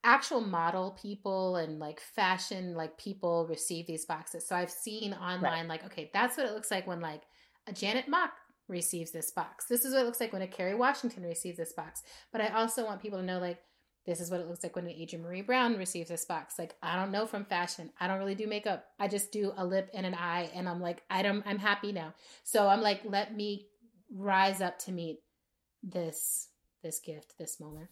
actual 0.03 0.41
model 0.41 0.97
people 1.01 1.57
and 1.57 1.79
like 1.79 2.01
fashion 2.01 2.75
like 2.75 2.97
people 2.97 3.47
receive 3.49 3.87
these 3.87 4.07
boxes. 4.07 4.47
So 4.47 4.57
I've 4.57 4.71
seen 4.71 5.13
online 5.13 5.69
like 5.69 5.85
okay, 5.87 6.11
that's 6.13 6.37
what 6.37 6.47
it 6.47 6.53
looks 6.53 6.71
like 6.71 6.87
when 6.87 7.01
like 7.01 7.23
a 7.67 7.73
Janet 7.73 8.09
Mock 8.09 8.33
receives 8.69 9.11
this 9.11 9.31
box. 9.31 9.67
This 9.69 9.85
is 9.85 9.93
what 9.93 10.03
it 10.03 10.07
looks 10.07 10.21
like 10.21 10.33
when 10.33 10.43
a 10.43 10.47
Kerry 10.47 10.75
Washington 10.75 11.25
receives 11.25 11.59
this 11.59 11.73
box. 11.73 12.03
But 12.33 12.41
I 12.41 12.49
also 12.49 12.85
want 12.85 13.03
people 13.03 13.19
to 13.19 13.25
know 13.25 13.39
like 13.39 13.59
this 14.07 14.21
is 14.21 14.31
what 14.31 14.41
it 14.41 14.49
looks 14.49 14.63
like 14.63 14.75
when 14.75 14.87
an 14.87 14.93
Adrienne 14.93 15.25
Maree 15.25 15.47
Brown 15.47 15.77
receives 15.77 16.09
this 16.09 16.25
box. 16.25 16.55
Like 16.59 16.75
I 16.83 16.97
don't 16.97 17.13
know 17.13 17.27
from 17.27 17.45
fashion. 17.45 17.91
I 18.01 18.07
don't 18.07 18.19
really 18.19 18.35
do 18.35 18.47
makeup. 18.47 18.87
I 18.99 19.09
just 19.09 19.33
do 19.33 19.53
a 19.57 19.67
lip 19.67 19.91
and 19.93 20.07
an 20.07 20.15
eye 20.15 20.51
and 20.55 20.69
I'm 20.69 20.81
like 20.81 21.03
I 21.11 21.23
don't 21.23 21.47
I'm 21.47 21.59
happy 21.59 21.93
now. 21.93 22.15
So 22.45 22.69
I'm 22.69 22.81
like 22.81 23.03
let 23.05 23.37
me 23.37 23.67
rise 24.11 24.63
up 24.63 24.79
to 24.81 24.93
meet 24.93 25.19
this 25.83 26.49
this 26.83 27.01
gift, 27.01 27.35
this 27.39 27.61
moment. 27.61 27.91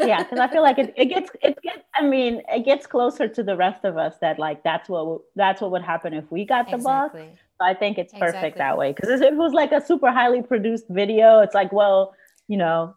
Yeah 0.00 0.22
because 0.22 0.38
i 0.38 0.46
feel 0.48 0.62
like 0.62 0.78
it, 0.78 0.92
it 0.96 1.06
gets 1.06 1.30
it 1.42 1.60
gets 1.62 1.82
i 1.94 2.02
mean 2.06 2.42
it 2.48 2.64
gets 2.64 2.86
closer 2.86 3.26
to 3.26 3.42
the 3.42 3.56
rest 3.56 3.84
of 3.84 3.96
us 3.96 4.14
that 4.20 4.38
like 4.38 4.62
that's 4.62 4.88
what 4.88 5.20
that's 5.34 5.60
what 5.60 5.70
would 5.70 5.82
happen 5.82 6.12
if 6.12 6.30
we 6.30 6.44
got 6.44 6.70
the 6.70 6.76
box 6.78 7.14
exactly. 7.14 7.38
so 7.58 7.66
i 7.66 7.74
think 7.74 7.96
it's 7.98 8.12
perfect 8.12 8.36
Exactly. 8.36 8.58
that 8.58 8.76
way 8.78 8.92
because 8.92 9.08
if 9.10 9.22
it 9.22 9.34
was 9.34 9.52
like 9.52 9.72
a 9.72 9.80
super 9.80 10.10
highly 10.10 10.42
produced 10.42 10.84
video 10.90 11.40
it's 11.40 11.54
like 11.54 11.72
well 11.72 12.14
you 12.48 12.56
know 12.58 12.94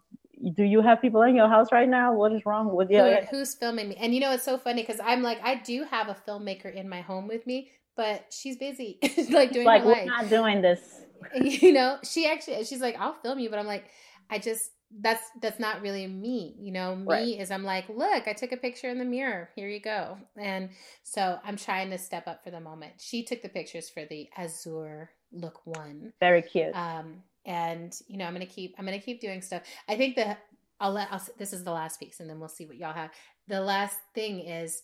do 0.54 0.64
you 0.64 0.80
have 0.80 1.00
people 1.02 1.22
in 1.22 1.34
your 1.34 1.48
house 1.48 1.68
right 1.72 1.88
now 1.88 2.12
what 2.14 2.32
is 2.32 2.44
wrong 2.46 2.74
with 2.74 2.90
you 2.90 2.98
Who- 3.02 3.26
who's 3.30 3.54
filming 3.54 3.90
me? 3.90 3.96
And 4.00 4.14
you 4.14 4.20
know, 4.20 4.32
it's 4.32 4.42
so 4.42 4.56
funny 4.56 4.80
because 4.82 4.98
I'm 5.04 5.22
like, 5.22 5.38
I 5.42 5.56
do 5.56 5.84
have 5.84 6.08
a 6.08 6.16
filmmaker 6.26 6.74
in 6.74 6.88
my 6.88 7.02
home 7.02 7.28
with 7.28 7.46
me, 7.46 7.70
but 7.94 8.24
she's 8.32 8.56
busy, 8.56 8.98
like 9.30 9.52
doing 9.52 9.66
like 9.66 9.84
we're 9.84 9.92
life. 9.92 10.06
not 10.06 10.30
doing 10.30 10.62
this 10.62 10.80
you 11.34 11.72
know, 11.72 11.98
she 12.02 12.26
actually, 12.26 12.64
she's 12.64 12.80
like, 12.80 12.96
I'll 12.98 13.12
film 13.22 13.38
you, 13.38 13.50
but 13.50 13.58
I'm 13.58 13.66
like, 13.66 13.84
I 14.30 14.38
just 14.38 14.70
that's 14.98 15.30
that's 15.40 15.60
not 15.60 15.82
really 15.82 16.06
me. 16.06 16.56
You 16.58 16.72
know, 16.72 16.96
me 16.96 17.06
Right. 17.06 17.40
is 17.40 17.50
I'm 17.50 17.64
like, 17.64 17.88
look, 17.88 18.26
I 18.26 18.32
took 18.32 18.52
a 18.52 18.56
picture 18.56 18.88
in 18.88 18.98
the 18.98 19.04
mirror. 19.04 19.50
Here 19.54 19.68
you 19.68 19.80
go. 19.80 20.18
And 20.36 20.70
so 21.04 21.38
I'm 21.44 21.56
trying 21.56 21.90
to 21.90 21.98
step 21.98 22.26
up 22.26 22.42
for 22.42 22.50
the 22.50 22.60
moment. 22.60 22.94
She 22.98 23.22
took 23.22 23.42
the 23.42 23.48
pictures 23.48 23.88
for 23.88 24.04
the 24.04 24.28
Azure 24.36 25.10
look 25.32 25.60
one. 25.64 26.12
very 26.18 26.42
cute 26.42 26.74
um 26.74 27.22
and 27.44 28.00
you 28.08 28.16
know 28.16 28.24
i'm 28.24 28.32
gonna 28.32 28.46
keep 28.46 28.74
i'm 28.78 28.84
gonna 28.84 28.98
keep 28.98 29.20
doing 29.20 29.40
stuff 29.40 29.62
i 29.88 29.96
think 29.96 30.16
that 30.16 30.40
i'll 30.80 30.92
let 30.92 31.08
I'll, 31.10 31.22
this 31.38 31.52
is 31.52 31.64
the 31.64 31.70
last 31.72 32.00
piece 32.00 32.20
and 32.20 32.28
then 32.28 32.38
we'll 32.40 32.48
see 32.48 32.66
what 32.66 32.76
y'all 32.76 32.92
have 32.92 33.10
the 33.48 33.60
last 33.60 33.98
thing 34.14 34.40
is 34.40 34.82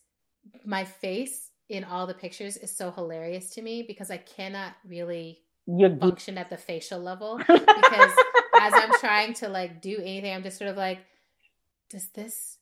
my 0.64 0.84
face 0.84 1.50
in 1.68 1.82
all 1.84 2.06
the 2.06 2.14
pictures 2.14 2.56
is 2.56 2.74
so 2.74 2.90
hilarious 2.90 3.50
to 3.50 3.62
me 3.62 3.82
because 3.82 4.10
i 4.10 4.16
cannot 4.16 4.74
really 4.86 5.40
you're 5.66 5.96
function 5.96 6.38
at 6.38 6.48
the 6.48 6.56
facial 6.56 7.00
level 7.00 7.38
because 7.48 8.12
as 8.60 8.72
i'm 8.74 8.92
trying 9.00 9.34
to 9.34 9.48
like 9.48 9.80
do 9.80 9.98
anything 10.00 10.34
i'm 10.34 10.42
just 10.42 10.58
sort 10.58 10.70
of 10.70 10.76
like 10.76 10.98
does 11.90 12.08
this 12.08 12.58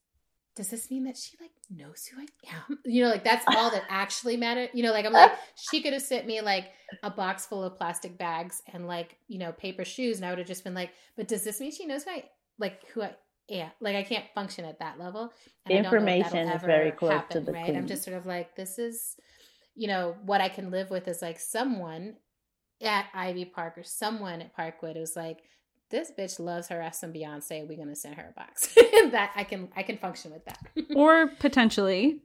does 0.57 0.69
this 0.69 0.91
mean 0.91 1.05
that 1.05 1.17
she 1.17 1.37
like 1.41 1.51
knows 1.69 2.07
who 2.07 2.21
I 2.21 2.27
am? 2.55 2.79
You 2.85 3.03
know, 3.03 3.11
like 3.11 3.25
that's 3.25 3.45
all 3.49 3.71
that 3.73 3.83
actually 3.89 4.37
mattered. 4.37 4.71
You 4.73 4.85
know, 4.85 4.93
like 4.93 5.05
I'm 5.05 5.13
like 5.13 5.33
she 5.57 5.83
could 5.83 5.93
have 5.93 6.03
sent 6.03 6.27
me 6.27 6.41
like 6.41 6.71
a 7.03 7.11
box 7.11 7.45
full 7.47 7.65
of 7.65 7.77
plastic 7.77 8.17
bags 8.19 8.63
and 8.73 8.87
like 8.87 9.17
you 9.27 9.39
know 9.39 9.53
paper 9.53 9.85
shoes, 9.85 10.19
and 10.19 10.27
I 10.27 10.31
would 10.31 10.39
have 10.39 10.47
just 10.47 10.65
been 10.65 10.75
like, 10.75 10.91
but 11.17 11.29
does 11.29 11.43
this 11.43 11.61
mean 11.61 11.73
she 11.73 11.87
knows 11.87 12.05
who 12.05 12.13
I 12.13 12.25
like 12.59 12.87
who 12.89 13.03
I 13.03 13.15
am? 13.51 13.71
Like 13.81 13.97
I 13.97 14.05
can't 14.05 14.27
function 14.35 14.65
at 14.65 14.79
that 14.79 14.99
level. 14.99 15.33
The 15.67 15.79
I 15.79 15.81
know 15.81 15.87
information 15.87 16.49
is 16.49 16.63
very 16.63 16.93
close 16.93 17.23
to 17.31 17.41
the 17.41 17.53
right? 17.53 17.75
I'm 17.75 17.87
just 17.87 18.05
sort 18.05 18.17
of 18.17 18.27
like 18.27 18.55
this 18.55 18.79
is, 18.79 19.17
you 19.75 19.89
know, 19.89 20.15
what 20.25 20.41
I 20.41 20.49
can 20.49 20.71
live 20.71 20.91
with 20.91 21.09
is 21.09 21.21
like 21.21 21.41
someone 21.41 22.15
at 22.81 23.07
Ivy 23.13 23.47
Park 23.47 23.79
or 23.79 23.83
someone 23.83 24.41
at 24.41 24.57
Parkwood 24.57 24.97
It 24.97 25.01
was 25.01 25.17
like, 25.17 25.39
this 25.95 26.11
bitch 26.19 26.41
loves 26.41 26.67
her 26.69 26.83
ass 26.83 27.01
some 27.01 27.13
Beyonce. 27.13 27.67
We're 27.69 27.79
gonna 27.79 27.95
send 27.95 28.17
her 28.17 28.29
a 28.31 28.33
box. 28.33 28.75
that 29.13 29.31
I 29.37 29.45
can 29.45 29.69
I 29.77 29.83
can 29.85 29.97
function 29.97 30.33
with 30.33 30.45
that. 30.45 30.59
or 30.97 31.29
potentially 31.39 32.21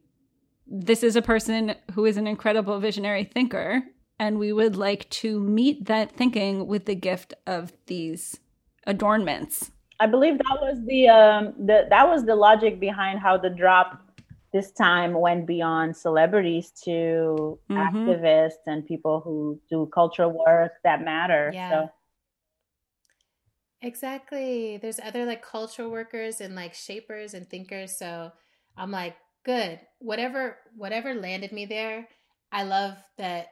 this 0.66 1.02
is 1.02 1.14
a 1.16 1.22
person 1.22 1.74
who 1.94 2.04
is 2.04 2.16
an 2.16 2.26
incredible 2.26 2.78
visionary 2.80 3.24
thinker 3.24 3.82
and 4.18 4.38
we 4.38 4.52
would 4.52 4.76
like 4.76 5.08
to 5.10 5.40
meet 5.40 5.86
that 5.86 6.12
thinking 6.12 6.66
with 6.66 6.84
the 6.86 6.94
gift 6.94 7.34
of 7.46 7.72
these 7.86 8.38
adornments 8.86 9.70
I 9.98 10.06
believe 10.06 10.38
that 10.38 10.58
was 10.60 10.78
the 10.86 11.08
um 11.08 11.54
the 11.58 11.86
that 11.90 12.08
was 12.08 12.24
the 12.24 12.34
logic 12.34 12.80
behind 12.80 13.18
how 13.20 13.36
the 13.36 13.50
drop 13.50 14.00
this 14.52 14.72
time 14.72 15.12
went 15.26 15.46
beyond 15.46 15.96
celebrities 15.96 16.72
to 16.84 17.58
Mhm. 17.70 17.84
activists 17.86 18.64
and 18.66 18.84
people 18.86 19.20
who 19.20 19.60
do 19.70 19.88
cultural 19.94 20.32
work 20.46 20.72
that 20.82 21.04
matter. 21.04 21.52
Yeah. 21.54 21.70
So 21.70 21.90
Exactly. 23.82 24.76
There's 24.76 25.00
other 25.00 25.24
like 25.24 25.42
cultural 25.42 25.90
workers 25.90 26.40
and 26.40 26.54
like 26.54 26.74
shapers 26.74 27.34
and 27.34 27.48
thinkers. 27.48 27.96
So 27.96 28.30
I'm 28.76 28.90
like, 28.90 29.16
good. 29.44 29.80
Whatever 29.98 30.58
whatever 30.76 31.14
landed 31.14 31.52
me 31.52 31.64
there, 31.66 32.08
I 32.52 32.64
love 32.64 32.96
that 33.16 33.48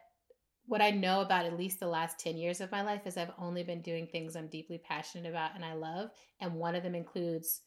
what 0.66 0.82
I 0.82 0.90
know 0.90 1.22
about 1.22 1.46
at 1.46 1.56
least 1.59 1.80
the 1.80 1.86
last 1.88 2.18
10 2.20 2.36
years 2.36 2.60
of 2.60 2.70
my 2.72 2.82
life 2.82 3.06
is 3.06 3.16
I've 3.16 3.32
only 3.38 3.62
been 3.64 3.82
doing 3.82 4.06
things 4.06 4.36
I'm 4.36 4.48
deeply 4.48 4.78
passionate 4.78 5.28
about 5.30 5.55
and 5.55 5.64
I 5.64 5.74
love. 5.74 6.10
And 6.40 6.55
one 6.55 6.74
of 6.74 6.82
them 6.82 6.94
includes 6.94 7.62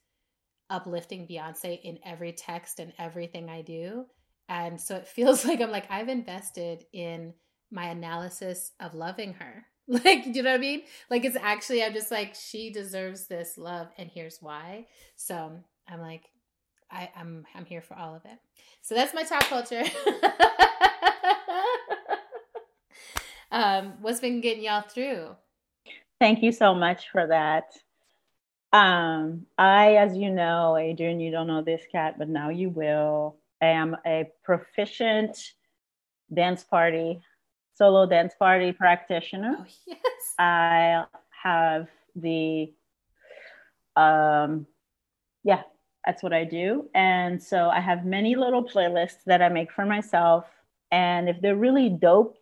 uplifting 0.69 1.27
Beyonce 1.27 1.79
in 1.83 1.99
every 2.05 2.33
text 2.33 2.79
and 2.79 2.93
everything 2.99 3.49
I 3.49 3.61
do. 3.63 4.05
And 4.49 4.79
so 4.81 4.97
it 4.97 5.07
feels 5.09 5.45
like 5.45 5.61
I'm 5.61 5.71
like, 5.71 5.91
I've 5.91 6.09
invested 6.09 6.85
in 6.93 7.33
my 7.71 7.87
analysis 7.89 8.71
of 8.79 8.93
loving 8.95 9.33
her. 9.35 9.65
Like, 9.87 10.25
you 10.25 10.41
know 10.43 10.51
what 10.51 10.57
I 10.57 10.61
mean? 10.61 10.83
Like, 11.09 11.25
it's 11.25 11.35
actually, 11.35 11.83
I'm 11.83 11.93
just 11.93 12.11
like, 12.11 12.33
she 12.33 12.71
deserves 12.71 13.27
this 13.27 13.57
love, 13.57 13.87
and 13.97 14.09
here's 14.09 14.37
why. 14.39 14.85
So 15.17 15.51
I'm 15.89 15.99
like, 15.99 16.29
I, 16.91 17.09
I'm 17.15 17.45
I'm 17.55 17.65
here 17.65 17.81
for 17.81 17.95
all 17.97 18.15
of 18.15 18.23
it. 18.25 18.37
So 18.81 18.95
that's 18.95 19.13
my 19.13 19.23
top 19.23 19.43
culture. 19.43 19.83
um, 23.51 23.93
what's 24.01 24.19
been 24.19 24.41
getting 24.41 24.63
y'all 24.63 24.81
through? 24.81 25.35
Thank 26.19 26.43
you 26.43 26.51
so 26.51 26.75
much 26.75 27.09
for 27.11 27.27
that. 27.27 27.73
Um, 28.73 29.45
I, 29.57 29.95
as 29.95 30.15
you 30.15 30.29
know, 30.29 30.77
Adrienne, 30.77 31.19
you 31.19 31.31
don't 31.31 31.47
know 31.47 31.61
this 31.61 31.81
cat, 31.91 32.15
but 32.17 32.29
now 32.29 32.49
you 32.49 32.69
will. 32.69 33.37
I 33.61 33.67
am 33.67 33.95
a 34.05 34.29
proficient 34.43 35.37
dance 36.33 36.63
party, 36.63 37.21
solo 37.73 38.05
dance 38.05 38.33
party 38.37 38.71
practitioner. 38.71 39.57
Oh 39.59 39.65
yes. 39.87 40.35
I 40.39 41.05
have 41.43 41.87
the, 42.15 42.73
um, 43.95 44.67
yeah, 45.43 45.63
that's 46.05 46.23
what 46.23 46.33
I 46.33 46.43
do. 46.43 46.89
And 46.93 47.41
so 47.41 47.69
I 47.69 47.79
have 47.79 48.05
many 48.05 48.35
little 48.35 48.63
playlists 48.63 49.23
that 49.25 49.41
I 49.41 49.49
make 49.49 49.71
for 49.71 49.85
myself. 49.85 50.45
And 50.91 51.29
if 51.29 51.39
they're 51.41 51.55
really 51.55 51.89
dope, 51.89 52.37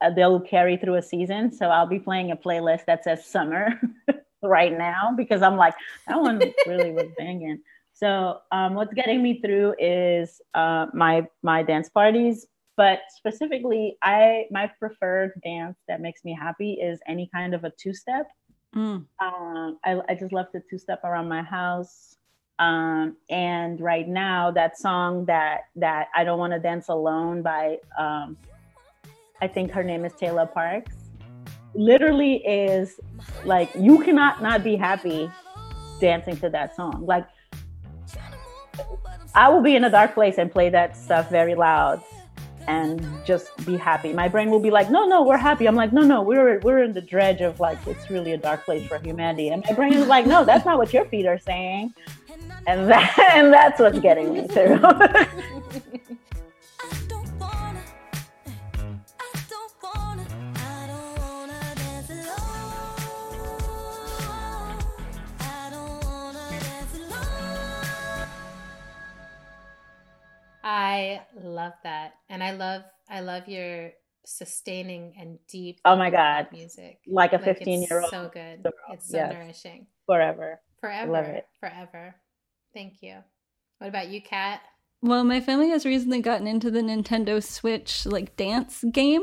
uh, 0.00 0.10
they'll 0.10 0.40
carry 0.40 0.76
through 0.76 0.96
a 0.96 1.02
season. 1.02 1.52
So 1.52 1.68
I'll 1.68 1.86
be 1.86 1.98
playing 1.98 2.30
a 2.30 2.36
playlist 2.36 2.84
that 2.86 3.04
says 3.04 3.24
summer 3.24 3.80
right 4.42 4.76
now 4.76 5.14
because 5.16 5.42
I'm 5.42 5.56
like, 5.56 5.74
that 6.08 6.20
one 6.20 6.42
really 6.66 6.92
was 6.92 7.08
banging. 7.18 7.60
So 7.92 8.40
um, 8.52 8.74
what's 8.74 8.92
getting 8.92 9.22
me 9.22 9.40
through 9.40 9.74
is 9.78 10.42
uh, 10.52 10.86
my 10.92 11.26
my 11.42 11.62
dance 11.62 11.88
parties, 11.88 12.46
but 12.76 13.00
specifically, 13.08 13.96
I 14.02 14.46
my 14.50 14.70
preferred 14.78 15.32
dance 15.42 15.78
that 15.88 16.00
makes 16.00 16.24
me 16.24 16.36
happy 16.38 16.74
is 16.74 17.00
any 17.08 17.30
kind 17.34 17.54
of 17.54 17.64
a 17.64 17.70
two 17.70 17.94
step. 17.94 18.28
Mm. 18.74 19.06
Um, 19.22 19.78
I, 19.84 20.00
I 20.08 20.14
just 20.14 20.32
love 20.32 20.52
to 20.52 20.60
two 20.68 20.78
step 20.78 21.02
around 21.02 21.28
my 21.28 21.42
house. 21.42 22.16
Um, 22.58 23.16
and 23.30 23.80
right 23.80 24.06
now, 24.06 24.50
that 24.50 24.78
song 24.78 25.24
that 25.24 25.62
that 25.76 26.08
I 26.14 26.24
don't 26.24 26.38
want 26.38 26.52
to 26.52 26.58
dance 26.58 26.88
alone 26.88 27.42
by 27.42 27.78
um, 27.98 28.36
I 29.40 29.48
think 29.48 29.70
her 29.70 29.82
name 29.82 30.04
is 30.04 30.12
Taylor 30.12 30.46
Parks. 30.46 30.94
Literally 31.74 32.36
is 32.46 33.00
like 33.44 33.70
you 33.78 34.02
cannot 34.02 34.42
not 34.42 34.62
be 34.62 34.76
happy 34.76 35.30
dancing 35.98 36.36
to 36.38 36.50
that 36.50 36.76
song. 36.76 37.06
Like 37.06 37.26
I 39.34 39.48
will 39.48 39.62
be 39.62 39.76
in 39.76 39.84
a 39.84 39.90
dark 39.90 40.12
place 40.12 40.36
and 40.36 40.52
play 40.52 40.68
that 40.70 40.94
stuff 40.94 41.30
very 41.30 41.54
loud 41.54 42.02
and 42.66 43.00
just 43.24 43.64
be 43.64 43.76
happy. 43.76 44.12
My 44.12 44.28
brain 44.28 44.50
will 44.50 44.60
be 44.60 44.70
like, 44.70 44.90
"No, 44.90 45.06
no, 45.06 45.22
we're 45.22 45.36
happy." 45.36 45.66
I'm 45.66 45.76
like, 45.76 45.92
"No, 45.92 46.02
no, 46.02 46.22
we're 46.22 46.58
we're 46.60 46.82
in 46.82 46.92
the 46.92 47.00
dredge 47.00 47.40
of 47.40 47.60
like 47.60 47.78
it's 47.86 48.10
really 48.10 48.32
a 48.32 48.38
dark 48.38 48.64
place 48.64 48.86
for 48.86 48.98
humanity." 48.98 49.48
And 49.48 49.64
my 49.66 49.74
brain 49.74 49.92
is 49.92 50.06
like, 50.06 50.26
"No, 50.26 50.44
that's 50.44 50.64
not 50.64 50.78
what 50.78 50.92
your 50.92 51.04
feet 51.06 51.26
are 51.26 51.38
saying." 51.38 51.94
And 52.66 52.88
that 52.90 53.18
and 53.34 53.52
that's 53.52 53.80
what's 53.80 53.98
getting 54.00 54.32
me 54.32 54.46
through. 54.48 54.80
I 70.68 71.20
love 71.40 71.74
that. 71.84 72.14
And 72.28 72.42
I 72.42 72.50
love 72.50 72.82
I 73.08 73.20
love 73.20 73.48
your 73.48 73.92
sustaining 74.24 75.14
and 75.18 75.38
deep 75.48 75.78
Oh 75.84 75.94
my 75.94 76.10
God. 76.10 76.48
music. 76.50 76.98
like 77.06 77.32
a 77.32 77.38
15 77.38 77.82
it's 77.82 77.88
year 77.90 78.00
old 78.00 78.10
So 78.10 78.28
good. 78.32 78.64
girl. 78.64 78.72
It's 78.92 79.08
so 79.08 79.16
Yes. 79.16 79.32
nourishing. 79.32 79.86
forever. 80.06 80.60
Forever. 80.80 81.20
it. 81.22 81.46
Forever. 81.60 82.16
Thank 82.74 83.00
you. 83.00 83.14
What 83.78 83.88
about 83.88 84.08
you, 84.08 84.20
Kat? 84.20 84.60
Well, 85.02 85.22
my 85.22 85.40
family 85.40 85.68
has 85.68 85.86
recently 85.86 86.20
gotten 86.20 86.48
into 86.48 86.70
the 86.70 86.80
Nintendo 86.80 87.40
Switch 87.42 88.04
like 88.04 88.36
dance 88.36 88.84
game. 88.90 89.22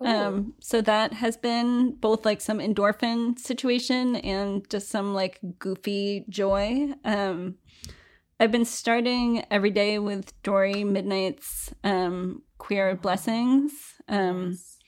Um, 0.00 0.54
so 0.60 0.80
that 0.82 1.12
has 1.12 1.36
been 1.36 1.96
both 1.96 2.24
like 2.24 2.40
some 2.40 2.60
endorphin 2.60 3.38
situation 3.38 4.16
and 4.16 4.68
just 4.70 4.88
some 4.88 5.12
like 5.12 5.38
goofy 5.58 6.24
joy. 6.30 6.94
Um, 7.04 7.56
I've 8.40 8.52
been 8.52 8.64
starting 8.64 9.44
every 9.50 9.70
day 9.70 9.98
with 9.98 10.40
Dori 10.42 10.84
Midnight's 10.84 11.72
um, 11.82 12.42
Queer 12.58 12.94
Blessings, 12.94 13.72
um, 14.08 14.50
Yes. 14.50 14.78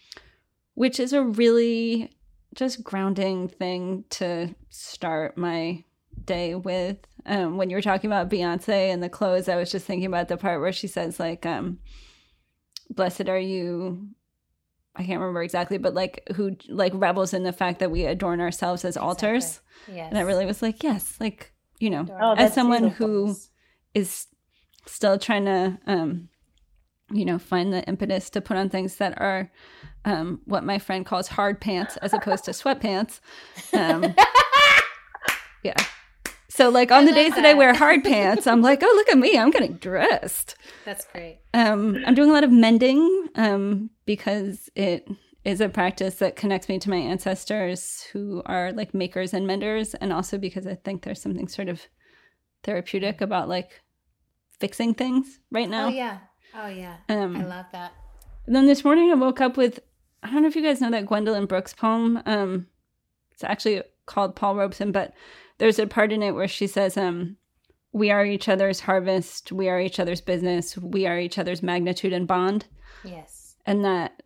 which 0.74 1.00
is 1.00 1.12
a 1.12 1.22
really 1.24 2.12
just 2.54 2.84
grounding 2.84 3.48
thing 3.48 4.04
to 4.10 4.54
start 4.70 5.36
my 5.36 5.84
day 6.24 6.54
with. 6.54 6.98
Um, 7.26 7.56
when 7.56 7.70
you 7.70 7.76
were 7.76 7.82
talking 7.82 8.08
about 8.10 8.30
Beyonce 8.30 8.92
and 8.92 9.02
the 9.02 9.08
clothes, 9.08 9.48
I 9.48 9.56
was 9.56 9.70
just 9.70 9.86
thinking 9.86 10.06
about 10.06 10.28
the 10.28 10.36
part 10.36 10.60
where 10.60 10.72
she 10.72 10.86
says 10.86 11.18
like, 11.20 11.44
um, 11.44 11.78
"Blessed 12.88 13.28
are 13.28 13.38
you." 13.38 14.08
I 14.96 15.04
can't 15.04 15.20
remember 15.20 15.42
exactly, 15.42 15.78
but 15.78 15.94
like 15.94 16.22
who 16.34 16.56
like 16.68 16.92
revels 16.94 17.32
in 17.32 17.42
the 17.44 17.52
fact 17.52 17.78
that 17.78 17.90
we 17.92 18.04
adorn 18.06 18.40
ourselves 18.40 18.84
as 18.84 18.96
altars, 18.96 19.60
Exactly. 19.86 19.94
Yes. 19.96 20.08
and 20.10 20.18
I 20.18 20.22
really 20.22 20.46
was 20.46 20.62
like, 20.62 20.82
yes, 20.82 21.16
like 21.20 21.52
you 21.80 21.90
know, 21.90 22.06
Oh, 22.20 22.34
as 22.36 22.54
someone 22.54 22.82
beautiful. 22.90 23.06
who 23.06 23.36
is 23.94 24.26
still 24.86 25.18
trying 25.18 25.44
to 25.46 25.78
um 25.86 26.28
you 27.12 27.24
know 27.24 27.38
find 27.38 27.72
the 27.72 27.82
impetus 27.88 28.30
to 28.30 28.40
put 28.40 28.56
on 28.56 28.68
things 28.70 28.96
that 28.96 29.20
are 29.20 29.50
um 30.04 30.40
what 30.44 30.62
my 30.62 30.78
friend 30.78 31.04
calls 31.04 31.26
hard 31.28 31.60
pants 31.60 31.96
as 31.98 32.12
opposed 32.14 32.44
to 32.44 32.52
sweatpants 32.52 33.18
um 33.74 34.14
yeah 35.62 35.74
so 36.48 36.68
like 36.68 36.90
on 36.90 37.02
I 37.02 37.06
the 37.06 37.12
days 37.12 37.34
that 37.34 37.44
i 37.44 37.52
wear 37.54 37.74
hard 37.74 38.04
pants 38.04 38.46
i'm 38.46 38.62
like 38.62 38.80
oh 38.82 38.92
look 38.96 39.08
at 39.08 39.18
me 39.18 39.36
i'm 39.36 39.50
getting 39.50 39.74
dressed 39.74 40.54
That's 40.84 41.04
great. 41.06 41.40
um 41.52 41.98
i'm 42.06 42.14
doing 42.14 42.30
a 42.30 42.32
lot 42.32 42.44
of 42.44 42.52
mending 42.52 43.28
um 43.34 43.90
because 44.06 44.70
it 44.74 45.06
is 45.44 45.60
a 45.60 45.68
practice 45.68 46.16
that 46.16 46.36
connects 46.36 46.68
me 46.68 46.78
to 46.78 46.90
my 46.90 46.96
ancestors 46.96 48.02
who 48.12 48.42
are 48.46 48.72
like 48.72 48.92
makers 48.94 49.32
and 49.32 49.46
menders 49.46 49.94
and 49.94 50.12
also 50.12 50.36
because 50.38 50.66
i 50.66 50.74
think 50.74 51.02
there's 51.02 51.20
something 51.22 51.48
sort 51.48 51.68
of 51.68 51.80
therapeutic 52.62 53.20
about 53.20 53.48
like 53.48 53.80
fixing 54.58 54.92
things 54.94 55.38
right 55.50 55.70
now 55.70 55.86
Oh 55.86 55.90
yeah. 55.90 56.18
Oh 56.54 56.66
yeah. 56.68 56.96
um 57.08 57.36
I 57.36 57.44
love 57.44 57.66
that. 57.72 57.92
and 58.46 58.54
then 58.54 58.66
this 58.66 58.84
morning 58.84 59.10
I 59.10 59.14
woke 59.14 59.40
up 59.40 59.56
with 59.56 59.80
I 60.22 60.30
don't 60.30 60.42
know 60.42 60.48
if 60.48 60.56
you 60.56 60.62
guys 60.62 60.80
know 60.82 60.90
that 60.90 61.06
Gwendolyn 61.06 61.46
Brooks 61.46 61.72
poem. 61.72 62.20
Um, 62.26 62.66
it's 63.30 63.42
actually 63.42 63.82
called 64.04 64.36
Paul 64.36 64.54
Robeson, 64.56 64.92
but 64.92 65.14
there's 65.56 65.78
a 65.78 65.86
part 65.86 66.12
in 66.12 66.22
it 66.22 66.32
where 66.32 66.46
she 66.46 66.66
says, 66.66 66.98
um, 66.98 67.38
"We 67.92 68.10
are 68.10 68.26
each 68.26 68.46
other's 68.46 68.80
harvest. 68.80 69.50
We 69.50 69.70
are 69.70 69.80
each 69.80 69.98
other's 69.98 70.20
business. 70.20 70.76
We 70.76 71.06
are 71.06 71.18
each 71.18 71.38
other's 71.38 71.62
magnitude 71.62 72.12
and 72.12 72.28
bond." 72.28 72.66
Yes. 73.02 73.56
And 73.64 73.82
that 73.86 74.22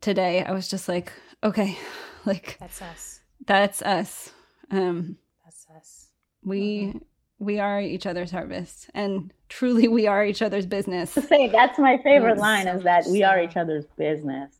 today 0.00 0.42
I 0.44 0.52
was 0.52 0.68
just 0.68 0.88
like, 0.88 1.12
okay, 1.42 1.78
like 2.24 2.56
That's 2.60 2.82
us. 2.82 3.20
that's 3.46 3.82
us. 3.82 4.32
Um, 4.70 5.16
That's 5.44 5.66
us. 5.76 6.08
we 6.44 6.94
we 7.38 7.60
are 7.60 7.80
each 7.80 8.04
other's 8.06 8.30
harvest, 8.32 8.90
and 8.94 9.32
truly 9.48 9.86
we 9.88 10.06
are 10.06 10.24
each 10.24 10.42
other's 10.42 10.66
business. 10.66 11.14
To 11.14 11.22
say 11.22 11.48
that's 11.48 11.78
my 11.78 11.98
favorite 12.02 12.30
Yes, 12.36 12.40
line 12.40 12.64
so 12.64 12.76
is 12.76 12.82
that 12.84 13.04
much 13.04 13.12
we 13.12 13.22
are 13.22 13.40
each 13.40 13.56
other's 13.56 13.86
business. 13.96 14.54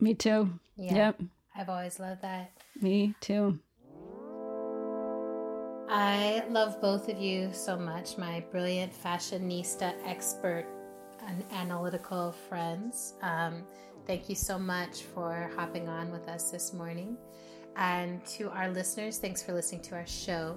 Me 0.00 0.14
too. 0.14 0.58
Yeah. 0.76 0.94
Yep. 0.94 1.20
I've 1.56 1.68
always 1.68 2.00
loved 2.00 2.22
that. 2.22 2.50
Me 2.80 3.14
too. 3.20 3.58
I 5.88 6.42
love 6.50 6.80
both 6.80 7.08
of 7.08 7.18
you 7.18 7.52
so 7.52 7.76
much, 7.76 8.16
my 8.18 8.40
brilliant 8.50 8.92
fashionista 8.92 9.94
expert 10.06 10.66
and 11.26 11.44
analytical 11.52 12.32
friends. 12.48 13.14
Um, 13.22 13.64
thank 14.06 14.28
you 14.28 14.34
so 14.34 14.58
much 14.58 15.02
for 15.14 15.50
hopping 15.56 15.88
on 15.88 16.10
with 16.10 16.28
us 16.28 16.50
this 16.50 16.72
morning. 16.72 17.16
And 17.76 18.24
to 18.26 18.50
our 18.50 18.70
listeners, 18.70 19.18
thanks 19.18 19.42
for 19.42 19.52
listening 19.52 19.82
to 19.82 19.94
our 19.96 20.06
show. 20.06 20.56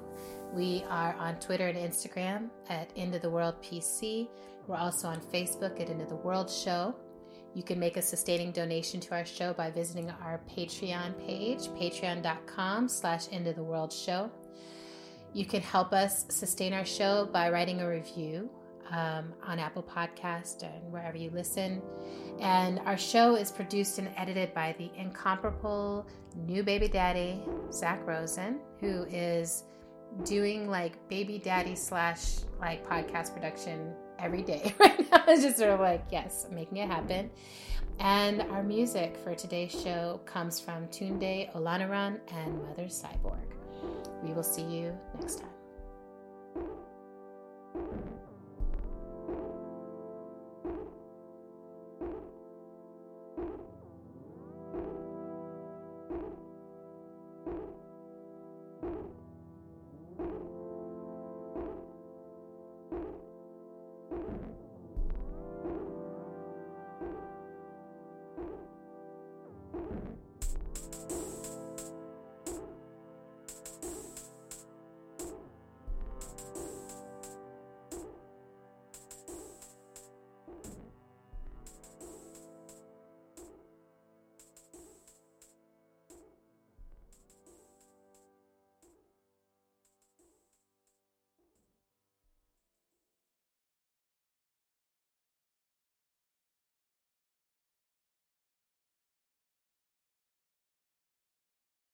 We 0.53 0.83
are 0.89 1.15
on 1.15 1.39
Twitter 1.39 1.67
and 1.67 1.77
Instagram 1.77 2.49
at 2.69 2.91
End 2.95 3.15
of 3.15 3.21
the 3.21 3.29
World 3.29 3.55
PC. 3.61 4.29
We're 4.67 4.77
also 4.77 5.07
on 5.07 5.19
Facebook 5.19 5.79
at 5.81 5.89
End 5.89 6.01
of 6.01 6.09
the 6.09 6.15
World 6.15 6.49
Show. 6.49 6.95
You 7.53 7.63
can 7.63 7.79
make 7.79 7.97
a 7.97 8.01
sustaining 8.01 8.51
donation 8.51 8.99
to 8.99 9.15
our 9.15 9.25
show 9.25 9.53
by 9.53 9.71
visiting 9.71 10.11
our 10.11 10.41
Patreon 10.49 11.17
page, 11.25 11.67
patreon.com 11.69 12.87
slash 12.87 13.27
End 13.31 13.47
of 13.47 13.55
the 13.55 13.63
World 13.63 13.91
Show. 13.91 14.29
You 15.33 15.45
can 15.45 15.61
help 15.61 15.91
us 15.91 16.25
sustain 16.29 16.73
our 16.73 16.85
show 16.85 17.27
by 17.31 17.49
writing 17.49 17.81
a 17.81 17.89
review. 17.89 18.49
Um, 18.89 19.33
on 19.43 19.59
Apple 19.59 19.83
Podcast 19.83 20.63
and 20.63 20.93
wherever 20.93 21.17
you 21.17 21.29
listen. 21.31 21.81
And 22.39 22.79
our 22.85 22.97
show 22.97 23.35
is 23.35 23.51
produced 23.51 23.99
and 23.99 24.09
edited 24.15 24.53
by 24.53 24.75
the 24.77 24.89
incomparable 24.95 26.07
new 26.35 26.63
baby 26.63 26.87
daddy, 26.87 27.41
Zak 27.71 27.99
Rosen, 28.07 28.59
who 28.79 29.03
is 29.09 29.65
doing 30.23 30.69
like 30.69 30.93
baby 31.09 31.37
daddy 31.37 31.75
slash 31.75 32.37
like 32.59 32.87
podcast 32.87 33.33
production 33.33 33.93
every 34.19 34.41
day 34.41 34.73
right 34.79 35.11
now. 35.11 35.23
It's 35.27 35.43
just 35.43 35.57
sort 35.57 35.71
of 35.71 35.79
like, 35.79 36.05
yes, 36.11 36.47
making 36.51 36.77
it 36.77 36.87
happen. 36.87 37.29
And 37.99 38.41
our 38.43 38.63
music 38.63 39.17
for 39.23 39.33
today's 39.33 39.71
show 39.71 40.21
comes 40.25 40.59
from 40.59 40.87
Tunde 40.87 41.51
Olaniran 41.55 42.19
and 42.31 42.63
Mother 42.63 42.85
Cyborg. 42.85 43.37
We 44.23 44.33
will 44.33 44.43
see 44.43 44.63
you 44.63 44.97
next 45.19 45.41
time. 45.41 45.49